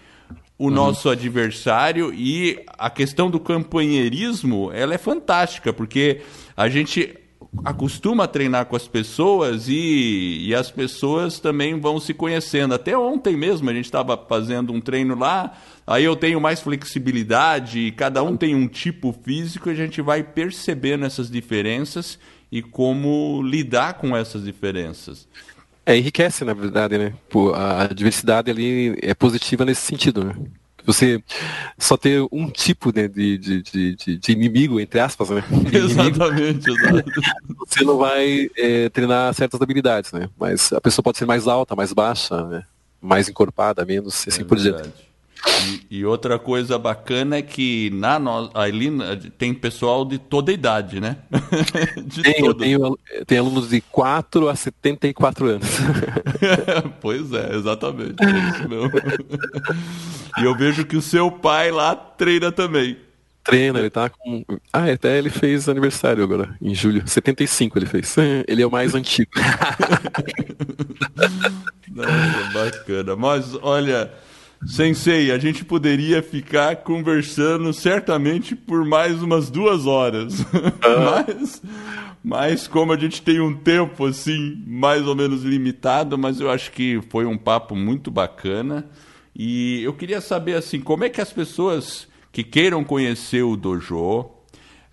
o 0.57 0.65
uhum. 0.65 0.71
nosso 0.71 1.09
adversário 1.09 2.13
e 2.13 2.63
a 2.77 2.89
questão 2.89 3.29
do 3.29 3.39
companheirismo, 3.39 4.71
ela 4.71 4.93
é 4.93 4.97
fantástica, 4.97 5.73
porque 5.73 6.21
a 6.55 6.69
gente 6.69 7.17
acostuma 7.63 8.23
a 8.25 8.27
treinar 8.27 8.65
com 8.65 8.75
as 8.75 8.87
pessoas 8.87 9.67
e, 9.67 10.47
e 10.47 10.55
as 10.55 10.71
pessoas 10.71 11.39
também 11.39 11.79
vão 11.79 11.99
se 11.99 12.13
conhecendo. 12.13 12.73
Até 12.73 12.97
ontem 12.97 13.35
mesmo 13.35 13.69
a 13.69 13.73
gente 13.73 13.85
estava 13.85 14.17
fazendo 14.17 14.73
um 14.73 14.81
treino 14.81 15.17
lá, 15.17 15.57
aí 15.85 16.03
eu 16.03 16.15
tenho 16.15 16.39
mais 16.39 16.61
flexibilidade, 16.61 17.93
cada 17.97 18.23
um 18.23 18.37
tem 18.37 18.55
um 18.55 18.67
tipo 18.67 19.15
físico 19.23 19.69
e 19.69 19.71
a 19.71 19.75
gente 19.75 20.01
vai 20.01 20.23
percebendo 20.23 21.05
essas 21.05 21.29
diferenças 21.29 22.17
e 22.51 22.61
como 22.61 23.41
lidar 23.43 23.95
com 23.95 24.15
essas 24.15 24.43
diferenças. 24.43 25.27
É, 25.85 25.97
enriquece, 25.97 26.45
na 26.45 26.53
verdade, 26.53 26.97
né? 26.97 27.13
a 27.55 27.87
diversidade 27.93 28.49
ali 28.49 28.97
é 29.01 29.13
positiva 29.13 29.65
nesse 29.65 29.81
sentido, 29.81 30.23
né? 30.23 30.35
Você 30.85 31.21
só 31.77 31.97
ter 31.97 32.25
um 32.31 32.49
tipo 32.49 32.95
né, 32.95 33.07
de, 33.07 33.37
de, 33.37 33.61
de, 33.61 34.17
de, 34.17 34.31
inimigo, 34.31 34.79
entre 34.79 34.99
aspas, 34.99 35.29
né? 35.29 35.43
Exatamente, 35.71 36.69
exato. 36.69 37.11
Você 37.67 37.83
não 37.83 37.97
vai 37.97 38.49
é, 38.57 38.89
treinar 38.89 39.33
certas 39.33 39.61
habilidades, 39.61 40.11
né? 40.11 40.29
Mas 40.37 40.71
a 40.73 40.81
pessoa 40.81 41.03
pode 41.03 41.17
ser 41.17 41.25
mais 41.25 41.47
alta, 41.47 41.75
mais 41.75 41.91
baixa, 41.93 42.43
né? 42.45 42.63
mais 43.03 43.27
encorpada, 43.27 43.85
menos, 43.85 44.25
assim 44.27 44.41
é 44.41 44.45
por 44.45 44.57
diante. 44.57 44.89
E, 45.45 45.99
e, 45.99 46.05
outra 46.05 46.39
coisa 46.39 46.79
bacana 46.79 47.37
é 47.37 47.41
que 47.41 47.89
na 47.91 48.17
no, 48.17 48.49
ali 48.53 48.89
tem 49.37 49.53
pessoal 49.53 50.05
de 50.05 50.17
toda 50.17 50.53
idade, 50.53 51.01
né? 51.01 51.17
tenho, 52.23 52.53
tenho, 52.53 52.97
tenho 53.27 53.41
alunos 53.41 53.69
de 53.69 53.81
4 53.81 54.47
a 54.47 54.55
74 54.55 55.45
anos. 55.47 55.67
pois 57.01 57.31
é, 57.33 57.55
exatamente. 57.55 58.15
É 58.23 58.27
e 60.41 60.45
eu 60.45 60.55
vejo 60.55 60.85
que 60.85 60.95
o 60.95 61.01
seu 61.01 61.29
pai 61.29 61.71
lá 61.71 61.93
treina 61.93 62.51
também. 62.51 62.97
Treina, 63.43 63.79
ele 63.79 63.89
tá 63.89 64.09
com. 64.09 64.45
Ah, 64.71 64.89
até 64.89 65.17
ele 65.17 65.29
fez 65.29 65.67
aniversário 65.67 66.23
agora, 66.23 66.55
em 66.61 66.73
julho. 66.73 67.03
75 67.05 67.77
ele 67.77 67.85
fez. 67.85 68.15
Ele 68.47 68.61
é 68.61 68.65
o 68.65 68.71
mais 68.71 68.95
antigo. 68.95 69.29
Nossa, 71.91 72.53
bacana. 72.53 73.17
Mas 73.17 73.53
olha. 73.61 74.09
Sensei, 74.65 75.31
a 75.31 75.37
gente 75.37 75.65
poderia 75.65 76.21
ficar 76.23 76.77
conversando 76.77 77.73
certamente 77.73 78.55
por 78.55 78.85
mais 78.85 79.21
umas 79.21 79.49
duas 79.49 79.85
horas. 79.85 80.43
Ah. 80.85 81.25
mas, 81.27 81.61
mas 82.23 82.67
como 82.67 82.91
a 82.91 82.97
gente 82.97 83.21
tem 83.21 83.39
um 83.39 83.53
tempo 83.53 84.05
assim, 84.05 84.61
mais 84.67 85.07
ou 85.07 85.15
menos 85.15 85.43
limitado, 85.43 86.17
mas 86.17 86.39
eu 86.39 86.49
acho 86.49 86.71
que 86.71 87.01
foi 87.09 87.25
um 87.25 87.37
papo 87.37 87.75
muito 87.75 88.11
bacana. 88.11 88.85
E 89.35 89.81
eu 89.83 89.93
queria 89.93 90.21
saber 90.21 90.55
assim, 90.55 90.79
como 90.79 91.03
é 91.03 91.09
que 91.09 91.21
as 91.21 91.31
pessoas 91.31 92.07
que 92.31 92.43
queiram 92.43 92.83
conhecer 92.83 93.43
o 93.43 93.55
dojo, 93.55 94.29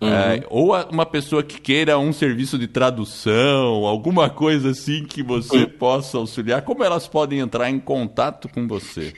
Uhum. 0.01 0.09
É, 0.09 0.43
ou 0.49 0.73
uma 0.89 1.05
pessoa 1.05 1.43
que 1.43 1.61
queira 1.61 1.95
um 1.99 2.11
serviço 2.11 2.57
de 2.57 2.67
tradução, 2.67 3.85
alguma 3.85 4.31
coisa 4.31 4.71
assim 4.71 5.03
que 5.05 5.21
você 5.21 5.67
possa 5.67 6.17
auxiliar, 6.17 6.63
como 6.63 6.83
elas 6.83 7.07
podem 7.07 7.37
entrar 7.37 7.69
em 7.69 7.79
contato 7.79 8.49
com 8.49 8.67
você? 8.67 9.13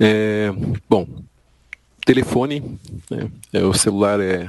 É, 0.00 0.52
bom, 0.88 1.08
telefone, 2.04 2.78
né, 3.10 3.28
é, 3.52 3.64
o 3.64 3.74
celular 3.74 4.20
é 4.20 4.48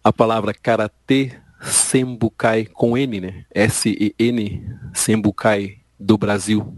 A 0.02 0.12
palavra 0.12 0.52
karatê 0.54 1.32
Sembukai 1.60 2.64
com 2.64 2.96
N, 2.96 3.20
né? 3.20 3.44
S-E-N, 3.54 4.76
Sembukai 4.94 5.78
do 5.98 6.16
Brasil, 6.16 6.74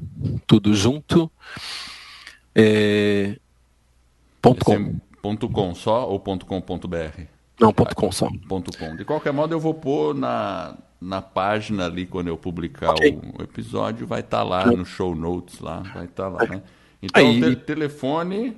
tudo 0.46 0.74
junto. 0.74 1.30
É... 2.54 3.38
Ponto 4.40 4.64
com. 4.64 4.96
Ponto 5.22 5.48
com 5.48 5.72
só 5.72 6.08
ou 6.10 6.18
ponto 6.18 6.44
com 6.44 6.60
ponto 6.60 6.88
br? 6.88 7.26
Não, 7.60 7.72
ponto 7.72 7.94
com 7.94 8.10
só. 8.10 8.28
Ponto 8.48 8.76
com. 8.76 8.96
De 8.96 9.04
qualquer 9.04 9.32
modo, 9.32 9.54
eu 9.54 9.60
vou 9.60 9.72
pôr 9.72 10.16
na, 10.16 10.76
na 11.00 11.22
página 11.22 11.86
ali, 11.86 12.04
quando 12.04 12.26
eu 12.26 12.36
publicar 12.36 12.90
okay. 12.90 13.16
o 13.38 13.40
episódio, 13.40 14.04
vai 14.04 14.18
estar 14.18 14.38
tá 14.38 14.42
lá 14.42 14.66
no 14.66 14.84
show 14.84 15.14
notes 15.14 15.60
lá, 15.60 15.78
vai 15.94 16.06
estar 16.06 16.24
tá 16.24 16.28
lá, 16.28 16.44
né? 16.44 16.62
Então, 17.00 17.24
Aí... 17.24 17.40
te 17.40 17.56
telefone, 17.56 18.56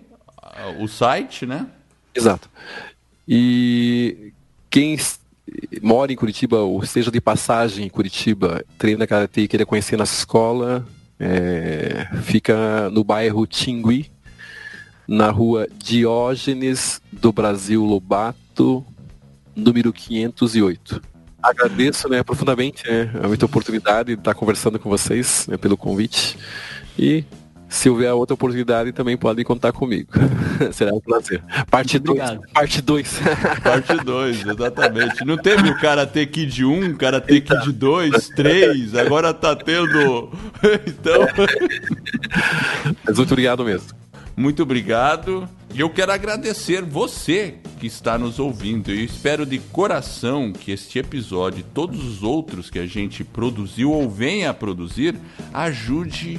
o 0.81 0.89
site, 0.89 1.45
né? 1.45 1.67
Exato. 2.15 2.49
E 3.29 4.33
quem 4.75 4.99
mora 5.81 6.13
em 6.13 6.17
Curitiba 6.17 6.59
ou 6.59 6.85
seja 6.85 7.09
de 7.09 7.21
passagem 7.21 7.87
em 7.87 7.89
Curitiba, 7.89 8.65
treina 8.77 9.07
karatê 9.07 9.43
e 9.43 9.49
queira 9.49 9.65
conhecer 9.65 9.97
nossa 9.97 10.13
escola, 10.13 10.85
é, 11.17 12.09
fica 12.23 12.91
no 12.91 13.05
bairro 13.05 13.47
Tingui, 13.47 14.11
na 15.07 15.31
rua 15.31 15.69
Diógenes 15.79 17.01
do 17.13 17.31
Brasil 17.31 17.85
Lobato, 17.85 18.85
número 19.55 19.93
508. 19.93 21.01
Agradeço 21.41 22.09
né, 22.09 22.25
profundamente 22.25 22.83
né, 22.91 23.13
a 23.23 23.29
muita 23.29 23.47
oportunidade 23.47 24.17
de 24.17 24.21
estar 24.21 24.35
conversando 24.35 24.81
com 24.81 24.91
vocês 24.91 25.47
né, 25.47 25.57
pelo 25.57 25.77
convite 25.77 26.37
e 26.99 27.23
se 27.75 27.91
houver 27.91 28.13
outra 28.13 28.35
oportunidade, 28.35 28.93
também 28.93 29.17
podem 29.17 29.45
contar 29.45 29.73
comigo. 29.73 30.13
Será 30.73 30.95
um 30.95 31.01
prazer. 31.01 31.43
Parte 31.69 31.99
2. 31.99 32.21
Parte 32.53 32.81
2. 32.81 33.21
Parte 33.65 33.97
2, 33.97 34.47
exatamente. 34.47 35.25
Não 35.25 35.37
teve 35.37 35.69
o 35.69 35.79
Karate 35.81 36.25
Kid 36.25 36.65
1, 36.65 36.95
Karate 36.95 37.41
Kid 37.41 37.73
2, 37.73 38.29
3, 38.29 38.95
agora 38.95 39.35
tá 39.35 39.57
tendo. 39.57 40.31
então. 40.87 41.27
Mas 43.05 43.17
muito 43.17 43.33
obrigado 43.33 43.65
mesmo. 43.65 43.89
Muito 44.37 44.63
obrigado. 44.63 45.49
E 45.75 45.81
eu 45.81 45.91
quero 45.91 46.13
agradecer 46.13 46.83
você 46.83 47.57
que 47.81 47.89
está 47.89 48.17
nos 48.17 48.39
ouvindo. 48.39 48.93
Eu 48.93 49.05
espero 49.05 49.45
de 49.45 49.59
coração 49.59 50.53
que 50.53 50.71
este 50.71 51.01
episódio 51.01 51.61
e 51.61 51.65
todos 51.65 52.05
os 52.05 52.23
outros 52.23 52.71
que 52.71 52.79
a 52.79 52.87
gente 52.87 53.25
produziu 53.25 53.91
ou 53.91 54.09
venha 54.09 54.51
a 54.51 54.55
produzir 54.55 55.17
ajude 55.53 56.39